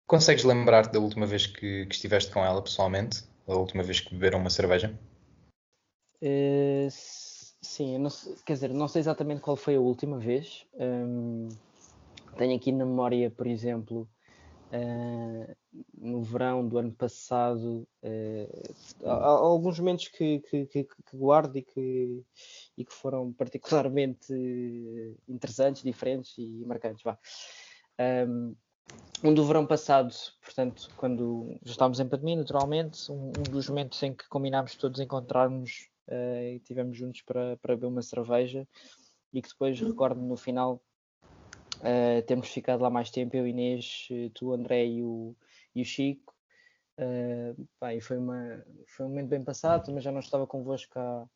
consegues 0.06 0.44
lembrar-te 0.44 0.92
da 0.92 1.00
última 1.00 1.26
vez 1.26 1.46
que, 1.46 1.84
que, 1.86 1.94
estiveste 1.94 2.30
com 2.30 2.42
ela 2.42 2.62
pessoalmente? 2.62 3.30
A 3.46 3.54
última 3.54 3.82
vez 3.82 4.00
que 4.00 4.14
beberam 4.14 4.38
uma 4.38 4.50
cerveja? 4.50 4.98
Uh, 6.22 6.88
sim, 6.90 7.98
não 7.98 8.10
quer 8.46 8.52
dizer, 8.54 8.70
não 8.72 8.86
sei 8.88 9.00
exatamente 9.00 9.40
qual 9.40 9.56
foi 9.56 9.76
a 9.76 9.80
última 9.80 10.18
vez. 10.18 10.66
Um, 10.74 11.48
tenho 12.36 12.56
aqui 12.56 12.70
na 12.72 12.84
memória, 12.84 13.30
por 13.30 13.46
exemplo, 13.46 14.08
Uh, 14.72 15.54
no 15.92 16.22
verão 16.22 16.66
do 16.66 16.78
ano 16.78 16.92
passado, 16.92 17.86
uh, 18.02 19.06
há, 19.06 19.26
alguns 19.26 19.78
momentos 19.78 20.08
que, 20.08 20.40
que, 20.40 20.64
que, 20.64 20.84
que, 20.84 21.16
guardo 21.16 21.54
e 21.56 21.62
que, 21.62 22.24
e 22.78 22.82
que 22.82 22.92
foram 22.92 23.30
particularmente 23.36 24.32
interessantes, 25.28 25.82
diferentes 25.82 26.38
e 26.38 26.64
marcantes. 26.64 27.02
Vá. 27.02 27.18
Um, 28.26 28.56
um 29.24 29.32
do 29.32 29.44
verão 29.44 29.66
passado, 29.66 30.12
portanto, 30.42 30.90
quando 30.96 31.56
já 31.62 31.72
estávamos 31.72 32.00
em 32.00 32.08
pandemia, 32.08 32.36
naturalmente, 32.36 33.10
um, 33.10 33.28
um 33.28 33.42
dos 33.50 33.68
momentos 33.68 34.02
em 34.02 34.14
que 34.14 34.28
combinámos 34.28 34.74
todos 34.74 35.00
encontrarmos 35.00 35.88
uh, 36.08 36.42
e 36.42 36.56
estivemos 36.56 36.96
juntos 36.96 37.22
para, 37.22 37.56
para 37.58 37.74
beber 37.76 37.86
uma 37.86 38.02
cerveja 38.02 38.66
e 39.32 39.40
que 39.40 39.48
depois 39.48 39.80
recordo 39.80 40.20
no 40.20 40.36
final 40.36 40.82
Uh, 41.82 42.22
temos 42.26 42.48
ficado 42.48 42.80
lá 42.80 42.88
mais 42.88 43.10
tempo, 43.10 43.36
eu, 43.36 43.44
Inês, 43.44 44.06
tu, 44.34 44.48
o 44.48 44.52
André 44.52 44.86
e 44.86 45.02
o, 45.02 45.34
e 45.74 45.82
o 45.82 45.84
Chico. 45.84 46.32
Uh, 46.96 47.66
pá, 47.80 47.88
foi, 48.00 48.18
uma, 48.18 48.64
foi 48.86 49.06
um 49.06 49.08
momento 49.08 49.28
bem 49.28 49.42
passado, 49.42 49.92
mas 49.92 50.04
já 50.04 50.12
não 50.12 50.20
estava 50.20 50.46
convosco 50.46 50.96
há, 50.96 51.26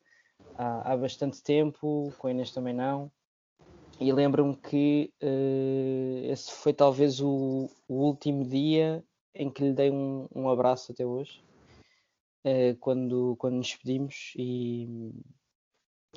há, 0.55 0.93
há 0.93 0.97
bastante 0.97 1.43
tempo, 1.43 2.13
com 2.17 2.27
a 2.27 2.31
Inês 2.31 2.53
também 2.53 2.73
não. 2.73 3.11
E 3.99 4.11
lembro-me 4.11 4.55
que 4.55 5.11
uh, 5.23 6.31
esse 6.31 6.51
foi 6.51 6.71
talvez 6.71 7.19
o, 7.19 7.69
o, 7.87 7.95
último 7.95 8.45
dia 8.45 9.03
em 9.33 9.49
que 9.49 9.63
lhe 9.63 9.73
dei 9.73 9.89
um, 9.89 10.27
um 10.35 10.49
abraço 10.49 10.91
até 10.91 11.03
hoje, 11.03 11.43
uh, 12.45 12.75
quando, 12.79 13.35
quando 13.37 13.55
nos 13.55 13.67
despedimos. 13.67 14.33
E, 14.35 15.11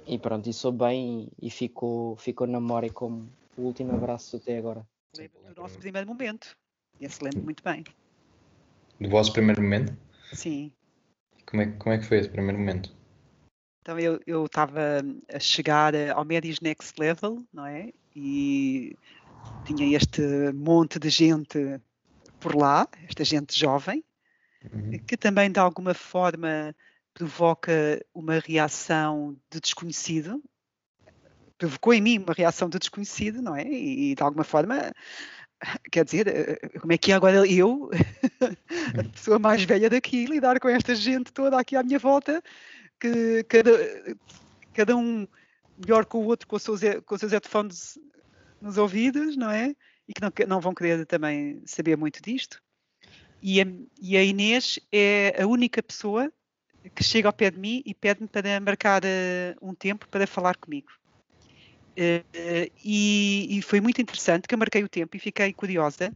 e 0.06 0.18
pronto, 0.18 0.48
e 0.48 0.52
sou 0.52 0.72
bem 0.72 1.30
e, 1.40 1.46
e 1.46 1.50
ficou, 1.50 2.16
ficou 2.16 2.46
na 2.46 2.60
memória 2.60 2.92
como, 2.92 3.30
o 3.56 3.62
último 3.62 3.92
abraço 3.94 4.36
até 4.36 4.58
agora. 4.58 4.86
Lembro 5.16 5.40
do 5.42 5.62
nosso 5.62 5.78
primeiro 5.78 6.06
momento. 6.06 6.54
Esse 7.00 7.24
lembro 7.24 7.42
muito 7.42 7.64
bem. 7.64 7.82
Do 9.00 9.08
vosso 9.08 9.32
primeiro 9.32 9.62
momento? 9.62 9.96
Sim. 10.34 10.70
Como 11.46 11.62
é, 11.62 11.66
como 11.72 11.94
é 11.94 11.98
que 11.98 12.04
foi 12.04 12.18
esse 12.18 12.28
primeiro 12.28 12.58
momento? 12.58 12.99
Então 13.82 13.98
eu 13.98 14.44
estava 14.44 14.80
a 15.32 15.38
chegar 15.38 15.94
ao 16.14 16.24
Medis 16.24 16.60
Next 16.60 16.92
Level, 16.98 17.44
não 17.52 17.66
é? 17.66 17.92
E 18.14 18.96
tinha 19.64 19.96
este 19.96 20.22
monte 20.52 20.98
de 20.98 21.08
gente 21.08 21.80
por 22.38 22.54
lá, 22.54 22.88
esta 23.08 23.24
gente 23.24 23.58
jovem, 23.58 24.04
uhum. 24.72 24.98
que 25.06 25.16
também 25.16 25.50
de 25.50 25.58
alguma 25.58 25.94
forma 25.94 26.74
provoca 27.14 27.72
uma 28.14 28.38
reação 28.38 29.36
de 29.50 29.60
desconhecido, 29.60 30.42
provocou 31.58 31.92
em 31.92 32.00
mim 32.00 32.18
uma 32.18 32.32
reação 32.32 32.68
de 32.68 32.78
desconhecido, 32.78 33.42
não 33.42 33.54
é? 33.54 33.62
E, 33.62 34.14
de 34.14 34.22
alguma 34.22 34.44
forma, 34.44 34.92
quer 35.92 36.04
dizer, 36.04 36.26
eh, 36.28 36.78
como 36.80 36.92
é 36.92 36.98
que 36.98 37.12
é 37.12 37.14
agora 37.14 37.46
eu, 37.46 37.90
a 38.98 39.04
pessoa 39.12 39.38
mais 39.38 39.62
velha 39.64 39.90
daqui, 39.90 40.24
lidar 40.24 40.58
com 40.58 40.68
esta 40.68 40.94
gente 40.94 41.32
toda 41.32 41.60
aqui 41.60 41.76
à 41.76 41.82
minha 41.82 41.98
volta, 41.98 42.42
que 43.00 43.42
cada, 43.44 43.70
cada 44.74 44.96
um 44.96 45.26
melhor 45.78 46.04
com 46.04 46.18
o 46.18 46.26
outro 46.26 46.46
com 46.46 46.56
os 46.56 46.62
seus, 46.62 46.80
com 47.06 47.14
os 47.14 47.20
seus 47.20 47.32
headphones 47.32 47.98
nos 48.60 48.76
ouvidos, 48.76 49.36
não 49.36 49.50
é? 49.50 49.74
E 50.06 50.12
que 50.12 50.20
não, 50.20 50.30
não 50.46 50.60
vão 50.60 50.74
querer 50.74 51.06
também 51.06 51.62
saber 51.64 51.96
muito 51.96 52.20
disto. 52.22 52.62
E 53.42 53.60
a, 53.60 53.64
e 54.00 54.16
a 54.16 54.22
Inês 54.22 54.78
é 54.92 55.42
a 55.42 55.46
única 55.46 55.82
pessoa 55.82 56.30
que 56.94 57.02
chega 57.02 57.28
ao 57.28 57.32
pé 57.32 57.50
de 57.50 57.58
mim 57.58 57.82
e 57.84 57.94
pede-me 57.94 58.28
para 58.28 58.60
marcar 58.60 59.02
uh, 59.02 59.56
um 59.66 59.74
tempo 59.74 60.06
para 60.08 60.26
falar 60.26 60.56
comigo. 60.56 60.90
Uh, 61.92 62.70
e, 62.84 63.58
e, 63.58 63.62
foi 63.62 63.80
muito 63.80 64.00
interessante 64.00 64.46
que 64.46 64.54
eu 64.54 64.58
marquei 64.58 64.82
o 64.82 64.88
tempo 64.88 65.16
e 65.16 65.20
fiquei 65.20 65.52
curiosa. 65.52 66.12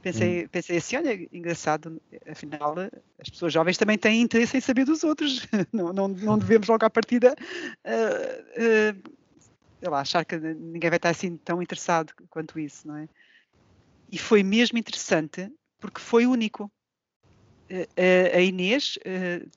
Pensei, 0.00 0.44
hum. 0.44 0.48
pensei 0.48 0.76
assim, 0.76 0.96
olha, 0.96 1.28
engraçado, 1.32 2.00
afinal 2.30 2.74
as 3.18 3.28
pessoas 3.28 3.52
jovens 3.52 3.76
também 3.76 3.98
têm 3.98 4.22
interesse 4.22 4.56
em 4.56 4.60
saber 4.60 4.84
dos 4.84 5.02
outros. 5.02 5.46
não, 5.72 5.92
não, 5.92 6.08
não 6.08 6.38
devemos 6.38 6.68
logo 6.68 6.84
à 6.84 6.90
partida 6.90 7.34
uh, 7.84 9.02
uh, 9.86 9.90
lá, 9.90 10.00
achar 10.00 10.24
que 10.24 10.36
ninguém 10.36 10.90
vai 10.90 10.98
estar 10.98 11.10
assim 11.10 11.36
tão 11.36 11.60
interessado 11.60 12.12
quanto 12.30 12.58
isso, 12.58 12.86
não 12.86 12.96
é? 12.96 13.08
E 14.10 14.18
foi 14.18 14.42
mesmo 14.42 14.78
interessante 14.78 15.52
porque 15.78 16.00
foi 16.00 16.26
único. 16.26 16.70
a 18.34 18.40
Inês 18.40 18.98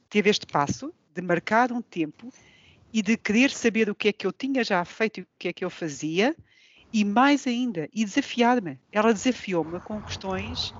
teve 0.09 0.29
este 0.29 0.45
passo 0.45 0.93
de 1.13 1.21
marcar 1.21 1.71
um 1.71 1.81
tempo 1.81 2.33
e 2.93 3.01
de 3.01 3.15
querer 3.15 3.49
saber 3.51 3.89
o 3.89 3.95
que 3.95 4.09
é 4.09 4.13
que 4.13 4.27
eu 4.27 4.33
tinha 4.33 4.63
já 4.63 4.83
feito 4.83 5.19
e 5.19 5.23
o 5.23 5.27
que 5.39 5.47
é 5.47 5.53
que 5.53 5.63
eu 5.63 5.69
fazia, 5.69 6.35
e 6.93 7.05
mais 7.05 7.47
ainda, 7.47 7.89
e 7.93 8.03
desafiar-me. 8.03 8.77
Ela 8.91 9.13
desafiou-me 9.13 9.79
com 9.81 10.01
questões. 10.01 10.73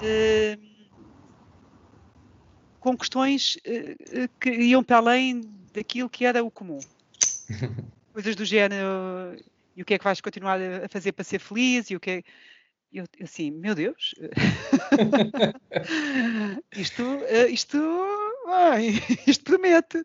Uh, 0.00 0.72
com 2.80 2.96
questões 2.96 3.56
uh, 3.56 4.28
que 4.40 4.50
iam 4.50 4.82
para 4.82 4.96
além 4.96 5.40
daquilo 5.72 6.10
que 6.10 6.24
era 6.24 6.42
o 6.42 6.50
comum. 6.50 6.80
Coisas 8.12 8.34
do 8.34 8.44
género, 8.44 9.36
e 9.76 9.82
o 9.82 9.84
que 9.84 9.94
é 9.94 9.98
que 9.98 10.04
vais 10.04 10.20
continuar 10.20 10.60
a 10.60 10.88
fazer 10.88 11.12
para 11.12 11.24
ser 11.24 11.38
feliz, 11.38 11.90
e 11.90 11.96
o 11.96 12.00
que 12.00 12.10
é... 12.10 12.22
Eu, 12.92 13.06
assim, 13.22 13.50
meu 13.50 13.74
Deus, 13.74 14.14
isto, 16.76 17.02
isto, 17.48 17.78
ai, 18.48 18.88
isto 19.26 19.44
promete. 19.44 20.04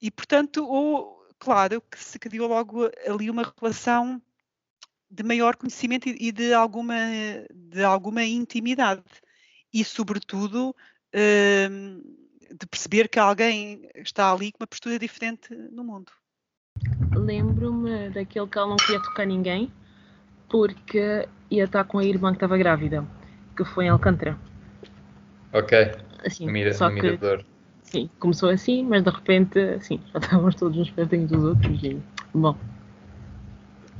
E, 0.00 0.08
portanto, 0.08 0.64
ou, 0.64 1.26
claro 1.36 1.80
que 1.80 1.98
se 1.98 2.20
criou 2.20 2.46
logo 2.46 2.88
ali 3.08 3.28
uma 3.28 3.52
relação 3.60 4.22
de 5.12 5.22
maior 5.22 5.56
conhecimento 5.56 6.08
e 6.08 6.32
de 6.32 6.54
alguma, 6.54 6.96
de 7.54 7.84
alguma 7.84 8.24
intimidade. 8.24 9.02
E, 9.72 9.84
sobretudo, 9.84 10.74
hum, 11.70 12.02
de 12.50 12.66
perceber 12.66 13.08
que 13.08 13.18
alguém 13.18 13.88
está 13.96 14.32
ali 14.32 14.52
com 14.52 14.62
uma 14.62 14.66
postura 14.66 14.98
diferente 14.98 15.54
no 15.54 15.84
mundo. 15.84 16.12
Lembro-me 17.14 18.10
daquele 18.10 18.46
que 18.46 18.58
ela 18.58 18.68
não 18.68 18.76
queria 18.76 19.02
tocar 19.02 19.26
ninguém 19.26 19.70
porque 20.48 21.28
ia 21.50 21.64
estar 21.64 21.84
com 21.84 21.98
a 21.98 22.04
irmã 22.04 22.30
que 22.30 22.36
estava 22.36 22.56
grávida, 22.58 23.06
que 23.56 23.64
foi 23.64 23.86
em 23.86 23.88
Alcântara. 23.88 24.38
Ok. 25.52 25.92
Assim, 26.24 26.50
Mira, 26.50 26.72
só 26.72 26.90
que, 26.90 27.18
Sim, 27.82 28.08
começou 28.18 28.48
assim, 28.48 28.82
mas 28.82 29.02
de 29.02 29.10
repente, 29.10 29.78
sim, 29.80 30.00
já 30.12 30.18
estávamos 30.18 30.54
todos 30.54 30.78
uns 30.78 30.90
pertinho 30.90 31.26
dos 31.26 31.44
outros 31.44 31.82
e, 31.82 32.00
bom. 32.32 32.56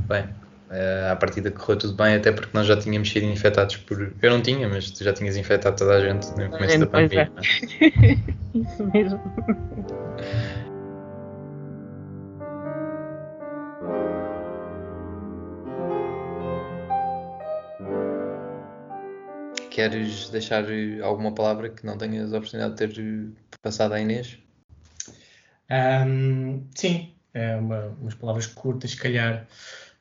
Bem, 0.09 0.27
uh, 0.73 1.13
à 1.13 1.17
partida 1.17 1.51
correu 1.51 1.79
tudo 1.79 1.95
bem, 1.95 2.15
até 2.15 2.33
porque 2.33 2.51
nós 2.55 2.67
já 2.67 2.77
tínhamos 2.77 3.11
sido 3.11 3.27
infectados 3.27 3.77
por... 3.77 4.13
Eu 4.21 4.31
não 4.31 4.41
tinha, 4.41 4.69
mas 4.69 4.91
tu 4.91 5.05
já 5.05 5.13
tinhas 5.13 5.37
infectado 5.37 5.77
toda 5.77 5.95
a 5.95 6.01
gente 6.01 6.27
no 6.37 6.51
começo 6.51 6.79
da 6.79 6.87
pandemia. 6.87 7.31
É. 7.37 8.33
Isso 8.59 8.91
mesmo. 8.93 9.21
Queres 19.71 20.29
deixar 20.29 20.65
alguma 21.03 21.35
palavra 21.35 21.71
que 21.71 21.87
não 21.87 21.97
tenhas 21.97 22.33
a 22.35 22.39
oportunidade 22.39 22.87
de 22.87 23.33
ter 23.51 23.59
passado 23.63 23.95
à 23.95 24.01
Inês? 24.01 24.39
Um, 25.71 26.67
sim, 26.75 27.15
é 27.33 27.57
uma, 27.57 27.87
umas 27.99 28.15
palavras 28.15 28.47
curtas, 28.47 28.91
se 28.91 28.97
calhar, 28.99 29.47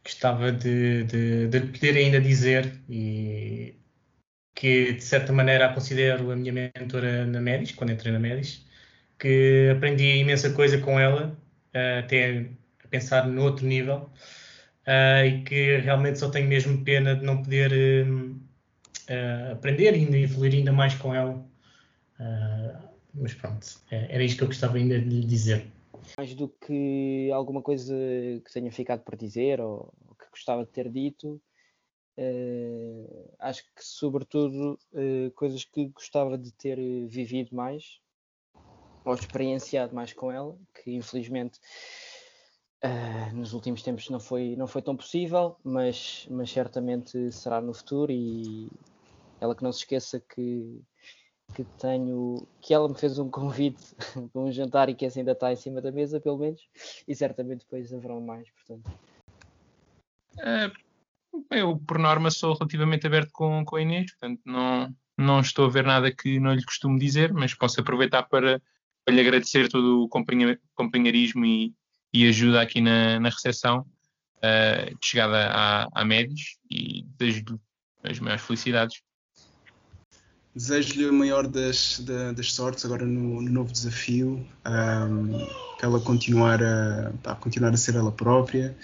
gostava 0.03 0.51
de, 0.51 1.03
de, 1.05 1.47
de 1.47 1.59
poder 1.61 1.97
ainda 1.97 2.19
dizer 2.19 2.71
e 2.89 3.75
que 4.55 4.93
de 4.93 5.03
certa 5.03 5.33
maneira 5.33 5.67
a 5.67 5.73
considero 5.73 6.31
a 6.31 6.35
minha 6.35 6.53
mentora 6.53 7.25
na 7.25 7.41
Médis, 7.41 7.71
quando 7.73 7.91
entrei 7.91 8.11
na 8.11 8.19
Médis, 8.19 8.65
que 9.19 9.71
aprendi 9.75 10.17
imensa 10.17 10.51
coisa 10.51 10.77
com 10.79 10.99
ela, 10.99 11.37
até 11.99 12.45
a 12.83 12.87
pensar 12.89 13.27
no 13.27 13.43
outro 13.43 13.65
nível, 13.65 14.09
uh, 14.87 15.25
e 15.25 15.43
que 15.43 15.77
realmente 15.77 16.19
só 16.19 16.29
tenho 16.29 16.47
mesmo 16.47 16.83
pena 16.83 17.15
de 17.15 17.23
não 17.25 17.41
poder 17.43 17.71
uh, 18.07 19.51
aprender 19.53 19.95
e 19.95 20.23
evoluir 20.23 20.53
ainda 20.53 20.71
mais 20.71 20.95
com 20.95 21.13
ela. 21.13 21.43
Mas 23.13 23.33
pronto, 23.33 23.67
é, 23.89 24.15
era 24.15 24.23
isto 24.23 24.37
que 24.37 24.43
eu 24.43 24.47
gostava 24.47 24.77
ainda 24.77 24.99
de 24.99 25.09
lhe 25.09 25.25
dizer. 25.25 25.65
Mais 26.17 26.33
do 26.35 26.47
que 26.47 27.29
alguma 27.33 27.61
coisa 27.61 27.95
que 28.45 28.51
tenha 28.51 28.71
ficado 28.71 29.03
por 29.03 29.15
dizer 29.15 29.59
ou, 29.61 29.93
ou 30.07 30.15
que 30.15 30.29
gostava 30.29 30.65
de 30.65 30.71
ter 30.71 30.89
dito, 30.89 31.41
uh, 32.17 33.35
acho 33.39 33.63
que 33.63 33.83
sobretudo 33.83 34.77
coisas 35.35 35.63
que 35.65 35.87
gostava 35.87 36.37
de 36.37 36.51
ter 36.53 36.77
vivido 37.07 37.55
mais 37.55 37.99
ou 39.03 39.13
experienciado 39.13 39.95
mais 39.95 40.13
com 40.13 40.31
ela, 40.31 40.57
que 40.73 40.91
infelizmente 40.91 41.59
Uh, 42.83 43.35
nos 43.35 43.53
últimos 43.53 43.83
tempos 43.83 44.09
não 44.09 44.19
foi, 44.19 44.55
não 44.55 44.65
foi 44.65 44.81
tão 44.81 44.97
possível, 44.97 45.55
mas, 45.63 46.25
mas 46.31 46.49
certamente 46.49 47.31
será 47.31 47.61
no 47.61 47.75
futuro 47.75 48.11
e 48.11 48.71
ela 49.39 49.55
que 49.55 49.61
não 49.61 49.71
se 49.71 49.81
esqueça 49.81 50.19
que, 50.19 50.81
que 51.53 51.63
tenho 51.79 52.47
que 52.59 52.73
ela 52.73 52.87
me 52.87 52.95
fez 52.95 53.19
um 53.19 53.29
convite 53.29 53.83
para 54.31 54.41
um 54.41 54.51
jantar 54.51 54.89
e 54.89 54.95
que 54.95 55.05
esse 55.05 55.19
ainda 55.19 55.31
está 55.33 55.51
em 55.51 55.55
cima 55.55 55.81
da 55.81 55.91
mesa, 55.91 56.19
pelo 56.19 56.37
menos, 56.37 56.61
e 57.07 57.15
certamente 57.15 57.59
depois 57.59 57.93
haverão 57.93 58.21
mais, 58.21 58.49
portanto. 58.51 58.91
Uh, 60.37 60.91
eu, 61.49 61.77
por 61.77 61.99
norma, 61.99 62.29
sou 62.29 62.53
relativamente 62.53 63.07
aberto 63.07 63.31
com, 63.31 63.63
com 63.65 63.75
a 63.75 63.81
Inês, 63.81 64.11
portanto 64.11 64.41
não, 64.45 64.93
não 65.17 65.39
estou 65.39 65.65
a 65.65 65.69
ver 65.69 65.85
nada 65.85 66.11
que 66.11 66.39
não 66.39 66.53
lhe 66.53 66.63
costumo 66.63 66.97
dizer, 66.97 67.33
mas 67.33 67.53
posso 67.53 67.79
aproveitar 67.79 68.23
para, 68.23 68.61
para 69.05 69.13
lhe 69.13 69.21
agradecer 69.21 69.69
todo 69.69 70.03
o 70.03 70.09
companheirismo 70.75 71.45
e, 71.45 71.73
e 72.13 72.27
ajuda 72.27 72.61
aqui 72.61 72.81
na, 72.81 73.19
na 73.19 73.29
recepção 73.29 73.85
uh, 74.37 74.85
de 74.99 75.05
chegada 75.05 75.49
à, 75.51 75.87
à 75.93 76.05
Médios 76.05 76.57
e 76.69 77.03
desejo-lhe 77.17 77.59
as 78.03 78.19
maiores 78.19 78.43
felicidades. 78.43 79.01
Desejo-lhe 80.53 81.07
a 81.07 81.11
maior 81.11 81.47
das, 81.47 82.03
das 82.35 82.53
sortes 82.53 82.83
agora 82.83 83.05
no, 83.05 83.41
no 83.41 83.49
novo 83.49 83.71
desafio, 83.71 84.45
um, 84.65 85.47
que 85.79 85.85
ela 85.85 85.99
continuar 86.01 86.61
a, 86.61 87.13
pá, 87.23 87.35
continuar 87.35 87.73
a 87.73 87.77
ser 87.77 87.95
ela 87.95 88.11
própria 88.11 88.75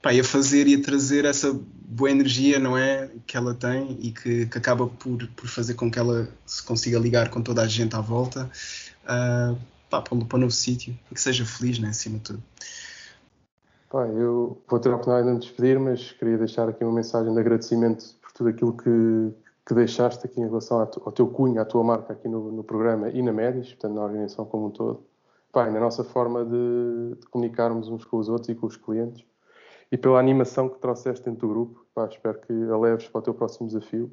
pá, 0.00 0.12
e 0.12 0.20
a 0.20 0.24
fazer 0.24 0.66
e 0.66 0.74
a 0.74 0.82
trazer 0.82 1.24
essa 1.24 1.52
boa 1.84 2.10
energia, 2.10 2.58
não 2.58 2.78
é? 2.78 3.10
Que 3.26 3.36
ela 3.36 3.54
tem 3.54 3.98
e 4.00 4.10
que, 4.10 4.46
que 4.46 4.58
acaba 4.58 4.86
por, 4.86 5.26
por 5.36 5.48
fazer 5.48 5.74
com 5.74 5.90
que 5.90 5.98
ela 5.98 6.28
se 6.46 6.62
consiga 6.62 6.98
ligar 6.98 7.28
com 7.28 7.42
toda 7.42 7.62
a 7.62 7.66
gente 7.66 7.94
à 7.94 8.00
volta. 8.00 8.50
Uh, 9.04 9.56
pá, 9.90 10.00
para, 10.00 10.16
para 10.24 10.38
um 10.38 10.40
novo 10.40 10.52
sítio 10.52 10.98
e 11.10 11.14
que 11.14 11.20
seja 11.20 11.44
feliz, 11.44 11.78
né, 11.78 11.88
acima 11.88 12.16
de 12.16 12.24
tudo. 12.24 12.42
Pá, 13.90 14.06
eu 14.06 14.62
vou 14.66 14.80
ter 14.80 14.88
a 14.88 14.92
oportunidade 14.92 15.28
de 15.28 15.34
me 15.34 15.40
despedir, 15.40 15.78
mas 15.78 16.12
queria 16.12 16.38
deixar 16.38 16.66
aqui 16.68 16.82
uma 16.82 16.94
mensagem 16.94 17.32
de 17.32 17.38
agradecimento 17.38 18.02
por 18.22 18.32
tudo 18.32 18.48
aquilo 18.48 18.74
que, 18.74 19.34
que 19.72 19.74
deixaste 19.74 20.26
aqui 20.26 20.38
em 20.38 20.44
relação 20.44 20.80
ao 20.80 21.12
teu 21.12 21.26
cunho, 21.26 21.58
à 21.60 21.64
tua 21.64 21.82
marca 21.82 22.12
aqui 22.12 22.28
no, 22.28 22.52
no 22.52 22.62
programa 22.62 23.08
e 23.08 23.22
na 23.22 23.32
Médis, 23.32 23.68
portanto 23.68 23.94
na 23.94 24.04
organização 24.04 24.44
como 24.44 24.66
um 24.66 24.70
todo. 24.70 25.02
Pá, 25.50 25.70
na 25.70 25.80
nossa 25.80 26.04
forma 26.04 26.44
de, 26.44 27.16
de, 27.18 27.26
comunicarmos 27.28 27.88
uns 27.88 28.04
com 28.04 28.18
os 28.18 28.28
outros 28.28 28.50
e 28.50 28.54
com 28.54 28.66
os 28.66 28.76
clientes 28.76 29.24
e 29.90 29.96
pela 29.96 30.18
animação 30.18 30.68
que 30.68 30.78
trouxeste 30.78 31.24
dentro 31.24 31.48
do 31.48 31.54
grupo. 31.54 31.86
Pá, 31.94 32.06
espero 32.06 32.38
que 32.40 32.52
a 32.52 32.78
leves 32.78 33.08
para 33.08 33.18
o 33.18 33.22
teu 33.22 33.34
próximo 33.34 33.66
desafio 33.66 34.10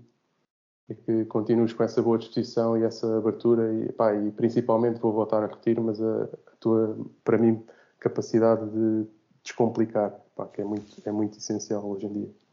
e 0.90 0.96
que 0.96 1.26
continues 1.26 1.74
com 1.74 1.84
essa 1.84 2.02
boa 2.02 2.18
disposição 2.18 2.78
e 2.78 2.84
essa 2.84 3.18
abertura 3.18 3.74
e, 3.74 3.92
pá, 3.92 4.14
e 4.16 4.32
principalmente 4.32 5.00
vou 5.00 5.12
voltar 5.12 5.44
a 5.44 5.48
repetir, 5.48 5.80
mas 5.80 6.02
a, 6.02 6.24
a, 6.24 6.56
tua, 6.60 6.98
para 7.24 7.38
mim, 7.38 7.62
capacidade 8.00 8.66
de 8.70 9.06
descomplicar, 9.44 10.18
pá, 10.36 10.46
que 10.48 10.62
é 10.62 10.66
muito, 10.66 11.02
é 11.06 11.12
muito 11.12 11.38
essencial 11.38 11.86
hoje 11.86 12.06
em 12.06 12.14
dia. 12.14 12.49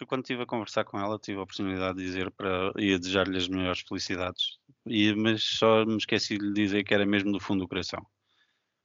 Eu 0.00 0.06
quando 0.06 0.22
estive 0.22 0.42
a 0.42 0.46
conversar 0.46 0.84
com 0.84 0.98
ela 0.98 1.18
tive 1.18 1.38
a 1.38 1.42
oportunidade 1.42 1.98
de 1.98 2.04
dizer 2.04 2.30
para 2.32 2.72
ia 2.78 2.98
desejar-lhe 2.98 3.36
as 3.36 3.46
melhores 3.48 3.80
felicidades, 3.80 4.58
e, 4.84 5.14
mas 5.14 5.42
só 5.44 5.84
me 5.84 5.96
esqueci 5.96 6.36
de 6.36 6.46
lhe 6.46 6.52
dizer 6.52 6.82
que 6.82 6.92
era 6.92 7.06
mesmo 7.06 7.30
do 7.30 7.38
fundo 7.38 7.60
do 7.60 7.68
coração. 7.68 8.04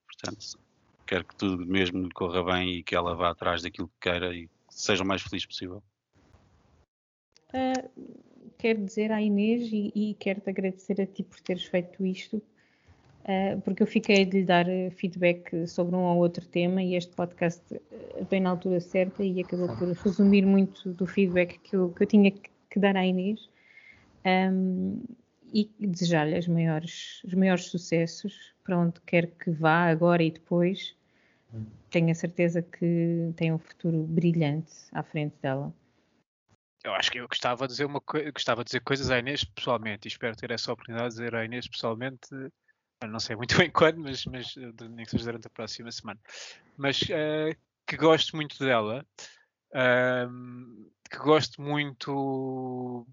Portanto, 0.05 0.59
quero 1.07 1.25
que 1.25 1.35
tudo 1.35 1.65
mesmo 1.65 2.03
lhe 2.03 2.11
corra 2.11 2.43
bem 2.43 2.75
e 2.75 2.83
que 2.83 2.95
ela 2.95 3.15
vá 3.15 3.31
atrás 3.31 3.63
daquilo 3.63 3.87
que 3.87 4.09
queira 4.09 4.35
e 4.35 4.47
seja 4.69 5.03
o 5.03 5.07
mais 5.07 5.23
feliz 5.23 5.45
possível. 5.45 5.81
Uh, 7.51 8.53
quero 8.59 8.85
dizer 8.85 9.11
à 9.11 9.19
Inês 9.19 9.67
e, 9.73 9.91
e 9.95 10.13
quero-te 10.13 10.49
agradecer 10.51 11.01
a 11.01 11.07
ti 11.07 11.23
por 11.23 11.39
teres 11.39 11.63
feito 11.65 12.05
isto, 12.05 12.39
porque 13.63 13.83
eu 13.83 13.87
fiquei 13.87 14.25
de 14.25 14.39
lhe 14.39 14.45
dar 14.45 14.67
eh, 14.67 14.89
feedback 14.89 15.67
sobre 15.67 15.95
um 15.95 15.99
ou 15.99 16.17
outro 16.17 16.45
tema 16.47 16.81
e 16.81 16.95
este 16.95 17.15
podcast 17.15 17.61
uh, 17.75 18.25
bem 18.25 18.39
na 18.39 18.49
altura 18.49 18.79
certa 18.79 19.23
e 19.23 19.39
acabou 19.41 19.67
por 19.77 19.91
resumir 19.91 20.45
muito 20.45 20.93
do 20.93 21.05
feedback 21.05 21.59
que 21.59 21.75
eu, 21.75 21.89
que 21.91 22.03
eu 22.03 22.07
tinha 22.07 22.31
que 22.31 22.79
dar 22.79 22.95
à 22.97 23.05
Inês. 23.05 23.49
Um, 24.25 25.03
e 25.51 25.69
desejar-lhe 25.79 26.37
os 26.37 26.47
maiores, 26.47 27.23
os 27.23 27.33
maiores 27.33 27.65
sucessos 27.65 28.53
para 28.63 28.77
onde 28.77 29.01
quer 29.01 29.27
que 29.27 29.49
vá, 29.49 29.89
agora 29.89 30.21
e 30.21 30.29
depois. 30.29 30.95
Tenho 31.89 32.11
a 32.11 32.15
certeza 32.15 32.61
que 32.61 33.31
tem 33.35 33.51
um 33.51 33.57
futuro 33.57 34.03
brilhante 34.03 34.71
à 34.91 35.01
frente 35.01 35.35
dela 35.41 35.73
eu 36.83 36.93
acho 36.93 37.11
que 37.11 37.19
eu 37.19 37.27
gostava 37.27 37.67
de 37.67 37.73
dizer 37.73 37.85
uma 37.85 38.01
gostava 38.33 38.63
de 38.63 38.67
dizer 38.67 38.79
coisas 38.81 39.11
à 39.11 39.19
Inês 39.19 39.43
pessoalmente 39.43 40.07
e 40.07 40.09
espero 40.09 40.35
ter 40.35 40.51
essa 40.51 40.71
oportunidade 40.71 41.09
de 41.09 41.15
dizer 41.15 41.35
à 41.35 41.43
Inês 41.43 41.67
pessoalmente 41.67 42.29
não 43.07 43.19
sei 43.19 43.35
muito 43.35 43.55
bem 43.57 43.69
quando, 43.69 43.99
mas, 43.99 44.25
mas 44.25 44.55
nem 44.55 45.05
que 45.05 45.11
seja 45.11 45.25
durante 45.25 45.47
a 45.47 45.51
próxima 45.51 45.91
semana. 45.91 46.19
Mas 46.77 47.01
uh, 47.01 47.55
que 47.87 47.97
gosto 47.97 48.35
muito 48.35 48.57
dela, 48.63 49.05
uh, 49.71 50.91
que 51.09 51.17
gosto 51.17 51.61
muito 51.61 53.05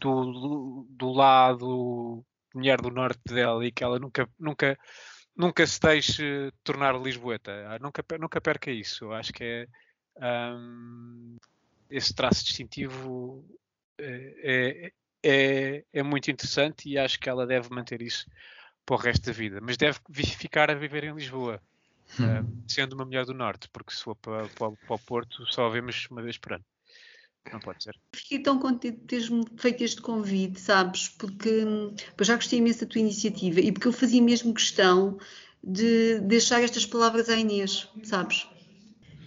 do, 0.00 0.86
do 0.90 1.12
lado 1.12 2.24
mulher 2.54 2.80
do 2.80 2.90
norte 2.90 3.20
dela 3.26 3.64
e 3.64 3.70
que 3.70 3.84
ela 3.84 3.98
nunca, 3.98 4.28
nunca, 4.38 4.78
nunca 5.36 5.66
se 5.66 5.80
deixe 5.80 6.52
tornar 6.64 7.00
lisboeta. 7.00 7.52
Ah, 7.68 7.78
nunca, 7.78 8.04
nunca 8.18 8.40
perca 8.40 8.70
isso. 8.70 9.12
Acho 9.12 9.32
que 9.32 9.44
é. 9.44 9.66
Um, 10.20 11.36
esse 11.88 12.12
traço 12.12 12.44
distintivo 12.44 13.44
é, 13.98 14.92
é, 15.22 15.84
é, 15.92 16.02
muito 16.02 16.30
interessante 16.30 16.88
e 16.88 16.98
acho 16.98 17.18
que 17.18 17.28
ela 17.30 17.46
deve 17.46 17.70
manter 17.70 18.02
isso 18.02 18.26
para 18.88 18.96
o 18.96 18.98
resto 18.98 19.26
da 19.26 19.32
vida. 19.32 19.60
Mas 19.60 19.76
deve 19.76 19.98
ficar 20.10 20.70
a 20.70 20.74
viver 20.74 21.04
em 21.04 21.14
Lisboa, 21.14 21.60
hum. 22.18 22.24
uh, 22.24 22.62
sendo 22.66 22.94
uma 22.94 23.04
mulher 23.04 23.26
do 23.26 23.34
Norte, 23.34 23.68
porque 23.70 23.94
se 23.94 24.02
for 24.02 24.16
para, 24.16 24.48
para, 24.48 24.72
para, 24.72 24.96
o 24.96 24.98
Porto 24.98 25.44
só 25.52 25.66
a 25.66 25.68
vemos 25.68 26.08
uma 26.10 26.22
vez 26.22 26.38
por 26.38 26.54
ano. 26.54 26.64
Não 27.52 27.60
pode 27.60 27.82
ser. 27.84 27.94
Fiquei 28.14 28.40
tão 28.40 28.58
contente 28.58 28.98
de 28.98 29.04
teres-me 29.04 29.44
feito 29.58 29.84
este 29.84 30.00
convite, 30.00 30.60
sabes? 30.60 31.08
Porque 31.08 31.48
eu 31.48 32.24
já 32.24 32.34
gostei 32.34 32.58
imenso 32.58 32.80
da 32.80 32.86
tua 32.86 33.00
iniciativa 33.00 33.60
e 33.60 33.72
porque 33.72 33.88
eu 33.88 33.92
fazia 33.92 34.22
mesmo 34.22 34.52
questão 34.52 35.18
de 35.62 36.20
deixar 36.20 36.62
estas 36.62 36.84
palavras 36.84 37.28
à 37.28 37.36
Inês, 37.36 37.88
sabes? 38.02 38.46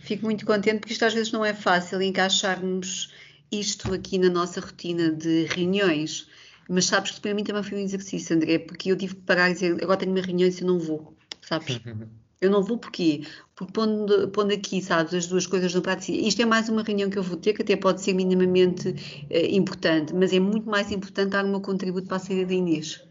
Fico 0.01 0.25
muito 0.25 0.45
contente 0.45 0.79
porque 0.79 0.93
isto 0.93 1.05
às 1.05 1.13
vezes 1.13 1.31
não 1.31 1.43
é 1.45 1.53
fácil 1.53 2.01
encaixarmos 2.01 3.13
isto 3.51 3.93
aqui 3.93 4.17
na 4.17 4.29
nossa 4.29 4.59
rotina 4.59 5.11
de 5.11 5.45
reuniões. 5.45 6.27
Mas 6.69 6.85
sabes 6.85 7.11
que 7.11 7.21
para 7.21 7.33
mim 7.33 7.43
também 7.43 7.63
foi 7.63 7.77
um 7.77 7.81
exercício, 7.81 8.35
André, 8.35 8.59
porque 8.59 8.91
eu 8.91 8.97
tive 8.97 9.15
que 9.15 9.21
parar 9.21 9.49
e 9.49 9.53
dizer 9.53 9.83
agora 9.83 9.97
tenho 9.97 10.11
uma 10.11 10.21
reunião 10.21 10.49
e 10.49 10.61
eu 10.61 10.67
não 10.67 10.79
vou, 10.79 11.15
sabes? 11.41 11.79
Eu 12.41 12.49
não 12.49 12.63
vou 12.63 12.79
porquê? 12.79 13.21
Porque 13.53 13.71
pondo, 13.71 14.27
pondo 14.29 14.51
aqui, 14.51 14.81
sabes, 14.81 15.13
as 15.13 15.27
duas 15.27 15.45
coisas 15.45 15.75
no 15.75 15.81
prato, 15.83 16.09
isto 16.09 16.41
é 16.41 16.45
mais 16.45 16.67
uma 16.69 16.81
reunião 16.81 17.07
que 17.07 17.19
eu 17.19 17.21
vou 17.21 17.37
ter, 17.37 17.53
que 17.53 17.61
até 17.61 17.75
pode 17.75 18.01
ser 18.01 18.13
minimamente 18.15 18.95
eh, 19.29 19.55
importante, 19.55 20.11
mas 20.15 20.33
é 20.33 20.39
muito 20.39 20.67
mais 20.67 20.91
importante 20.91 21.29
dar 21.29 21.45
o 21.45 21.47
meu 21.47 21.61
contributo 21.61 22.07
para 22.07 22.17
a 22.17 22.19
saída 22.19 22.47
da 22.47 22.53
Inês. 22.55 23.03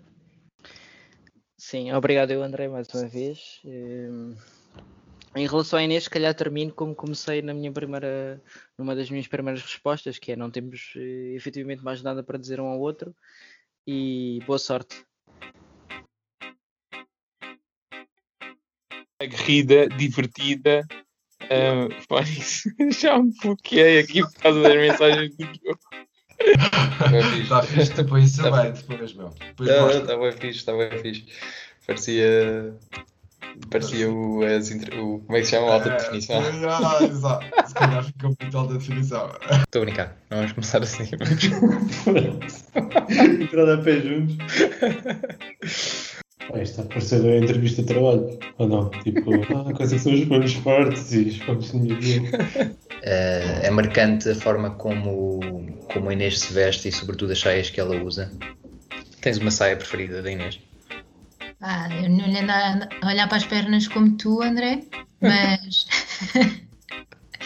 Sim, 1.56 1.93
obrigado 1.93 2.32
eu, 2.32 2.43
André, 2.43 2.66
mais 2.66 2.89
uma 2.93 3.06
vez. 3.06 3.60
Ehm, 3.64 4.35
em 5.35 5.47
relação 5.47 5.78
à 5.78 5.82
Inês, 5.82 6.05
se 6.05 6.11
calhar 6.11 6.35
termino 6.35 6.73
como 6.73 6.94
comecei 6.94 7.40
na 7.40 7.55
minha 7.55 7.70
primeira, 7.70 8.43
numa 8.77 8.97
das 8.97 9.09
minhas 9.11 9.28
primeiras 9.28 9.62
respostas, 9.62 10.19
que 10.19 10.32
é 10.32 10.36
não 10.36 10.51
temos 10.51 10.93
eh, 10.97 11.35
efetivamente 11.36 11.85
mais 11.85 12.02
nada 12.02 12.23
para 12.23 12.39
dizer 12.39 12.61
um 12.61 12.66
ao 12.66 12.81
outro 12.81 13.15
e 13.86 14.40
boa 14.44 14.59
sorte. 14.59 15.05
Aguerrida, 19.20 19.89
divertida, 19.89 20.86
uh, 21.44 22.90
já 22.90 23.19
me 23.19 23.32
bloqueei 23.40 24.01
aqui 24.01 24.23
por 24.23 24.35
causa 24.35 24.62
das 24.62 24.74
mensagens 24.74 25.36
do 25.36 25.44
jogo. 25.44 25.81
Está 27.40 27.62
fixe, 27.62 27.93
depois 27.93 28.24
isso 28.24 28.43
tá 28.43 28.51
bem, 28.51 28.73
depois, 28.73 29.12
meu. 29.12 29.28
Está 29.61 30.16
bem 30.16 30.32
fixe, 30.32 30.59
está 30.59 30.73
bem 30.73 30.90
fixe. 31.02 31.27
Parecia 31.86 32.74
Parecia 33.71 34.11
o, 34.11 34.43
as, 34.43 34.71
o. 34.71 35.21
Como 35.21 35.37
é 35.37 35.41
que 35.41 35.45
se 35.45 35.51
chama? 35.53 35.67
O 35.67 35.73
alta 35.73 35.91
definição. 35.91 36.43
Ah, 36.69 37.05
exato. 37.05 37.47
Se 37.67 37.75
calhar 37.75 38.05
ficou 38.05 38.35
muito 38.41 38.59
alta 38.59 38.75
definição. 38.75 39.31
Estou 39.51 39.83
a 39.83 39.85
brincar. 39.85 40.17
Vamos 40.31 40.53
começar 40.53 40.83
assim. 40.83 41.05
Entrada 43.43 43.75
a 43.75 43.79
pé 43.79 44.01
juntos. 44.01 44.39
Ah, 46.53 46.62
isto 46.62 46.81
apareceu 46.81 47.23
na 47.23 47.37
entrevista 47.37 47.83
de 47.83 47.89
trabalho, 47.89 48.39
ou 48.59 48.69
não? 48.69 48.91
Tipo, 48.91 49.35
ah, 49.55 49.73
quais 49.73 49.93
é 49.93 49.99
são 49.99 50.12
os 50.12 50.25
pontos 50.25 50.55
fortes 50.55 51.12
e 51.12 51.21
os 51.21 51.39
pontos 51.39 51.73
negativos? 51.73 52.31
Eh, 53.03 53.61
é 53.62 53.71
marcante 53.71 54.29
a 54.29 54.35
forma 54.35 54.71
como, 54.71 55.41
como 55.93 56.09
a 56.09 56.12
Inês 56.12 56.41
se 56.41 56.53
veste 56.53 56.89
e, 56.89 56.93
sobretudo, 56.93 57.33
as 57.33 57.39
saias 57.39 57.71
que 57.71 57.81
ela 57.81 57.97
usa. 58.03 58.31
Tens 59.21 59.39
uma 59.39 59.51
saia 59.51 59.77
preferida 59.77 60.23
da 60.23 60.31
Inês? 60.31 60.61
Ah, 61.61 61.89
eu 62.03 62.09
não 62.09 62.27
lhe 62.27 62.39
ando 62.39 62.53
a 63.03 63.07
olhar 63.07 63.28
para 63.28 63.37
as 63.37 63.45
pernas 63.45 63.87
como 63.87 64.16
tu, 64.16 64.43
André, 64.43 64.82
mas 65.20 65.87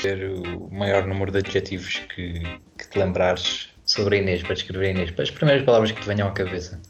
Ter 0.02 0.24
o 0.24 0.68
maior 0.72 1.06
número 1.06 1.30
de 1.30 1.38
adjetivos 1.38 2.00
que, 2.14 2.40
que 2.78 2.88
te 2.90 2.98
lembrares 2.98 3.70
sobre 3.84 4.16
a 4.16 4.18
Inês, 4.20 4.42
para 4.42 4.54
descrever 4.54 4.86
a 4.86 4.90
Inês. 4.90 5.10
Para 5.12 5.24
as 5.24 5.30
primeiras 5.30 5.64
palavras 5.64 5.92
que 5.92 6.00
te 6.00 6.06
venham 6.06 6.28
à 6.28 6.32
cabeça. 6.32 6.80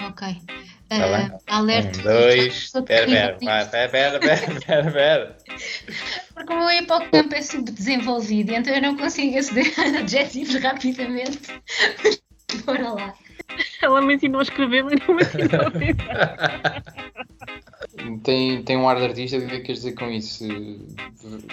ok. 0.00 0.36
Ah, 0.90 1.18
bem? 1.18 1.38
alerta. 1.46 1.98
Um, 1.98 2.02
dois. 2.02 2.72
Pera, 2.86 4.18
pera, 4.18 4.90
pera. 4.90 5.36
Porque 6.34 6.52
o 6.52 6.58
meu 6.58 6.70
hipocampo 6.70 7.34
é 7.34 7.42
subdesenvolvido, 7.42 8.52
então 8.52 8.74
eu 8.74 8.80
não 8.80 8.96
consigo 8.96 9.38
aceder 9.38 9.74
a 9.78 9.98
adjetivos 9.98 10.54
rapidamente. 10.62 11.60
Bora 12.64 12.92
lá. 12.92 13.14
Ela 13.82 14.00
me 14.02 14.14
ensinou 14.14 14.40
a 14.40 14.42
escrever, 14.42 14.84
mas 14.84 14.94
não 15.06 15.14
me 15.14 15.22
ensinou 15.22 15.60
a 15.66 15.70
pensar. 15.70 16.82
Tem, 18.22 18.62
tem 18.62 18.76
um 18.76 18.88
ar 18.88 18.96
de 18.96 19.04
artista, 19.04 19.38
o 19.38 19.46
que 19.46 19.54
é 19.54 19.58
que 19.58 19.66
queres 19.66 19.82
dizer 19.82 19.94
com 19.94 20.08
isso? 20.10 20.44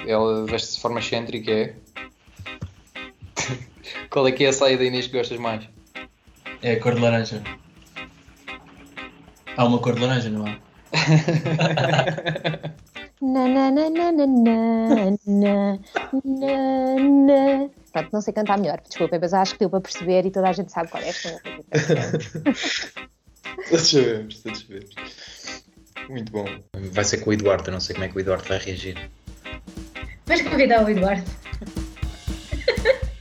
Ela 0.07 0.45
veste-se 0.45 0.75
de 0.75 0.81
forma 0.81 0.99
excêntrica, 0.99 1.51
é? 1.51 1.73
Qual 4.09 4.27
é 4.27 4.31
que 4.31 4.43
é 4.45 4.49
a 4.49 4.53
saia 4.53 4.77
da 4.77 4.83
Inês 4.83 5.07
que 5.07 5.17
gostas 5.17 5.39
mais? 5.39 5.67
É 6.61 6.73
a 6.73 6.79
cor 6.79 6.95
de 6.95 7.01
laranja. 7.01 7.43
Há 9.57 9.65
uma 9.65 9.79
cor 9.79 9.95
de 9.95 10.01
laranja, 10.01 10.29
não 10.29 10.45
há? 10.45 10.57
Na, 13.25 13.47
na, 13.47 13.71
na, 13.71 13.89
na, 13.89 14.11
na, 14.11 14.27
na, 14.27 15.09
na, 15.25 15.79
na. 16.99 17.69
Pronto, 17.91 18.09
não 18.13 18.21
sei 18.21 18.33
cantar 18.33 18.59
melhor, 18.59 18.79
desculpem, 18.87 19.19
mas 19.19 19.33
acho 19.33 19.53
que 19.53 19.59
deu 19.59 19.69
para 19.69 19.81
perceber 19.81 20.27
e 20.27 20.31
toda 20.31 20.49
a 20.49 20.53
gente 20.53 20.71
sabe 20.71 20.91
qual 20.91 21.01
é 21.01 21.09
esta. 21.09 21.41
todos 23.67 23.89
sabemos, 23.89 24.43
todos 24.43 24.59
sabemos. 24.59 24.95
Muito 26.07 26.31
bom. 26.31 26.45
Vai 26.91 27.03
ser 27.03 27.17
com 27.17 27.31
o 27.31 27.33
Eduardo, 27.33 27.67
eu 27.69 27.73
não 27.73 27.79
sei 27.79 27.95
como 27.95 28.05
é 28.05 28.09
que 28.09 28.15
o 28.15 28.19
Eduardo 28.19 28.47
vai 28.47 28.59
reagir. 28.59 29.09
Vais 30.27 30.41
convidar 30.43 30.85
o 30.85 30.89
Eduardo. 30.89 31.23